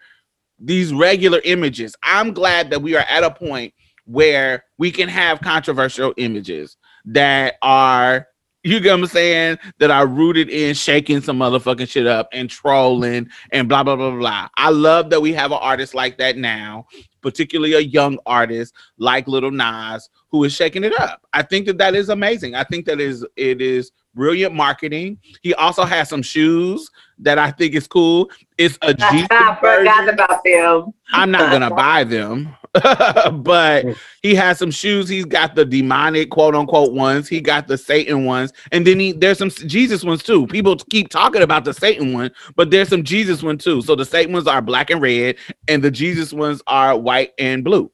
these 0.60 0.94
regular 0.94 1.42
images. 1.44 1.96
I'm 2.04 2.34
glad 2.34 2.70
that 2.72 2.82
we 2.82 2.96
are 2.96 3.06
at 3.10 3.24
a 3.24 3.32
point 3.32 3.74
where 4.06 4.66
we 4.78 4.92
can 4.92 5.08
have 5.08 5.42
controversial 5.42 6.14
images 6.18 6.78
that 7.06 7.56
are 7.62 8.28
you 8.64 8.80
get 8.80 8.92
what 8.92 9.00
I'm 9.00 9.06
saying? 9.08 9.58
That 9.80 9.92
I 9.92 10.02
rooted 10.02 10.50
in 10.50 10.76
shaking 10.76 11.22
some 11.22 11.40
motherfucking 11.40 11.90
shit 11.90 12.08
up 12.08 12.30
and 12.32 12.50
trolling 12.50 13.30
and 13.52 13.68
blah 13.68 13.84
blah 13.84 13.96
blah 13.96 14.12
blah. 14.12 14.50
I 14.58 14.70
love 14.70 15.10
that 15.10 15.22
we 15.22 15.34
have 15.34 15.52
an 15.52 15.60
artist 15.62 15.96
like 15.96 16.18
that 16.20 16.38
now, 16.38 16.86
particularly 17.22 17.74
a 17.74 17.80
young 17.80 18.20
artist 18.26 18.74
like 18.98 19.28
Little 19.28 19.52
Nas 19.52 20.10
who 20.30 20.44
is 20.44 20.54
shaking 20.54 20.84
it 20.84 20.98
up. 21.00 21.22
I 21.34 21.42
think 21.42 21.66
that 21.68 21.78
that 21.80 21.96
is 21.96 22.10
amazing. 22.10 22.56
I 22.56 22.64
think 22.64 22.86
that 22.86 23.02
is 23.02 23.26
it 23.36 23.62
is 23.62 23.92
brilliant 24.14 24.54
marketing. 24.54 25.18
He 25.42 25.54
also 25.56 25.84
has 25.84 26.10
some 26.10 26.22
shoes 26.22 26.90
that 27.20 27.40
I 27.40 27.52
think 27.52 27.74
is 27.74 27.88
cool. 27.88 28.30
It's 28.58 28.78
a 28.82 28.94
G 28.94 29.04
I 29.32 29.58
forgot 29.60 30.10
about 30.10 30.44
them. 30.44 30.94
I'm 31.14 31.32
not 31.32 31.52
gonna 31.52 31.70
buy 31.76 32.04
them, 32.04 32.56
but 33.34 33.86
he 34.22 34.34
has 34.34 34.58
some 34.58 34.72
shoes. 34.72 35.10
He's 35.10 35.26
got 35.26 35.56
the 35.56 35.66
demonic 35.66 36.30
quote 36.30 36.56
unquote 36.56 36.94
ones. 36.94 37.28
He 37.28 37.42
got 37.42 37.68
the 37.68 37.78
Satan 37.78 38.26
ones, 38.26 38.54
and 38.72 38.88
then 38.88 39.00
he 39.00 39.12
there's 39.12 39.40
some 39.40 39.50
Jesus 39.50 40.06
ones 40.06 40.24
too. 40.24 40.48
People 40.48 40.78
keep 40.90 41.10
talking 41.10 41.42
about 41.42 41.66
the 41.66 41.74
Satan 41.74 42.14
one, 42.14 42.32
but 42.56 42.72
there's 42.72 42.88
some 42.88 43.04
Jesus 43.04 43.44
one 43.44 43.58
too. 43.58 43.82
So 43.82 43.96
the 43.96 44.06
Satan 44.06 44.32
ones 44.32 44.48
are 44.48 44.62
black 44.62 44.90
and 44.90 45.02
red, 45.02 45.36
and 45.68 45.84
the 45.84 45.92
Jesus 45.92 46.32
ones 46.32 46.62
are 46.68 46.98
white 46.98 47.34
and 47.38 47.64
blue. 47.64 47.92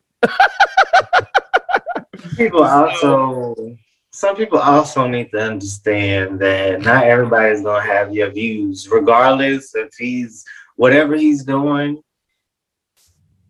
people 2.35 2.63
also 2.63 3.77
some 4.11 4.35
people 4.35 4.57
also 4.57 5.07
need 5.07 5.31
to 5.31 5.39
understand 5.39 6.39
that 6.39 6.81
not 6.81 7.03
everybody's 7.03 7.61
gonna 7.61 7.83
have 7.83 8.13
your 8.13 8.31
views, 8.31 8.87
regardless 8.89 9.75
if 9.75 9.93
he's 9.97 10.43
whatever 10.75 11.15
he's 11.15 11.43
doing. 11.43 12.01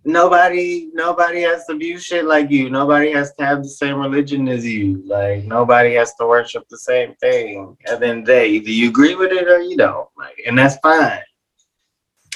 Nobody, 0.08 0.90
nobody 0.94 1.42
has 1.42 1.66
to 1.66 1.76
view 1.76 2.00
shit 2.00 2.24
like 2.24 2.50
you. 2.50 2.70
Nobody 2.70 3.12
has 3.12 3.34
to 3.36 3.46
have 3.46 3.62
the 3.62 3.68
same 3.68 4.00
religion 4.00 4.48
as 4.48 4.66
you. 4.66 5.04
Like 5.06 5.44
nobody 5.44 5.96
has 5.96 6.16
to 6.16 6.26
worship 6.26 6.64
the 6.70 6.78
same 6.78 7.14
thing. 7.16 7.76
And 7.86 8.02
then 8.02 8.24
they 8.24 8.48
of 8.48 8.52
either 8.54 8.70
you 8.70 8.88
agree 8.88 9.16
with 9.16 9.34
it 9.34 9.50
or 9.50 9.60
you 9.60 9.76
don't. 9.76 10.08
Like, 10.18 10.42
and 10.48 10.58
that's 10.58 10.78
fine. 10.78 11.20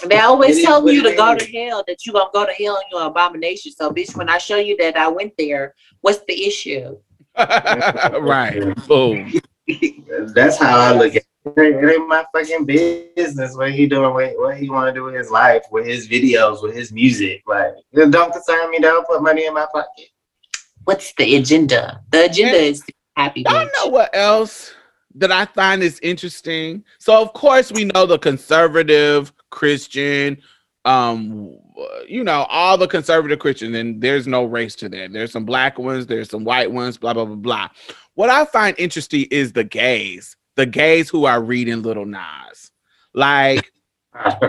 They 0.06 0.20
always 0.20 0.58
It 0.58 0.60
is 0.60 0.66
tell 0.66 0.90
you 0.90 1.02
to 1.02 1.16
go 1.16 1.34
is. 1.34 1.46
to 1.46 1.52
hell, 1.54 1.82
that 1.88 2.06
you 2.06 2.12
gonna 2.12 2.30
go 2.34 2.46
to 2.46 2.52
hell 2.52 2.76
and 2.76 2.84
you're 2.92 3.04
an 3.04 3.08
abomination. 3.08 3.72
So, 3.72 3.90
bitch, 3.90 4.18
when 4.18 4.28
I 4.28 4.38
show 4.38 4.58
you 4.58 4.76
that 4.76 4.98
I 4.98 5.08
went 5.08 5.32
there, 5.38 5.74
what's 6.02 6.20
the 6.28 6.46
issue? 6.46 6.98
right. 7.38 8.76
Boom. 8.86 9.32
That's 10.36 10.58
how 10.58 10.78
I 10.78 10.92
look 10.92 11.16
at 11.16 11.24
it. 11.46 11.58
It 11.58 11.92
ain't 11.94 12.08
my 12.08 12.26
fucking 12.34 12.66
business 12.66 13.56
what 13.56 13.72
he 13.72 13.88
doing, 13.88 14.14
what, 14.14 14.32
what 14.38 14.58
he 14.58 14.70
want 14.70 14.88
to 14.88 14.94
do 14.94 15.04
with 15.04 15.16
his 15.16 15.30
life, 15.30 15.64
with 15.72 15.86
his 15.86 16.08
videos, 16.08 16.62
with 16.62 16.76
his 16.76 16.92
music. 16.92 17.42
Like, 17.48 17.74
it 17.92 18.12
don't 18.12 18.32
concern 18.32 18.70
me. 18.72 18.80
Don't 18.80 19.06
put 19.08 19.22
money 19.24 19.46
in 19.46 19.54
my 19.54 19.66
pocket. 19.74 20.10
What's 20.84 21.14
the 21.14 21.36
agenda? 21.36 22.02
The 22.12 22.26
agenda 22.26 22.58
And- 22.58 22.66
is 22.66 22.84
happy. 23.16 23.42
Y'all 23.42 23.66
bitch. 23.66 23.70
know 23.78 23.88
what 23.88 24.16
else 24.16 24.74
that 25.16 25.32
I 25.32 25.46
find 25.46 25.84
is 25.84 26.00
interesting? 26.02 26.84
So 27.00 27.22
of 27.22 27.34
course 27.34 27.72
we 27.72 27.86
know 27.86 28.06
the 28.06 28.18
conservative 28.18 29.34
Christian, 29.50 30.38
um, 30.86 31.56
you 32.08 32.24
know, 32.24 32.46
all 32.50 32.78
the 32.78 32.88
conservative 32.88 33.38
Christians, 33.40 33.76
and 33.76 34.02
there's 34.02 34.26
no 34.28 34.46
race 34.46 34.76
to 34.78 34.90
that. 34.90 35.12
There's 35.14 35.32
some 35.32 35.46
black 35.46 35.78
ones, 35.78 36.08
there's 36.08 36.30
some 36.30 36.44
white 36.44 36.72
ones, 36.72 36.98
blah 36.98 37.14
blah 37.14 37.26
blah 37.26 37.36
blah. 37.36 37.70
What 38.16 38.30
I 38.30 38.46
find 38.46 38.76
interesting 38.80 39.28
is 39.30 39.54
the 39.54 39.64
gays, 39.64 40.36
the 40.56 40.66
gays 40.66 41.10
who 41.10 41.26
are 41.26 41.42
reading 41.42 41.82
Little 41.82 42.06
Nas, 42.06 42.72
like 43.14 43.72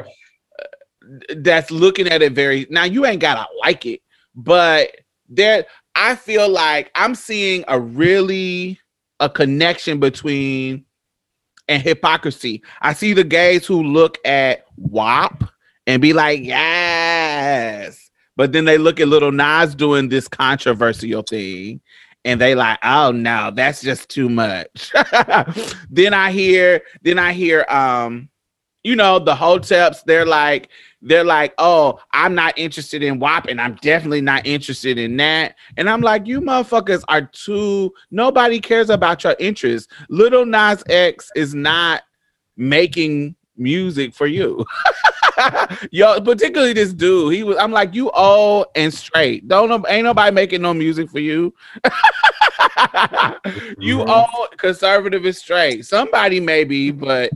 that's 1.37 1.71
looking 1.71 2.09
at 2.09 2.23
it 2.23 2.33
very 2.33 2.67
now 2.71 2.85
you 2.85 3.05
ain't 3.05 3.21
gotta 3.21 3.47
like 3.61 3.85
it 3.85 4.01
but 4.35 4.89
there 5.29 5.67
i 5.95 6.15
feel 6.15 6.49
like 6.49 6.91
i'm 6.95 7.15
seeing 7.15 7.65
a 7.69 7.79
really 7.79 8.79
a 9.21 9.29
connection 9.29 10.01
between 10.01 10.85
and 11.69 11.83
hypocrisy. 11.83 12.63
I 12.81 12.93
see 12.93 13.13
the 13.13 13.25
gays 13.25 13.67
who 13.67 13.83
look 13.83 14.19
at 14.27 14.67
wap 14.77 15.45
and 15.87 16.03
be 16.03 16.13
like 16.13 16.41
yes 16.43 18.11
but 18.37 18.53
then 18.53 18.65
they 18.65 18.79
look 18.79 19.01
at 19.01 19.09
little 19.09 19.33
nas 19.33 19.75
doing 19.75 20.09
this 20.09 20.29
controversial 20.29 21.23
thing 21.23 21.81
and 22.25 22.41
they 22.41 22.55
like 22.55 22.79
oh 22.83 23.11
no 23.13 23.51
that's 23.55 23.83
just 23.83 24.09
too 24.09 24.29
much. 24.29 24.93
Then 25.91 26.15
i 26.15 26.31
hear 26.31 26.83
then 27.03 27.19
i 27.19 27.33
hear 27.33 27.65
um 27.69 28.29
you 28.83 28.97
know 28.97 29.19
the 29.19 29.35
hoteps 29.35 30.03
they're 30.05 30.27
like 30.27 30.69
they're 31.03 31.25
like 31.25 31.55
oh 31.59 31.99
i'm 32.13 32.35
not 32.35 32.57
interested 32.57 33.03
in 33.03 33.19
WAP 33.19 33.47
and 33.47 33.61
i'm 33.61 33.75
definitely 33.77 34.21
not 34.21 34.47
interested 34.47 34.99
in 34.99 35.17
that. 35.19 35.57
And 35.77 35.89
i'm 35.91 36.01
like 36.01 36.27
you 36.27 36.41
motherfuckers 36.41 37.03
are 37.09 37.23
too 37.23 37.93
nobody 38.11 38.61
cares 38.61 38.91
about 38.91 39.25
your 39.25 39.37
interests. 39.39 39.93
Little 40.09 40.47
nas 40.47 40.83
x 40.89 41.31
is 41.37 41.55
not 41.55 42.03
making 42.57 43.35
music 43.57 44.15
for 44.15 44.27
you 44.27 44.65
yo 45.91 46.21
particularly 46.21 46.73
this 46.73 46.93
dude 46.93 47.33
he 47.35 47.43
was 47.43 47.57
i'm 47.59 47.73
like 47.73 47.95
you 47.95 48.11
old 48.11 48.67
and 48.77 48.93
straight 48.93 49.47
don't 49.49 49.69
know 49.69 49.83
ain't 49.89 50.05
nobody 50.05 50.33
making 50.35 50.63
no 50.63 50.73
music 50.75 51.09
for 51.11 51.19
you 51.21 51.53
you 53.79 53.99
Mhm. 53.99 54.09
old 54.09 54.49
conservative 54.59 55.25
and 55.25 55.37
straight 55.37 55.85
somebody 55.85 56.41
maybe 56.41 56.91
but 56.91 57.31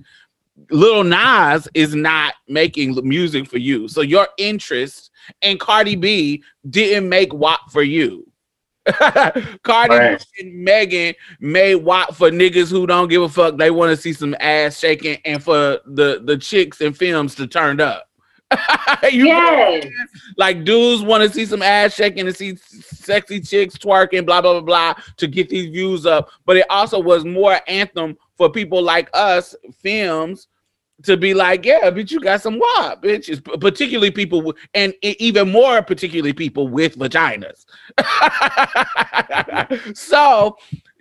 Little 0.70 1.04
Nas 1.04 1.68
is 1.74 1.94
not 1.94 2.34
making 2.48 2.98
music 3.06 3.46
for 3.46 3.58
you. 3.58 3.88
So 3.88 4.00
your 4.00 4.26
interest 4.38 5.10
and 5.42 5.60
Cardi 5.60 5.96
B 5.96 6.42
didn't 6.70 7.08
make 7.10 7.32
WAP 7.34 7.60
for 7.70 7.82
you. 7.82 8.25
Cardi 9.62 9.94
Right. 9.94 10.26
And 10.38 10.64
Megan 10.64 11.14
made 11.40 11.76
WAP 11.76 12.14
for 12.14 12.30
niggas 12.30 12.70
who 12.70 12.86
don't 12.86 13.08
give 13.08 13.22
a 13.22 13.28
fuck. 13.28 13.56
They 13.56 13.70
want 13.70 13.94
to 13.94 14.00
see 14.00 14.12
some 14.12 14.36
ass 14.40 14.78
shaking 14.78 15.18
and 15.24 15.42
for 15.42 15.80
the, 15.86 16.20
the 16.24 16.36
chicks 16.36 16.80
and 16.80 16.96
femmes 16.96 17.34
to 17.36 17.46
turn 17.46 17.80
up. 17.80 18.08
you 19.10 19.26
Yes. 19.26 19.86
like 20.36 20.62
dudes 20.64 21.02
want 21.02 21.24
to 21.24 21.28
see 21.30 21.44
some 21.44 21.62
ass 21.62 21.94
shaking 21.94 22.28
and 22.28 22.36
see 22.36 22.54
sexy 22.56 23.40
chicks 23.40 23.76
twerking, 23.76 24.24
blah 24.24 24.40
blah 24.40 24.60
blah 24.60 24.94
blah, 24.94 25.02
to 25.16 25.26
get 25.26 25.48
these 25.48 25.68
views 25.70 26.06
up. 26.06 26.30
But 26.44 26.56
it 26.58 26.66
also 26.70 27.00
was 27.00 27.24
more 27.24 27.58
anthem 27.66 28.16
for 28.36 28.48
people 28.48 28.80
like 28.82 29.10
us, 29.14 29.56
femmes, 29.82 30.46
to 31.04 31.16
be 31.16 31.34
like, 31.34 31.64
yeah, 31.64 31.90
bitch, 31.90 32.10
you 32.10 32.20
got 32.20 32.40
some 32.40 32.58
WAP, 32.58 33.02
bitches, 33.02 33.60
particularly 33.60 34.10
people, 34.10 34.54
and 34.74 34.94
even 35.02 35.50
more 35.50 35.82
particularly 35.82 36.32
people 36.32 36.68
with 36.68 36.98
vaginas. 36.98 37.66
so. 39.96 40.56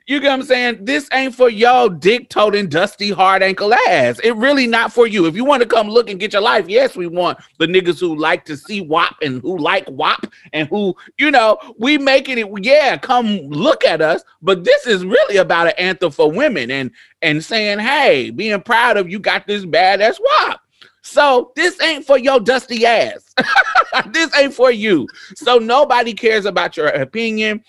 You 0.07 0.19
get 0.19 0.27
what 0.27 0.33
I'm 0.35 0.43
saying? 0.43 0.85
This 0.85 1.09
ain't 1.13 1.33
for 1.33 1.49
yo 1.49 1.89
dick 1.89 2.29
toting 2.29 2.69
dusty 2.69 3.09
hard 3.09 3.41
ankle 3.41 3.73
ass. 3.73 4.19
It 4.19 4.35
really 4.35 4.67
not 4.67 4.93
for 4.93 5.07
you. 5.07 5.25
If 5.25 5.35
you 5.35 5.43
want 5.43 5.63
to 5.63 5.67
come 5.67 5.89
look 5.89 6.11
and 6.11 6.19
get 6.19 6.33
your 6.33 6.43
life, 6.43 6.69
yes, 6.69 6.95
we 6.95 7.07
want 7.07 7.39
the 7.57 7.65
niggas 7.65 7.99
who 7.99 8.15
like 8.15 8.45
to 8.45 8.55
see 8.55 8.81
WAP 8.81 9.15
and 9.23 9.41
who 9.41 9.57
like 9.57 9.89
WAP 9.89 10.31
and 10.53 10.67
who, 10.69 10.95
you 11.17 11.31
know, 11.31 11.57
we 11.79 11.97
making 11.97 12.37
it, 12.37 12.47
yeah, 12.61 12.97
come 12.97 13.39
look 13.47 13.83
at 13.83 13.99
us. 13.99 14.23
But 14.43 14.63
this 14.63 14.85
is 14.85 15.03
really 15.03 15.37
about 15.37 15.67
an 15.67 15.73
anthem 15.79 16.11
for 16.11 16.31
women 16.31 16.69
and 16.69 16.91
and 17.23 17.43
saying, 17.43 17.79
hey, 17.79 18.29
being 18.29 18.61
proud 18.61 18.97
of 18.97 19.09
you 19.09 19.17
got 19.17 19.47
this 19.47 19.65
badass 19.65 20.19
WAP. 20.21 20.61
So 21.01 21.51
this 21.55 21.81
ain't 21.81 22.05
for 22.05 22.19
your 22.19 22.39
dusty 22.39 22.85
ass. 22.85 23.33
this 24.07 24.35
ain't 24.37 24.53
for 24.53 24.71
you. 24.71 25.07
So 25.35 25.57
nobody 25.57 26.13
cares 26.13 26.45
about 26.45 26.77
your 26.77 26.87
opinion. 26.87 27.63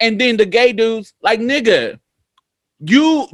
And 0.00 0.20
then 0.20 0.36
the 0.36 0.46
gay 0.46 0.72
dudes, 0.72 1.14
like 1.22 1.40
nigga, 1.40 1.98
you 2.80 3.26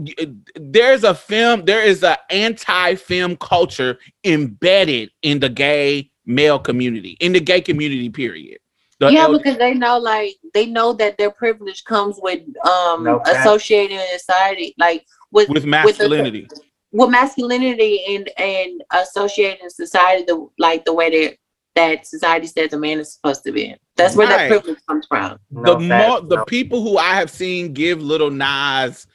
there's 0.55 1.02
a 1.05 1.14
femme, 1.14 1.64
there 1.64 1.82
is 1.82 2.02
a 2.02 2.16
anti-femme 2.32 3.36
culture 3.36 3.98
embedded 4.24 5.10
in 5.22 5.40
the 5.40 5.48
gay 5.48 6.10
male 6.26 6.59
community, 6.59 7.16
in 7.20 7.32
the 7.32 7.40
gay 7.40 7.60
community, 7.60 8.09
period. 8.09 8.59
The 9.01 9.10
yeah, 9.12 9.24
L- 9.24 9.36
because 9.36 9.59
they 9.59 9.74
know, 9.74 9.98
like, 9.98 10.36
they 10.55 10.66
know 10.66 10.93
that 10.93 11.18
their 11.18 11.32
privilege 11.32 11.82
comes 11.84 12.20
with 12.22 12.43
um 12.64 13.02
No 13.02 13.18
fact. 13.24 13.39
associated 13.40 13.94
in 13.94 14.18
society, 14.18 14.74
like 14.78 15.05
with 15.32 15.48
with 15.48 15.62
the- 15.64 15.68
masculinity. 15.68 16.47
with 16.93 17.10
masculinity 17.10 18.05
and 18.14 18.30
and 18.39 18.84
associated 18.93 19.64
in 19.64 19.70
society, 19.70 20.22
the 20.24 20.47
like 20.59 20.84
the 20.84 20.93
way 20.93 21.10
that 21.10 21.36
that 21.74 22.06
society 22.06 22.47
says 22.47 22.72
a 22.74 22.78
man 22.78 23.01
is 23.01 23.12
supposed 23.14 23.43
to 23.43 23.51
be. 23.51 23.74
That's 23.97 24.16
where 24.16 24.27
Right. 24.27 24.48
that 24.48 24.62
privilege 24.62 24.78
comes 24.89 25.06
from. 25.06 25.39
No 25.51 25.74
the 25.78 25.89
facts, 25.89 26.09
more 26.09 26.20
the 26.28 26.36
no- 26.36 26.44
people 26.47 26.82
who 26.82 26.97
I 26.98 27.14
have 27.14 27.31
seen 27.31 27.73
give 27.73 28.02
Little 28.02 28.31
Nas 28.31 29.06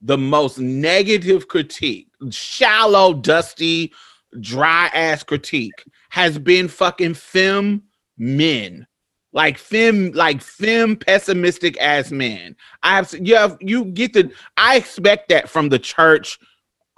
the 0.00 0.18
most 0.18 0.58
negative 0.58 1.48
critique, 1.48 2.08
shallow, 2.30 3.14
dusty, 3.14 3.92
dry 4.40 4.90
ass 4.94 5.22
critique, 5.22 5.84
has 6.10 6.38
been 6.38 6.68
fucking 6.68 7.14
fem 7.14 7.82
men. 8.16 8.86
Like 9.32 9.58
fem, 9.58 10.10
like 10.12 10.40
fem 10.40 10.96
pessimistic 10.96 11.78
ass 11.80 12.10
men. 12.10 12.56
I 12.82 12.96
have 12.96 13.14
you 13.20 13.36
have 13.36 13.56
you 13.60 13.84
get 13.86 14.12
the 14.14 14.30
I 14.56 14.76
expect 14.76 15.28
that 15.28 15.48
from 15.50 15.68
the 15.68 15.78
church, 15.78 16.38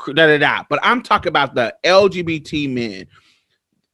da 0.06 0.12
da 0.26 0.38
da. 0.38 0.62
But 0.70 0.78
I'm 0.82 1.02
talking 1.02 1.28
about 1.28 1.54
the 1.54 1.74
LGBT 1.84 2.72
men. 2.72 3.06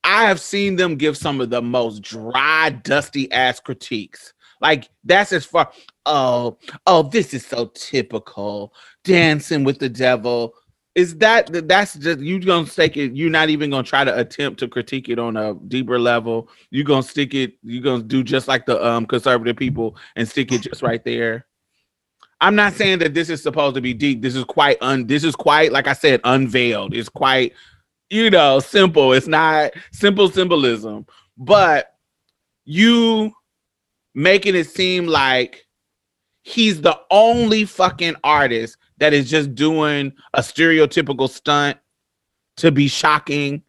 I 0.06 0.22
have 0.28 0.40
seen 0.40 0.76
them 0.76 0.94
give 0.94 1.16
some 1.16 1.40
of 1.40 1.50
the 1.50 1.60
most 1.60 2.00
dry, 2.00 2.70
dusty 2.70 3.30
ass 3.32 3.58
critiques. 3.58 4.32
Like 4.60 4.88
that's 5.04 5.32
as 5.32 5.44
far. 5.44 5.70
Oh, 6.06 6.58
oh, 6.86 7.02
this 7.02 7.34
is 7.34 7.44
so 7.44 7.72
typical. 7.74 8.72
Dancing 9.02 9.64
with 9.64 9.80
the 9.80 9.88
devil. 9.88 10.54
Is 10.94 11.18
that 11.18 11.50
that's 11.68 11.94
just 11.94 12.20
you 12.20 12.40
gonna 12.40 12.68
stick 12.68 12.96
it? 12.96 13.14
You're 13.14 13.30
not 13.30 13.50
even 13.50 13.68
gonna 13.68 13.82
try 13.82 14.04
to 14.04 14.18
attempt 14.18 14.60
to 14.60 14.68
critique 14.68 15.08
it 15.08 15.18
on 15.18 15.36
a 15.36 15.54
deeper 15.54 15.98
level. 15.98 16.48
You're 16.70 16.84
gonna 16.84 17.02
stick 17.02 17.34
it. 17.34 17.54
You're 17.64 17.82
gonna 17.82 18.04
do 18.04 18.22
just 18.22 18.46
like 18.46 18.64
the 18.64 18.82
um 18.82 19.06
conservative 19.06 19.56
people 19.56 19.96
and 20.14 20.26
stick 20.26 20.52
it 20.52 20.62
just 20.62 20.82
right 20.82 21.04
there. 21.04 21.46
I'm 22.40 22.54
not 22.54 22.74
saying 22.74 23.00
that 23.00 23.12
this 23.12 23.28
is 23.28 23.42
supposed 23.42 23.74
to 23.74 23.80
be 23.80 23.92
deep. 23.92 24.22
This 24.22 24.36
is 24.36 24.44
quite 24.44 24.78
un. 24.80 25.06
This 25.06 25.24
is 25.24 25.34
quite 25.34 25.72
like 25.72 25.88
I 25.88 25.94
said, 25.94 26.20
unveiled. 26.22 26.94
It's 26.94 27.08
quite 27.08 27.52
you 28.10 28.30
know, 28.30 28.60
simple. 28.60 29.12
It's 29.12 29.26
not 29.26 29.72
simple 29.92 30.28
symbolism, 30.28 31.06
but 31.36 31.94
you 32.64 33.32
making 34.14 34.54
it 34.54 34.68
seem 34.68 35.06
like 35.06 35.66
he's 36.42 36.80
the 36.80 36.98
only 37.10 37.64
fucking 37.64 38.16
artist 38.24 38.76
that 38.98 39.12
is 39.12 39.28
just 39.28 39.54
doing 39.54 40.12
a 40.34 40.40
stereotypical 40.40 41.28
stunt 41.28 41.78
to 42.56 42.72
be 42.72 42.88
shocking. 42.88 43.62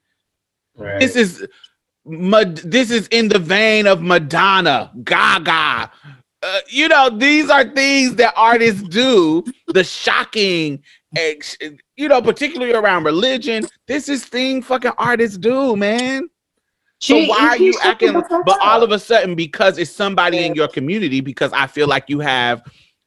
Right. 0.75 0.99
This 0.99 1.15
is 1.15 1.47
this 2.05 2.89
is 2.89 3.07
in 3.07 3.27
the 3.27 3.39
vein 3.39 3.85
of 3.85 4.01
Madonna, 4.01 4.91
Gaga, 5.03 5.91
uh, 6.43 6.59
you 6.69 6.87
know, 6.87 7.09
these 7.09 7.49
are 7.49 7.63
things 7.63 8.15
that 8.15 8.33
artists 8.35 8.83
do. 8.83 9.43
The 9.67 9.83
shocking, 9.83 10.83
you 11.97 12.07
know, 12.07 12.21
particularly 12.21 12.73
around 12.73 13.03
religion. 13.03 13.67
This 13.87 14.07
is 14.07 14.23
thing 14.23 14.61
fucking 14.61 14.91
artists 14.97 15.37
do, 15.37 15.75
man. 15.75 16.29
So 16.99 17.25
why 17.25 17.49
are 17.49 17.57
you 17.57 17.73
acting? 17.83 18.13
But 18.13 18.59
all 18.61 18.81
of 18.81 18.91
a 18.91 18.99
sudden, 18.99 19.35
because 19.35 19.77
it's 19.77 19.91
somebody 19.91 20.45
in 20.45 20.55
your 20.55 20.67
community, 20.67 21.21
because 21.21 21.51
I 21.53 21.67
feel 21.67 21.87
like 21.87 22.05
you 22.07 22.19
have 22.19 22.63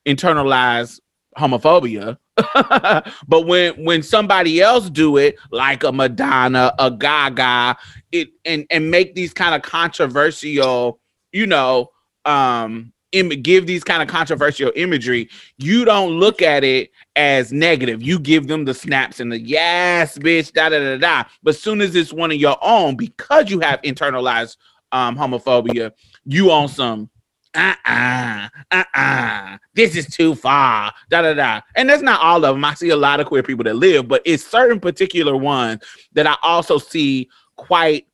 internalized 0.07 1.01
homophobia. 1.39 2.17
but 3.29 3.47
when 3.47 3.85
when 3.85 4.03
somebody 4.03 4.61
else 4.61 4.89
do 4.91 5.17
it, 5.17 5.37
like 5.51 5.83
a 5.83 5.93
Madonna, 5.93 6.73
a 6.79 6.91
Gaga, 6.91 7.77
it 8.13 8.29
and 8.45 8.65
and 8.71 8.91
make 8.91 9.15
these 9.15 9.35
kind 9.35 9.55
of 9.55 9.63
controversial, 9.63 11.01
you 11.33 11.47
know, 11.47 11.91
um, 12.25 12.93
Im- 13.13 13.29
give 13.29 13.67
these 13.67 13.83
kind 13.83 14.03
of 14.03 14.09
controversial 14.09 14.73
imagery, 14.77 15.29
you 15.59 15.85
don't 15.85 16.13
look 16.13 16.43
at 16.43 16.63
it 16.63 16.91
as 17.17 17.53
negative. 17.53 18.03
You 18.03 18.19
give 18.19 18.47
them 18.47 18.65
the 18.65 18.75
snaps 18.75 19.21
and 19.21 19.33
the 19.33 19.41
yes, 19.41 20.17
bitch, 20.19 20.53
da 20.53 20.69
da 20.69 20.79
da 20.79 20.97
da. 20.97 21.29
But 21.43 21.57
soon 21.57 21.81
as 21.81 21.95
it's 21.97 22.13
one 22.13 22.31
of 22.31 22.37
your 22.37 22.57
own, 22.63 22.97
because 22.97 23.51
you 23.51 23.61
have 23.61 23.83
internalized 23.83 24.57
um 24.93 25.17
homophobia, 25.17 25.93
you 26.25 26.51
on 26.51 26.69
some 26.69 27.11
uh-uh, 27.55 28.49
uh-uh, 28.71 29.59
this 29.75 29.97
is 29.97 30.07
too 30.07 30.35
far, 30.35 30.93
da 31.09 31.23
da 31.23 31.35
da. 31.35 31.61
And 31.75 31.89
that's 31.89 32.03
not 32.03 32.21
all 32.21 32.45
of 32.45 32.55
them. 32.55 32.65
I 32.65 32.75
see 32.75 32.91
a 32.91 32.97
lot 32.97 33.21
of 33.21 33.27
queer 33.27 33.43
people 33.43 33.65
that 33.65 33.75
live, 33.75 34.07
but 34.07 34.23
it's 34.25 34.47
certain 34.47 34.79
particular 34.79 35.37
ones 35.37 35.83
that 36.13 36.27
I 36.27 36.37
also 36.43 36.79
see 36.79 37.29
quite 37.57 38.07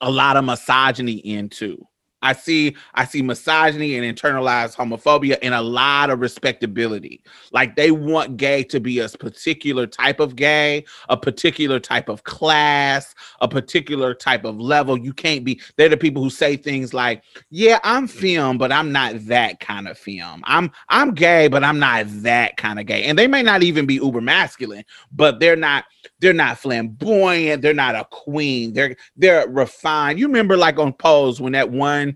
a 0.00 0.10
lot 0.10 0.36
of 0.36 0.44
misogyny 0.44 1.14
into. 1.14 1.86
I 2.24 2.32
see 2.32 2.74
I 2.94 3.04
see 3.04 3.20
misogyny 3.22 3.96
and 3.96 4.18
internalized 4.18 4.76
homophobia 4.76 5.36
and 5.42 5.52
a 5.52 5.60
lot 5.60 6.08
of 6.08 6.20
respectability. 6.20 7.22
Like 7.52 7.76
they 7.76 7.90
want 7.90 8.38
gay 8.38 8.64
to 8.64 8.80
be 8.80 8.98
a 8.98 9.08
particular 9.10 9.86
type 9.86 10.20
of 10.20 10.34
gay, 10.34 10.86
a 11.10 11.16
particular 11.18 11.78
type 11.78 12.08
of 12.08 12.24
class, 12.24 13.14
a 13.42 13.46
particular 13.46 14.14
type 14.14 14.44
of 14.44 14.58
level. 14.58 14.98
You 14.98 15.12
can't 15.12 15.44
be 15.44 15.60
they're 15.76 15.90
the 15.90 15.98
people 15.98 16.22
who 16.22 16.30
say 16.30 16.56
things 16.56 16.94
like, 16.94 17.22
"Yeah, 17.50 17.78
I'm 17.84 18.08
femme, 18.08 18.56
but 18.56 18.72
I'm 18.72 18.90
not 18.90 19.26
that 19.26 19.60
kind 19.60 19.86
of 19.86 19.98
femme. 19.98 20.42
I'm 20.44 20.72
I'm 20.88 21.12
gay, 21.12 21.48
but 21.48 21.62
I'm 21.62 21.78
not 21.78 22.06
that 22.22 22.56
kind 22.56 22.80
of 22.80 22.86
gay." 22.86 23.04
And 23.04 23.18
they 23.18 23.26
may 23.26 23.42
not 23.42 23.62
even 23.62 23.84
be 23.84 23.96
uber 23.96 24.22
masculine, 24.22 24.84
but 25.12 25.40
they're 25.40 25.56
not 25.56 25.84
they're 26.20 26.32
not 26.32 26.58
flamboyant. 26.58 27.60
They're 27.60 27.74
not 27.74 27.94
a 27.94 28.06
queen. 28.10 28.72
They're 28.72 28.96
they're 29.16 29.46
refined. 29.46 30.18
You 30.18 30.26
remember 30.26 30.56
like 30.56 30.78
on 30.78 30.94
Pose 30.94 31.38
when 31.40 31.52
that 31.52 31.70
one 31.70 32.13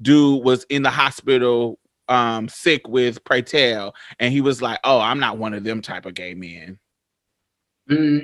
dude 0.00 0.44
was 0.44 0.64
in 0.64 0.82
the 0.82 0.90
hospital 0.90 1.78
um 2.08 2.48
sick 2.48 2.88
with 2.88 3.22
Pray 3.24 3.42
Tell, 3.42 3.94
and 4.18 4.32
he 4.32 4.40
was 4.40 4.62
like, 4.62 4.78
"Oh, 4.84 5.00
I'm 5.00 5.20
not 5.20 5.38
one 5.38 5.54
of 5.54 5.64
them 5.64 5.82
type 5.82 6.06
of 6.06 6.14
gay 6.14 6.34
men." 6.34 6.78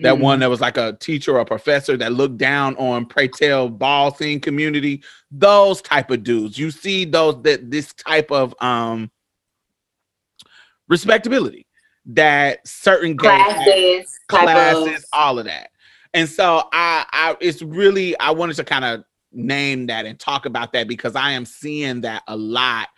That 0.03 0.19
one 0.19 0.41
that 0.41 0.51
was 0.51 0.61
like 0.61 0.77
a 0.77 0.93
teacher 1.01 1.33
or 1.37 1.41
a 1.41 1.45
professor 1.45 1.97
that 1.97 2.13
looked 2.13 2.37
down 2.37 2.77
on 2.77 3.07
Pray 3.07 3.29
Tell 3.29 3.69
ball 3.69 4.15
scene 4.15 4.41
community. 4.41 5.03
Those 5.31 5.81
type 5.81 6.11
of 6.11 6.23
dudes. 6.23 6.59
You 6.59 6.71
see 6.71 7.05
those 7.05 7.43
that 7.43 7.71
this 7.71 7.93
type 7.95 8.31
of 8.31 8.55
um 8.61 9.11
respectability 10.89 11.67
that 12.07 12.67
certain 12.67 13.17
gay 13.17 13.29
classes, 13.29 14.21
classes, 14.29 15.07
all 15.13 15.39
of 15.39 15.47
that. 15.47 15.71
And 16.13 16.29
so 16.29 16.69
I, 16.73 17.07
I, 17.11 17.37
it's 17.41 17.63
really, 17.63 18.19
I 18.21 18.31
wanted 18.31 18.57
to 18.57 18.65
kind 18.65 18.85
of 18.85 19.05
name 19.35 19.87
that 19.87 20.07
and 20.07 20.19
talk 20.19 20.47
about 20.47 20.73
that 20.73 20.89
because 20.89 21.17
I 21.17 21.33
am 21.33 21.45
seeing 21.45 22.01
that 22.03 22.23
a 22.29 22.37
lot 22.37 22.89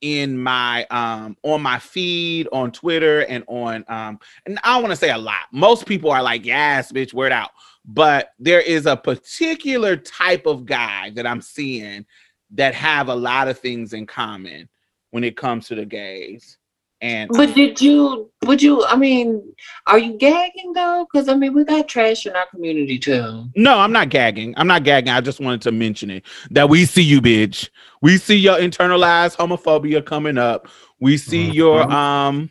in 0.00 0.38
my 0.38 0.86
um 0.86 1.36
on 1.42 1.60
my 1.60 1.78
feed 1.78 2.48
on 2.52 2.72
Twitter 2.72 3.20
and 3.26 3.44
on 3.48 3.84
um 3.88 4.18
and 4.46 4.58
I 4.64 4.72
don't 4.72 4.82
want 4.82 4.92
to 4.92 4.96
say 4.96 5.10
a 5.10 5.18
lot. 5.18 5.44
Most 5.52 5.86
people 5.86 6.10
are 6.10 6.22
like, 6.22 6.44
yes, 6.44 6.90
bitch, 6.90 7.12
word 7.12 7.32
out. 7.32 7.50
But 7.84 8.30
there 8.38 8.60
is 8.60 8.86
a 8.86 8.96
particular 8.96 9.96
type 9.96 10.46
of 10.46 10.64
guy 10.64 11.10
that 11.10 11.26
I'm 11.26 11.42
seeing 11.42 12.06
that 12.52 12.74
have 12.74 13.08
a 13.08 13.14
lot 13.14 13.48
of 13.48 13.58
things 13.58 13.92
in 13.92 14.06
common 14.06 14.68
when 15.10 15.24
it 15.24 15.36
comes 15.36 15.68
to 15.68 15.74
the 15.74 15.84
gays. 15.84 16.58
And 17.02 17.30
But 17.32 17.54
did 17.54 17.80
you? 17.80 18.30
Would 18.44 18.62
you? 18.62 18.84
I 18.84 18.96
mean, 18.96 19.54
are 19.86 19.98
you 19.98 20.18
gagging 20.18 20.72
though? 20.74 21.06
Because 21.10 21.28
I 21.28 21.34
mean, 21.34 21.54
we 21.54 21.64
got 21.64 21.88
trash 21.88 22.26
in 22.26 22.34
our 22.34 22.46
community 22.46 22.98
too. 22.98 23.48
No, 23.56 23.78
I'm 23.78 23.92
not 23.92 24.10
gagging. 24.10 24.54
I'm 24.56 24.66
not 24.66 24.84
gagging. 24.84 25.12
I 25.12 25.20
just 25.20 25.40
wanted 25.40 25.62
to 25.62 25.72
mention 25.72 26.10
it 26.10 26.24
that 26.50 26.68
we 26.68 26.84
see 26.84 27.02
you, 27.02 27.20
bitch. 27.22 27.70
We 28.02 28.18
see 28.18 28.36
your 28.36 28.58
internalized 28.58 29.36
homophobia 29.36 30.04
coming 30.04 30.36
up. 30.36 30.68
We 31.00 31.16
see 31.16 31.50
your 31.50 31.90
um 31.90 32.50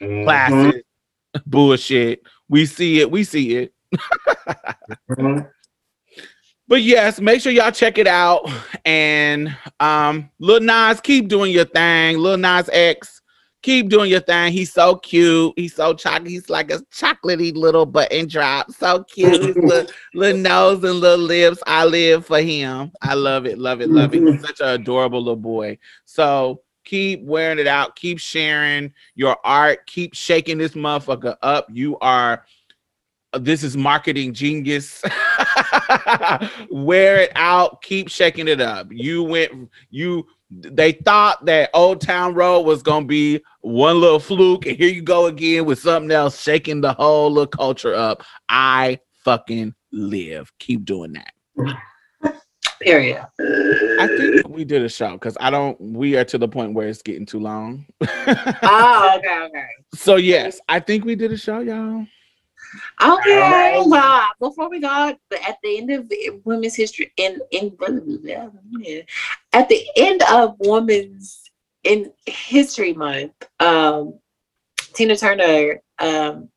Mhm. 0.00 0.82
bullshit. 1.46 2.22
We 2.48 2.66
see 2.66 3.00
it. 3.00 3.10
We 3.10 3.24
see 3.24 3.56
it. 3.56 3.72
Mhm. 5.10 5.48
But 6.66 6.82
yes, 6.82 7.20
make 7.20 7.40
sure 7.42 7.52
y'all 7.52 7.70
check 7.70 7.98
it 7.98 8.06
out. 8.06 8.48
And 8.84 9.54
um, 9.80 10.30
Lil 10.38 10.60
Nas, 10.60 11.00
keep 11.00 11.28
doing 11.28 11.52
your 11.52 11.66
thing. 11.66 12.18
Lil 12.18 12.38
Nas 12.38 12.70
X, 12.72 13.20
keep 13.64 13.88
doing 13.88 14.10
your 14.10 14.20
thing. 14.20 14.52
He's 14.52 14.70
so 14.70 14.96
cute. 14.96 15.54
He's 15.56 15.74
so 15.74 15.94
chocolate. 15.94 16.30
He's 16.30 16.50
like 16.50 16.70
a 16.70 16.80
chocolatey 16.92 17.56
little 17.56 17.86
button 17.86 18.28
drop. 18.28 18.70
So 18.70 19.04
cute. 19.04 19.42
His 19.42 19.56
little, 19.56 19.90
little 20.14 20.40
nose 20.40 20.84
and 20.84 21.00
little 21.00 21.24
lips. 21.24 21.62
I 21.66 21.86
live 21.86 22.26
for 22.26 22.40
him. 22.40 22.92
I 23.00 23.14
love 23.14 23.46
it. 23.46 23.58
Love 23.58 23.80
it. 23.80 23.88
Love 23.88 24.14
it. 24.14 24.20
He's 24.20 24.34
mm-hmm. 24.34 24.44
such 24.44 24.60
an 24.60 24.68
adorable 24.68 25.20
little 25.20 25.36
boy. 25.36 25.78
So 26.04 26.60
keep 26.84 27.24
wearing 27.24 27.58
it 27.58 27.66
out. 27.66 27.96
Keep 27.96 28.18
sharing 28.18 28.92
your 29.14 29.38
art. 29.44 29.86
Keep 29.86 30.14
shaking 30.14 30.58
this 30.58 30.72
motherfucker 30.72 31.36
up. 31.40 31.66
You 31.72 31.98
are 32.00 32.44
uh, 33.32 33.38
this 33.38 33.62
is 33.62 33.78
marketing 33.78 34.34
genius. 34.34 35.02
Wear 36.70 37.16
it 37.22 37.32
out, 37.34 37.82
keep 37.82 38.08
shaking 38.08 38.46
it 38.46 38.60
up. 38.60 38.86
You 38.90 39.24
went, 39.24 39.70
you 39.90 40.26
they 40.60 40.92
thought 40.92 41.44
that 41.46 41.70
Old 41.74 42.00
Town 42.00 42.34
Road 42.34 42.60
was 42.60 42.82
gonna 42.82 43.06
be 43.06 43.40
one 43.60 44.00
little 44.00 44.20
fluke, 44.20 44.66
and 44.66 44.76
here 44.76 44.88
you 44.88 45.02
go 45.02 45.26
again 45.26 45.64
with 45.64 45.78
something 45.78 46.10
else, 46.10 46.40
shaking 46.40 46.80
the 46.80 46.92
whole 46.92 47.30
little 47.30 47.46
culture 47.46 47.94
up. 47.94 48.22
I 48.48 48.98
fucking 49.24 49.74
live. 49.92 50.52
Keep 50.58 50.84
doing 50.84 51.14
that. 51.14 51.32
Period. 52.80 53.24
I 53.40 54.06
think 54.06 54.48
we 54.48 54.64
did 54.64 54.82
a 54.82 54.88
show 54.88 55.12
because 55.12 55.36
I 55.40 55.50
don't. 55.50 55.80
We 55.80 56.16
are 56.16 56.24
to 56.24 56.38
the 56.38 56.48
point 56.48 56.74
where 56.74 56.88
it's 56.88 57.02
getting 57.02 57.26
too 57.26 57.40
long. 57.40 57.86
Oh, 58.66 59.14
okay, 59.18 59.38
okay. 59.46 59.66
so 59.94 60.16
yes, 60.16 60.60
I 60.68 60.80
think 60.80 61.04
we 61.04 61.14
did 61.14 61.32
a 61.32 61.36
show, 61.36 61.60
y'all. 61.60 62.06
Okay, 63.02 63.82
well, 63.86 64.28
before 64.40 64.70
we 64.70 64.80
go, 64.80 64.88
at 64.88 65.58
the 65.62 65.78
end 65.78 65.90
of 65.90 66.10
Women's 66.44 66.74
History, 66.74 67.12
in 67.16 67.40
in 67.50 67.76
at 69.52 69.68
the 69.68 69.86
end 69.96 70.22
of 70.30 70.56
Women's 70.58 71.42
in 71.84 72.12
History 72.26 72.92
Month, 72.94 73.32
um, 73.60 74.18
Tina 74.94 75.16
Turner 75.16 75.80
um, 75.98 76.48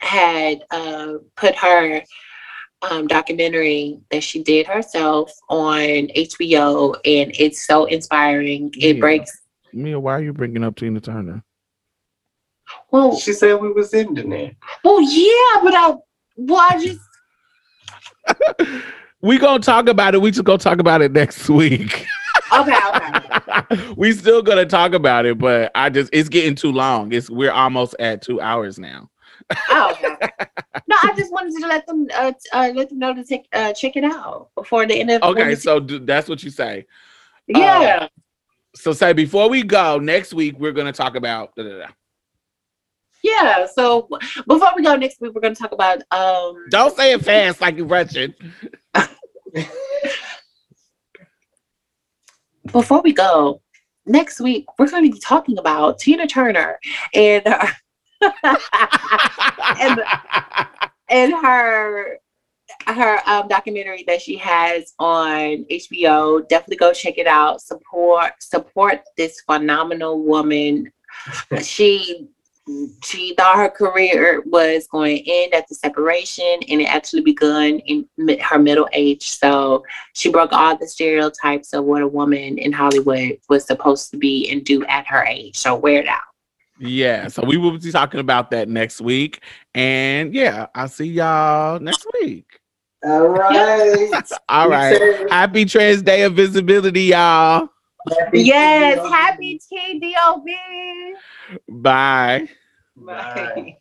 had 0.00 0.64
uh, 0.70 1.14
put 1.36 1.54
her 1.56 2.02
um, 2.90 3.06
documentary 3.06 3.98
that 4.10 4.22
she 4.22 4.42
did 4.42 4.66
herself 4.66 5.32
on 5.48 6.08
HBO, 6.16 6.94
and 7.04 7.32
it's 7.38 7.66
so 7.66 7.84
inspiring. 7.86 8.72
It 8.78 8.96
Yeah. 8.96 9.00
breaks. 9.00 9.40
Mia, 9.72 9.98
why 9.98 10.12
are 10.12 10.22
you 10.22 10.32
bringing 10.32 10.62
up 10.64 10.76
Tina 10.76 11.00
Turner? 11.00 11.42
Well, 12.90 13.16
She 13.16 13.32
said 13.32 13.60
we 13.60 13.72
was 13.72 13.92
ending 13.94 14.32
it. 14.32 14.56
well, 14.84 15.00
yeah, 15.02 15.60
but 15.62 15.74
I, 15.74 15.94
well, 16.36 16.66
I 16.70 16.78
just 16.84 17.00
we 19.20 19.38
gonna 19.38 19.58
talk 19.62 19.88
about 19.88 20.14
it. 20.14 20.20
We 20.20 20.30
just 20.30 20.44
gonna 20.44 20.58
talk 20.58 20.78
about 20.78 21.02
it 21.02 21.12
next 21.12 21.48
week. 21.48 22.06
okay, 22.52 22.78
okay. 22.94 23.92
we 23.96 24.12
still 24.12 24.42
gonna 24.42 24.66
talk 24.66 24.92
about 24.94 25.26
it, 25.26 25.38
but 25.38 25.70
I 25.74 25.90
just 25.90 26.10
it's 26.12 26.28
getting 26.28 26.54
too 26.54 26.72
long. 26.72 27.12
It's 27.12 27.28
we're 27.30 27.50
almost 27.52 27.94
at 27.98 28.22
two 28.22 28.40
hours 28.40 28.78
now. 28.78 29.10
Oh, 29.68 29.90
okay. 29.92 30.16
no, 30.88 30.96
I 31.02 31.12
just 31.16 31.30
wanted 31.32 31.54
to 31.60 31.66
let 31.66 31.86
them 31.86 32.06
uh, 32.14 32.32
uh 32.52 32.72
let 32.74 32.88
them 32.88 32.98
know 32.98 33.14
to 33.14 33.24
take 33.24 33.46
uh 33.52 33.72
check 33.72 33.96
it 33.96 34.04
out 34.04 34.48
before 34.54 34.86
the 34.86 34.94
end 34.98 35.10
of 35.10 35.22
Okay, 35.22 35.42
Women's- 35.42 35.62
so 35.62 35.80
do, 35.80 35.98
that's 35.98 36.28
what 36.28 36.42
you 36.42 36.50
say. 36.50 36.86
yeah. 37.46 38.08
So 38.76 38.92
say 38.92 39.12
before 39.12 39.48
we 39.48 39.62
go 39.62 39.98
next 39.98 40.32
week, 40.34 40.58
we're 40.58 40.72
gonna 40.72 40.92
talk 40.92 41.14
about. 41.14 41.54
Da, 41.56 41.62
da, 41.62 41.78
da. 41.78 41.86
Yeah. 43.24 43.66
So 43.66 44.08
before 44.46 44.68
we 44.76 44.82
go 44.82 44.94
next 44.96 45.20
week, 45.20 45.32
we're 45.34 45.40
gonna 45.40 45.54
talk 45.54 45.72
about 45.72 46.02
um 46.12 46.66
Don't 46.68 46.94
say 46.94 47.12
it 47.12 47.24
fast 47.24 47.60
like 47.60 47.76
you're 47.76 47.86
rushing. 47.86 48.34
before 52.72 53.00
we 53.02 53.12
go 53.12 53.62
next 54.06 54.40
week, 54.40 54.66
we're 54.78 54.88
going 54.88 55.04
to 55.04 55.12
be 55.12 55.20
talking 55.20 55.58
about 55.58 55.98
Tina 55.98 56.26
Turner 56.26 56.78
and 57.14 57.46
her, 57.46 57.68
and 59.80 60.00
and 61.08 61.32
her 61.34 62.18
her 62.86 63.20
um, 63.26 63.48
documentary 63.48 64.04
that 64.06 64.20
she 64.20 64.36
has 64.36 64.94
on 64.98 65.64
HBO. 65.70 66.46
Definitely 66.48 66.76
go 66.76 66.92
check 66.92 67.18
it 67.18 67.26
out. 67.26 67.60
Support 67.62 68.32
support 68.40 69.00
this 69.16 69.40
phenomenal 69.40 70.22
woman. 70.22 70.92
she 71.62 72.28
she 73.02 73.34
thought 73.34 73.56
her 73.56 73.68
career 73.68 74.42
was 74.46 74.86
going 74.86 75.18
to 75.18 75.30
end 75.30 75.52
at 75.54 75.68
the 75.68 75.74
separation, 75.74 76.60
and 76.68 76.80
it 76.80 76.86
actually 76.86 77.20
begun 77.20 77.78
in 77.80 78.08
mid- 78.16 78.40
her 78.40 78.58
middle 78.58 78.88
age. 78.92 79.28
So 79.28 79.84
she 80.14 80.30
broke 80.30 80.52
all 80.52 80.76
the 80.76 80.88
stereotypes 80.88 81.74
of 81.74 81.84
what 81.84 82.02
a 82.02 82.08
woman 82.08 82.58
in 82.58 82.72
Hollywood 82.72 83.38
was 83.48 83.66
supposed 83.66 84.10
to 84.12 84.16
be 84.16 84.50
and 84.50 84.64
do 84.64 84.84
at 84.86 85.06
her 85.06 85.24
age. 85.24 85.56
So 85.58 85.74
wear 85.74 86.00
it 86.00 86.08
out. 86.08 86.22
Yeah, 86.78 87.28
so 87.28 87.44
we 87.44 87.56
will 87.56 87.78
be 87.78 87.92
talking 87.92 88.20
about 88.20 88.50
that 88.50 88.68
next 88.68 89.00
week. 89.00 89.42
And 89.74 90.34
yeah, 90.34 90.66
I'll 90.74 90.88
see 90.88 91.06
y'all 91.06 91.78
next 91.78 92.06
week. 92.20 92.58
All 93.04 93.28
right. 93.28 94.10
All 94.48 94.68
right. 94.68 95.30
Happy 95.30 95.66
Trans 95.66 96.02
Day 96.02 96.22
of 96.22 96.34
Visibility, 96.34 97.02
y'all. 97.02 97.68
Yes, 98.32 98.98
happy 99.08 99.60
TDOV. 99.72 100.54
Bye. 101.68 102.48
Bye. 102.96 103.78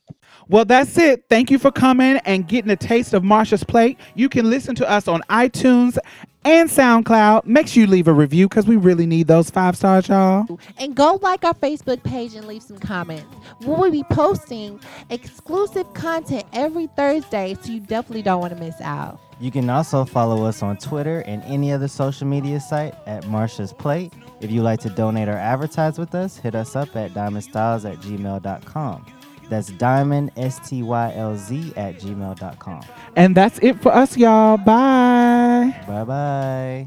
Well, 0.49 0.65
that's 0.65 0.97
it. 0.97 1.25
Thank 1.29 1.51
you 1.51 1.57
for 1.57 1.71
coming 1.71 2.17
and 2.25 2.47
getting 2.47 2.71
a 2.71 2.75
taste 2.75 3.13
of 3.13 3.23
Marsha's 3.23 3.63
plate. 3.63 3.97
You 4.15 4.27
can 4.29 4.49
listen 4.49 4.75
to 4.75 4.89
us 4.89 5.07
on 5.07 5.21
iTunes 5.29 5.97
and 6.45 6.69
SoundCloud. 6.69 7.45
Make 7.45 7.67
sure 7.67 7.81
you 7.81 7.87
leave 7.87 8.07
a 8.07 8.13
review 8.13 8.49
because 8.49 8.67
we 8.67 8.75
really 8.75 9.05
need 9.05 9.27
those 9.27 9.49
five 9.49 9.77
stars, 9.77 10.09
y'all. 10.09 10.59
And 10.77 10.95
go 10.95 11.19
like 11.21 11.45
our 11.45 11.53
Facebook 11.53 12.03
page 12.03 12.35
and 12.35 12.45
leave 12.45 12.63
some 12.63 12.77
comments. 12.77 13.33
We'll 13.61 13.89
be 13.89 14.03
posting 14.03 14.79
exclusive 15.09 15.93
content 15.93 16.45
every 16.51 16.87
Thursday, 16.87 17.55
so 17.61 17.71
you 17.71 17.79
definitely 17.79 18.23
don't 18.23 18.41
want 18.41 18.53
to 18.53 18.59
miss 18.59 18.79
out. 18.81 19.19
You 19.39 19.51
can 19.51 19.69
also 19.69 20.05
follow 20.05 20.45
us 20.45 20.63
on 20.63 20.77
Twitter 20.77 21.19
and 21.21 21.43
any 21.43 21.71
other 21.71 21.87
social 21.87 22.27
media 22.27 22.59
site 22.59 22.95
at 23.05 23.23
Marsha's 23.25 23.73
Plate. 23.73 24.13
If 24.39 24.51
you'd 24.51 24.63
like 24.63 24.79
to 24.81 24.89
donate 24.89 25.27
or 25.27 25.33
advertise 25.37 25.97
with 25.97 26.15
us, 26.15 26.37
hit 26.37 26.55
us 26.55 26.75
up 26.75 26.95
at 26.95 27.11
diamondstylz 27.11 27.89
at 27.91 27.99
gmail.com. 27.99 29.05
That's 29.49 29.67
diamond, 29.67 30.31
S 30.37 30.59
T 30.67 30.83
Y 30.83 31.13
L 31.15 31.35
Z, 31.35 31.73
at 31.75 31.99
gmail.com. 31.99 32.81
And 33.15 33.35
that's 33.35 33.59
it 33.59 33.81
for 33.81 33.93
us, 33.93 34.15
y'all. 34.17 34.57
Bye. 34.57 35.75
Bye 35.87 36.03
bye. 36.05 36.85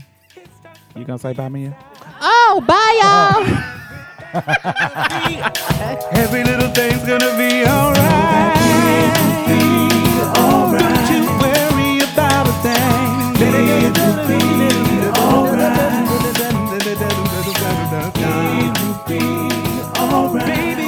You 0.94 1.04
gonna 1.04 1.18
say 1.18 1.34
bye, 1.34 1.48
Mia? 1.48 1.76
Oh, 2.20 2.64
bye, 2.66 2.98
y'all. 3.02 3.44
Every 6.12 6.44
little 6.44 6.70
thing's 6.70 7.04
gonna 7.04 7.36
be 7.36 7.66
alright. 7.66 8.56
Don't 9.46 10.72
you 10.72 10.72
worry 10.72 10.95
Baby, 12.66 13.92
be 14.26 14.38
alright. 15.20 15.86
Be 19.06 19.20
alright. 20.00 20.85